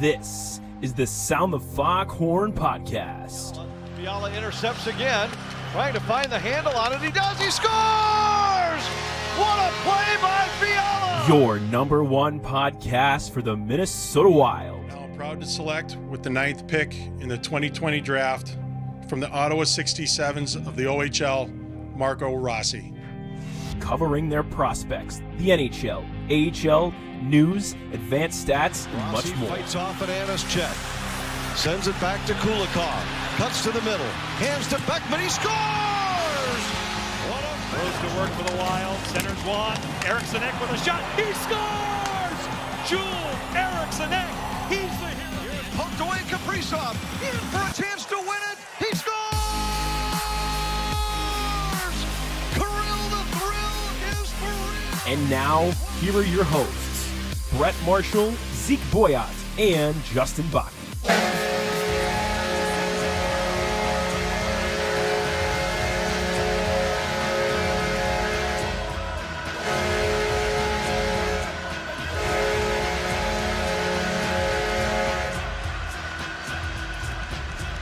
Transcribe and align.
This 0.00 0.62
is 0.80 0.94
the 0.94 1.06
Sound 1.06 1.52
the 1.52 1.60
Foghorn 1.60 2.54
podcast. 2.54 3.62
Fiala 3.98 4.32
intercepts 4.32 4.86
again, 4.86 5.28
trying 5.72 5.92
to 5.92 6.00
find 6.00 6.32
the 6.32 6.38
handle 6.38 6.72
on 6.72 6.94
it. 6.94 7.02
He 7.02 7.10
does. 7.10 7.38
He 7.38 7.50
scores! 7.50 8.82
What 9.36 9.58
a 9.58 9.70
play 9.82 10.16
by 10.22 10.48
Fiala! 10.58 11.26
Your 11.28 11.60
number 11.70 12.02
one 12.02 12.40
podcast 12.40 13.30
for 13.30 13.42
the 13.42 13.54
Minnesota 13.54 14.30
Wild. 14.30 14.86
Now 14.88 15.10
proud 15.16 15.38
to 15.42 15.46
select 15.46 15.96
with 16.08 16.22
the 16.22 16.30
ninth 16.30 16.66
pick 16.66 16.96
in 17.20 17.28
the 17.28 17.36
2020 17.36 18.00
draft 18.00 18.56
from 19.06 19.20
the 19.20 19.28
Ottawa 19.28 19.64
67s 19.64 20.56
of 20.66 20.76
the 20.76 20.84
OHL, 20.84 21.94
Marco 21.94 22.34
Rossi. 22.36 22.94
Covering 23.80 24.30
their 24.30 24.44
prospects, 24.44 25.20
the 25.36 25.50
NHL, 25.50 26.06
AHL, 26.30 26.94
news, 27.22 27.74
advanced 27.92 28.46
stats, 28.46 28.86
and 28.86 28.94
Rossi 29.12 29.30
much 29.30 29.38
more. 29.38 29.48
fights 29.50 29.74
off 29.74 30.00
at 30.02 30.08
Anna's 30.08 30.44
check. 30.52 30.72
Sends 31.56 31.88
it 31.88 31.98
back 32.00 32.24
to 32.26 32.32
Kulikov. 32.34 33.02
Cuts 33.36 33.62
to 33.64 33.70
the 33.72 33.82
middle. 33.82 34.06
Hands 34.38 34.66
to 34.68 34.78
Beckman. 34.86 35.18
He 35.20 35.28
scores! 35.28 36.64
What 37.26 37.42
a 37.42 37.54
Goes 37.74 37.98
to 37.98 38.10
work 38.18 38.30
for 38.38 38.44
the 38.46 38.56
Wild. 38.62 38.98
Centers 39.10 39.42
one. 39.42 39.78
Eriksson 40.06 40.42
Ek 40.42 40.54
with 40.60 40.70
a 40.70 40.78
shot. 40.78 41.02
He 41.18 41.26
scores! 41.42 42.40
Joel 42.86 43.30
Eriksson 43.58 44.12
Ek. 44.14 44.30
He's 44.70 44.94
the 45.02 45.10
hero. 45.10 45.42
Here's 45.50 45.70
poked 45.74 45.98
away 45.98 46.22
Kaprizov. 46.30 46.94
In 47.26 47.34
for 47.50 47.58
a 47.58 47.72
chance 47.74 47.89
And 55.10 55.28
now, 55.28 55.68
here 55.98 56.16
are 56.16 56.22
your 56.22 56.44
hosts 56.44 57.10
Brett 57.56 57.74
Marshall, 57.84 58.30
Zeke 58.52 58.78
Boyott, 58.92 59.26
and 59.58 60.00
Justin 60.04 60.46
Bach. 60.52 60.72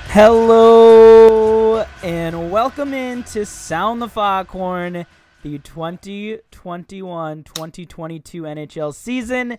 Hello 0.09 1.85
and 2.03 2.51
welcome 2.51 2.95
in 2.95 3.23
to 3.25 3.45
Sound 3.45 4.01
the 4.01 4.09
Foghorn, 4.09 5.05
the 5.43 5.59
2021-2022 5.61 7.45
NHL 7.47 8.95
season 8.95 9.59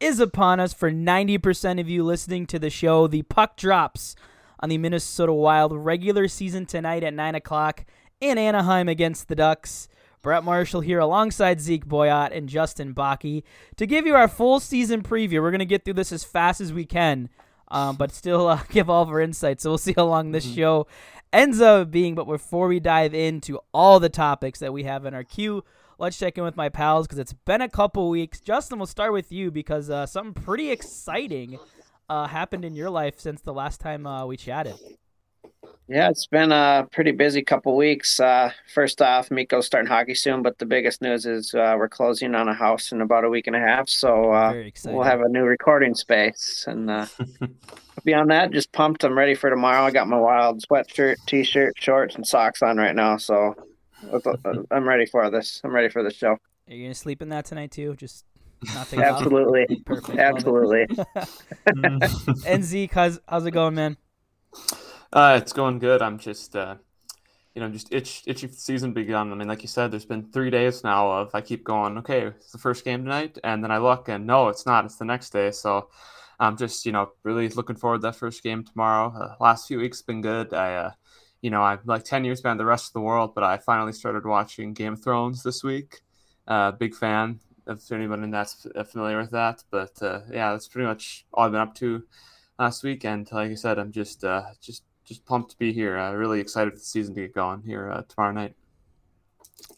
is 0.00 0.18
upon 0.18 0.60
us 0.60 0.72
for 0.72 0.90
90% 0.90 1.80
of 1.80 1.88
you 1.88 2.02
listening 2.02 2.46
to 2.46 2.58
the 2.58 2.70
show. 2.70 3.06
The 3.06 3.22
puck 3.22 3.56
drops 3.56 4.16
on 4.60 4.68
the 4.68 4.78
Minnesota 4.78 5.32
Wild 5.32 5.72
regular 5.72 6.26
season 6.26 6.66
tonight 6.66 7.04
at 7.04 7.14
9 7.14 7.34
o'clock 7.34 7.84
in 8.20 8.38
Anaheim 8.38 8.88
against 8.88 9.28
the 9.28 9.36
Ducks. 9.36 9.88
Brett 10.22 10.44
Marshall 10.44 10.82
here 10.82 10.98
alongside 10.98 11.60
Zeke 11.60 11.86
Boyott 11.86 12.32
and 12.32 12.48
Justin 12.48 12.94
Bakke 12.94 13.42
to 13.76 13.86
give 13.86 14.06
you 14.06 14.14
our 14.14 14.28
full 14.28 14.60
season 14.60 15.02
preview. 15.02 15.40
We're 15.40 15.50
going 15.50 15.60
to 15.60 15.64
get 15.64 15.84
through 15.84 15.94
this 15.94 16.12
as 16.12 16.24
fast 16.24 16.60
as 16.60 16.72
we 16.72 16.84
can 16.84 17.30
um, 17.70 17.96
but 17.96 18.12
still 18.12 18.48
uh, 18.48 18.60
give 18.70 18.90
all 18.90 19.02
of 19.02 19.10
our 19.10 19.20
insights. 19.20 19.62
So 19.62 19.70
we'll 19.70 19.78
see 19.78 19.94
how 19.96 20.06
long 20.06 20.32
this 20.32 20.50
show 20.52 20.86
ends 21.32 21.60
up 21.60 21.90
being. 21.90 22.14
But 22.14 22.26
before 22.26 22.68
we 22.68 22.80
dive 22.80 23.14
into 23.14 23.60
all 23.72 24.00
the 24.00 24.08
topics 24.08 24.58
that 24.60 24.72
we 24.72 24.84
have 24.84 25.04
in 25.06 25.14
our 25.14 25.24
queue, 25.24 25.64
let's 25.98 26.18
check 26.18 26.38
in 26.38 26.44
with 26.44 26.56
my 26.56 26.68
pals 26.68 27.06
because 27.06 27.18
it's 27.18 27.32
been 27.32 27.60
a 27.60 27.68
couple 27.68 28.08
weeks. 28.08 28.40
Justin, 28.40 28.78
we'll 28.78 28.86
start 28.86 29.12
with 29.12 29.30
you 29.30 29.50
because 29.50 29.90
uh, 29.90 30.06
something 30.06 30.42
pretty 30.42 30.70
exciting 30.70 31.58
uh, 32.08 32.26
happened 32.26 32.64
in 32.64 32.74
your 32.74 32.90
life 32.90 33.18
since 33.20 33.40
the 33.40 33.52
last 33.52 33.80
time 33.80 34.06
uh, 34.06 34.26
we 34.26 34.36
chatted. 34.36 34.74
Yeah, 35.90 36.08
it's 36.08 36.28
been 36.28 36.52
a 36.52 36.86
pretty 36.92 37.10
busy 37.10 37.42
couple 37.42 37.76
weeks. 37.76 38.20
Uh, 38.20 38.52
first 38.72 39.02
off, 39.02 39.28
Miko's 39.28 39.66
starting 39.66 39.88
hockey 39.90 40.14
soon, 40.14 40.40
but 40.40 40.56
the 40.58 40.64
biggest 40.64 41.02
news 41.02 41.26
is 41.26 41.52
uh, 41.52 41.74
we're 41.76 41.88
closing 41.88 42.36
on 42.36 42.46
a 42.46 42.54
house 42.54 42.92
in 42.92 43.00
about 43.00 43.24
a 43.24 43.28
week 43.28 43.48
and 43.48 43.56
a 43.56 43.58
half. 43.58 43.88
So 43.88 44.30
uh, 44.32 44.54
we'll 44.84 45.02
have 45.02 45.20
a 45.20 45.28
new 45.28 45.42
recording 45.42 45.96
space. 45.96 46.64
And 46.68 46.88
uh, 46.88 47.06
beyond 48.04 48.30
that, 48.30 48.52
just 48.52 48.70
pumped. 48.70 49.02
I'm 49.02 49.18
ready 49.18 49.34
for 49.34 49.50
tomorrow. 49.50 49.82
I 49.82 49.90
got 49.90 50.06
my 50.06 50.16
wild 50.16 50.62
sweatshirt, 50.62 51.16
t-shirt, 51.26 51.74
shorts, 51.76 52.14
and 52.14 52.24
socks 52.24 52.62
on 52.62 52.76
right 52.76 52.94
now. 52.94 53.16
So 53.16 53.56
I'm 54.70 54.88
ready 54.88 55.06
for 55.06 55.28
this. 55.28 55.60
I'm 55.64 55.72
ready 55.74 55.88
for 55.88 56.04
the 56.04 56.12
show. 56.12 56.36
Are 56.68 56.72
you 56.72 56.84
gonna 56.84 56.94
sleep 56.94 57.20
in 57.20 57.30
that 57.30 57.46
tonight 57.46 57.72
too? 57.72 57.96
Just 57.96 58.24
not 58.76 58.86
think 58.86 59.02
about 59.02 59.14
it? 59.22 59.24
Absolutely, 59.24 59.82
Perfect. 59.84 60.18
absolutely. 60.20 60.86
and 62.46 62.62
Zeke, 62.62 62.92
how's 62.92 63.18
how's 63.28 63.44
it 63.44 63.50
going, 63.50 63.74
man? 63.74 63.96
Uh, 65.12 65.38
it's 65.40 65.52
going 65.52 65.78
good. 65.78 66.02
I'm 66.02 66.18
just, 66.18 66.54
uh, 66.54 66.76
you 67.54 67.60
know, 67.60 67.68
just 67.68 67.92
itch, 67.92 68.22
itchy 68.26 68.48
season 68.48 68.92
begun. 68.92 69.32
I 69.32 69.34
mean, 69.34 69.48
like 69.48 69.62
you 69.62 69.68
said, 69.68 69.90
there's 69.90 70.04
been 70.04 70.30
three 70.30 70.50
days 70.50 70.84
now 70.84 71.10
of 71.10 71.34
I 71.34 71.40
keep 71.40 71.64
going, 71.64 71.98
okay, 71.98 72.26
it's 72.26 72.52
the 72.52 72.58
first 72.58 72.84
game 72.84 73.02
tonight, 73.02 73.38
and 73.42 73.62
then 73.62 73.72
I 73.72 73.78
look 73.78 74.08
and 74.08 74.26
no, 74.26 74.48
it's 74.48 74.66
not. 74.66 74.84
It's 74.84 74.96
the 74.96 75.04
next 75.04 75.30
day. 75.30 75.50
So 75.50 75.90
I'm 76.38 76.56
just, 76.56 76.86
you 76.86 76.92
know, 76.92 77.10
really 77.24 77.48
looking 77.48 77.76
forward 77.76 77.98
to 77.98 78.02
that 78.02 78.16
first 78.16 78.42
game 78.42 78.64
tomorrow. 78.64 79.12
Uh, 79.12 79.34
last 79.42 79.66
few 79.66 79.78
weeks 79.78 80.00
been 80.00 80.20
good. 80.20 80.54
I, 80.54 80.74
uh, 80.76 80.90
you 81.42 81.50
know, 81.50 81.62
I've 81.62 81.84
like 81.86 82.04
10 82.04 82.24
years 82.24 82.40
behind 82.40 82.60
the 82.60 82.64
rest 82.64 82.88
of 82.88 82.92
the 82.92 83.00
world, 83.00 83.34
but 83.34 83.42
I 83.42 83.58
finally 83.58 83.92
started 83.92 84.24
watching 84.24 84.74
Game 84.74 84.92
of 84.92 85.02
Thrones 85.02 85.42
this 85.42 85.64
week. 85.64 86.00
Uh, 86.46 86.70
big 86.72 86.94
fan 86.94 87.40
if 87.66 87.90
anyone 87.92 88.30
that's 88.30 88.66
familiar 88.90 89.18
with 89.18 89.30
that. 89.30 89.64
But 89.70 90.00
uh, 90.02 90.20
yeah, 90.30 90.52
that's 90.52 90.68
pretty 90.68 90.86
much 90.86 91.26
all 91.32 91.46
I've 91.46 91.52
been 91.52 91.60
up 91.60 91.74
to 91.76 92.04
last 92.58 92.82
week. 92.84 93.04
And 93.04 93.30
like 93.32 93.50
I 93.50 93.54
said, 93.54 93.78
I'm 93.78 93.92
just, 93.92 94.24
uh, 94.24 94.42
just, 94.60 94.82
just 95.10 95.26
pumped 95.26 95.50
to 95.50 95.58
be 95.58 95.72
here. 95.72 95.98
Uh, 95.98 96.12
really 96.12 96.40
excited 96.40 96.72
for 96.72 96.78
the 96.78 96.84
season 96.84 97.14
to 97.16 97.20
get 97.22 97.34
going 97.34 97.62
here 97.62 97.90
uh, 97.90 98.02
tomorrow 98.08 98.32
night. 98.32 98.54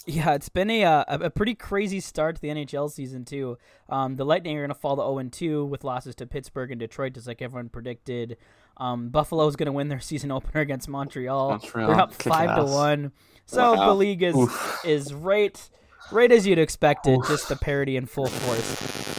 Yeah, 0.06 0.34
it's 0.34 0.48
been 0.48 0.70
a 0.70 0.84
uh, 0.84 1.04
a 1.08 1.30
pretty 1.30 1.54
crazy 1.54 2.00
start 2.00 2.36
to 2.36 2.42
the 2.42 2.48
NHL 2.48 2.90
season 2.90 3.24
too. 3.24 3.56
Um, 3.88 4.16
the 4.16 4.24
Lightning 4.24 4.56
are 4.56 4.60
going 4.60 4.68
to 4.68 4.74
fall 4.74 4.96
to 4.96 5.02
0 5.02 5.28
2 5.30 5.64
with 5.64 5.84
losses 5.84 6.14
to 6.16 6.26
Pittsburgh 6.26 6.70
and 6.70 6.78
Detroit, 6.80 7.14
just 7.14 7.26
like 7.26 7.40
everyone 7.40 7.68
predicted. 7.68 8.36
Um, 8.76 9.08
Buffalo 9.08 9.46
is 9.46 9.56
going 9.56 9.66
to 9.66 9.72
win 9.72 9.88
their 9.88 10.00
season 10.10 10.30
opener 10.30 10.60
against 10.60 10.88
Montreal. 10.88 11.50
Montreal, 11.50 11.88
They're 11.88 12.00
up 12.00 12.18
kick 12.18 12.32
five 12.32 12.56
to 12.56 12.64
one. 12.64 13.12
So 13.46 13.74
Wow. 13.74 13.86
the 13.86 13.94
league 13.94 14.22
is 14.22 14.36
Oof. 14.36 14.80
is 14.84 15.14
right 15.14 15.58
right 16.12 16.30
as 16.30 16.46
you'd 16.46 16.58
expect 16.58 17.06
it, 17.06 17.18
just 17.26 17.48
the 17.48 17.56
parity 17.56 17.96
in 17.96 18.06
full 18.06 18.26
force. 18.26 19.11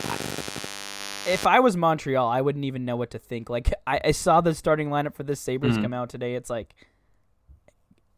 If 1.33 1.47
I 1.47 1.59
was 1.59 1.75
Montreal, 1.75 2.27
I 2.29 2.41
wouldn't 2.41 2.65
even 2.65 2.85
know 2.85 2.95
what 2.95 3.11
to 3.11 3.19
think. 3.19 3.49
Like 3.49 3.73
I, 3.87 3.99
I 4.05 4.11
saw 4.11 4.39
the 4.41 4.53
starting 4.53 4.89
lineup 4.89 5.15
for 5.15 5.23
the 5.23 5.35
Sabres 5.35 5.77
Mhm. 5.77 5.81
come 5.83 5.93
out 5.93 6.09
today. 6.09 6.35
It's 6.35 6.49
like 6.49 6.75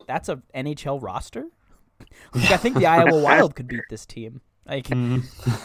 that's 0.07 0.29
a 0.29 0.41
NHL 0.53 1.01
roster. 1.01 1.45
Like, 2.33 2.51
I 2.51 2.57
think 2.57 2.75
the 2.77 2.85
Iowa 2.95 3.19
Wild 3.21 3.55
could 3.55 3.67
beat 3.67 3.81
this 3.89 4.05
team. 4.05 4.41
Like 4.67 4.89
it 4.91 4.95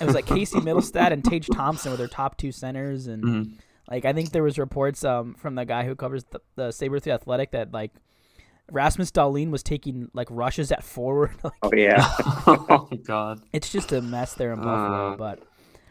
was 0.01 0.15
like 0.15 0.27
Casey 0.35 0.59
Mittelstadt 0.61 1.13
and 1.13 1.25
Tage 1.25 1.49
Thompson 1.49 1.91
were 1.91 1.97
their 1.97 2.07
top 2.09 2.37
two 2.37 2.53
centers, 2.53 3.07
and 3.07 3.25
Mhm. 3.25 3.53
like 3.91 4.05
I 4.05 4.13
think 4.13 4.31
there 4.33 4.43
was 4.43 4.59
reports 4.59 5.05
um 5.05 5.35
from 5.35 5.55
the 5.55 5.65
guy 5.65 5.85
who 5.85 5.95
covers 5.95 6.25
the, 6.25 6.41
the 6.57 6.71
Sabres 6.71 7.03
the 7.03 7.13
Athletic 7.13 7.51
that 7.53 7.73
like 7.73 7.93
Rasmus 8.71 9.11
Dahlin 9.11 9.51
was 9.51 9.63
taking 9.63 10.09
like 10.15 10.29
rushes 10.31 10.71
at 10.71 10.85
forward. 10.85 11.33
like, 11.45 11.53
Oh 11.63 11.71
yeah. 11.75 12.07
oh 12.47 12.89
God! 13.05 13.43
it's 13.53 13.71
just 13.71 13.91
a 13.93 14.01
mess 14.01 14.35
there 14.35 14.53
in 14.53 14.59
Buffalo. 14.61 15.15
Uh. 15.15 15.17
but 15.17 15.41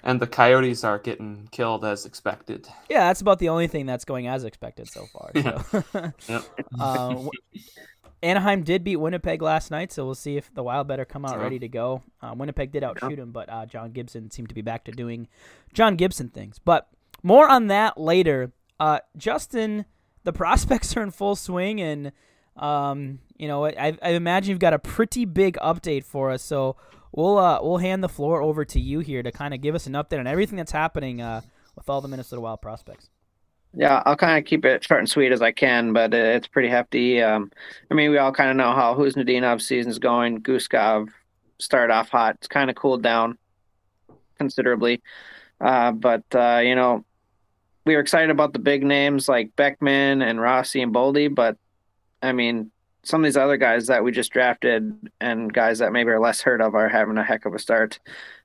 And 0.03 0.19
the 0.21 0.27
Coyotes 0.27 0.83
are 0.83 0.97
getting 0.99 1.47
killed 1.51 1.83
as 1.83 2.05
expected. 2.05 2.67
yeah, 2.89 3.07
that's 3.07 3.21
about 3.21 3.39
the 3.39 3.49
only 3.49 3.67
thing 3.67 3.85
that's 3.85 4.05
going 4.05 4.27
as 4.27 4.43
expected 4.45 4.89
so 4.89 5.05
far. 5.07 5.31
So. 5.35 6.13
Yep. 6.29 6.43
Uh, 6.79 7.15
Anaheim 8.21 8.63
did 8.63 8.83
beat 8.83 8.97
Winnipeg 8.97 9.41
last 9.41 9.71
night, 9.71 9.91
so 9.93 10.03
we'll 10.05 10.13
see 10.15 10.35
if 10.35 10.53
the 10.53 10.61
Wild 10.63 10.87
better 10.87 11.05
come 11.05 11.23
out 11.25 11.37
Yeah. 11.37 11.43
ready 11.43 11.59
to 11.59 11.69
go. 11.69 12.03
Uh, 12.21 12.33
Winnipeg 12.35 12.71
did 12.71 12.83
outshoot 12.83 13.17
him, 13.17 13.31
but 13.31 13.49
uh, 13.49 13.65
John 13.65 13.91
Gibson 13.91 14.29
seemed 14.29 14.49
to 14.49 14.55
be 14.55 14.61
back 14.61 14.83
to 14.85 14.91
doing 14.91 15.27
John 15.73 15.95
Gibson 15.95 16.27
things. 16.29 16.59
But 16.59 16.89
more 17.23 17.47
on 17.49 17.67
that 17.67 17.97
later. 17.97 18.51
Uh, 18.79 18.99
Justin, 19.15 19.85
the 20.25 20.33
prospects 20.33 20.95
are 20.97 21.01
in 21.03 21.11
full 21.11 21.35
swing, 21.37 21.79
and 21.81 22.11
um, 22.57 23.19
you 23.37 23.47
know 23.47 23.65
I, 23.65 23.97
I 24.01 24.09
imagine 24.11 24.49
you've 24.51 24.59
got 24.59 24.73
a 24.73 24.79
pretty 24.79 25.23
big 25.23 25.57
update 25.61 26.03
for 26.03 26.29
us. 26.29 26.43
So 26.43 26.75
we'll 27.11 27.37
uh, 27.37 27.59
we'll 27.61 27.77
hand 27.77 28.03
the 28.03 28.09
floor 28.09 28.41
over 28.41 28.65
to 28.65 28.79
you 28.79 28.99
here 28.99 29.23
to 29.23 29.31
kind 29.31 29.53
of 29.53 29.61
give 29.61 29.75
us 29.75 29.87
an 29.87 29.93
update 29.93 30.19
on 30.19 30.27
everything 30.27 30.57
that's 30.57 30.71
happening 30.71 31.21
uh, 31.21 31.41
with 31.75 31.89
all 31.89 32.01
the 32.01 32.07
Minnesota 32.07 32.41
Wild 32.41 32.61
prospects. 32.61 33.09
Yeah, 33.73 34.01
I'll 34.05 34.15
kind 34.15 34.39
of 34.39 34.49
keep 34.49 34.65
it 34.65 34.83
short 34.83 34.99
and 34.99 35.09
sweet 35.09 35.31
as 35.31 35.41
I 35.41 35.51
can, 35.51 35.93
but 35.93 36.13
it's 36.13 36.47
pretty 36.47 36.69
hefty. 36.69 37.21
Um, 37.21 37.51
I 37.91 37.93
mean, 37.93 38.09
we 38.09 38.17
all 38.17 38.31
kind 38.31 38.49
of 38.49 38.57
know 38.57 38.73
how 38.73 38.95
Khusnutdinov's 38.95 39.67
season's 39.67 39.99
going. 39.99 40.41
Guskov 40.41 41.09
started 41.59 41.93
off 41.93 42.09
hot. 42.09 42.35
It's 42.35 42.47
kind 42.47 42.69
of 42.71 42.75
cooled 42.75 43.03
down 43.03 43.37
considerably. 44.39 45.03
Uh, 45.61 45.91
but, 45.91 46.23
uh, 46.33 46.61
you 46.63 46.73
know, 46.73 47.05
we 47.85 47.93
were 47.93 48.01
excited 48.01 48.31
about 48.31 48.53
the 48.53 48.59
big 48.59 48.83
names 48.83 49.29
like 49.29 49.55
Beckman 49.55 50.23
and 50.23 50.41
Rossi 50.41 50.81
and 50.81 50.93
Boldy, 50.93 51.33
but 51.33 51.57
I 52.21 52.31
mean, 52.31 52.71
some 53.03 53.21
of 53.21 53.25
these 53.25 53.37
other 53.37 53.57
guys 53.57 53.87
that 53.87 54.03
we 54.03 54.11
just 54.11 54.31
drafted 54.31 55.09
and 55.21 55.53
guys 55.53 55.79
that 55.79 55.91
maybe 55.91 56.09
are 56.09 56.19
less 56.19 56.41
heard 56.41 56.61
of 56.61 56.75
are 56.75 56.89
having 56.89 57.17
a 57.17 57.23
heck 57.23 57.45
of 57.45 57.53
a 57.53 57.59
start. 57.59 57.99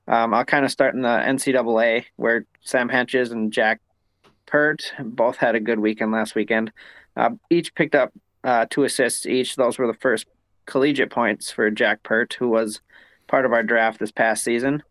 Um, 0.07 0.33
I'll 0.33 0.45
kind 0.45 0.65
of 0.65 0.71
start 0.71 0.95
in 0.95 1.01
the 1.01 1.07
NCAA 1.07 2.05
where 2.15 2.45
Sam 2.61 2.89
Hentges 2.89 3.31
and 3.31 3.51
Jack 3.51 3.81
Peart 4.45 4.93
both 4.99 5.37
had 5.37 5.55
a 5.55 5.59
good 5.59 5.79
weekend 5.79 6.11
last 6.11 6.35
weekend. 6.35 6.71
Uh, 7.17 7.31
each 7.49 7.73
picked 7.75 7.95
up 7.95 8.13
uh, 8.43 8.65
two 8.69 8.83
assists 8.83 9.25
each. 9.25 9.55
Those 9.55 9.77
were 9.77 9.87
the 9.87 9.93
first 9.93 10.27
collegiate 10.65 11.09
points 11.09 11.51
for 11.51 11.69
Jack 11.71 12.03
Peart, 12.03 12.35
who 12.39 12.49
was 12.49 12.81
part 13.27 13.45
of 13.45 13.53
our 13.53 13.63
draft 13.63 13.99
this 13.99 14.11
past 14.11 14.43
season. 14.43 14.83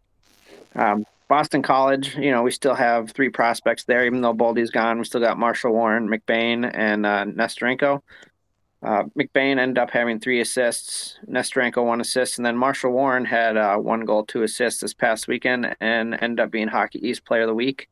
Um, 0.74 1.06
Boston 1.28 1.62
College, 1.62 2.16
you 2.16 2.30
know, 2.30 2.42
we 2.42 2.50
still 2.50 2.74
have 2.74 3.10
three 3.10 3.30
prospects 3.30 3.84
there, 3.84 4.04
even 4.04 4.20
though 4.20 4.34
Boldy's 4.34 4.70
gone. 4.70 4.98
We 4.98 5.04
still 5.04 5.20
got 5.20 5.38
Marshall 5.38 5.72
Warren, 5.72 6.08
McBain, 6.08 6.70
and 6.74 7.06
uh, 7.06 7.24
Nesterenko. 7.24 8.02
Uh, 8.84 9.04
McBain 9.18 9.58
ended 9.58 9.78
up 9.78 9.90
having 9.90 10.20
three 10.20 10.40
assists, 10.40 11.18
Nesterenko 11.26 11.82
one 11.82 12.02
assist, 12.02 12.38
and 12.38 12.44
then 12.44 12.56
Marshall 12.56 12.92
Warren 12.92 13.24
had 13.24 13.56
uh, 13.56 13.78
one 13.78 14.04
goal, 14.04 14.24
two 14.24 14.42
assists 14.42 14.82
this 14.82 14.92
past 14.92 15.26
weekend, 15.26 15.74
and 15.80 16.18
ended 16.20 16.40
up 16.40 16.50
being 16.50 16.68
Hockey 16.68 17.06
East 17.06 17.24
Player 17.24 17.42
of 17.42 17.48
the 17.48 17.54
Week. 17.54 17.88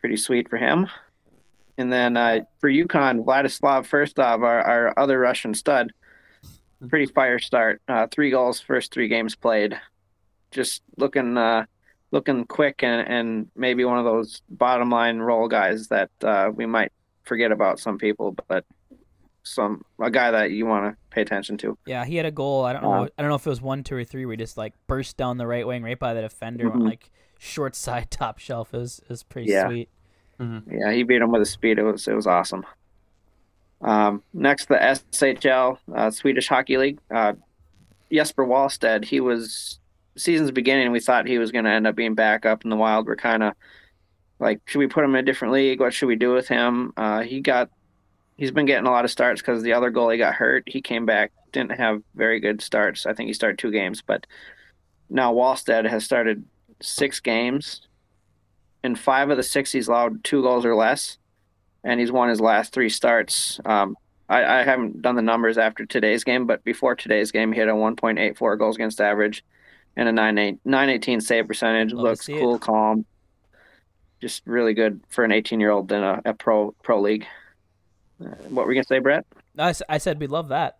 Pretty 0.00 0.16
sweet 0.16 0.48
for 0.48 0.56
him. 0.56 0.86
And 1.76 1.92
then 1.92 2.16
uh, 2.16 2.40
for 2.60 2.70
UConn, 2.70 3.24
Vladislav 3.24 3.86
Firstov, 3.86 4.42
our, 4.42 4.62
our 4.62 4.98
other 4.98 5.18
Russian 5.18 5.52
stud, 5.52 5.92
pretty 6.88 7.06
fire 7.06 7.38
start. 7.38 7.82
Uh, 7.86 8.06
three 8.10 8.30
goals, 8.30 8.58
first 8.58 8.92
three 8.92 9.08
games 9.08 9.36
played. 9.36 9.78
Just 10.50 10.82
looking 10.96 11.36
uh, 11.36 11.66
looking 12.10 12.44
quick 12.46 12.82
and, 12.82 13.08
and 13.08 13.50
maybe 13.54 13.84
one 13.84 13.98
of 13.98 14.04
those 14.04 14.42
bottom 14.48 14.90
line 14.90 15.18
role 15.18 15.48
guys 15.48 15.88
that 15.88 16.10
uh, 16.22 16.50
we 16.54 16.66
might 16.66 16.92
forget 17.24 17.52
about 17.52 17.78
some 17.78 17.98
people, 17.98 18.34
but 18.48 18.64
some 19.42 19.84
a 20.00 20.10
guy 20.10 20.30
that 20.30 20.50
you 20.50 20.66
want 20.66 20.92
to 20.92 20.96
pay 21.10 21.22
attention 21.22 21.56
to. 21.58 21.76
Yeah, 21.86 22.04
he 22.04 22.16
had 22.16 22.26
a 22.26 22.30
goal. 22.30 22.64
I 22.64 22.72
don't 22.72 22.82
know. 22.82 23.04
Uh, 23.04 23.08
I 23.16 23.22
don't 23.22 23.28
know 23.28 23.36
if 23.36 23.46
it 23.46 23.50
was 23.50 23.60
one, 23.60 23.82
two, 23.84 23.96
or 23.96 24.04
three. 24.04 24.24
Where 24.24 24.34
he 24.34 24.36
just 24.36 24.56
like 24.56 24.74
burst 24.86 25.16
down 25.16 25.38
the 25.38 25.46
right 25.46 25.66
wing, 25.66 25.82
right 25.82 25.98
by 25.98 26.14
the 26.14 26.22
defender, 26.22 26.68
mm-hmm. 26.68 26.80
like 26.80 27.10
short 27.38 27.74
side 27.74 28.10
top 28.10 28.38
shelf. 28.38 28.72
It 28.74 28.78
was, 28.78 28.98
it 29.00 29.08
was 29.08 29.22
pretty 29.22 29.50
yeah. 29.50 29.66
sweet. 29.66 29.88
Mm-hmm. 30.40 30.78
Yeah, 30.78 30.92
he 30.92 31.02
beat 31.02 31.22
him 31.22 31.30
with 31.30 31.42
a 31.42 31.46
speed. 31.46 31.78
It 31.78 31.84
was 31.84 32.06
it 32.08 32.14
was 32.14 32.26
awesome. 32.26 32.64
Um, 33.82 34.22
next, 34.32 34.68
the 34.68 34.76
SHL, 34.76 35.78
uh, 35.94 36.10
Swedish 36.10 36.48
Hockey 36.48 36.76
League. 36.76 36.98
Uh, 37.10 37.34
Jesper 38.12 38.46
Wallstedt, 38.46 39.04
he 39.04 39.20
was 39.20 39.80
season's 40.16 40.50
beginning. 40.50 40.92
We 40.92 41.00
thought 41.00 41.26
he 41.26 41.38
was 41.38 41.50
going 41.50 41.64
to 41.64 41.70
end 41.70 41.86
up 41.86 41.96
being 41.96 42.14
back 42.14 42.46
up 42.46 42.64
in 42.64 42.70
the 42.70 42.76
Wild. 42.76 43.06
We're 43.06 43.16
kind 43.16 43.42
of 43.42 43.54
like, 44.38 44.60
should 44.66 44.78
we 44.78 44.86
put 44.86 45.04
him 45.04 45.14
in 45.14 45.20
a 45.20 45.22
different 45.22 45.54
league? 45.54 45.80
What 45.80 45.94
should 45.94 46.06
we 46.06 46.16
do 46.16 46.32
with 46.32 46.48
him? 46.48 46.92
Uh, 46.96 47.22
he 47.22 47.40
got, 47.40 47.70
he's 48.36 48.50
been 48.50 48.66
getting 48.66 48.86
a 48.86 48.90
lot 48.90 49.04
of 49.04 49.10
starts 49.10 49.40
because 49.40 49.62
the 49.62 49.72
other 49.72 49.90
goalie 49.90 50.18
got 50.18 50.34
hurt. 50.34 50.64
He 50.66 50.80
came 50.80 51.06
back, 51.06 51.32
didn't 51.52 51.72
have 51.72 52.02
very 52.14 52.40
good 52.40 52.60
starts. 52.60 53.06
I 53.06 53.14
think 53.14 53.28
he 53.28 53.34
started 53.34 53.58
two 53.58 53.70
games, 53.70 54.02
but 54.02 54.26
now 55.10 55.32
Wallstedt 55.32 55.88
has 55.88 56.04
started 56.04 56.44
six 56.80 57.20
games. 57.20 57.86
In 58.84 58.96
five 58.96 59.30
of 59.30 59.36
the 59.36 59.42
six, 59.42 59.70
he's 59.70 59.88
allowed 59.88 60.24
two 60.24 60.42
goals 60.42 60.64
or 60.64 60.74
less 60.74 61.18
and 61.84 62.00
he's 62.00 62.12
won 62.12 62.28
his 62.28 62.40
last 62.40 62.72
three 62.72 62.88
starts. 62.88 63.60
Um, 63.64 63.96
I, 64.28 64.60
I, 64.60 64.62
haven't 64.62 65.02
done 65.02 65.16
the 65.16 65.22
numbers 65.22 65.58
after 65.58 65.84
today's 65.84 66.24
game, 66.24 66.46
but 66.46 66.62
before 66.64 66.94
today's 66.94 67.32
game, 67.32 67.52
he 67.52 67.58
had 67.58 67.68
a 67.68 67.72
1.84 67.72 68.58
goals 68.58 68.76
against 68.76 69.00
average 69.00 69.44
and 69.96 70.08
a 70.08 70.12
918 70.12 71.20
save 71.20 71.48
percentage. 71.48 71.92
Love 71.92 72.04
Looks 72.04 72.26
cool, 72.26 72.56
it. 72.56 72.60
calm, 72.60 73.04
just 74.20 74.42
really 74.46 74.74
good 74.74 75.00
for 75.08 75.24
an 75.24 75.32
18 75.32 75.60
year 75.60 75.70
old 75.70 75.90
in 75.92 76.02
a, 76.02 76.22
a, 76.24 76.34
pro 76.34 76.72
pro 76.82 77.00
league. 77.00 77.26
Uh, 78.26 78.48
what 78.48 78.66
were 78.66 78.72
you 78.72 78.76
gonna 78.76 78.86
say, 78.86 78.98
Brett? 78.98 79.26
I, 79.58 79.74
I 79.88 79.98
said 79.98 80.20
we 80.20 80.26
love 80.26 80.48
that. 80.48 80.78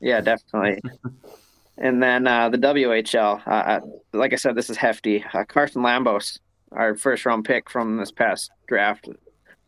Yeah, 0.00 0.20
definitely. 0.20 0.80
and 1.78 2.02
then 2.02 2.26
uh, 2.26 2.48
the 2.48 2.58
WHL, 2.58 3.46
uh, 3.46 3.50
uh, 3.50 3.80
like 4.12 4.32
I 4.32 4.36
said, 4.36 4.54
this 4.54 4.70
is 4.70 4.76
hefty. 4.76 5.24
Uh, 5.32 5.44
Carson 5.44 5.82
Lambos, 5.82 6.38
our 6.72 6.96
first 6.96 7.24
round 7.26 7.44
pick 7.44 7.70
from 7.70 7.96
this 7.96 8.10
past 8.10 8.50
draft, 8.66 9.08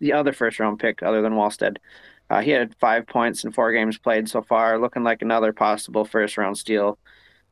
the 0.00 0.12
other 0.12 0.32
first 0.32 0.58
round 0.61 0.79
pick 0.79 1.02
other 1.02 1.23
than 1.23 1.35
Wallstedt. 1.35 1.76
Uh, 2.31 2.40
he 2.40 2.50
had 2.50 2.75
five 2.76 3.06
points 3.06 3.44
in 3.44 3.52
four 3.52 3.73
games 3.73 3.96
played 3.96 4.29
so 4.29 4.43
far, 4.43 4.79
looking 4.79 5.02
like 5.02 5.23
another 5.23 5.52
possible 5.52 6.05
first 6.05 6.37
round 6.37 6.58
steal. 6.58 6.99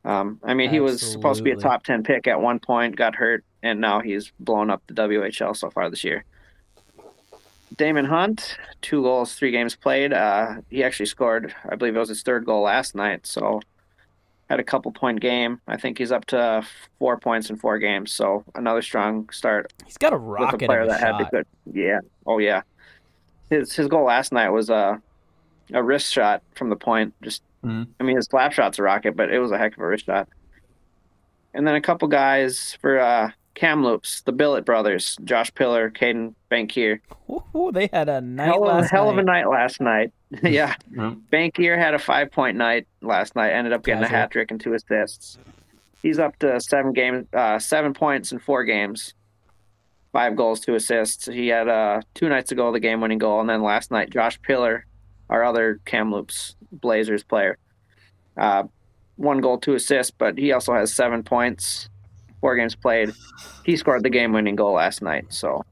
Um, 0.05 0.39
I 0.43 0.53
mean, 0.53 0.69
he 0.69 0.79
was 0.79 1.01
supposed 1.01 1.39
to 1.39 1.43
be 1.43 1.51
a 1.51 1.55
top 1.57 1.83
10 1.83 2.03
pick 2.03 2.27
at 2.27 2.39
one 2.39 2.59
point, 2.59 2.95
got 2.95 3.15
hurt, 3.15 3.43
and 3.63 3.81
now 3.81 3.99
he's 3.99 4.31
blown 4.39 4.69
up 4.69 4.83
the 4.87 4.93
WHL 4.93 5.57
so 5.57 5.69
far 5.69 5.89
this 5.89 6.03
year. 6.03 6.23
Daemon 7.77 8.05
Hunt, 8.05 8.57
two 8.81 9.03
goals, 9.03 9.35
three 9.35 9.51
games 9.51 9.75
played. 9.75 10.13
Uh, 10.13 10.55
he 10.69 10.83
actually 10.83 11.05
scored, 11.05 11.53
I 11.69 11.75
believe 11.75 11.95
it 11.95 11.99
was 11.99 12.09
his 12.09 12.23
third 12.23 12.45
goal 12.45 12.63
last 12.63 12.95
night, 12.95 13.25
so 13.25 13.61
had 14.49 14.59
a 14.59 14.63
couple 14.63 14.91
point 14.91 15.19
game. 15.19 15.61
I 15.67 15.77
think 15.77 15.97
he's 15.97 16.11
up 16.11 16.25
to 16.25 16.65
four 16.99 17.17
points 17.17 17.49
in 17.49 17.57
four 17.57 17.77
games, 17.77 18.11
so 18.11 18.43
another 18.55 18.81
strong 18.81 19.29
start. 19.29 19.73
He's 19.85 19.97
got 19.97 20.13
a 20.13 20.17
rocket 20.17 20.65
player 20.65 20.87
that 20.87 20.99
shot. 20.99 21.21
had 21.21 21.31
good. 21.31 21.47
Yeah, 21.71 21.99
oh 22.25 22.39
yeah. 22.39 22.61
His 23.49 23.73
his 23.73 23.87
goal 23.87 24.05
last 24.05 24.31
night 24.31 24.49
was 24.49 24.69
a 24.69 25.01
a 25.73 25.83
wrist 25.83 26.11
shot 26.11 26.43
from 26.55 26.69
the 26.69 26.75
point. 26.75 27.13
Just, 27.21 27.43
mm-hmm. 27.63 27.83
I 27.99 28.03
mean, 28.03 28.15
his 28.15 28.25
slap 28.25 28.53
shot's 28.53 28.79
a 28.79 28.83
rocket, 28.83 29.15
but 29.15 29.31
it 29.31 29.39
was 29.39 29.51
a 29.51 29.57
heck 29.57 29.73
of 29.73 29.83
a 29.83 29.87
wrist 29.87 30.05
shot. 30.05 30.29
And 31.53 31.67
then 31.67 31.75
a 31.75 31.81
couple 31.81 32.07
guys 32.07 32.77
for 32.81 32.99
uh, 32.99 33.31
Kamloops, 33.57 34.21
the 34.21 34.31
Billet 34.31 34.65
brothers, 34.65 35.17
Josh 35.23 35.51
Pillar, 35.55 35.89
Caedan 35.89 36.35
Bankier. 36.51 36.99
Ooh, 37.27 37.71
they 37.73 37.89
had 37.91 38.07
a 38.07 38.21
night 38.21 38.45
hell, 38.45 38.61
last 38.61 38.91
hell 38.91 39.05
night. 39.05 39.11
of 39.13 39.17
a 39.17 39.23
night 39.23 39.49
last 39.49 39.81
night. 39.81 40.13
yeah. 40.43 40.75
Mm-hmm. 40.91 41.19
Bankier 41.35 41.77
had 41.77 41.93
a 41.93 41.99
five 41.99 42.31
point 42.31 42.55
night 42.55 42.87
last 43.01 43.35
night, 43.35 43.51
ended 43.51 43.73
up 43.73 43.83
getting 43.83 44.03
Casual. 44.03 44.15
a 44.15 44.19
hat 44.19 44.31
trick 44.31 44.51
and 44.51 44.61
two 44.61 44.73
assists. 44.73 45.37
He's 46.01 46.19
up 46.19 46.37
to 46.39 46.59
seven 46.61 46.93
games, 46.93 47.27
uh, 47.33 47.57
seven 47.59 47.93
points 47.93 48.31
in 48.31 48.39
four 48.39 48.63
games, 48.63 49.15
five 50.11 50.35
goals, 50.35 50.59
two 50.59 50.75
assists. 50.75 51.25
He 51.25 51.47
had 51.47 51.67
uh, 51.67 52.01
two 52.13 52.29
nights 52.29 52.51
ago 52.51 52.71
the 52.71 52.79
game 52.79 53.01
winning 53.01 53.17
goal, 53.17 53.41
and 53.41 53.49
then 53.49 53.63
last 53.63 53.89
night, 53.91 54.11
Josh 54.11 54.39
Pillar, 54.41 54.85
our 55.29 55.43
other 55.43 55.79
Kamloops 55.85 56.55
Blazers 56.71 57.23
player, 57.23 57.57
uh, 58.37 58.63
one 59.15 59.41
goal, 59.41 59.57
two 59.57 59.73
assists, 59.73 60.11
but 60.11 60.37
he 60.37 60.51
also 60.51 60.73
has 60.73 60.93
seven 60.93 61.23
points 61.23 61.89
four 62.41 62.55
games 62.55 62.75
played. 62.75 63.11
He 63.63 63.75
scored 63.77 64.03
the 64.03 64.09
game 64.09 64.33
winning 64.33 64.55
goal 64.55 64.73
last 64.73 65.01
night. 65.01 65.25
So, 65.29 65.65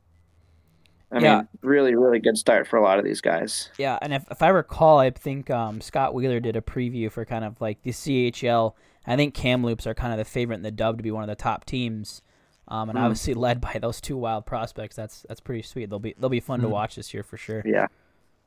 I 1.11 1.19
yeah. 1.19 1.37
mean, 1.37 1.47
really, 1.61 1.95
really 1.95 2.19
good 2.19 2.37
start 2.37 2.67
for 2.67 2.77
a 2.77 2.83
lot 2.83 2.99
of 2.99 3.05
these 3.05 3.21
guys. 3.21 3.69
Yeah, 3.77 3.97
and 4.01 4.13
if, 4.13 4.25
if 4.31 4.41
I 4.41 4.49
recall, 4.49 4.99
I 4.99 5.11
think 5.11 5.49
um, 5.49 5.81
Scott 5.81 6.13
Wheeler 6.13 6.39
did 6.39 6.55
a 6.55 6.61
preview 6.61 7.11
for 7.11 7.25
kind 7.25 7.45
of 7.45 7.59
like 7.61 7.81
the 7.83 7.91
CHL. 7.91 8.73
I 9.07 9.15
think 9.15 9.33
Kamloops 9.33 9.85
are 9.85 9.93
kind 9.93 10.11
of 10.11 10.17
the 10.17 10.25
favorite 10.25 10.55
in 10.55 10.63
the 10.63 10.71
dub 10.71 10.97
to 10.97 11.03
be 11.03 11.11
one 11.11 11.23
of 11.23 11.29
the 11.29 11.35
top 11.35 11.65
teams. 11.65 12.21
Um, 12.67 12.89
and 12.89 12.97
mm. 12.97 13.01
obviously 13.01 13.33
led 13.35 13.61
by 13.61 13.77
those 13.79 14.01
two 14.01 14.17
wild 14.17 14.45
prospects. 14.45 14.95
That's 14.95 15.25
that's 15.27 15.39
pretty 15.39 15.61
sweet. 15.61 15.89
They'll 15.89 15.99
be 15.99 16.15
they'll 16.17 16.29
be 16.29 16.39
fun 16.39 16.59
mm. 16.59 16.63
to 16.63 16.69
watch 16.69 16.95
this 16.95 17.13
year 17.13 17.23
for 17.23 17.37
sure. 17.37 17.61
Yeah, 17.65 17.87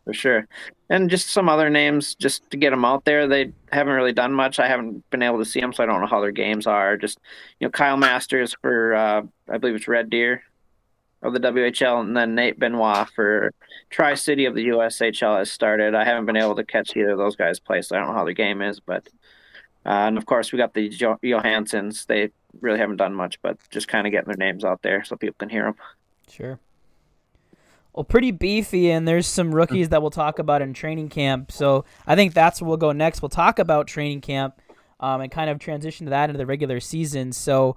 for 0.08 0.14
sure. 0.14 0.48
And 0.88 1.10
just 1.10 1.28
some 1.28 1.50
other 1.50 1.68
names 1.68 2.14
just 2.14 2.48
to 2.50 2.56
get 2.56 2.70
them 2.70 2.82
out 2.82 3.04
there. 3.04 3.28
They 3.28 3.52
haven't 3.70 3.92
really 3.92 4.14
done 4.14 4.32
much. 4.32 4.58
I 4.58 4.66
haven't 4.66 5.08
been 5.10 5.20
able 5.20 5.36
to 5.36 5.44
see 5.44 5.60
them, 5.60 5.74
so 5.74 5.82
I 5.82 5.86
don't 5.86 6.00
know 6.00 6.06
how 6.06 6.22
their 6.22 6.30
games 6.30 6.66
are. 6.66 6.96
Just 6.96 7.18
you 7.60 7.66
know, 7.66 7.70
Kyle 7.70 7.98
Masters 7.98 8.56
for 8.62 8.94
uh, 8.94 9.22
I 9.50 9.58
believe 9.58 9.76
it's 9.76 9.86
Red 9.86 10.08
Deer 10.08 10.42
of 11.20 11.34
the 11.34 11.40
WHL, 11.40 12.00
and 12.00 12.16
then 12.16 12.34
Nate 12.34 12.58
Benoit 12.58 13.06
for 13.10 13.52
Tri 13.90 14.14
City 14.14 14.46
of 14.46 14.54
the 14.54 14.68
USHL 14.68 15.36
has 15.36 15.50
started. 15.50 15.94
I 15.94 16.04
haven't 16.04 16.24
been 16.24 16.38
able 16.38 16.56
to 16.56 16.64
catch 16.64 16.96
either 16.96 17.10
of 17.10 17.18
those 17.18 17.36
guys 17.36 17.60
play, 17.60 17.82
so 17.82 17.94
I 17.94 17.98
don't 17.98 18.08
know 18.08 18.14
how 18.14 18.24
their 18.24 18.32
game 18.32 18.62
is. 18.62 18.80
But 18.80 19.06
uh, 19.84 20.08
and 20.08 20.16
of 20.16 20.24
course 20.24 20.52
we 20.52 20.56
got 20.56 20.72
the 20.72 20.88
jo- 20.88 21.18
Johanssons. 21.22 22.06
They 22.06 22.30
really 22.62 22.78
haven't 22.78 22.96
done 22.96 23.14
much, 23.14 23.42
but 23.42 23.58
just 23.68 23.88
kind 23.88 24.06
of 24.06 24.10
getting 24.10 24.28
their 24.28 24.38
names 24.38 24.64
out 24.64 24.80
there 24.80 25.04
so 25.04 25.16
people 25.16 25.36
can 25.38 25.50
hear 25.50 25.64
them. 25.64 25.74
Sure 26.30 26.58
well, 27.98 28.04
pretty 28.04 28.30
beefy, 28.30 28.92
and 28.92 29.08
there's 29.08 29.26
some 29.26 29.52
rookies 29.52 29.88
that 29.88 30.00
we'll 30.00 30.12
talk 30.12 30.38
about 30.38 30.62
in 30.62 30.72
training 30.72 31.08
camp. 31.08 31.50
So 31.50 31.84
I 32.06 32.14
think 32.14 32.32
that's 32.32 32.62
where 32.62 32.68
we'll 32.68 32.76
go 32.76 32.92
next. 32.92 33.22
We'll 33.22 33.28
talk 33.28 33.58
about 33.58 33.88
training 33.88 34.20
camp 34.20 34.54
um, 35.00 35.20
and 35.20 35.32
kind 35.32 35.50
of 35.50 35.58
transition 35.58 36.06
to 36.06 36.10
that 36.10 36.30
into 36.30 36.38
the 36.38 36.46
regular 36.46 36.78
season. 36.78 37.32
So 37.32 37.74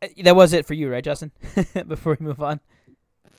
uh, 0.00 0.06
that 0.22 0.36
was 0.36 0.52
it 0.52 0.64
for 0.64 0.74
you, 0.74 0.88
right, 0.88 1.02
Justin? 1.02 1.32
Before 1.88 2.16
we 2.20 2.24
move 2.24 2.40
on. 2.40 2.60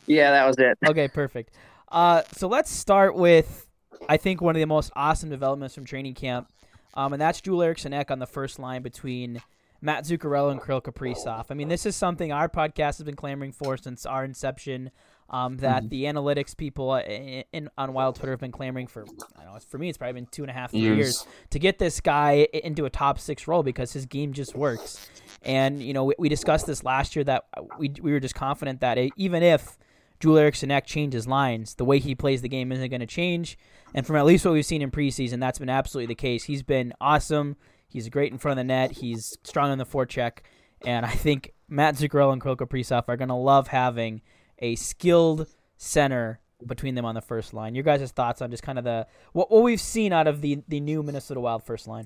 Yeah, 0.07 0.31
that 0.31 0.45
was 0.45 0.57
it. 0.57 0.77
okay, 0.85 1.07
perfect. 1.07 1.53
Uh, 1.89 2.23
so 2.33 2.49
let's 2.49 2.69
start 2.69 3.15
with, 3.15 3.65
I 4.09 4.17
think, 4.17 4.41
one 4.41 4.57
of 4.57 4.59
the 4.59 4.67
most 4.67 4.91
awesome 4.93 5.29
developments 5.29 5.73
from 5.73 5.85
training 5.85 6.15
camp, 6.15 6.51
um, 6.95 7.13
and 7.13 7.21
that's 7.21 7.39
Joel 7.39 7.63
Eriksson 7.63 7.93
Ek 7.93 8.11
on 8.11 8.19
the 8.19 8.27
first 8.27 8.59
line 8.59 8.81
between 8.81 9.41
Matt 9.79 10.03
Zuccarello 10.03 10.51
and 10.51 10.61
Kirill 10.61 10.81
Kaprizov. 10.81 11.45
I 11.49 11.53
mean, 11.53 11.69
this 11.69 11.85
is 11.85 11.95
something 11.95 12.33
our 12.33 12.49
podcast 12.49 12.97
has 12.97 13.03
been 13.03 13.15
clamoring 13.15 13.53
for 13.53 13.77
since 13.77 14.05
our 14.05 14.25
inception 14.25 14.91
um, 15.29 15.57
that 15.57 15.83
mm-hmm. 15.83 15.89
the 15.89 16.03
analytics 16.05 16.55
people 16.55 16.91
uh, 16.91 17.01
in, 17.01 17.43
in, 17.51 17.69
on 17.77 17.93
Wild 17.93 18.15
Twitter 18.15 18.31
have 18.31 18.39
been 18.39 18.51
clamoring 18.51 18.87
for. 18.87 19.05
I 19.37 19.43
don't 19.43 19.53
know 19.53 19.59
for 19.59 19.77
me, 19.77 19.89
it's 19.89 19.97
probably 19.97 20.13
been 20.13 20.27
two 20.27 20.43
and 20.43 20.49
a 20.49 20.53
half, 20.53 20.71
three 20.71 20.79
years. 20.81 20.97
years 20.97 21.27
to 21.49 21.59
get 21.59 21.79
this 21.79 21.99
guy 21.99 22.47
into 22.53 22.85
a 22.85 22.89
top 22.89 23.19
six 23.19 23.47
role 23.47 23.63
because 23.63 23.93
his 23.93 24.05
game 24.05 24.33
just 24.33 24.55
works. 24.55 25.07
And 25.43 25.81
you 25.81 25.93
know, 25.93 26.05
we, 26.05 26.15
we 26.17 26.29
discussed 26.29 26.65
this 26.65 26.83
last 26.83 27.15
year 27.15 27.23
that 27.25 27.45
we 27.77 27.93
we 28.01 28.11
were 28.11 28.19
just 28.19 28.35
confident 28.35 28.81
that 28.81 28.97
it, 28.97 29.11
even 29.17 29.43
if 29.43 29.77
Joel 30.19 30.37
Eriksson 30.37 30.71
Ek 30.71 30.85
changes 30.85 31.27
lines, 31.27 31.75
the 31.75 31.85
way 31.85 31.99
he 31.99 32.15
plays 32.15 32.41
the 32.41 32.49
game 32.49 32.71
isn't 32.71 32.89
going 32.89 33.01
to 33.01 33.05
change. 33.05 33.57
And 33.93 34.05
from 34.05 34.15
at 34.15 34.25
least 34.25 34.45
what 34.45 34.53
we've 34.53 34.65
seen 34.65 34.81
in 34.81 34.91
preseason, 34.91 35.39
that's 35.39 35.59
been 35.59 35.69
absolutely 35.69 36.07
the 36.07 36.15
case. 36.15 36.45
He's 36.45 36.63
been 36.63 36.93
awesome. 36.99 37.55
He's 37.87 38.09
great 38.09 38.31
in 38.31 38.37
front 38.37 38.59
of 38.59 38.65
the 38.65 38.67
net. 38.67 38.91
He's 38.93 39.37
strong 39.43 39.71
on 39.71 39.77
the 39.77 39.85
forecheck. 39.85 40.39
And 40.85 41.05
I 41.05 41.11
think 41.11 41.53
Matt 41.69 41.95
Zuccarello 41.95 42.33
and 42.33 42.41
Kirill 42.41 42.57
Kaprizov 42.57 43.05
are 43.07 43.17
going 43.17 43.29
to 43.29 43.35
love 43.35 43.67
having 43.67 44.21
a 44.59 44.75
skilled 44.75 45.47
center 45.77 46.39
between 46.65 46.95
them 46.95 47.05
on 47.05 47.15
the 47.15 47.21
first 47.21 47.53
line. 47.53 47.75
Your 47.75 47.83
guys' 47.83 48.11
thoughts 48.11 48.41
on 48.41 48.51
just 48.51 48.63
kind 48.63 48.77
of 48.77 48.83
the 48.83 49.07
what, 49.33 49.51
what 49.51 49.63
we've 49.63 49.81
seen 49.81 50.13
out 50.13 50.27
of 50.27 50.41
the 50.41 50.63
the 50.67 50.79
new 50.79 51.03
Minnesota 51.03 51.39
Wild 51.39 51.63
first 51.63 51.87
line. 51.87 52.05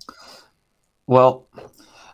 Well, 1.07 1.47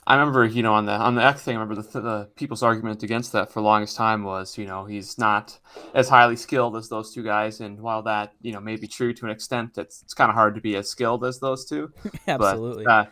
I 0.07 0.15
remember, 0.15 0.45
you 0.45 0.63
know, 0.63 0.73
on 0.73 0.85
the 0.85 0.93
on 0.93 1.15
the 1.15 1.23
X 1.23 1.43
thing, 1.43 1.57
I 1.57 1.59
remember 1.59 1.81
the, 1.81 1.99
the 1.99 2.29
people's 2.35 2.63
argument 2.63 3.03
against 3.03 3.33
that 3.33 3.51
for 3.51 3.59
the 3.59 3.65
longest 3.65 3.97
time 3.97 4.23
was, 4.23 4.57
you 4.57 4.65
know, 4.65 4.85
he's 4.85 5.17
not 5.17 5.59
as 5.93 6.07
highly 6.07 6.37
skilled 6.37 6.77
as 6.77 6.87
those 6.87 7.13
two 7.13 7.23
guys, 7.23 7.59
and 7.59 7.81
while 7.81 8.03
that, 8.03 8.33
you 8.41 8.53
know, 8.53 8.61
may 8.61 8.77
be 8.77 8.87
true 8.87 9.13
to 9.13 9.25
an 9.25 9.31
extent, 9.31 9.77
it's 9.77 10.01
it's 10.03 10.13
kind 10.13 10.29
of 10.29 10.35
hard 10.35 10.55
to 10.55 10.61
be 10.61 10.77
as 10.77 10.87
skilled 10.87 11.25
as 11.25 11.39
those 11.39 11.65
two. 11.65 11.91
Absolutely. 12.27 12.85
But, 12.85 12.91
uh, 12.91 13.05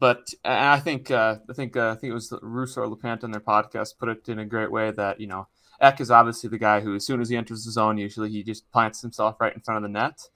but 0.00 0.30
I 0.42 0.80
think 0.80 1.10
uh, 1.10 1.36
I 1.50 1.52
think 1.52 1.76
uh, 1.76 1.90
I 1.90 1.94
think 1.96 2.12
it 2.12 2.14
was 2.14 2.32
Russo 2.40 2.80
or 2.80 2.96
LaPanta 2.96 3.24
in 3.24 3.30
their 3.30 3.42
podcast 3.42 3.98
put 3.98 4.08
it 4.08 4.28
in 4.28 4.38
a 4.38 4.46
great 4.46 4.72
way 4.72 4.90
that 4.92 5.20
you 5.20 5.26
know 5.26 5.48
Ek 5.80 6.00
is 6.00 6.10
obviously 6.10 6.50
the 6.50 6.58
guy 6.58 6.80
who, 6.80 6.94
as 6.94 7.06
soon 7.06 7.20
as 7.20 7.28
he 7.28 7.36
enters 7.36 7.64
the 7.64 7.70
zone, 7.70 7.98
usually 7.98 8.30
he 8.30 8.42
just 8.42 8.70
plants 8.72 9.00
himself 9.00 9.40
right 9.40 9.54
in 9.54 9.60
front 9.60 9.76
of 9.76 9.82
the 9.82 9.88
net. 9.88 10.28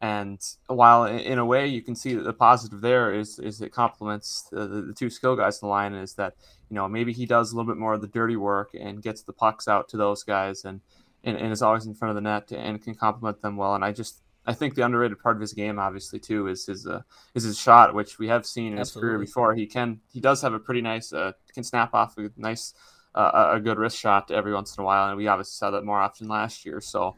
And 0.00 0.40
while 0.66 1.04
in 1.04 1.38
a 1.38 1.44
way 1.44 1.66
you 1.66 1.80
can 1.80 1.94
see 1.94 2.14
that 2.14 2.24
the 2.24 2.32
positive 2.32 2.82
there 2.82 3.14
is 3.14 3.38
is 3.38 3.62
it 3.62 3.72
complements 3.72 4.46
the, 4.52 4.66
the, 4.66 4.82
the, 4.82 4.92
two 4.92 5.08
skill 5.08 5.36
guys 5.36 5.56
in 5.62 5.66
the 5.66 5.70
line 5.70 5.94
is 5.94 6.14
that 6.14 6.34
you 6.68 6.74
know 6.74 6.86
maybe 6.86 7.14
he 7.14 7.24
does 7.24 7.50
a 7.50 7.56
little 7.56 7.72
bit 7.72 7.78
more 7.78 7.94
of 7.94 8.02
the 8.02 8.06
dirty 8.06 8.36
work 8.36 8.70
and 8.78 9.02
gets 9.02 9.22
the 9.22 9.32
pucks 9.32 9.66
out 9.66 9.88
to 9.88 9.96
those 9.96 10.22
guys 10.22 10.66
and 10.66 10.82
and, 11.24 11.38
and 11.38 11.50
is 11.50 11.62
always 11.62 11.86
in 11.86 11.94
front 11.94 12.10
of 12.10 12.14
the 12.14 12.20
net 12.20 12.52
and 12.52 12.82
can 12.82 12.94
complement 12.94 13.40
them 13.40 13.56
well. 13.56 13.74
And 13.74 13.82
I 13.82 13.92
just 13.92 14.20
I 14.46 14.52
think 14.52 14.74
the 14.74 14.82
underrated 14.82 15.18
part 15.18 15.36
of 15.36 15.40
his 15.40 15.54
game 15.54 15.78
obviously 15.78 16.18
too 16.18 16.46
is 16.46 16.66
his 16.66 16.86
uh, 16.86 17.00
is 17.34 17.44
his 17.44 17.58
shot, 17.58 17.94
which 17.94 18.18
we 18.18 18.28
have 18.28 18.44
seen 18.44 18.74
in 18.74 18.78
Absolutely. 18.78 19.08
his 19.08 19.10
career 19.10 19.18
before. 19.18 19.54
He 19.54 19.66
can 19.66 20.00
he 20.12 20.20
does 20.20 20.42
have 20.42 20.52
a 20.52 20.60
pretty 20.60 20.82
nice 20.82 21.12
uh, 21.14 21.32
can 21.54 21.64
snap 21.64 21.94
off 21.94 22.18
a 22.18 22.30
nice 22.36 22.74
uh, 23.16 23.52
a 23.54 23.60
good 23.60 23.78
wrist 23.78 23.98
shot 23.98 24.30
every 24.30 24.52
once 24.52 24.76
in 24.76 24.82
a 24.82 24.84
while, 24.84 25.08
and 25.08 25.16
we 25.16 25.26
obviously 25.26 25.56
saw 25.56 25.70
that 25.70 25.84
more 25.84 26.00
often 26.00 26.28
last 26.28 26.64
year. 26.64 26.80
So 26.80 27.16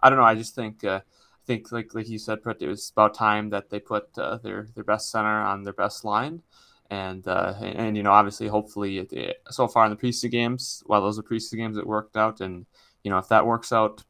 I 0.00 0.10
don't 0.10 0.18
know. 0.18 0.24
I 0.24 0.34
just 0.34 0.54
think 0.54 0.84
uh, 0.84 1.00
think 1.46 1.72
like 1.72 1.94
like 1.94 2.08
you 2.08 2.18
said, 2.18 2.40
it 2.60 2.66
was 2.66 2.90
about 2.90 3.14
time 3.14 3.50
that 3.50 3.70
they 3.70 3.80
put 3.80 4.08
uh, 4.18 4.38
their 4.38 4.68
their 4.74 4.84
best 4.84 5.10
center 5.10 5.40
on 5.42 5.62
their 5.62 5.72
best 5.72 6.04
line, 6.04 6.42
and 6.90 7.26
uh, 7.26 7.54
and, 7.60 7.78
and, 7.78 7.96
you 7.96 8.02
know 8.02 8.12
obviously 8.12 8.48
hopefully 8.48 8.98
it, 8.98 9.12
it, 9.12 9.36
so 9.50 9.68
far 9.68 9.84
in 9.84 9.90
the 9.90 9.96
preseason 9.96 10.30
games, 10.30 10.82
while 10.86 11.00
those 11.00 11.18
are 11.18 11.22
preseason 11.22 11.56
games, 11.56 11.76
it 11.76 11.86
worked 11.86 12.16
out, 12.16 12.40
and 12.40 12.66
you 13.04 13.10
know 13.10 13.18
if 13.18 13.28
that 13.28 13.46
works 13.46 13.72
out. 13.72 14.04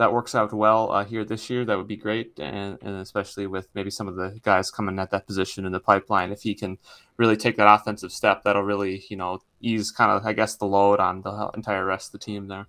That 0.00 0.14
works 0.14 0.34
out 0.34 0.50
well 0.50 0.90
uh, 0.90 1.04
here 1.04 1.26
this 1.26 1.50
year. 1.50 1.66
That 1.66 1.76
would 1.76 1.86
be 1.86 1.94
great, 1.94 2.38
and, 2.38 2.78
and 2.80 2.96
especially 3.02 3.46
with 3.46 3.68
maybe 3.74 3.90
some 3.90 4.08
of 4.08 4.16
the 4.16 4.40
guys 4.42 4.70
coming 4.70 4.98
at 4.98 5.10
that 5.10 5.26
position 5.26 5.66
in 5.66 5.72
the 5.72 5.78
pipeline. 5.78 6.32
If 6.32 6.40
he 6.40 6.54
can 6.54 6.78
really 7.18 7.36
take 7.36 7.58
that 7.58 7.70
offensive 7.70 8.10
step, 8.10 8.42
that'll 8.42 8.62
really 8.62 9.04
you 9.10 9.18
know 9.18 9.40
ease 9.60 9.90
kind 9.90 10.10
of 10.10 10.24
I 10.24 10.32
guess 10.32 10.56
the 10.56 10.64
load 10.64 11.00
on 11.00 11.20
the 11.20 11.50
entire 11.54 11.84
rest 11.84 12.08
of 12.08 12.12
the 12.12 12.24
team 12.24 12.48
there. 12.48 12.66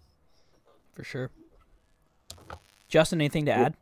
For 0.94 1.06
sure. 1.06 1.32
Justin, 2.90 3.22
anything 3.22 3.46
to 3.46 3.54
add? 3.54 3.76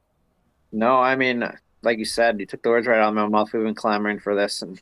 No, 0.72 1.00
I 1.00 1.16
mean, 1.16 1.44
like 1.82 1.98
you 1.98 2.06
said, 2.06 2.40
you 2.40 2.46
took 2.46 2.62
the 2.62 2.70
words 2.70 2.86
right 2.86 3.00
out 3.00 3.10
of 3.10 3.16
my 3.16 3.28
mouth. 3.28 3.52
We've 3.52 3.64
been 3.64 3.74
clamoring 3.74 4.20
for 4.20 4.36
this 4.36 4.62
and 4.62 4.78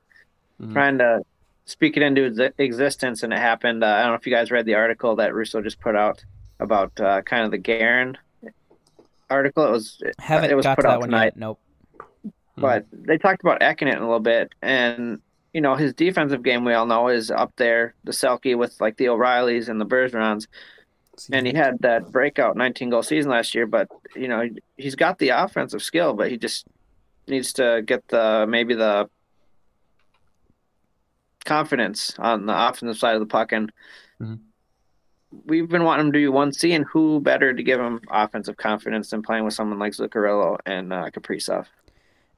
mm-hmm. 0.62 0.74
trying 0.74 0.98
to 0.98 1.22
speak 1.64 1.96
it 1.96 2.04
into 2.04 2.52
existence, 2.58 3.24
and 3.24 3.32
it 3.32 3.40
happened. 3.40 3.82
Uh, 3.82 3.88
I 3.88 4.02
don't 4.02 4.12
know 4.12 4.16
if 4.16 4.28
you 4.28 4.34
guys 4.34 4.52
read 4.52 4.66
the 4.66 4.76
article 4.76 5.16
that 5.16 5.34
Russo 5.34 5.62
just 5.62 5.80
put 5.80 5.96
out 5.96 6.22
about 6.60 7.00
uh, 7.00 7.22
kind 7.22 7.46
of 7.46 7.52
the 7.52 7.58
Guerin 7.58 8.18
article. 9.30 9.66
It 9.66 9.72
was 9.72 10.02
haven't 10.20 10.52
it 10.52 10.56
was 10.56 10.66
got 10.66 10.78
put 10.78 10.86
out 10.86 11.02
tonight. 11.02 11.26
Yet. 11.26 11.38
Nope. 11.38 11.60
But 12.56 12.92
mm-hmm. 12.92 13.04
they 13.06 13.18
talked 13.18 13.42
about 13.42 13.62
Ekin 13.62 13.96
a 13.96 14.00
little 14.00 14.20
bit, 14.20 14.52
and 14.62 15.20
you 15.54 15.62
know 15.62 15.76
his 15.76 15.94
defensive 15.94 16.44
game 16.44 16.66
we 16.66 16.74
all 16.74 16.86
know 16.86 17.08
is 17.08 17.30
up 17.30 17.54
there. 17.58 17.94
The 18.04 18.12
Selke 18.12 18.58
with 18.58 18.80
like 18.82 18.98
the 18.98 19.10
O'Reillys 19.10 19.70
and 19.70 19.80
the 19.80 19.86
Bergerons 19.86 20.48
and 21.32 21.48
he 21.48 21.54
had 21.54 21.80
that 21.80 22.12
breakout 22.12 22.56
19 22.56 22.90
goal 22.90 23.04
season 23.04 23.32
last 23.32 23.56
year. 23.56 23.66
But 23.66 23.88
you 24.16 24.28
know, 24.28 24.48
he's 24.78 24.96
got 24.96 25.20
the 25.20 25.30
offensive 25.30 25.82
skill, 25.82 26.14
but 26.14 26.30
he 26.30 26.38
just 26.38 26.68
needs 27.28 27.54
to 27.54 27.82
get 27.86 28.08
the 28.08 28.46
maybe 28.48 28.76
the 28.76 29.10
confidence 31.46 32.14
on 32.20 32.46
the 32.46 32.70
offensive 32.70 32.98
side 32.98 33.16
of 33.16 33.22
the 33.22 33.26
puck. 33.26 33.52
And 33.52 33.72
mm-hmm. 34.22 34.36
We've 35.46 35.70
been 35.70 35.84
wanting 35.84 36.08
him 36.08 36.12
to 36.14 36.20
do 36.20 36.32
one 36.32 36.52
C, 36.52 36.74
and 36.74 36.86
who 36.86 37.20
better 37.20 37.54
to 37.54 37.64
give 37.64 37.80
him 37.80 38.02
offensive 38.10 38.58
confidence 38.58 39.10
than 39.10 39.22
playing 39.22 39.46
with 39.46 39.54
someone 39.54 39.80
like 39.80 39.94
Zuccarello 39.94 40.58
and 40.66 40.94
uh, 40.94 41.10
Kaprizov. 41.10 41.68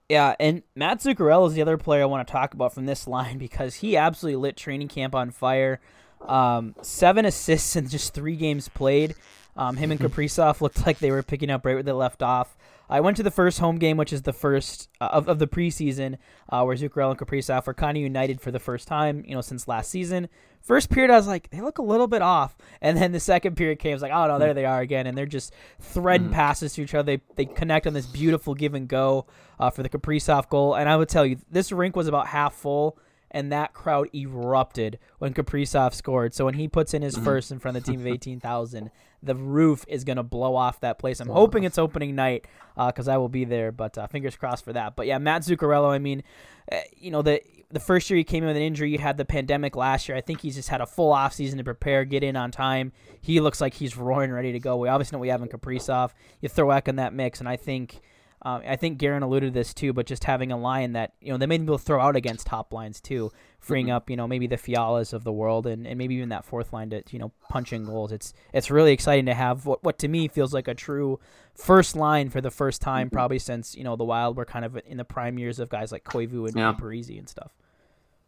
Yeah, 0.08 0.36
and 0.40 0.64
Matt 0.76 1.00
Zuccarello 1.00 1.48
is 1.48 1.54
the 1.54 1.62
other 1.62 1.78
player 1.78 2.02
I 2.02 2.06
want 2.06 2.28
to 2.28 2.32
talk 2.32 2.54
about 2.54 2.74
from 2.74 2.86
this 2.86 3.08
line 3.08 3.38
because 3.38 3.76
he 3.76 3.96
absolutely 3.96 4.38
lit 4.38 4.58
training 4.58 4.88
camp 4.88 5.14
on 5.14 5.32
fire. 5.32 5.80
Um, 6.28 6.76
seven 6.82 7.26
assists 7.26 7.76
in 7.76 7.88
just 7.88 8.14
three 8.14 8.36
games 8.36 8.68
played. 8.68 9.16
Um, 9.56 9.78
him 9.78 9.92
and 9.92 10.00
Kaprizov 10.02 10.62
looked 10.62 10.86
like 10.86 11.00
they 11.00 11.12
were 11.12 11.24
picking 11.24 11.50
up 11.50 11.66
right 11.66 11.76
where 11.76 11.84
they 11.84 11.92
left 11.92 12.24
off. 12.24 12.58
I 12.90 13.02
went 13.02 13.18
to 13.18 13.24
the 13.24 13.32
first 13.32 13.60
home 13.60 13.78
game, 13.78 13.98
which 13.98 14.12
is 14.12 14.24
the 14.24 14.34
first 14.34 14.90
uh, 15.00 15.10
of, 15.12 15.28
of 15.28 15.40
the 15.40 15.48
preseason, 15.48 16.18
uh, 16.50 16.64
where 16.64 16.76
Zuccarello 16.76 17.12
and 17.12 17.20
Kaprizov 17.20 17.68
were 17.68 17.74
kind 17.74 17.96
of 17.96 18.02
united 18.02 18.42
for 18.42 18.52
the 18.52 18.60
first 18.60 18.88
time, 18.88 19.24
you 19.28 19.36
know, 19.36 19.42
since 19.42 19.68
last 19.68 19.92
season. 19.92 20.28
First 20.62 20.90
period, 20.90 21.12
I 21.12 21.16
was 21.16 21.28
like, 21.28 21.50
they 21.52 21.62
look 21.62 21.78
a 21.78 21.84
little 21.84 22.08
bit 22.08 22.22
off, 22.22 22.58
and 22.82 22.98
then 22.98 23.12
the 23.12 23.20
second 23.20 23.56
period 23.56 23.80
came. 23.80 23.92
I 23.92 23.94
was 23.94 24.02
like, 24.02 24.12
oh 24.12 24.28
no, 24.28 24.40
there 24.40 24.54
they 24.54 24.66
are 24.66 24.82
again, 24.82 25.08
and 25.08 25.18
they're 25.18 25.26
just 25.26 25.54
threading 25.80 26.28
mm-hmm. 26.28 26.36
passes 26.36 26.74
to 26.74 26.82
each 26.82 26.96
other. 26.96 27.18
They 27.18 27.22
they 27.36 27.46
connect 27.46 27.86
on 27.86 27.94
this 27.94 28.08
beautiful 28.08 28.56
give 28.56 28.74
and 28.74 28.88
go 28.88 29.28
uh, 29.60 29.70
for 29.70 29.84
the 29.84 29.90
Kaprizov 29.90 30.50
goal, 30.50 30.76
and 30.76 30.90
I 30.90 30.98
would 30.98 31.10
tell 31.10 31.26
you, 31.26 31.38
this 31.50 31.72
rink 31.72 31.96
was 31.96 32.08
about 32.08 32.28
half 32.28 32.56
full 32.56 32.98
and 33.32 33.52
that 33.52 33.74
crowd 33.74 34.10
erupted 34.14 35.00
when 35.20 35.34
Kaprizov 35.34 35.94
scored. 35.94 36.34
So 36.34 36.46
when 36.46 36.56
he 36.56 36.68
puts 36.68 36.94
in 36.94 37.02
his 37.02 37.16
mm-hmm. 37.16 37.26
first 37.26 37.52
in 37.52 37.60
front 37.60 37.78
of 37.78 37.84
the 37.84 37.92
team 37.92 38.02
of 38.02 38.08
18,000, 38.08 38.92
the 39.24 39.36
roof 39.36 39.86
is 39.88 40.04
going 40.04 40.18
to 40.18 40.24
blow 40.24 40.56
off 40.56 40.80
that 40.82 40.98
place. 41.00 41.20
I'm 41.20 41.30
hoping 41.30 41.64
it's 41.64 41.78
opening 41.78 42.16
night 42.16 42.46
because 42.76 43.08
uh, 43.08 43.14
I 43.14 43.18
will 43.18 43.30
be 43.30 43.46
there, 43.46 43.72
but 43.72 43.98
uh, 43.98 44.08
fingers 44.08 44.36
crossed 44.36 44.64
for 44.64 44.74
that. 44.74 44.96
But 44.96 45.08
yeah, 45.08 45.18
Matt 45.18 45.44
Zuccarello, 45.44 45.90
I 45.90 46.00
mean, 46.00 46.24
uh, 46.72 46.78
you 46.98 47.12
know, 47.12 47.22
the 47.22 47.42
the 47.72 47.80
first 47.80 48.10
year 48.10 48.18
he 48.18 48.24
came 48.24 48.44
in 48.44 48.48
with 48.48 48.56
an 48.56 48.64
injury, 48.64 48.90
you 48.90 48.98
had 48.98 49.18
the 49.18 49.26
pandemic 49.26 49.76
last 49.76 50.10
year. 50.10 50.18
I 50.18 50.22
think 50.22 50.42
he's 50.42 50.56
just 50.56 50.70
had 50.70 50.82
a 50.82 50.88
full 50.88 51.12
off 51.12 51.34
season 51.34 51.60
to 51.60 51.64
prepare, 51.64 52.04
get 52.04 52.24
in 52.24 52.36
on 52.36 52.50
time. 52.50 52.94
He 53.22 53.40
looks 53.40 53.62
like 53.62 53.76
he's 53.76 53.96
roaring 53.96 54.32
ready 54.32 54.54
to 54.54 54.60
go. 54.60 54.78
We 54.78 54.88
obviously 54.88 55.16
know 55.16 55.20
we 55.20 55.28
have 55.28 55.44
in 55.44 55.50
Kaprizov. 55.50 56.14
You 56.42 56.50
throw 56.50 56.72
Ek 56.72 56.88
in 56.88 56.96
that 56.96 57.14
mix, 57.14 57.40
and 57.40 57.48
I 57.48 57.58
think– 57.58 58.02
uh, 58.42 58.62
I 58.66 58.78
think 58.78 58.98
Guerin 58.98 59.22
alluded 59.22 59.54
to 59.54 59.60
this 59.60 59.74
too, 59.74 59.92
but 59.92 60.06
just 60.06 60.24
having 60.24 60.52
a 60.52 60.58
line 60.58 60.94
that 60.94 61.14
you 61.20 61.32
know 61.32 61.38
they 61.38 61.46
may 61.46 61.58
be 61.58 61.64
able 61.66 61.78
to 61.78 61.84
throw 61.84 62.00
out 62.00 62.16
against 62.16 62.48
top 62.48 62.72
lines 62.72 63.02
too, 63.02 63.32
freeing 63.60 63.88
mm-hmm. 63.88 63.96
up 63.96 64.10
you 64.10 64.16
know 64.16 64.28
maybe 64.28 64.48
the 64.48 64.56
Fialas 64.56 65.12
of 65.12 65.26
the 65.26 65.32
world 65.34 65.68
and, 65.68 65.86
and 65.86 65.98
maybe 65.98 66.16
even 66.16 66.30
that 66.30 66.46
fourth 66.46 66.72
line 66.72 66.90
to 66.92 67.04
you 67.12 67.20
know 67.20 67.34
punch 67.50 67.74
in 67.74 67.86
goals. 67.86 68.14
It's 68.14 68.34
it's 68.54 68.72
really 68.72 68.94
exciting 68.94 69.26
to 69.26 69.34
have 69.34 69.66
what 69.66 69.84
what 69.84 70.00
to 70.00 70.08
me 70.08 70.30
feels 70.30 70.54
like 70.54 70.70
a 70.70 70.74
true 70.74 71.20
first 71.54 71.98
line 71.98 72.30
for 72.30 72.40
the 72.40 72.52
first 72.52 72.82
time 72.82 73.08
mm-hmm. 73.08 73.16
probably 73.16 73.40
since 73.40 73.76
you 73.76 73.84
know 73.84 73.98
the 73.98 74.06
Wild 74.06 74.38
were 74.38 74.46
kind 74.46 74.64
of 74.64 74.80
in 74.86 74.96
the 74.96 75.06
prime 75.06 75.38
years 75.38 75.60
of 75.60 75.68
guys 75.68 75.92
like 75.92 76.06
Koivu 76.06 76.48
and 76.48 76.56
yeah. 76.56 76.74
Parise 76.74 77.18
and 77.18 77.28
stuff. 77.28 77.52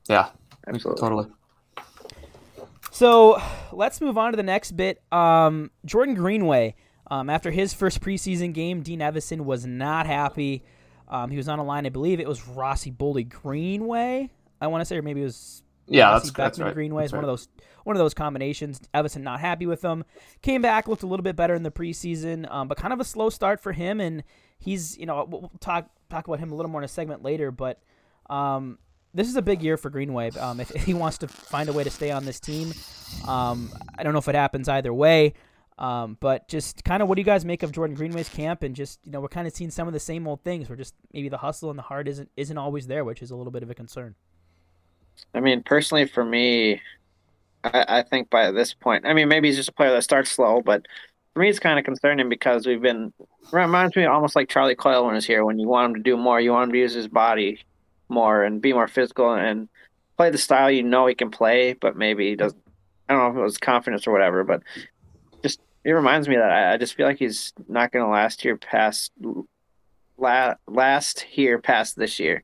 Yeah, 0.09 0.29
absolutely, 0.67 0.99
totally. 0.99 1.27
So 2.91 3.41
let's 3.71 4.01
move 4.01 4.17
on 4.17 4.33
to 4.33 4.37
the 4.37 4.43
next 4.43 4.73
bit. 4.73 5.01
Um, 5.11 5.71
Jordan 5.85 6.15
Greenway. 6.15 6.75
Um, 7.11 7.29
after 7.29 7.51
his 7.51 7.73
first 7.73 7.99
preseason 7.99 8.53
game, 8.53 8.83
Dean 8.83 8.99
Evason 8.99 9.41
was 9.41 9.65
not 9.65 10.07
happy. 10.07 10.63
Um, 11.09 11.29
he 11.29 11.35
was 11.35 11.49
on 11.49 11.59
a 11.59 11.63
line, 11.63 11.85
I 11.85 11.89
believe 11.89 12.21
it 12.21 12.27
was 12.27 12.47
Rossi 12.47 12.89
Boldy 12.89 13.27
Greenway. 13.27 14.29
I 14.61 14.67
want 14.67 14.79
to 14.79 14.85
say, 14.85 14.95
or 14.95 15.01
maybe 15.01 15.19
it 15.19 15.25
was 15.25 15.61
yeah, 15.87 16.11
Rossi 16.11 16.27
that's, 16.27 16.37
that's 16.37 16.59
right. 16.59 16.73
Greenway. 16.73 17.03
That's 17.03 17.11
one 17.11 17.25
right. 17.25 17.29
of 17.29 17.37
those 17.37 17.49
one 17.83 17.97
of 17.97 17.99
those 17.99 18.13
combinations. 18.13 18.79
Evason 18.93 19.23
not 19.23 19.41
happy 19.41 19.65
with 19.65 19.81
them. 19.81 20.05
Came 20.41 20.61
back, 20.61 20.87
looked 20.87 21.03
a 21.03 21.07
little 21.07 21.23
bit 21.23 21.35
better 21.35 21.53
in 21.53 21.63
the 21.63 21.71
preseason, 21.71 22.49
um, 22.49 22.69
but 22.69 22.77
kind 22.77 22.93
of 22.93 23.01
a 23.01 23.03
slow 23.03 23.29
start 23.29 23.59
for 23.59 23.73
him. 23.73 23.99
And 23.99 24.23
he's, 24.57 24.97
you 24.97 25.05
know, 25.05 25.27
we'll 25.29 25.51
talk 25.59 25.89
talk 26.09 26.27
about 26.27 26.39
him 26.39 26.53
a 26.53 26.55
little 26.55 26.71
more 26.71 26.79
in 26.79 26.85
a 26.85 26.89
segment 26.89 27.23
later, 27.23 27.51
but. 27.51 27.79
Um, 28.29 28.79
this 29.13 29.27
is 29.27 29.35
a 29.35 29.41
big 29.41 29.61
year 29.61 29.75
for 29.75 29.89
Greenway. 29.89 30.29
Um, 30.37 30.61
if, 30.61 30.71
if, 30.71 30.85
he 30.85 30.93
wants 30.93 31.17
to 31.17 31.27
find 31.27 31.67
a 31.67 31.73
way 31.73 31.83
to 31.83 31.89
stay 31.89 32.11
on 32.11 32.23
this 32.23 32.39
team, 32.39 32.71
um, 33.27 33.69
I 33.97 34.03
don't 34.03 34.13
know 34.13 34.19
if 34.19 34.29
it 34.29 34.35
happens 34.35 34.69
either 34.69 34.93
way. 34.93 35.33
Um, 35.81 36.15
but 36.19 36.47
just 36.47 36.83
kind 36.83 37.01
of 37.01 37.09
what 37.09 37.15
do 37.15 37.21
you 37.21 37.25
guys 37.25 37.43
make 37.43 37.63
of 37.63 37.71
Jordan 37.71 37.95
Greenway's 37.95 38.29
camp? 38.29 38.61
And 38.61 38.75
just 38.75 38.99
you 39.03 39.11
know, 39.11 39.19
we're 39.19 39.27
kind 39.27 39.47
of 39.47 39.53
seeing 39.53 39.71
some 39.71 39.87
of 39.87 39.93
the 39.93 39.99
same 39.99 40.27
old 40.27 40.43
things. 40.43 40.69
Where 40.69 40.75
just 40.75 40.93
maybe 41.11 41.27
the 41.27 41.39
hustle 41.39 41.71
and 41.71 41.79
the 41.79 41.83
heart 41.83 42.07
isn't 42.07 42.29
isn't 42.37 42.57
always 42.57 42.85
there, 42.85 43.03
which 43.03 43.23
is 43.23 43.31
a 43.31 43.35
little 43.35 43.51
bit 43.51 43.63
of 43.63 43.71
a 43.71 43.73
concern. 43.73 44.13
I 45.33 45.39
mean, 45.39 45.63
personally, 45.63 46.05
for 46.05 46.23
me, 46.23 46.81
I, 47.63 47.85
I 47.87 48.03
think 48.03 48.29
by 48.29 48.51
this 48.51 48.75
point, 48.75 49.07
I 49.07 49.13
mean, 49.13 49.27
maybe 49.27 49.47
he's 49.47 49.57
just 49.57 49.69
a 49.69 49.73
player 49.73 49.91
that 49.91 50.03
starts 50.03 50.29
slow, 50.29 50.61
but 50.61 50.85
for 51.33 51.39
me, 51.39 51.49
it's 51.49 51.59
kind 51.59 51.79
of 51.79 51.85
concerning 51.85 52.29
because 52.29 52.67
we've 52.67 52.81
been 52.81 53.11
reminds 53.51 53.95
me 53.95 54.05
almost 54.05 54.35
like 54.35 54.49
Charlie 54.49 54.75
Coyle 54.75 55.03
when 55.03 55.13
he 55.13 55.17
was 55.17 55.25
here. 55.25 55.43
When 55.43 55.57
you 55.57 55.67
want 55.67 55.89
him 55.89 55.95
to 55.95 56.03
do 56.03 56.15
more, 56.15 56.39
you 56.39 56.51
want 56.51 56.69
him 56.69 56.73
to 56.73 56.79
use 56.79 56.93
his 56.93 57.07
body 57.07 57.59
more 58.07 58.43
and 58.43 58.61
be 58.61 58.71
more 58.71 58.87
physical 58.87 59.33
and 59.33 59.67
play 60.15 60.29
the 60.29 60.37
style 60.37 60.69
you 60.69 60.83
know 60.83 61.07
he 61.07 61.15
can 61.15 61.31
play, 61.31 61.73
but 61.73 61.95
maybe 61.95 62.29
he 62.29 62.35
doesn't. 62.35 62.61
I 63.09 63.13
don't 63.13 63.23
know 63.23 63.31
if 63.31 63.41
it 63.41 63.43
was 63.43 63.57
confidence 63.57 64.05
or 64.05 64.11
whatever, 64.11 64.43
but 64.43 64.61
it 65.83 65.91
reminds 65.91 66.27
me 66.27 66.35
that 66.35 66.51
I, 66.51 66.73
I 66.73 66.77
just 66.77 66.93
feel 66.93 67.07
like 67.07 67.19
he's 67.19 67.53
not 67.67 67.91
going 67.91 68.05
to 68.05 68.11
last 68.11 68.41
here 68.41 68.57
past 68.57 69.11
la- 70.17 70.55
last 70.67 71.21
here 71.21 71.59
past 71.59 71.95
this 71.95 72.19
year. 72.19 72.43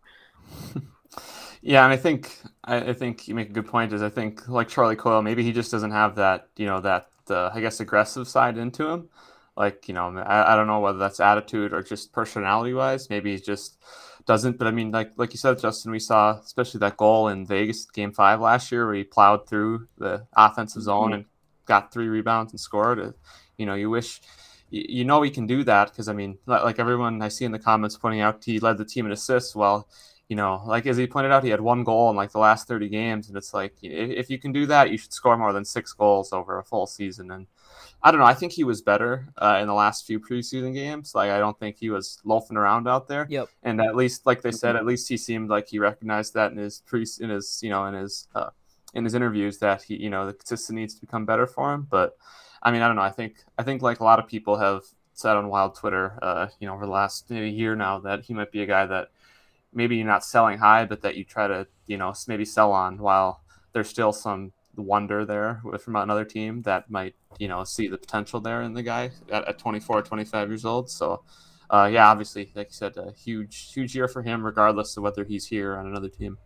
yeah, 1.61 1.83
and 1.83 1.93
I 1.93 1.97
think 1.97 2.37
I, 2.63 2.77
I, 2.77 2.93
think 2.93 3.27
you 3.27 3.35
make 3.35 3.49
a 3.49 3.53
good 3.53 3.67
point. 3.67 3.93
Is 3.93 4.01
I 4.01 4.09
think 4.09 4.47
like 4.47 4.67
Charlie 4.67 4.95
Coyle, 4.95 5.21
maybe 5.21 5.43
he 5.43 5.51
just 5.51 5.71
doesn't 5.71 5.91
have 5.91 6.15
that 6.15 6.49
you 6.57 6.65
know 6.65 6.81
that 6.81 7.09
uh, 7.29 7.51
I 7.53 7.61
guess 7.61 7.79
aggressive 7.79 8.27
side 8.27 8.57
into 8.57 8.87
him. 8.87 9.09
Like 9.55 9.87
you 9.87 9.93
know, 9.93 10.17
I, 10.17 10.53
I 10.53 10.55
don't 10.55 10.67
know 10.67 10.79
whether 10.79 10.97
that's 10.97 11.19
attitude 11.19 11.73
or 11.73 11.83
just 11.83 12.11
personality 12.11 12.73
wise. 12.73 13.09
Maybe 13.09 13.35
he 13.35 13.41
just 13.41 13.77
doesn't. 14.25 14.57
But 14.57 14.67
I 14.67 14.71
mean, 14.71 14.91
like 14.91 15.11
like 15.17 15.33
you 15.33 15.37
said, 15.37 15.59
Justin, 15.59 15.91
we 15.91 15.99
saw 15.99 16.39
especially 16.39 16.79
that 16.79 16.97
goal 16.97 17.27
in 17.27 17.45
Vegas 17.45 17.85
Game 17.85 18.11
Five 18.11 18.39
last 18.39 18.71
year 18.71 18.85
where 18.85 18.95
he 18.95 19.03
plowed 19.03 19.47
through 19.47 19.87
the 19.97 20.25
offensive 20.35 20.83
zone 20.83 21.05
mm-hmm. 21.05 21.13
and 21.13 21.25
got 21.67 21.91
three 21.93 22.07
rebounds 22.07 22.53
and 22.53 22.59
scored. 22.59 22.99
Uh, 22.99 23.11
you 23.57 23.65
know, 23.65 23.75
you 23.75 23.89
wish 23.89 24.21
you 24.69 25.05
know 25.05 25.21
he 25.21 25.31
can 25.31 25.47
do 25.47 25.63
that 25.63 25.91
because 25.91 26.09
I 26.09 26.13
mean, 26.13 26.37
like 26.45 26.79
everyone 26.79 27.21
I 27.21 27.29
see 27.29 27.45
in 27.45 27.51
the 27.51 27.59
comments 27.59 27.97
pointing 27.97 28.21
out, 28.21 28.43
he 28.43 28.59
led 28.59 28.77
the 28.77 28.85
team 28.85 29.05
in 29.05 29.11
assists. 29.11 29.55
Well, 29.55 29.87
you 30.29 30.35
know, 30.35 30.61
like 30.65 30.85
as 30.85 30.97
he 30.97 31.07
pointed 31.07 31.31
out, 31.31 31.43
he 31.43 31.51
had 31.51 31.61
one 31.61 31.83
goal 31.83 32.09
in 32.09 32.15
like 32.15 32.31
the 32.31 32.39
last 32.39 32.67
30 32.67 32.89
games, 32.89 33.27
and 33.29 33.37
it's 33.37 33.53
like 33.53 33.75
if 33.81 34.29
you 34.29 34.37
can 34.37 34.51
do 34.51 34.65
that, 34.65 34.91
you 34.91 34.97
should 34.97 35.13
score 35.13 35.37
more 35.37 35.53
than 35.53 35.63
six 35.63 35.93
goals 35.93 36.33
over 36.33 36.59
a 36.59 36.63
full 36.63 36.85
season. 36.85 37.31
And 37.31 37.47
I 38.03 38.11
don't 38.11 38.19
know, 38.19 38.25
I 38.25 38.33
think 38.33 38.51
he 38.51 38.65
was 38.65 38.81
better 38.81 39.29
uh, 39.37 39.59
in 39.61 39.67
the 39.67 39.73
last 39.73 40.05
few 40.05 40.19
preseason 40.19 40.73
games. 40.73 41.15
Like 41.15 41.31
I 41.31 41.39
don't 41.39 41.57
think 41.57 41.77
he 41.77 41.89
was 41.89 42.19
loafing 42.25 42.57
around 42.57 42.89
out 42.89 43.07
there. 43.07 43.25
Yep. 43.29 43.47
And 43.63 43.79
at 43.79 43.95
least, 43.95 44.25
like 44.25 44.41
they 44.41 44.51
said, 44.51 44.75
at 44.75 44.85
least 44.85 45.07
he 45.07 45.15
seemed 45.15 45.49
like 45.49 45.69
he 45.69 45.79
recognized 45.79 46.33
that 46.33 46.51
in 46.51 46.57
his 46.57 46.81
pre 46.85 47.05
in 47.21 47.29
his 47.29 47.61
you 47.63 47.69
know 47.69 47.85
in 47.85 47.93
his 47.93 48.27
uh, 48.35 48.49
in 48.97 49.03
his 49.05 49.13
interviews 49.13 49.59
that 49.59 49.83
he 49.83 49.95
you 49.95 50.09
know 50.09 50.25
the 50.25 50.33
consistency 50.33 50.73
needs 50.73 50.95
to 50.95 51.01
become 51.01 51.25
better 51.25 51.47
for 51.47 51.73
him. 51.73 51.87
But 51.89 52.17
I 52.61 52.71
mean, 52.71 52.81
I 52.81 52.87
don't 52.87 52.97
know. 52.97 53.03
I 53.03 53.11
think 53.11 53.37
I 53.57 53.63
think 53.63 53.81
like 53.81 54.01
a 54.01 54.03
lot 54.03 54.19
of 54.19 54.27
people 54.27 54.57
have 54.57 54.83
said 55.13 55.37
on 55.37 55.49
Wild 55.49 55.75
Twitter, 55.75 56.17
uh, 56.21 56.47
you 56.59 56.67
know, 56.67 56.73
over 56.73 56.85
the 56.85 56.91
last 56.91 57.29
year 57.31 57.75
now 57.75 57.99
that 57.99 58.25
he 58.25 58.33
might 58.33 58.51
be 58.51 58.61
a 58.61 58.65
guy 58.65 58.85
that 58.85 59.09
maybe 59.73 59.95
you're 59.97 60.05
not 60.05 60.25
selling 60.25 60.57
high, 60.57 60.85
but 60.85 61.01
that 61.01 61.15
you 61.15 61.23
try 61.23 61.47
to, 61.47 61.67
you 61.87 61.97
know, 61.97 62.13
maybe 62.27 62.45
sell 62.45 62.71
on 62.71 62.97
while 62.97 63.41
there's 63.73 63.89
still 63.89 64.11
some 64.11 64.53
wonder 64.75 65.25
there 65.25 65.61
from 65.79 65.95
another 65.95 66.23
team 66.23 66.61
that 66.63 66.89
might, 66.89 67.15
you 67.39 67.47
know, 67.47 67.63
see 67.63 67.87
the 67.87 67.97
potential 67.97 68.39
there 68.39 68.61
in 68.61 68.73
the 68.73 68.83
guy 68.83 69.11
at, 69.31 69.47
at 69.47 69.57
24 69.57 69.97
or 69.97 70.01
25 70.03 70.49
years 70.49 70.65
old. 70.65 70.89
So, 70.89 71.23
uh, 71.69 71.89
yeah, 71.91 72.07
obviously, 72.09 72.51
like 72.55 72.67
you 72.67 72.73
said, 72.73 72.95
a 72.97 73.11
huge, 73.11 73.73
huge 73.73 73.95
year 73.95 74.07
for 74.07 74.21
him, 74.21 74.45
regardless 74.45 74.95
of 74.97 75.03
whether 75.03 75.23
he's 75.23 75.47
here 75.47 75.75
on 75.75 75.87
another 75.87 76.09
team. 76.09 76.37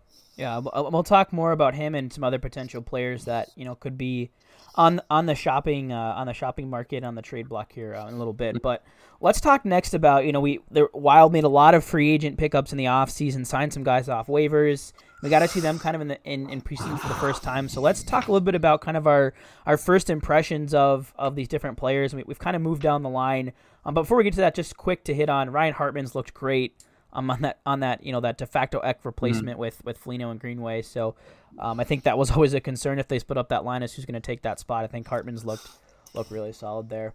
Yeah, 0.42 0.58
we'll 0.58 1.04
talk 1.04 1.32
more 1.32 1.52
about 1.52 1.76
him 1.76 1.94
and 1.94 2.12
some 2.12 2.24
other 2.24 2.40
potential 2.40 2.82
players 2.82 3.26
that 3.26 3.50
you 3.56 3.64
know 3.64 3.76
could 3.76 3.96
be 3.96 4.32
on 4.74 5.00
on 5.08 5.28
the 5.28 5.36
shopping 5.36 5.92
uh, 5.92 6.16
on 6.18 6.26
the 6.26 6.34
shopping 6.34 6.68
market 6.68 7.04
on 7.04 7.14
the 7.14 7.22
trade 7.22 7.48
block 7.48 7.72
here 7.72 7.94
uh, 7.94 8.08
in 8.08 8.16
a 8.16 8.18
little 8.18 8.34
bit. 8.34 8.60
But 8.60 8.84
let's 9.20 9.40
talk 9.40 9.66
next 9.66 9.94
about 9.94 10.26
you 10.26 10.32
know 10.32 10.40
we 10.40 10.60
the 10.72 10.90
Wild 10.94 11.32
made 11.32 11.44
a 11.44 11.48
lot 11.48 11.76
of 11.76 11.84
free 11.84 12.10
agent 12.10 12.40
pickups 12.40 12.72
in 12.72 12.80
the 12.80 12.86
offseason, 12.86 13.46
signed 13.46 13.72
some 13.72 13.84
guys 13.84 14.10
off 14.10 14.26
waivers. 14.26 14.94
We 15.22 15.30
got 15.30 15.40
to 15.40 15.48
see 15.48 15.60
them 15.60 15.78
kind 15.78 15.96
of 15.96 16.02
in 16.02 16.08
the 16.08 16.24
in, 16.24 16.50
in 16.50 16.60
preseason 16.60 17.00
for 17.00 17.08
the 17.08 17.14
first 17.14 17.44
time. 17.44 17.70
So 17.70 17.80
let's 17.80 18.02
talk 18.02 18.28
a 18.28 18.32
little 18.32 18.44
bit 18.44 18.56
about 18.56 18.82
kind 18.82 18.98
of 18.98 19.06
our 19.06 19.36
our 19.68 19.78
first 19.78 20.10
impressions 20.10 20.74
of 20.74 21.14
of 21.20 21.36
these 21.36 21.50
different 21.50 21.78
players. 21.78 22.16
We, 22.16 22.24
have 22.28 22.40
kind 22.40 22.56
of 22.56 22.64
moved 22.64 22.82
down 22.82 23.04
the 23.04 23.10
line. 23.10 23.54
Um, 23.86 23.94
but 23.94 24.02
before 24.02 24.18
we 24.18 24.24
get 24.24 24.34
to 24.34 24.42
that, 24.42 24.56
just 24.56 24.76
quick 24.76 25.04
to 25.04 25.14
hit 25.14 25.30
on 25.30 25.52
Ryan 25.52 25.76
Hartman's 25.76 26.16
looked 26.16 26.34
great 26.34 26.84
um, 27.14 27.30
on 27.30 27.42
that 27.42 27.60
on 27.66 27.80
that 27.82 28.04
you 28.04 28.12
know 28.12 28.22
that 28.22 28.38
de 28.38 28.46
facto 28.46 28.80
Ek 28.80 29.00
replacement 29.04 29.56
mm-hmm. 29.56 29.60
with 29.60 29.84
with 29.84 29.98
Foligno 29.98 30.32
and 30.32 30.40
Greenway. 30.40 30.82
So 30.82 31.16
um, 31.60 31.80
I 31.80 31.84
think 31.84 32.04
that 32.04 32.18
was 32.18 32.32
always 32.36 32.54
a 32.54 32.62
concern 32.62 33.00
if 33.00 33.08
they 33.08 33.20
split 33.20 33.38
up 33.38 33.50
that 33.50 33.66
line 33.66 33.84
as 33.84 33.94
who's 33.94 34.06
going 34.06 34.14
to 34.14 34.20
take 34.20 34.42
that 34.44 34.60
spot. 34.60 34.84
I 34.84 34.88
think 34.88 35.08
Hartman's 35.08 35.46
looked 35.46 35.68
looked 36.14 36.32
really 36.32 36.54
solid 36.54 36.90
there. 36.90 37.14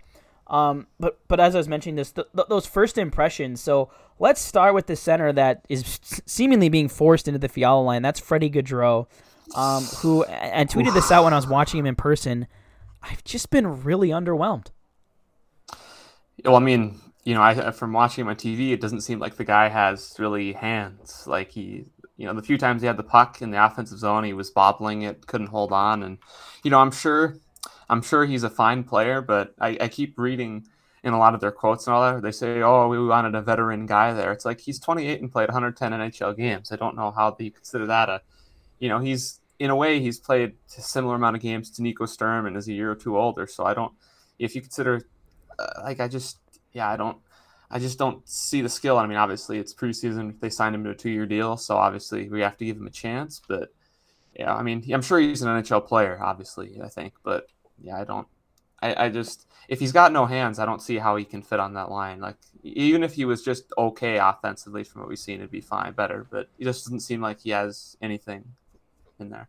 Um, 0.49 0.87
but 1.01 1.19
but 1.29 1.41
as 1.41 1.55
I 1.55 1.59
was 1.59 1.69
mentioning 1.69 1.97
this, 1.97 2.13
th- 2.13 2.29
th- 2.35 2.49
those 2.49 2.67
first 2.67 2.99
impressions. 2.99 3.61
So 3.61 3.91
let's 4.19 4.41
start 4.41 4.75
with 4.75 4.87
the 4.87 4.97
center 4.97 5.33
that 5.33 5.65
is 5.69 5.99
seemingly 6.27 6.69
being 6.69 6.89
forced 6.89 7.27
into 7.27 7.39
the 7.39 7.49
Fiala 7.49 7.83
line. 7.83 8.03
That's 8.03 8.21
Freddy 8.21 8.49
Gaudreau, 8.49 9.07
um, 9.57 9.85
who 9.85 10.23
and 10.25 10.69
tweeted 10.69 10.95
this 10.95 11.11
out 11.11 11.25
when 11.25 11.33
I 11.33 11.37
was 11.37 11.49
watching 11.49 11.81
him 11.81 11.87
in 11.87 11.97
person. 11.97 12.47
I've 13.03 13.25
just 13.25 13.51
been 13.51 13.83
really 13.83 14.09
underwhelmed. 14.09 14.69
Well, 16.45 16.57
I 16.57 16.61
mean, 16.61 17.01
you 17.27 17.35
know, 17.35 17.43
I 17.43 17.73
from 17.73 17.93
watching 17.93 18.23
him 18.23 18.29
on 18.29 18.37
TV, 18.37 18.71
it 18.71 18.81
doesn't 18.81 19.01
seem 19.01 19.19
like 19.19 19.37
the 19.37 19.45
guy 19.45 19.69
has 19.69 20.15
really 20.17 20.53
hands. 20.53 21.27
Like 21.27 21.51
he, 21.51 21.85
you 22.17 22.25
know, 22.25 22.33
the 22.33 22.41
few 22.41 22.57
times 22.57 22.83
he 22.83 22.87
had 22.87 22.97
the 22.97 23.03
puck 23.03 23.43
in 23.43 23.51
the 23.51 23.63
offensive 23.63 23.99
zone, 23.99 24.23
he 24.23 24.33
was 24.33 24.49
bobbling 24.49 25.03
it, 25.03 25.27
couldn't 25.27 25.49
hold 25.49 25.73
on, 25.73 26.05
and 26.05 26.19
you 26.63 26.71
know, 26.71 26.79
I'm 26.79 26.93
sure, 26.93 27.37
I'm 27.89 28.01
sure 28.01 28.25
he's 28.27 28.45
a 28.45 28.49
fine 28.49 28.85
player, 28.85 29.21
but 29.21 29.57
I, 29.61 29.77
I 29.81 29.89
keep 29.89 30.17
reading 30.17 30.69
in 31.03 31.15
a 31.15 31.19
lot 31.19 31.35
of 31.35 31.41
their 31.41 31.51
quotes 31.51 31.89
and 31.89 31.95
all 31.95 32.03
that, 32.13 32.23
they 32.23 32.31
say, 32.31 32.63
"Oh, 32.63 32.87
we 32.87 33.05
wanted 33.05 33.35
a 33.35 33.43
veteran 33.43 33.87
guy 33.87 34.13
there." 34.13 34.31
It's 34.31 34.45
like 34.45 34.61
he's 34.61 34.79
28 34.79 35.21
and 35.21 35.33
played 35.33 35.49
110 35.49 35.93
NHL 35.93 36.37
games. 36.37 36.71
I 36.71 36.77
don't 36.77 36.95
know 36.95 37.11
how 37.11 37.35
you 37.41 37.51
consider 37.51 37.87
that 37.87 38.09
a, 38.09 38.23
you 38.79 38.89
know, 38.89 39.01
he's 39.01 39.41
in 39.59 39.71
a 39.71 39.77
way 39.77 39.99
he's 39.99 40.21
played 40.21 40.55
a 40.79 40.81
similar 40.81 41.17
amount 41.17 41.35
of 41.35 41.43
games 41.43 41.73
to 41.73 41.83
Nico 41.83 42.07
Sturm 42.07 42.47
and 42.47 42.57
is 42.57 42.69
a 42.69 42.73
year 42.73 42.93
or 42.93 42.95
two 42.95 43.19
older. 43.19 43.49
So 43.49 43.65
I 43.65 43.75
don't, 43.75 43.93
if 44.39 44.55
you 44.55 44.61
consider, 44.61 45.09
uh, 45.59 45.83
like 45.83 45.99
I 45.99 46.07
just 46.09 46.39
yeah, 46.73 46.91
I 46.91 46.97
don't. 46.97 47.19
I 47.69 47.81
just 47.81 47.99
don't 47.99 48.27
see 48.29 48.63
the 48.63 48.69
skill. 48.69 48.97
I 48.97 49.07
mean, 49.07 49.19
obviously 49.19 49.59
it's 49.59 49.75
preseason. 49.75 50.39
They 50.39 50.51
signed 50.51 50.75
him 50.75 50.85
to 50.85 50.91
a 50.91 50.95
two-year 50.95 51.27
deal, 51.27 51.57
so 51.57 51.77
obviously 51.77 52.29
we 52.29 52.41
have 52.41 52.57
to 52.59 52.65
give 52.65 52.77
him 52.77 52.87
a 52.87 52.91
chance. 52.91 53.43
But 53.47 53.75
yeah, 54.39 54.55
I 54.55 54.63
mean, 54.63 54.85
I'm 54.93 55.03
sure 55.03 55.19
he's 55.19 55.43
an 55.43 55.49
NHL 55.49 55.87
player. 55.87 56.19
Obviously, 56.23 56.81
I 56.83 56.89
think, 56.89 57.15
but 57.25 57.49
yeah, 57.83 58.01
I 58.01 58.05
don't. 58.05 58.29
I, 58.83 59.07
I 59.07 59.09
just 59.09 59.47
if 59.69 59.81
he's 59.81 59.93
got 59.93 60.13
no 60.13 60.27
hands, 60.27 60.59
I 60.59 60.67
don't 60.67 60.83
see 60.83 60.99
how 60.99 61.17
he 61.17 61.25
can 61.25 61.43
fit 61.43 61.61
on 61.61 61.75
that 61.75 61.91
line. 61.91 62.21
Like 62.21 62.37
even 62.63 63.03
if 63.03 63.15
he 63.15 63.25
was 63.25 63.43
just 63.43 63.73
okay 63.77 64.19
offensively 64.19 64.85
from 64.85 65.03
what 65.03 65.09
we've 65.09 65.19
seen, 65.19 65.37
it'd 65.37 65.51
be 65.51 65.61
fine, 65.61 65.93
better. 65.93 66.27
But 66.31 66.49
he 66.59 66.65
just 66.65 66.85
doesn't 66.85 67.01
seem 67.01 67.21
like 67.21 67.41
he 67.41 67.51
has 67.51 67.97
anything 68.01 68.45
in 69.19 69.31
there. 69.31 69.49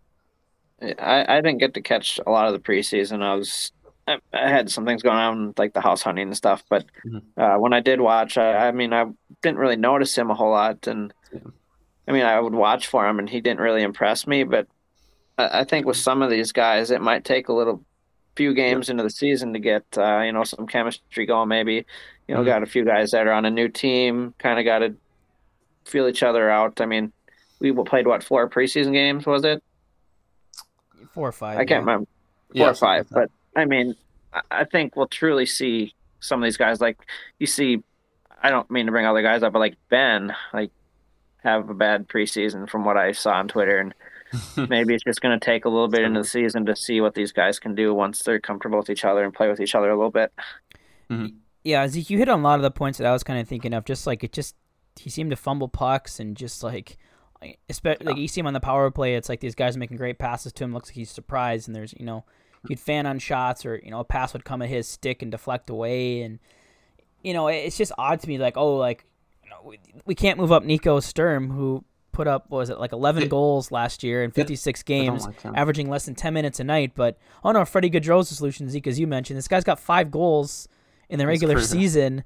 I, 0.81 1.25
I 1.27 1.41
didn't 1.41 1.57
get 1.57 1.73
to 1.73 1.81
catch 1.81 2.19
a 2.25 2.29
lot 2.29 2.47
of 2.47 2.53
the 2.53 2.59
preseason. 2.59 3.23
I 3.23 3.35
was 3.35 3.71
I, 4.07 4.19
had 4.33 4.71
some 4.71 4.85
things 4.85 5.03
going 5.03 5.17
on 5.17 5.53
like 5.57 5.73
the 5.73 5.81
house 5.81 6.01
hunting 6.01 6.27
and 6.27 6.37
stuff, 6.37 6.63
but 6.69 6.85
mm-hmm. 7.05 7.39
uh, 7.39 7.59
when 7.59 7.73
I 7.73 7.81
did 7.81 7.99
watch, 7.99 8.37
I, 8.37 8.67
I, 8.67 8.71
mean, 8.71 8.93
I 8.93 9.05
didn't 9.41 9.59
really 9.59 9.75
notice 9.75 10.17
him 10.17 10.31
a 10.31 10.35
whole 10.35 10.51
lot, 10.51 10.87
and 10.87 11.13
yeah. 11.33 11.39
I 12.07 12.11
mean, 12.13 12.23
I 12.23 12.39
would 12.39 12.53
watch 12.53 12.87
for 12.87 13.07
him, 13.07 13.19
and 13.19 13.29
he 13.29 13.41
didn't 13.41 13.59
really 13.59 13.83
impress 13.83 14.25
me. 14.25 14.43
But 14.43 14.67
I, 15.37 15.59
I 15.59 15.63
think 15.65 15.85
with 15.85 15.97
some 15.97 16.21
of 16.21 16.29
these 16.29 16.51
guys, 16.51 16.89
it 16.89 17.01
might 17.01 17.25
take 17.25 17.49
a 17.49 17.53
little 17.53 17.83
few 18.35 18.53
games 18.53 18.87
yeah. 18.87 18.91
into 18.91 19.03
the 19.03 19.09
season 19.09 19.51
to 19.53 19.59
get 19.59 19.83
uh, 19.97 20.21
you 20.21 20.31
know 20.31 20.43
some 20.43 20.67
chemistry 20.67 21.25
going. 21.25 21.49
Maybe 21.49 21.85
you 22.27 22.35
know, 22.35 22.41
mm-hmm. 22.41 22.49
got 22.49 22.63
a 22.63 22.67
few 22.67 22.85
guys 22.85 23.11
that 23.11 23.27
are 23.27 23.33
on 23.33 23.45
a 23.45 23.51
new 23.51 23.67
team, 23.67 24.33
kind 24.37 24.59
of 24.59 24.65
got 24.65 24.79
to 24.79 24.95
feel 25.85 26.07
each 26.07 26.23
other 26.23 26.49
out. 26.49 26.81
I 26.81 26.85
mean, 26.85 27.11
we 27.59 27.71
played 27.83 28.07
what 28.07 28.23
four 28.23 28.49
preseason 28.49 28.93
games 28.93 29.25
was 29.25 29.43
it? 29.43 29.63
Four 31.13 31.29
or 31.29 31.31
five. 31.31 31.57
I 31.57 31.65
can't 31.65 31.69
yeah. 31.69 31.77
remember. 31.79 32.07
Four 32.49 32.61
yeah, 32.61 32.69
or 32.69 32.73
five, 32.75 33.07
but 33.09 33.29
I 33.57 33.65
mean, 33.65 33.95
I 34.51 34.63
think 34.63 34.95
we'll 34.95 35.07
truly 35.07 35.47
see 35.47 35.93
some 36.19 36.41
of 36.41 36.45
these 36.45 36.57
guys. 36.57 36.79
Like 36.79 36.99
you 37.39 37.47
see, 37.47 37.83
I 38.41 38.49
don't 38.49 38.69
mean 38.69 38.85
to 38.85 38.91
bring 38.91 39.05
other 39.05 39.23
guys 39.23 39.43
up, 39.43 39.51
but 39.51 39.59
like 39.59 39.75
Benn, 39.89 40.33
like 40.53 40.71
have 41.43 41.69
a 41.69 41.73
bad 41.73 42.07
preseason 42.07 42.69
from 42.69 42.85
what 42.85 42.97
I 42.97 43.11
saw 43.11 43.33
on 43.33 43.47
Twitter, 43.47 43.79
and 43.79 43.93
maybe 44.69 44.93
it's 44.93 45.03
just 45.03 45.21
going 45.21 45.37
to 45.37 45.43
take 45.43 45.65
a 45.65 45.69
little 45.69 45.87
bit 45.87 46.03
into 46.03 46.21
the 46.21 46.27
season 46.27 46.65
to 46.67 46.75
see 46.75 47.01
what 47.01 47.15
these 47.15 47.31
guys 47.31 47.57
can 47.57 47.73
do 47.73 47.93
once 47.93 48.21
they're 48.21 48.39
comfortable 48.39 48.77
with 48.77 48.91
each 48.91 49.03
other 49.03 49.23
and 49.23 49.33
play 49.33 49.49
with 49.49 49.59
each 49.59 49.73
other 49.73 49.89
a 49.89 49.95
little 49.95 50.11
bit. 50.11 50.31
Mm-hmm. 51.09 51.37
Yeah, 51.63 51.87
Zeke, 51.87 52.11
you 52.11 52.17
hit 52.17 52.29
on 52.29 52.39
a 52.39 52.43
lot 52.43 52.59
of 52.59 52.63
the 52.63 52.71
points 52.71 52.99
that 52.99 53.07
I 53.07 53.11
was 53.11 53.23
kind 53.23 53.39
of 53.39 53.47
thinking 53.47 53.73
of. 53.73 53.85
Just 53.85 54.05
like 54.05 54.23
it, 54.23 54.31
just 54.31 54.55
he 54.99 55.09
seemed 55.09 55.31
to 55.31 55.35
fumble 55.35 55.67
pucks 55.67 56.19
and 56.19 56.37
just 56.37 56.63
like 56.63 56.97
especially 57.69 58.05
like 58.05 58.17
you 58.17 58.27
see 58.27 58.39
him 58.39 58.47
on 58.47 58.53
the 58.53 58.59
power 58.59 58.89
play. 58.91 59.15
It's 59.15 59.29
like 59.29 59.39
these 59.39 59.55
guys 59.55 59.75
are 59.75 59.79
making 59.79 59.97
great 59.97 60.19
passes 60.19 60.53
to 60.53 60.63
him. 60.63 60.73
Looks 60.73 60.89
like 60.89 60.95
he's 60.95 61.11
surprised, 61.11 61.67
and 61.67 61.75
there's 61.75 61.93
you 61.97 62.05
know 62.05 62.23
he'd 62.67 62.79
fan 62.79 63.05
on 63.05 63.19
shots 63.19 63.65
or 63.65 63.79
you 63.83 63.91
know 63.91 63.99
a 63.99 64.03
pass 64.03 64.33
would 64.33 64.45
come 64.45 64.61
at 64.61 64.69
his 64.69 64.87
stick 64.87 65.21
and 65.21 65.31
deflect 65.31 65.69
away. 65.69 66.21
And 66.21 66.39
you 67.23 67.33
know 67.33 67.47
it's 67.47 67.77
just 67.77 67.91
odd 67.97 68.19
to 68.21 68.27
me 68.27 68.37
like 68.37 68.57
oh 68.57 68.75
like 68.77 69.05
you 69.43 69.49
know, 69.49 69.57
we, 69.63 69.79
we 70.05 70.15
can't 70.15 70.37
move 70.37 70.51
up 70.51 70.63
Nico 70.63 70.99
Sturm 70.99 71.51
who 71.51 71.83
put 72.11 72.27
up 72.27 72.49
was 72.49 72.69
it 72.69 72.79
like 72.79 72.93
11 72.93 73.23
it, 73.23 73.29
goals 73.29 73.71
last 73.71 74.03
year 74.03 74.23
in 74.23 74.31
56 74.31 74.81
games 74.83 75.25
like 75.25 75.45
averaging 75.45 75.87
less 75.87 76.05
than 76.05 76.15
10 76.15 76.33
minutes 76.33 76.59
a 76.59 76.63
night. 76.63 76.93
But 76.95 77.17
oh 77.43 77.51
no 77.51 77.63
Freddy 77.65 77.89
Gaudreau's 77.89 78.29
the 78.29 78.35
solution 78.35 78.69
Zeke 78.69 78.87
as 78.87 78.99
you 78.99 79.07
mentioned. 79.07 79.37
This 79.37 79.47
guy's 79.47 79.63
got 79.63 79.79
five 79.79 80.11
goals 80.11 80.67
in 81.09 81.19
the 81.19 81.27
regular 81.27 81.61
season 81.61 82.23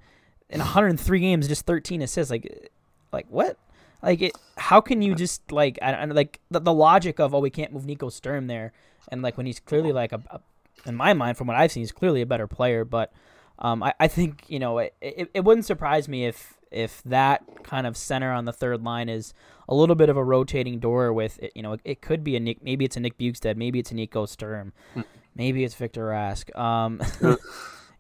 in 0.50 0.60
103 0.60 1.20
games 1.20 1.48
just 1.48 1.66
13 1.66 2.02
assists. 2.02 2.32
Like 2.32 2.72
like 3.12 3.28
what 3.30 3.58
like 4.02 4.22
it 4.22 4.38
how 4.58 4.82
can 4.82 5.02
you 5.02 5.16
just 5.16 5.52
like 5.52 5.78
I, 5.82 6.06
like 6.06 6.40
the, 6.50 6.60
the 6.60 6.74
logic 6.74 7.20
of 7.20 7.34
oh 7.34 7.40
we 7.40 7.50
can't 7.50 7.74
move 7.74 7.86
Nico 7.86 8.10
Sturm 8.10 8.48
there 8.48 8.74
and 9.10 9.22
like 9.22 9.38
when 9.38 9.46
he's 9.46 9.60
clearly 9.60 9.92
like 9.92 10.12
a, 10.12 10.22
a 10.30 10.40
in 10.86 10.96
my 10.96 11.14
mind, 11.14 11.38
from 11.38 11.48
what 11.48 11.58
I've 11.58 11.72
seen, 11.72 11.82
he's 11.82 11.92
clearly 11.92 12.22
a 12.22 12.26
better 12.26 12.48
player. 12.48 12.86
But 12.86 13.12
um, 13.60 13.84
I, 13.84 13.94
I 14.00 14.08
think 14.08 14.46
you 14.48 14.60
know 14.60 14.80
it, 14.80 14.96
it, 15.02 15.30
it 15.34 15.44
wouldn't 15.44 15.66
surprise 15.66 16.08
me 16.08 16.26
if 16.26 16.58
if 16.72 17.04
that 17.04 17.44
kind 17.64 17.86
of 17.86 17.98
center 17.98 18.32
on 18.32 18.46
the 18.46 18.54
third 18.54 18.84
line 18.84 19.10
is 19.10 19.34
a 19.68 19.76
little 19.76 19.96
bit 19.96 20.10
of 20.10 20.18
a 20.18 20.24
rotating 20.24 20.80
door 20.80 21.12
with 21.14 21.40
it, 21.40 21.52
you 21.56 21.62
know 21.62 21.74
it, 21.74 21.82
it 21.84 22.02
could 22.02 22.24
be 22.24 22.36
a 22.36 22.40
Nick 22.40 22.64
maybe 22.64 22.86
it's 22.86 22.98
a 22.98 23.00
Nick 23.00 23.18
Bjugstad 23.18 23.58
maybe 23.58 23.80
it's 23.80 23.92
a 23.92 23.96
Nico 23.96 24.26
Sturm 24.26 24.72
hmm. 24.94 25.02
maybe 25.36 25.64
it's 25.64 25.76
Victor 25.76 26.08
Rask 26.08 26.58
um, 26.58 27.02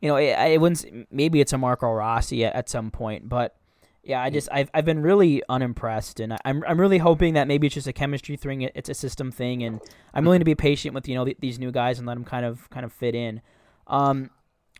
you 0.01 0.07
know 0.07 0.15
it, 0.15 0.37
it 0.37 0.61
wouldn't 0.61 1.11
maybe 1.11 1.41
it's 1.41 1.51
a 1.51 1.57
Marco 1.57 1.91
Rossi 1.91 2.45
at, 2.45 2.55
at 2.55 2.69
some 2.69 2.91
point 2.91 3.27
but 3.27 3.57
yeah, 4.03 4.21
I 4.21 4.29
just 4.29 4.49
I've 4.51 4.69
I've 4.73 4.85
been 4.85 5.01
really 5.01 5.43
unimpressed, 5.47 6.19
and 6.19 6.35
I'm 6.43 6.63
I'm 6.67 6.79
really 6.79 6.97
hoping 6.97 7.35
that 7.35 7.47
maybe 7.47 7.67
it's 7.67 7.75
just 7.75 7.87
a 7.87 7.93
chemistry 7.93 8.35
thing, 8.35 8.61
it's 8.61 8.89
a 8.89 8.93
system 8.93 9.31
thing, 9.31 9.63
and 9.63 9.79
I'm 10.13 10.25
willing 10.25 10.39
to 10.39 10.45
be 10.45 10.55
patient 10.55 10.95
with 10.95 11.07
you 11.07 11.15
know 11.15 11.25
th- 11.25 11.37
these 11.39 11.59
new 11.59 11.71
guys 11.71 11.99
and 11.99 12.07
let 12.07 12.15
them 12.15 12.23
kind 12.23 12.45
of 12.45 12.69
kind 12.71 12.85
of 12.85 12.91
fit 12.91 13.13
in. 13.13 13.41
Um, 13.87 14.31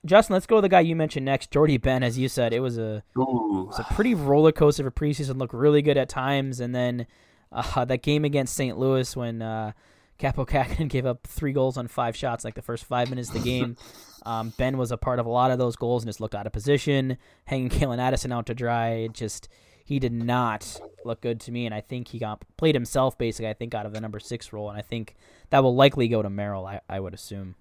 Justin, 0.04 0.34
let's 0.34 0.48
go 0.48 0.56
to 0.56 0.62
the 0.62 0.70
guy 0.70 0.80
you 0.80 0.96
mentioned 0.96 1.26
next, 1.26 1.52
Jordie 1.52 1.78
Benn. 1.78 2.02
As 2.02 2.18
you 2.18 2.28
said, 2.28 2.54
it 2.54 2.62
was 2.62 2.80
a 2.80 3.04
it 3.16 3.20
was 3.20 3.80
a 3.80 3.94
pretty 3.94 4.16
roller 4.16 4.52
coaster 4.52 4.82
of 4.82 4.88
a 4.88 4.92
preseason. 4.92 5.38
Looked 5.38 5.54
really 5.54 5.84
good 5.84 5.98
at 5.98 6.10
times, 6.10 6.60
and 6.60 6.74
then 6.74 7.06
uh, 7.52 7.86
that 7.86 8.02
game 8.02 8.26
against 8.26 8.56
St. 8.56 8.78
Louis 8.78 9.16
when 9.16 9.44
uh, 9.44 9.74
Kaapo 10.22 10.48
Kähkönen 10.48 10.88
gave 10.90 11.06
up 11.06 11.26
three 11.26 11.52
goals 11.52 11.78
on 11.78 11.88
five 11.88 12.16
shots, 12.16 12.46
like 12.46 12.54
the 12.54 12.62
first 12.62 12.86
five 12.86 13.10
minutes 13.10 13.30
of 13.30 13.36
the 13.36 13.50
game. 13.50 13.76
Um, 14.24 14.54
Benn 14.56 14.78
was 14.78 14.92
a 14.92 14.98
part 14.98 15.18
of 15.18 15.26
a 15.26 15.30
lot 15.30 15.50
of 15.50 15.58
those 15.58 15.76
goals 15.76 16.04
and 16.04 16.08
just 16.08 16.22
looked 16.22 16.36
out 16.36 16.46
of 16.46 16.54
position, 16.54 17.18
hanging 17.46 17.70
Calen 17.70 17.98
Addison 17.98 18.32
out 18.32 18.46
to 18.46 18.54
dry. 18.54 19.08
Just 19.12 19.50
he 19.84 19.98
did 19.98 20.14
not 20.14 20.80
look 21.04 21.22
good 21.22 21.40
to 21.40 21.52
me, 21.52 21.66
and 21.66 21.74
I 21.74 21.82
think 21.82 22.10
he 22.10 22.20
got 22.20 22.44
played 22.56 22.76
himself 22.76 23.18
basically. 23.18 23.50
I 23.50 23.54
think 23.54 23.74
out 23.74 23.88
of 23.88 23.94
the 23.94 24.00
number 24.00 24.20
six 24.20 24.54
role, 24.54 24.70
and 24.70 24.78
I 24.78 24.84
think 24.84 25.16
that 25.50 25.64
will 25.64 25.74
likely 25.74 26.08
go 26.08 26.22
to 26.22 26.30
Merrill. 26.30 26.68
I, 26.68 26.82
I 26.88 27.00
would 27.00 27.16
assume. 27.16 27.56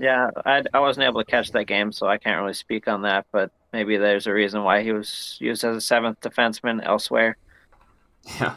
Yeah, 0.00 0.30
I, 0.44 0.64
I 0.74 0.80
wasn't 0.80 1.06
able 1.06 1.22
to 1.22 1.30
catch 1.30 1.52
that 1.52 1.66
game, 1.66 1.92
so 1.92 2.08
I 2.08 2.18
can't 2.18 2.40
really 2.40 2.54
speak 2.54 2.88
on 2.88 3.02
that. 3.02 3.26
But 3.30 3.52
maybe 3.72 3.96
there's 3.98 4.26
a 4.26 4.32
reason 4.32 4.64
why 4.64 4.82
he 4.82 4.90
was 4.90 5.36
used 5.40 5.62
as 5.62 5.76
a 5.76 5.80
seventh 5.80 6.20
defenseman 6.20 6.84
elsewhere. 6.84 7.36
Yeah. 8.40 8.56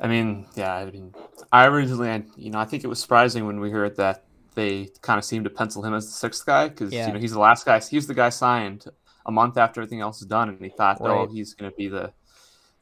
I 0.00 0.08
mean, 0.08 0.46
yeah, 0.54 0.74
I 0.74 0.86
mean, 0.86 1.14
I 1.52 1.66
originally, 1.66 2.24
you 2.36 2.50
know, 2.50 2.58
I 2.58 2.64
think 2.64 2.84
it 2.84 2.86
was 2.86 2.98
surprising 2.98 3.46
when 3.46 3.60
we 3.60 3.70
heard 3.70 3.96
that 3.96 4.24
they 4.54 4.88
kind 5.02 5.18
of 5.18 5.24
seemed 5.24 5.44
to 5.44 5.50
pencil 5.50 5.84
him 5.84 5.94
as 5.94 6.06
the 6.06 6.12
sixth 6.12 6.44
guy 6.46 6.68
because 6.68 6.92
Yeah. 6.92 7.06
you 7.06 7.12
know 7.12 7.18
he's 7.18 7.32
the 7.32 7.38
last 7.38 7.64
guy. 7.66 7.80
He's 7.80 8.06
the 8.06 8.14
guy 8.14 8.30
signed 8.30 8.86
a 9.26 9.30
month 9.30 9.58
after 9.58 9.80
everything 9.80 10.00
else 10.00 10.20
is 10.20 10.26
done, 10.26 10.48
and 10.48 10.60
he 10.60 10.70
thought, 10.70 10.98
oh, 11.00 11.26
he's 11.26 11.54
going 11.54 11.70
to 11.70 11.76
be 11.76 11.88
the, 11.88 12.12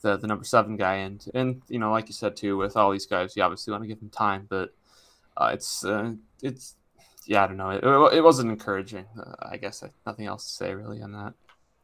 the 0.03 0.17
the 0.17 0.27
number 0.27 0.45
seven 0.45 0.77
guy. 0.77 0.95
And 0.97 1.25
and 1.35 1.63
you 1.69 1.79
know, 1.79 1.91
like 1.91 2.07
you 2.09 2.15
said 2.15 2.37
too, 2.37 2.57
with 2.57 2.77
all 2.77 2.93
these 2.93 3.07
guys, 3.07 3.37
you 3.37 3.43
obviously 3.43 3.73
want 3.73 3.83
to 3.83 3.89
give 3.89 4.01
him 4.01 4.11
time, 4.11 4.47
but 4.49 4.73
uh, 5.37 5.51
it's 5.53 5.85
uh, 5.85 6.13
it's 6.43 6.77
yeah, 7.27 7.45
I 7.45 7.47
don't 7.49 7.57
know. 7.57 7.71
It, 7.71 8.17
it 8.17 8.21
wasn't 8.23 8.51
encouraging. 8.51 9.07
Uh, 9.19 9.35
I 9.43 9.57
guess 9.57 9.83
I, 9.83 9.91
nothing 10.07 10.27
else 10.27 10.45
to 10.45 10.51
say 10.51 10.75
really 10.75 11.03
on 11.03 11.13
that. 11.13 11.35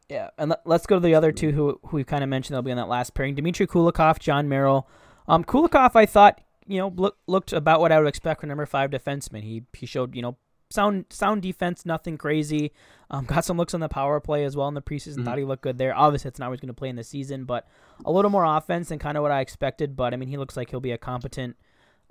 Yeah, 0.09 0.29
and 0.37 0.49
let, 0.51 0.65
let's 0.65 0.85
go 0.85 0.95
to 0.95 1.05
the 1.05 1.15
other 1.15 1.31
two 1.31 1.51
who 1.51 1.79
who 1.87 1.97
we 1.97 2.03
kind 2.03 2.23
of 2.23 2.29
mentioned. 2.29 2.55
They'll 2.55 2.61
be 2.61 2.71
on 2.71 2.77
that 2.77 2.87
last 2.87 3.13
pairing: 3.13 3.35
Dmitry 3.35 3.67
Kulikov, 3.67 4.19
Jon 4.19 4.47
Merrill. 4.47 4.87
Um, 5.27 5.43
Kulikov, 5.43 5.95
I 5.95 6.05
thought 6.05 6.41
you 6.67 6.77
know 6.79 6.91
look, 6.95 7.17
looked 7.27 7.53
about 7.53 7.79
what 7.79 7.91
I 7.91 7.99
would 7.99 8.07
expect 8.07 8.41
for 8.41 8.47
number 8.47 8.65
five 8.65 8.89
defenseman. 8.91 9.43
He 9.43 9.63
he 9.73 9.85
showed 9.85 10.15
you 10.15 10.21
know 10.21 10.37
sound 10.71 11.05
sound 11.09 11.41
defense, 11.41 11.85
nothing 11.85 12.17
crazy. 12.17 12.71
Um, 13.09 13.25
got 13.27 13.45
some 13.45 13.57
looks 13.57 13.73
on 13.73 13.79
the 13.79 13.89
power 13.89 14.19
play 14.19 14.43
as 14.45 14.55
well 14.55 14.67
in 14.67 14.73
the 14.73 14.81
preseason. 14.81 15.17
Mhm. 15.19 15.25
Thought 15.25 15.37
he 15.37 15.43
looked 15.45 15.63
good 15.63 15.77
there. 15.77 15.95
Obviously, 15.95 16.29
it's 16.29 16.39
not 16.39 16.45
always 16.45 16.59
going 16.59 16.67
to 16.67 16.73
play 16.73 16.89
in 16.89 16.95
the 16.95 17.03
season, 17.03 17.45
but 17.45 17.67
a 18.05 18.11
little 18.11 18.31
more 18.31 18.45
offense 18.45 18.89
than 18.89 18.99
kind 18.99 19.17
of 19.17 19.21
what 19.21 19.31
I 19.31 19.41
expected. 19.41 19.95
But 19.95 20.13
I 20.13 20.17
mean, 20.17 20.29
he 20.29 20.37
looks 20.37 20.57
like 20.57 20.69
he'll 20.69 20.79
be 20.79 20.91
a 20.91 20.97
competent 20.97 21.55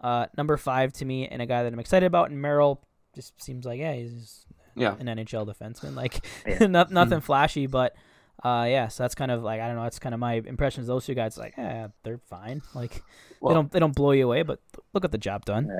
uh, 0.00 0.27
number 0.37 0.57
five 0.57 0.92
to 0.94 1.05
me, 1.05 1.27
and 1.29 1.40
a 1.42 1.46
guy 1.46 1.62
that 1.62 1.72
I'm 1.72 1.79
excited 1.79 2.07
about. 2.07 2.31
And 2.31 2.40
Merrill 2.40 2.81
just 3.14 3.40
seems 3.42 3.64
like 3.64 3.79
yeah, 3.81 3.94
he's 3.94 4.46
Yeah, 4.77 4.96
an 4.98 5.07
NHL 5.07 5.46
defenseman. 5.46 5.94
Like 5.94 6.24
Yeah. 6.46 6.66
not, 6.66 6.90
nothing 6.90 7.20
flashy, 7.20 7.66
but 7.66 7.94
uh, 8.44 8.66
yeah. 8.68 8.88
So 8.88 9.02
that's 9.02 9.14
kind 9.14 9.30
of 9.30 9.42
like 9.42 9.61
I 9.61 9.66
don't 9.66 9.76
know. 9.76 9.83
That's 9.85 9.98
kind 9.98 10.14
of 10.14 10.20
my 10.20 10.35
impressions. 10.35 10.85
of 10.88 10.94
Those 10.94 11.07
two 11.07 11.14
guys, 11.14 11.37
like, 11.38 11.54
yeah, 11.57 11.88
they're 12.02 12.18
fine. 12.18 12.62
Like 12.74 13.02
Well- 13.40 13.50
they 13.50 13.54
don't 13.54 13.72
they 13.72 13.78
don't 13.80 13.94
blow 13.94 14.12
you 14.12 14.26
away, 14.26 14.42
but 14.42 14.61
look 14.92 15.04
at 15.04 15.12
the 15.12 15.18
job 15.18 15.44
done. 15.44 15.70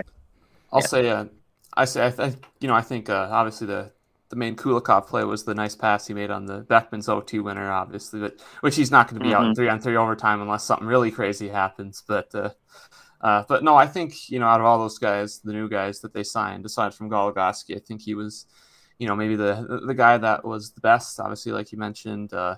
I'll 0.73 0.81
Yeah. 0.81 0.87
say, 0.87 1.11
uh, 1.11 1.25
I 1.77 1.85
say, 1.85 2.07
I 2.07 2.11
th- 2.11 2.35
you 2.61 2.69
know, 2.69 2.75
I 2.75 2.81
think 2.83 3.09
uh, 3.11 3.29
obviously 3.31 3.67
the 3.67 3.93
the 4.31 4.37
main 4.37 4.57
Kulikov 4.57 5.07
play 5.07 5.23
was 5.25 5.45
the 5.45 5.55
nice 5.55 5.77
pass 5.77 6.07
he 6.07 6.15
made 6.15 6.31
on 6.31 6.47
the 6.47 6.63
Beckman's 6.63 7.07
0-2 7.07 7.45
winner, 7.45 7.71
obviously, 7.71 8.19
but 8.21 8.41
which 8.63 8.75
he's 8.75 8.91
not 8.91 9.07
going 9.09 9.21
to 9.23 9.29
be 9.29 9.35
out 9.35 9.45
in 9.45 9.53
Mhm. 9.53 9.57
three 9.57 9.69
on 9.69 9.81
three 9.81 9.97
overtime 9.97 10.41
unless 10.41 10.65
something 10.65 10.89
really 10.89 11.11
crazy 11.13 11.49
happens. 11.51 12.03
But 12.09 12.35
uh, 12.35 12.51
uh, 13.21 13.45
but 13.49 13.63
no, 13.63 13.77
I 13.77 13.87
think 13.87 14.31
you 14.31 14.39
know, 14.41 14.47
out 14.47 14.61
of 14.61 14.67
all 14.67 14.79
those 14.79 14.99
guys, 14.99 15.41
the 15.41 15.53
new 15.53 15.69
guys 15.69 16.01
that 16.01 16.13
they 16.15 16.25
signed, 16.25 16.65
aside 16.67 16.95
from 16.95 17.11
Goligoski, 17.11 17.77
I 17.77 17.81
think 17.81 18.03
he 18.03 18.15
was, 18.15 18.47
you 18.99 19.07
know, 19.07 19.17
maybe 19.17 19.37
the 19.37 19.83
the 19.87 19.95
guy 19.95 20.19
that 20.19 20.45
was 20.45 20.73
the 20.73 20.81
best. 20.81 21.21
Obviously, 21.21 21.53
like 21.53 21.73
you 21.73 21.79
mentioned. 21.79 22.33
Uh, 22.33 22.57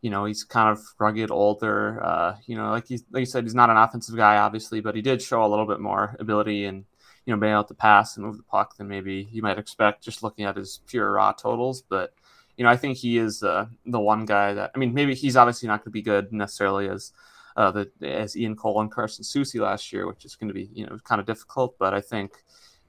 you 0.00 0.10
know, 0.10 0.26
he's 0.26 0.44
kind 0.44 0.68
of 0.68 0.80
rugged, 0.98 1.30
older. 1.30 2.00
Uh, 2.02 2.36
you 2.46 2.56
know, 2.56 2.70
like 2.70 2.88
you 2.90 2.98
like 3.10 3.20
you 3.20 3.26
said, 3.26 3.44
he's 3.44 3.54
not 3.54 3.70
an 3.70 3.76
offensive 3.76 4.16
guy, 4.16 4.36
obviously, 4.36 4.80
but 4.80 4.94
he 4.94 5.02
did 5.02 5.20
show 5.20 5.44
a 5.44 5.48
little 5.48 5.66
bit 5.66 5.80
more 5.80 6.16
ability 6.20 6.64
and 6.64 6.84
you 7.26 7.34
know 7.34 7.40
being 7.40 7.52
able 7.52 7.64
to 7.64 7.74
pass 7.74 8.16
and 8.16 8.24
move 8.24 8.36
the 8.36 8.42
puck 8.44 8.76
than 8.76 8.88
maybe 8.88 9.28
you 9.32 9.42
might 9.42 9.58
expect 9.58 10.02
just 10.02 10.22
looking 10.22 10.44
at 10.44 10.56
his 10.56 10.80
pure 10.86 11.12
raw 11.12 11.32
totals. 11.32 11.82
But 11.82 12.14
you 12.56 12.64
know, 12.64 12.70
I 12.70 12.76
think 12.76 12.96
he 12.96 13.18
is 13.18 13.42
uh, 13.42 13.66
the 13.86 14.00
one 14.00 14.24
guy 14.24 14.54
that 14.54 14.70
I 14.74 14.78
mean, 14.78 14.94
maybe 14.94 15.14
he's 15.14 15.36
obviously 15.36 15.66
not 15.66 15.80
going 15.80 15.90
to 15.90 15.90
be 15.90 16.02
good 16.02 16.32
necessarily 16.32 16.88
as 16.88 17.12
uh, 17.56 17.72
the 17.72 17.90
as 18.02 18.36
Ian 18.36 18.54
Cole 18.54 18.80
and 18.80 18.90
Carson 18.90 19.24
Soucy 19.24 19.60
last 19.60 19.92
year, 19.92 20.06
which 20.06 20.24
is 20.24 20.36
going 20.36 20.48
to 20.48 20.54
be 20.54 20.70
you 20.72 20.86
know 20.86 20.96
kind 21.02 21.20
of 21.20 21.26
difficult. 21.26 21.76
But 21.78 21.92
I 21.92 22.00
think 22.00 22.32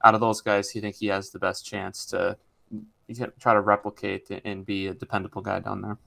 out 0.04 0.14
of 0.14 0.20
those 0.20 0.40
guys, 0.40 0.72
I 0.76 0.80
think 0.80 0.96
he 0.96 1.08
has 1.08 1.30
the 1.30 1.40
best 1.40 1.66
chance 1.66 2.06
to 2.06 2.36
try 3.40 3.54
to 3.54 3.60
replicate 3.60 4.30
and 4.44 4.64
be 4.64 4.86
a 4.86 4.94
dependable 4.94 5.42
guy 5.42 5.60
down 5.60 5.82
there. 5.82 5.98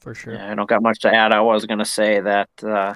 For 0.00 0.14
sure. 0.14 0.34
Yeah, 0.34 0.52
I 0.52 0.54
don't 0.54 0.68
got 0.68 0.82
much 0.82 1.00
to 1.00 1.12
add. 1.12 1.32
I 1.32 1.40
was 1.40 1.66
going 1.66 1.80
to 1.80 1.84
say 1.84 2.20
that 2.20 2.48
uh, 2.62 2.94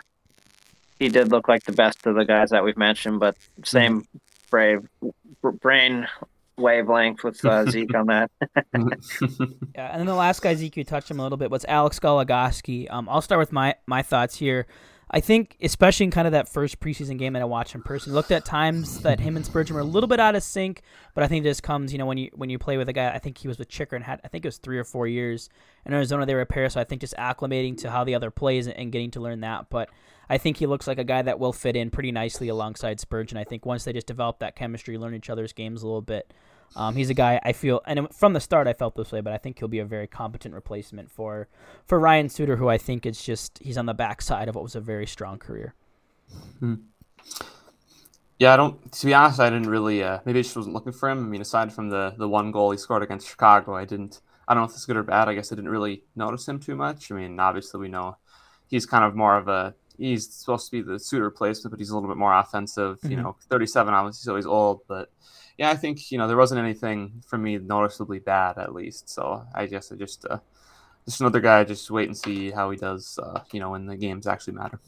he 0.99 1.09
did 1.09 1.31
look 1.31 1.49
like 1.49 1.65
the 1.65 1.73
best 1.73 2.07
of 2.07 2.15
the 2.15 2.25
guys 2.25 2.51
that 2.51 2.63
we've 2.63 2.77
mentioned, 2.77 3.21
but 3.21 3.37
same 3.65 4.07
brave 4.51 4.87
brain 5.61 6.07
wavelength 6.57 7.25
with 7.25 7.45
uh, 7.45 7.67
Zeke 7.71 7.95
on 7.95 8.07
that. 8.07 8.31
Yeah, 9.75 9.91
and 9.91 10.01
then 10.01 10.07
the 10.07 10.15
last 10.15 10.43
guy 10.43 10.55
Zeke 10.55 10.77
you 10.77 10.85
touched 10.85 11.11
him 11.11 11.19
a 11.19 11.23
little 11.23 11.39
bit 11.39 11.51
was 11.51 11.65
Alex 11.65 11.99
Goligoski. 11.99 12.91
Um, 12.91 13.09
I'll 13.09 13.23
start 13.23 13.39
with 13.39 13.53
my 13.53 13.75
my 13.87 14.03
thoughts 14.03 14.37
here. 14.37 14.67
I 15.15 15.21
think, 15.21 15.59
especially 15.61 16.05
in 16.05 16.11
kind 16.11 16.27
of 16.27 16.33
that 16.33 16.49
first 16.49 16.81
preseason 16.81 17.19
game 17.19 17.35
that 17.35 17.43
I 17.43 17.45
watched 17.45 17.75
in 17.75 17.83
person, 17.83 18.15
looked 18.15 18.31
at 18.31 18.47
times 18.47 19.01
that 19.01 19.21
him 19.21 19.37
and 19.37 19.45
Spurgeon 19.45 19.75
were 19.75 19.83
a 19.83 19.85
little 19.85 20.07
bit 20.07 20.19
out 20.19 20.35
of 20.35 20.43
sync. 20.43 20.81
But 21.15 21.23
I 21.23 21.29
think 21.29 21.45
this 21.45 21.61
comes, 21.61 21.93
you 21.93 21.99
know, 21.99 22.07
when 22.07 22.17
you 22.17 22.31
when 22.35 22.49
you 22.49 22.59
play 22.59 22.79
with 22.79 22.89
a 22.89 22.95
guy. 22.95 23.11
I 23.11 23.19
think 23.19 23.37
he 23.37 23.47
was 23.47 23.59
with 23.59 23.69
Chychrun 23.69 23.97
and 23.97 24.05
had, 24.05 24.21
I 24.25 24.29
think 24.29 24.47
it 24.47 24.49
was 24.49 24.57
three 24.57 24.79
or 24.79 24.85
four 24.85 25.07
years 25.07 25.51
in 25.85 25.93
Arizona. 25.93 26.25
They 26.25 26.35
were 26.35 26.41
a 26.41 26.47
pair, 26.47 26.69
so 26.71 26.81
I 26.81 26.85
think 26.85 27.03
just 27.03 27.15
acclimating 27.19 27.77
to 27.83 27.91
how 27.91 28.05
the 28.05 28.15
other 28.15 28.31
plays 28.31 28.67
and 28.67 28.91
getting 28.91 29.11
to 29.11 29.21
learn 29.21 29.41
that. 29.41 29.67
But 29.69 29.91
I 30.31 30.39
think 30.39 30.57
he 30.57 30.67
looks 30.67 30.87
like 30.87 30.99
a 30.99 31.05
guy 31.05 31.21
that 31.21 31.39
will 31.39 31.53
fit 31.53 31.77
in 31.77 31.91
pretty 31.91 32.11
nicely 32.11 32.49
alongside 32.49 32.99
Spurgeon. 32.99 33.37
I 33.37 33.45
think 33.45 33.67
once 33.67 33.85
they 33.85 33.93
just 33.93 34.07
develop 34.07 34.39
that 34.39 34.57
chemistry, 34.57 34.97
learn 34.97 35.15
each 35.15 35.29
other's 35.29 35.53
games 35.53 35.83
a 35.83 35.87
little 35.87 36.01
bit. 36.01 36.33
Um, 36.75 36.95
he's 36.97 37.11
a 37.11 37.15
guy 37.15 37.41
I 37.45 37.53
feel, 37.53 37.83
and 37.87 38.09
from 38.15 38.33
the 38.33 38.41
start 38.41 38.67
I 38.67 38.73
felt 38.73 38.97
this 38.97 39.13
way, 39.13 39.21
but 39.21 39.33
I 39.33 39.39
think 39.39 39.59
he'll 39.59 39.69
be 39.69 39.79
a 39.79 39.85
very 39.85 40.07
competent 40.07 40.55
replacement 40.55 41.11
for 41.11 41.49
for 41.87 41.99
Ryan 42.01 42.29
Suter, 42.29 42.57
who 42.57 42.69
I 42.69 42.79
think 42.79 43.05
is 43.07 43.23
just 43.23 43.59
he's 43.63 43.77
on 43.77 43.87
the 43.87 43.95
backside 43.95 44.49
of 44.49 44.55
what 44.55 44.65
was 44.65 44.75
a 44.75 44.81
very 44.81 45.07
strong 45.07 45.39
career. 45.39 45.75
Yeah, 48.39 48.55
I 48.55 48.57
don't. 48.57 48.91
To 48.93 49.07
be 49.07 49.15
honest, 49.15 49.39
I 49.39 49.51
didn't 49.51 49.69
really. 49.69 50.03
Uh, 50.03 50.19
maybe 50.25 50.41
I 50.41 50.43
just 50.43 50.57
wasn't 50.57 50.75
looking 50.75 50.93
for 50.93 51.09
him. 51.09 51.19
I 51.19 51.29
mean, 51.29 51.41
aside 51.41 51.73
from 51.73 51.91
the 51.91 52.15
the 52.19 52.29
one 52.29 52.51
goal 52.51 52.71
he 52.73 52.79
scored 52.79 53.03
against 53.03 53.29
Chicago, 53.29 53.77
I 53.77 53.85
didn't. 53.85 54.21
I 54.49 54.55
don't 54.55 54.63
know 54.63 54.69
if 54.69 54.75
it's 54.75 54.87
good 54.87 54.97
or 54.97 55.03
bad. 55.05 55.29
I 55.29 55.35
guess 55.35 55.53
I 55.53 55.55
didn't 55.55 55.71
really 55.71 56.03
notice 56.17 56.49
him 56.49 56.59
too 56.59 56.75
much. 56.75 57.13
I 57.13 57.15
mean, 57.15 57.39
obviously 57.39 57.81
we 57.81 57.89
know 57.89 58.17
he's 58.67 58.87
kind 58.87 59.05
of 59.05 59.15
more 59.15 59.37
of 59.37 59.47
a. 59.49 59.75
He's 59.99 60.29
supposed 60.33 60.67
to 60.67 60.73
be 60.73 60.83
the 60.83 60.99
Suter 60.99 61.25
replacement, 61.25 61.71
but 61.71 61.79
he's 61.79 61.91
a 61.91 61.95
little 61.95 62.09
bit 62.09 62.17
more 62.17 62.35
offensive. 62.35 62.99
You 63.05 63.11
Mhm. 63.11 63.23
know, 63.23 63.37
37 63.49 63.95
obviously, 63.95 64.25
so 64.25 64.35
he's 64.35 64.47
old, 64.47 64.81
but 64.89 65.11
yeah, 65.59 65.71
I 65.71 65.77
think 65.77 66.11
you 66.11 66.19
know 66.19 66.27
there 66.29 66.37
wasn't 66.37 66.61
anything 66.61 67.23
for 67.27 67.39
me 67.39 67.59
noticeably 67.59 68.19
bad 68.19 68.59
at 68.59 68.75
least. 68.75 69.09
So 69.09 69.45
I 69.55 69.67
guess 69.67 69.93
I 69.93 69.97
just 69.97 70.25
uh, 70.29 70.39
just 71.07 71.21
another 71.21 71.41
guy. 71.41 71.65
Just 71.65 71.91
wait 71.91 72.09
and 72.09 72.17
see 72.17 72.51
how 72.51 72.71
he 72.71 72.77
does. 72.77 73.19
Uh, 73.23 73.41
you 73.53 73.61
know, 73.61 73.71
when 73.71 73.87
the 73.87 73.97
games 73.97 74.27
actually 74.27 74.55
matter. 74.55 74.79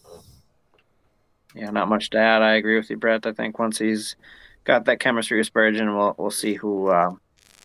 Yeah, 1.54 1.70
not 1.70 1.88
much 1.88 2.10
to 2.10 2.18
add. 2.18 2.42
I 2.42 2.54
agree 2.54 2.76
with 2.76 2.90
you, 2.90 2.96
Brett. 2.96 3.26
I 3.26 3.32
think 3.32 3.58
once 3.58 3.78
he's 3.78 4.16
got 4.64 4.86
that 4.86 4.98
chemistry 5.00 5.38
with 5.38 5.46
Spurgeon, 5.46 5.96
we'll 5.96 6.14
we'll 6.18 6.30
see 6.30 6.54
who 6.54 6.88
uh, 6.88 7.12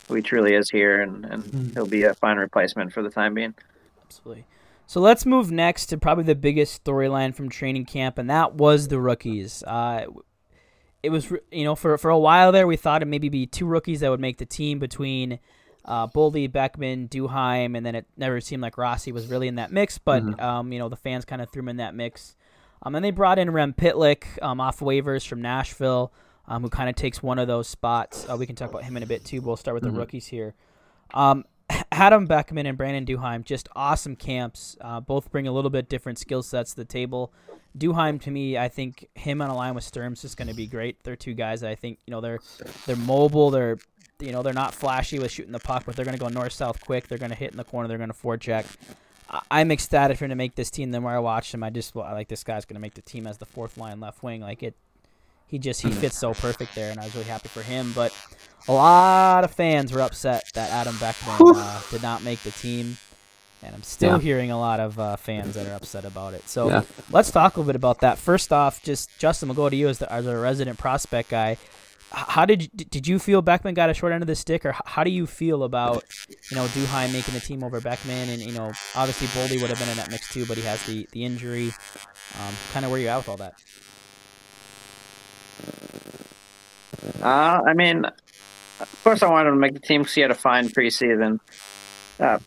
who 0.07 0.15
he 0.15 0.21
truly 0.21 0.53
is 0.53 0.69
here, 0.69 1.01
and, 1.01 1.25
and 1.25 1.43
Mhm. 1.43 1.73
he'll 1.73 1.85
be 1.87 2.03
a 2.03 2.13
fine 2.15 2.37
replacement 2.37 2.93
for 2.93 3.01
the 3.01 3.09
time 3.09 3.33
being. 3.33 3.55
Absolutely. 4.05 4.45
So 4.87 4.99
let's 4.99 5.25
move 5.25 5.51
next 5.51 5.85
to 5.87 5.97
probably 5.97 6.23
the 6.23 6.35
biggest 6.35 6.83
storyline 6.83 7.35
from 7.35 7.47
training 7.49 7.85
camp, 7.85 8.17
and 8.17 8.29
that 8.29 8.55
was 8.55 8.87
the 8.87 8.99
rookies. 8.99 9.63
Uh, 9.63 10.05
it 11.03 11.09
was, 11.09 11.31
you 11.51 11.63
know, 11.63 11.75
for 11.75 11.97
for 11.97 12.09
a 12.11 12.19
while 12.19 12.51
there, 12.51 12.67
we 12.67 12.75
thought 12.75 13.01
it 13.01 13.05
maybe 13.05 13.29
be 13.29 13.45
two 13.45 13.65
rookies 13.65 14.01
that 14.01 14.09
would 14.09 14.19
make 14.19 14.37
the 14.37 14.45
team 14.45 14.79
between 14.79 15.39
uh, 15.85 16.07
Boldy, 16.07 16.51
Beckman, 16.51 17.07
Duhaime, 17.07 17.75
and 17.77 17.85
then 17.85 17.95
it 17.95 18.05
never 18.17 18.41
seemed 18.41 18.61
like 18.61 18.77
Rossi 18.77 19.11
was 19.11 19.27
really 19.27 19.47
in 19.47 19.55
that 19.55 19.71
mix. 19.71 19.97
But 19.97 20.23
Mhm. 20.23 20.41
um, 20.41 20.71
you 20.73 20.79
know, 20.79 20.89
the 20.89 20.97
fans 20.97 21.25
kind 21.25 21.41
of 21.41 21.49
threw 21.49 21.61
him 21.61 21.69
in 21.69 21.77
that 21.77 21.95
mix. 21.95 22.35
Um, 22.83 22.95
and 22.95 23.03
they 23.03 23.11
brought 23.11 23.39
in 23.39 23.51
Rem 23.51 23.73
Pitlick 23.73 24.25
um, 24.41 24.61
off 24.61 24.79
waivers 24.79 25.25
from 25.27 25.41
Nashville, 25.41 26.11
um, 26.47 26.61
who 26.63 26.69
kind 26.69 26.89
of 26.89 26.95
takes 26.95 27.23
one 27.23 27.39
of 27.39 27.47
those 27.47 27.67
spots. 27.67 28.27
Uh, 28.29 28.35
we 28.37 28.45
can 28.45 28.55
talk 28.55 28.69
about 28.69 28.83
him 28.83 28.95
in 28.97 29.03
a 29.03 29.05
bit 29.07 29.25
too. 29.25 29.41
But 29.41 29.47
we'll 29.47 29.57
start 29.57 29.75
with 29.75 29.83
Mhm. 29.83 29.93
the 29.93 29.99
rookies 29.99 30.27
here. 30.27 30.53
Um, 31.13 31.45
Adam 31.91 32.25
Beckman 32.25 32.65
and 32.65 32.77
Brandon 32.77 33.05
Duhaime, 33.05 33.43
just 33.43 33.67
awesome 33.75 34.15
camps. 34.15 34.77
Uh, 34.81 34.99
both 34.99 35.31
bring 35.31 35.47
a 35.47 35.51
little 35.51 35.69
bit 35.69 35.87
different 35.89 36.17
skill 36.19 36.41
sets 36.43 36.71
to 36.71 36.75
the 36.77 36.85
table. 36.85 37.31
Duhaime, 37.77 38.21
to 38.21 38.31
me, 38.31 38.57
I 38.57 38.67
think 38.67 39.07
him 39.15 39.41
on 39.41 39.49
a 39.49 39.55
line 39.55 39.75
with 39.75 39.83
Sturms 39.83 40.25
is 40.25 40.35
going 40.35 40.47
to 40.47 40.53
be 40.53 40.67
great. 40.67 41.03
They're 41.03 41.15
two 41.15 41.33
guys 41.33 41.61
that 41.61 41.69
I 41.69 41.75
think 41.75 41.99
you 42.05 42.11
know 42.11 42.21
they're 42.21 42.39
they're 42.85 42.95
mobile. 42.95 43.51
They're 43.51 43.77
you 44.19 44.31
know 44.31 44.41
they're 44.41 44.53
not 44.53 44.73
flashy 44.73 45.19
with 45.19 45.31
shooting 45.31 45.51
the 45.51 45.59
puck, 45.59 45.83
but 45.85 45.95
they're 45.95 46.05
going 46.05 46.17
to 46.17 46.23
go 46.23 46.29
north 46.29 46.53
south 46.53 46.83
quick. 46.83 47.07
They're 47.07 47.17
going 47.17 47.31
to 47.31 47.37
hit 47.37 47.51
in 47.51 47.57
the 47.57 47.63
corner. 47.63 47.87
They're 47.87 47.97
going 47.97 48.11
to 48.11 48.15
forecheck. 48.15 48.65
I'm 49.51 49.71
ecstatic 49.71 50.17
for 50.17 50.25
him 50.25 50.29
to 50.29 50.35
make 50.35 50.55
this 50.55 50.71
team. 50.71 50.91
The 50.91 50.99
more 50.99 51.11
I 51.11 51.19
watch 51.19 51.53
him, 51.53 51.63
I 51.63 51.69
just 51.69 51.95
I 51.95 52.13
like 52.13 52.27
this 52.27 52.43
guy's 52.43 52.65
going 52.65 52.75
to 52.75 52.81
make 52.81 52.95
the 52.95 53.01
team 53.01 53.27
as 53.27 53.37
the 53.37 53.45
fourth 53.45 53.77
line 53.77 53.99
left 53.99 54.23
wing. 54.23 54.41
Like 54.41 54.63
it, 54.63 54.73
he 55.47 55.59
just 55.59 55.81
he 55.81 55.91
fits 55.91 56.17
so 56.17 56.33
perfect 56.33 56.73
there, 56.73 56.89
and 56.89 56.99
I 56.99 57.05
was 57.05 57.13
really 57.13 57.27
happy 57.27 57.49
for 57.49 57.61
him. 57.61 57.91
But 57.93 58.13
a 58.67 58.73
lot 58.73 59.43
of 59.43 59.51
fans 59.51 59.91
were 59.91 60.01
upset 60.01 60.43
that 60.55 60.71
Adam 60.71 60.97
Beckman 60.99 61.55
uh, 61.55 61.81
did 61.91 62.01
not 62.01 62.23
make 62.23 62.39
the 62.41 62.51
team. 62.51 62.97
And 63.61 63.75
I'm 63.75 63.83
still 63.83 64.13
Yeah. 64.13 64.19
hearing 64.19 64.51
a 64.51 64.59
lot 64.59 64.79
of 64.79 64.97
uh, 64.99 65.15
fans 65.17 65.55
that 65.55 65.67
are 65.67 65.73
upset 65.73 66.05
about 66.05 66.33
it. 66.33 66.47
So 66.47 66.69
Yeah. 66.69 66.83
let's 67.11 67.29
talk 67.29 67.55
a 67.55 67.59
little 67.59 67.67
bit 67.67 67.75
about 67.75 67.99
that. 68.01 68.17
First 68.17 68.53
off, 68.53 68.81
just 68.83 69.09
Justin, 69.19 69.49
we'll 69.49 69.55
go 69.55 69.69
to 69.69 69.75
you 69.75 69.89
as 69.89 69.99
the, 69.99 70.11
as 70.11 70.25
a 70.27 70.37
resident 70.37 70.77
prospect 70.79 71.29
guy. 71.29 71.57
How 72.11 72.45
did 72.45 72.63
you, 72.63 72.67
did 72.69 73.07
you 73.07 73.19
feel 73.19 73.41
Beckman 73.43 73.75
got 73.75 73.89
a 73.89 73.93
short 73.93 74.13
end 74.13 74.23
of 74.23 74.27
the 74.27 74.35
stick, 74.35 74.65
or 74.65 74.73
how 74.85 75.03
do 75.03 75.11
you 75.11 75.27
feel 75.27 75.61
about 75.63 76.03
you 76.49 76.55
know 76.55 76.65
Duhaime 76.65 77.13
making 77.13 77.35
the 77.35 77.39
team 77.39 77.63
over 77.63 77.79
Beckman, 77.81 78.29
and 78.29 78.41
you 78.41 78.51
know 78.51 78.71
obviously 78.95 79.27
Boldy 79.27 79.61
would 79.61 79.69
have 79.69 79.77
been 79.77 79.89
in 79.89 79.97
that 79.97 80.09
mix 80.09 80.33
too, 80.33 80.45
but 80.47 80.57
he 80.57 80.63
has 80.63 80.83
the 80.87 81.07
the 81.11 81.23
injury. 81.23 81.67
Um, 81.67 82.53
kind 82.73 82.83
of 82.85 82.89
where 82.91 82.99
you 82.99 83.09
at 83.09 83.17
with 83.17 83.29
all 83.29 83.37
that? 83.37 83.53
Uh, 87.21 87.61
I 87.67 87.73
mean, 87.73 88.05
of 88.05 89.01
course, 89.03 89.21
I 89.21 89.29
wanted 89.29 89.49
him 89.49 89.55
to 89.55 89.59
make 89.59 89.73
the 89.73 89.79
team 89.79 90.01
because 90.01 90.15
he 90.15 90.21
had 90.21 90.31
a 90.31 90.35
fine 90.35 90.69
preseason. 90.69 91.39
Uh, 92.19 92.39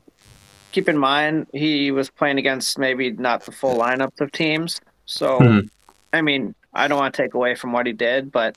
keep 0.73 0.89
in 0.89 0.99
mind, 0.99 1.47
he 1.53 1.91
was 1.91 2.11
playing 2.11 2.39
against 2.39 2.79
maybe 2.79 3.11
not 3.13 3.45
the 3.45 3.53
full 3.53 3.77
lineups 3.79 4.21
of 4.21 4.33
teams. 4.33 4.81
So, 5.07 5.39
Mhm. 5.39 5.71
I 6.13 6.23
mean, 6.23 6.55
I 6.75 6.89
don't 6.89 6.99
want 6.99 7.15
to 7.15 7.23
take 7.23 7.35
away 7.35 7.55
from 7.55 7.73
what 7.73 7.87
he 7.87 7.93
did, 7.93 8.33
but 8.33 8.57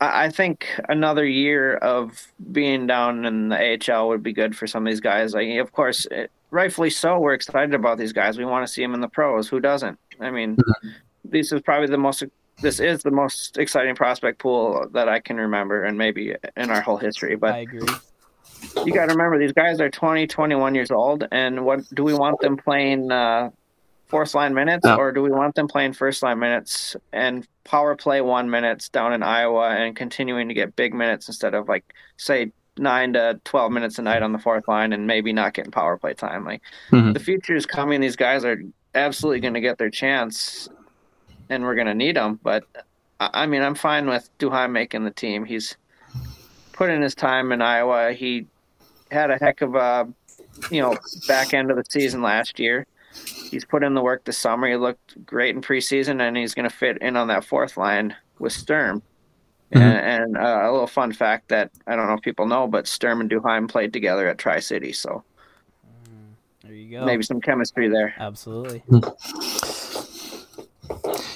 I, 0.00 0.24
I 0.24 0.30
think 0.30 0.66
another 0.88 1.24
year 1.26 1.74
of 1.76 2.26
being 2.52 2.86
down 2.86 3.24
in 3.24 3.48
the 3.48 3.56
AHL 3.56 4.08
would 4.08 4.22
be 4.22 4.32
good 4.32 4.56
for 4.56 4.66
some 4.66 4.86
of 4.86 4.90
these 4.90 5.00
guys. 5.00 5.34
Like, 5.34 5.48
of 5.58 5.72
course, 5.72 6.06
it, 6.10 6.30
rightfully 6.50 6.90
so, 6.90 7.18
we're 7.18 7.34
excited 7.34 7.74
about 7.74 7.98
these 7.98 8.12
guys. 8.12 8.38
We 8.38 8.44
want 8.44 8.66
to 8.66 8.72
see 8.72 8.82
them 8.82 8.94
in 8.94 9.00
the 9.00 9.08
pros. 9.08 9.48
Who 9.48 9.60
doesn't? 9.60 9.98
I 10.20 10.30
mean, 10.30 10.56
this 11.24 11.52
is 11.52 11.60
probably 11.62 11.88
the 11.88 11.98
most 11.98 12.22
this 12.60 12.78
is 12.78 13.02
the 13.02 13.10
most 13.10 13.58
exciting 13.58 13.96
prospect 13.96 14.38
pool 14.38 14.86
that 14.92 15.08
I 15.08 15.18
can 15.18 15.36
remember 15.36 15.82
and 15.82 15.98
maybe 15.98 16.36
in 16.56 16.70
our 16.70 16.80
whole 16.80 16.98
history. 16.98 17.34
But 17.34 17.54
I 17.54 17.58
agree. 17.60 17.88
You 18.84 18.92
got 18.92 19.06
to 19.06 19.12
remember 19.12 19.38
these 19.38 19.52
guys 19.52 19.80
are 19.80 19.90
20, 19.90 20.26
21 20.26 20.74
years 20.74 20.90
old. 20.90 21.26
And 21.30 21.64
what 21.64 21.80
do 21.94 22.04
we 22.04 22.14
want 22.14 22.40
them 22.40 22.56
playing 22.56 23.10
uh, 23.12 23.50
fourth 24.08 24.34
line 24.34 24.54
minutes 24.54 24.86
or 24.98 25.12
do 25.12 25.22
we 25.22 25.30
want 25.30 25.54
them 25.54 25.68
playing 25.68 25.92
first 25.92 26.22
line 26.22 26.38
minutes 26.38 26.96
and 27.12 27.46
power 27.64 27.94
play 27.96 28.20
one 28.20 28.50
minutes 28.50 28.88
down 28.88 29.12
in 29.12 29.22
Iowa 29.22 29.70
and 29.70 29.94
continuing 29.96 30.48
to 30.48 30.54
get 30.54 30.74
big 30.76 30.94
minutes 30.94 31.28
instead 31.28 31.54
of 31.54 31.68
like, 31.68 31.84
say, 32.16 32.52
nine 32.78 33.12
to 33.12 33.38
12 33.44 33.70
minutes 33.70 33.98
a 33.98 34.02
night 34.02 34.22
on 34.22 34.32
the 34.32 34.38
fourth 34.38 34.66
line 34.66 34.92
and 34.92 35.06
maybe 35.06 35.32
not 35.32 35.54
getting 35.54 35.70
power 35.70 35.96
play 35.96 36.14
time? 36.14 36.44
Like, 36.44 36.62
Mhm. 36.90 37.14
the 37.14 37.20
future 37.20 37.54
is 37.54 37.66
coming. 37.66 38.00
These 38.00 38.16
guys 38.16 38.44
are 38.44 38.60
absolutely 38.94 39.40
going 39.40 39.54
to 39.54 39.60
get 39.60 39.78
their 39.78 39.90
chance, 39.90 40.68
and 41.50 41.64
we're 41.64 41.74
going 41.74 41.86
to 41.86 41.94
need 41.94 42.16
them. 42.16 42.40
But 42.42 42.64
I 43.20 43.46
mean, 43.46 43.62
I'm 43.62 43.74
fine 43.76 44.08
with 44.08 44.28
Duhaime 44.38 44.72
making 44.72 45.04
the 45.04 45.10
team. 45.10 45.44
He's 45.44 45.76
put 46.82 46.90
in 46.90 47.00
his 47.00 47.14
time 47.14 47.52
in 47.52 47.62
Iowa. 47.62 48.12
He 48.12 48.46
had 49.12 49.30
a 49.30 49.36
heck 49.38 49.60
of 49.60 49.76
a, 49.76 50.08
you 50.68 50.82
know, 50.82 50.98
back 51.28 51.54
end 51.54 51.70
of 51.70 51.76
the 51.76 51.84
season 51.88 52.22
last 52.22 52.58
year. 52.58 52.86
He's 53.50 53.64
put 53.64 53.84
in 53.84 53.94
the 53.94 54.02
work 54.02 54.24
this 54.24 54.36
summer. 54.36 54.66
He 54.66 54.74
looked 54.74 55.24
great 55.24 55.54
in 55.54 55.62
preseason, 55.62 56.20
and 56.20 56.36
he's 56.36 56.54
going 56.54 56.68
to 56.68 56.74
fit 56.74 56.98
in 56.98 57.16
on 57.16 57.28
that 57.28 57.44
fourth 57.44 57.76
line 57.76 58.16
with 58.40 58.52
Sturm. 58.52 59.00
Mhm. 59.72 59.80
And, 59.80 60.22
and 60.24 60.36
uh, 60.36 60.62
a 60.68 60.72
little 60.72 60.86
fun 60.88 61.12
fact 61.12 61.48
that 61.50 61.70
I 61.86 61.94
don't 61.94 62.08
know 62.08 62.14
if 62.14 62.20
people 62.22 62.46
know, 62.46 62.66
but 62.66 62.88
Sturm 62.88 63.20
and 63.20 63.30
Duhaime 63.30 63.68
played 63.68 63.92
together 63.92 64.26
at 64.28 64.38
Tri 64.38 64.58
City, 64.58 64.92
so 64.92 65.22
There 66.64 66.74
you 66.74 66.90
go. 66.98 67.04
maybe 67.04 67.22
some 67.22 67.40
chemistry 67.40 67.88
there. 67.88 68.12
Absolutely. 68.18 68.82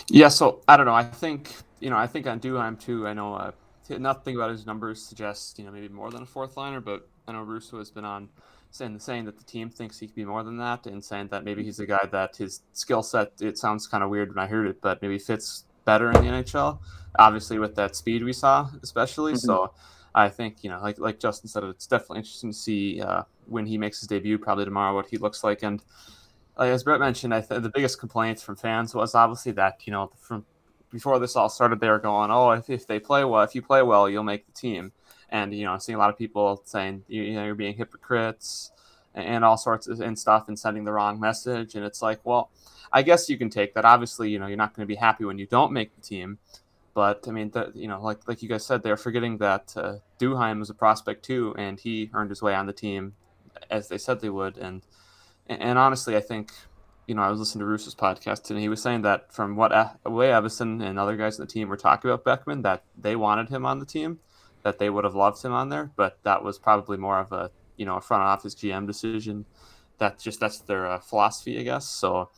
Yeah, 0.09 0.29
so 0.29 0.61
I 0.67 0.77
don't 0.77 0.87
know. 0.87 0.95
I 0.95 1.05
think 1.05 1.51
you 1.81 1.89
know. 1.91 1.97
I 1.97 2.07
think 2.07 2.27
on 2.27 2.41
Duhaime 2.41 2.79
too. 2.81 3.07
I 3.07 3.13
know 3.15 3.35
uh, 3.35 3.51
t- 3.51 3.57
nothing 3.91 4.37
about 4.37 4.51
his 4.51 4.67
numbers 4.67 5.03
suggests 5.03 5.59
you 5.59 5.65
know 5.65 5.71
maybe 5.71 5.89
more 5.89 6.11
than 6.11 6.23
a 6.23 6.27
fourth 6.27 6.57
liner, 6.57 6.81
but 6.81 7.09
I 7.27 7.33
know 7.33 7.43
Russo 7.43 7.79
has 7.79 7.91
been 7.91 8.05
on 8.05 8.29
saying 8.71 8.99
saying 8.99 9.25
that 9.27 9.39
the 9.39 9.45
team 9.45 9.71
thinks 9.71 9.99
he 9.99 10.07
could 10.07 10.17
be 10.17 10.25
more 10.25 10.43
than 10.43 10.59
that, 10.59 10.87
and 10.87 11.05
saying 11.05 11.29
that 11.29 11.45
maybe 11.45 11.63
he's 11.65 11.81
a 11.81 11.87
guy 11.87 12.07
that 12.11 12.37
his 12.37 12.63
skill 12.73 13.03
set. 13.03 13.33
It 13.41 13.59
sounds 13.59 13.87
kind 13.87 14.03
of 14.05 14.11
weird 14.11 14.35
when 14.35 14.45
I 14.45 14.47
heard 14.49 14.67
it, 14.67 14.81
but 14.81 15.03
maybe 15.03 15.19
fits 15.19 15.65
better 15.85 16.11
in 16.11 16.25
the 16.25 16.31
NHL. 16.31 16.79
Obviously, 17.19 17.59
with 17.59 17.75
that 17.77 17.97
speed 17.97 18.23
we 18.25 18.33
saw, 18.33 18.69
especially. 18.83 19.35
Mhm. 19.35 19.39
So 19.39 19.73
I 20.15 20.29
think 20.29 20.65
you 20.65 20.71
know, 20.71 20.81
like 20.83 20.99
like 20.99 21.19
Justin 21.21 21.49
said, 21.49 21.65
it's 21.65 21.87
definitely 21.87 22.19
interesting 22.19 22.51
to 22.51 22.57
see 22.57 23.01
uh, 23.01 23.23
when 23.47 23.67
he 23.67 23.79
makes 23.79 24.01
his 24.01 24.09
debut, 24.09 24.39
probably 24.39 24.65
tomorrow, 24.65 24.95
what 24.95 25.07
he 25.07 25.17
looks 25.17 25.45
like, 25.45 25.63
and 25.63 25.83
like, 26.59 26.71
as 26.71 26.85
Brett 26.85 27.01
mentioned, 27.01 27.35
I 27.35 27.41
th- 27.43 27.63
the 27.63 27.69
biggest 27.69 28.01
complaints 28.01 28.43
from 28.43 28.57
fans 28.57 28.95
was 28.95 29.15
obviously 29.15 29.53
that 29.53 29.87
you 29.87 29.93
know 29.93 30.11
from 30.19 30.45
before 30.97 31.19
this 31.19 31.37
all 31.37 31.49
started, 31.49 31.81
they 31.81 31.89
were 31.89 31.99
going, 31.99 32.31
"Oh, 32.31 32.51
if, 32.53 32.71
if 32.71 32.87
they 32.87 32.99
play 32.99 33.25
well, 33.25 33.43
if 33.43 33.55
you 33.55 33.63
play 33.63 33.83
well, 33.83 34.09
you'll 34.09 34.23
make 34.23 34.47
the 34.47 34.53
team." 34.53 34.93
And 35.29 35.55
you 35.55 35.65
know, 35.65 35.73
I'm 35.73 35.81
seeing 35.81 35.97
a 35.97 35.99
lot 35.99 36.11
of 36.11 36.17
people 36.17 36.63
saying, 36.65 37.05
you, 37.09 37.23
you 37.23 37.35
know, 37.35 37.45
you're 37.45 37.55
being 37.55 37.77
hypocrites 37.77 38.71
and, 39.15 39.27
and 39.27 39.45
all 39.45 39.57
sorts 39.57 39.87
of 39.87 40.01
and 40.01 40.19
stuff, 40.19 40.49
and 40.49 40.59
sending 40.59 40.85
the 40.85 40.93
wrong 40.93 41.21
message. 41.21 41.75
And 41.75 41.85
it's 41.85 42.01
like, 42.01 42.21
well, 42.25 42.51
I 42.93 43.03
guess 43.03 43.29
you 43.29 43.37
can 43.37 43.51
take 43.51 43.75
that. 43.75 43.85
Obviously, 43.85 44.31
you 44.31 44.39
know, 44.39 44.47
you're 44.47 44.57
not 44.57 44.75
going 44.75 44.85
to 44.85 44.93
be 44.95 44.97
happy 44.97 45.25
when 45.25 45.39
you 45.39 45.47
don't 45.47 45.73
make 45.73 45.95
the 45.95 46.01
team. 46.03 46.39
But 46.95 47.27
I 47.29 47.31
mean, 47.31 47.51
the, 47.51 47.73
you 47.75 47.89
know, 47.89 48.01
like 48.03 48.27
like 48.27 48.43
you 48.43 48.49
guys 48.49 48.65
said, 48.65 48.83
they're 48.83 48.97
forgetting 48.97 49.37
that 49.39 49.75
uh, 49.77 49.97
Duhaime 50.19 50.59
was 50.59 50.71
a 50.71 50.75
prospect 50.75 51.25
too, 51.25 51.55
and 51.59 51.79
he 51.79 52.11
earned 52.15 52.31
his 52.31 52.41
way 52.41 52.55
on 52.55 52.67
the 52.67 52.73
team, 52.73 53.15
as 53.71 53.89
they 53.89 53.99
said 53.99 54.21
they 54.21 54.31
would. 54.31 54.57
And, 54.57 54.83
and 55.47 55.79
honestly, 55.79 56.17
I 56.17 56.21
think, 56.21 56.53
you 57.07 57.15
know, 57.15 57.23
I 57.23 57.31
was 57.31 57.39
listening 57.39 57.61
to 57.61 57.67
Russo's 57.67 57.95
podcast, 57.95 58.51
and 58.51 58.59
he 58.59 58.69
was 58.69 58.83
saying 58.83 59.03
that 59.03 59.33
from 59.33 59.57
what 59.57 59.71
way 60.05 60.29
Evason 60.29 60.83
and 60.85 60.99
other 60.99 61.17
guys 61.17 61.39
on 61.39 61.47
the 61.47 61.53
team 61.53 61.69
were 61.69 61.77
talking 61.77 62.11
about 62.11 62.25
Beckman, 62.25 62.63
that 62.63 62.83
they 62.99 63.15
wanted 63.17 63.49
him 63.49 63.65
on 63.65 63.79
the 63.79 63.87
team, 63.87 64.19
that 64.63 64.79
they 64.79 64.91
would 64.91 65.05
have 65.05 65.15
loved 65.15 65.43
him 65.45 65.53
on 65.53 65.69
there, 65.69 65.93
but 65.97 66.19
that 66.25 66.43
was 66.43 66.59
probably 66.59 66.97
more 66.97 67.21
of 67.21 67.33
a 67.33 67.51
you 67.77 67.87
know 67.87 67.97
a 67.97 68.01
front 68.01 68.23
office 68.23 68.55
GM 68.55 68.87
decision. 68.87 69.45
That 69.99 70.19
just 70.19 70.41
that's 70.41 70.59
their 70.59 70.87
uh, 70.87 70.99
philosophy, 70.99 71.59
I 71.59 71.63
guess. 71.63 71.87
So 71.87 72.31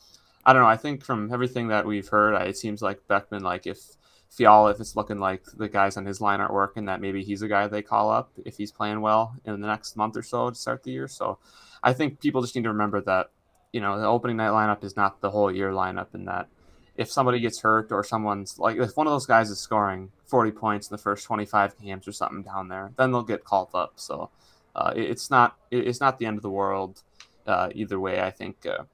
I 0.44 0.52
don't 0.52 0.62
know. 0.62 0.68
I 0.68 0.76
think 0.76 1.02
from 1.04 1.32
everything 1.32 1.68
that 1.68 1.86
we've 1.86 2.08
heard, 2.08 2.34
it 2.42 2.56
seems 2.56 2.82
like 2.82 3.06
Beckman, 3.08 3.42
like 3.42 3.66
if 3.66 3.96
Fiala, 4.28 4.70
if 4.70 4.80
it's 4.80 4.94
looking 4.94 5.18
like 5.18 5.44
the 5.56 5.68
guys 5.68 5.96
on 5.96 6.04
his 6.04 6.20
line 6.20 6.40
aren't 6.40 6.52
working, 6.52 6.84
that 6.84 7.00
maybe 7.00 7.24
he's 7.24 7.42
a 7.42 7.48
guy 7.48 7.66
they 7.66 7.82
call 7.82 8.10
up 8.10 8.30
if 8.44 8.56
he's 8.56 8.70
playing 8.70 9.00
well 9.00 9.34
in 9.44 9.60
the 9.60 9.66
next 9.66 9.96
month 9.96 10.16
or 10.16 10.22
so 10.22 10.50
to 10.50 10.56
start 10.56 10.82
the 10.82 10.90
year. 10.90 11.08
So 11.08 11.38
I 11.82 11.92
think 11.92 12.20
people 12.20 12.42
just 12.42 12.54
need 12.54 12.64
to 12.64 12.68
remember 12.68 13.00
that, 13.02 13.30
you 13.72 13.80
know, 13.80 13.98
the 14.00 14.06
opening 14.06 14.36
night 14.36 14.50
lineup 14.50 14.82
is 14.84 14.96
not 14.96 15.20
the 15.20 15.30
whole 15.30 15.52
year 15.54 15.70
lineup, 15.72 16.14
and 16.14 16.26
that 16.28 16.48
if 16.96 17.10
somebody 17.10 17.38
gets 17.40 17.60
hurt 17.60 17.92
or 17.92 18.02
someone's 18.02 18.58
like, 18.58 18.76
if 18.76 18.96
one 18.96 19.06
of 19.06 19.12
those 19.12 19.26
guys 19.26 19.50
is 19.50 19.60
scoring 19.60 20.10
40 20.26 20.50
points 20.52 20.88
in 20.88 20.94
the 20.94 20.98
first 21.02 21.24
25 21.24 21.78
games 21.80 22.08
or 22.08 22.12
something 22.12 22.42
down 22.42 22.68
there, 22.68 22.92
then 22.96 23.12
they'll 23.12 23.22
get 23.22 23.44
called 23.44 23.68
up. 23.74 23.92
So 23.96 24.30
uh, 24.74 24.92
it- 24.96 25.10
it's 25.10 25.30
not 25.30 25.56
it- 25.70 25.86
it's 25.86 26.00
not 26.00 26.18
the 26.18 26.26
end 26.26 26.36
of 26.38 26.42
the 26.42 26.50
world 26.50 27.02
uh, 27.46 27.68
either 27.74 27.98
way. 28.00 28.20
I 28.20 28.30
think. 28.30 28.66
Uh, 28.66 28.84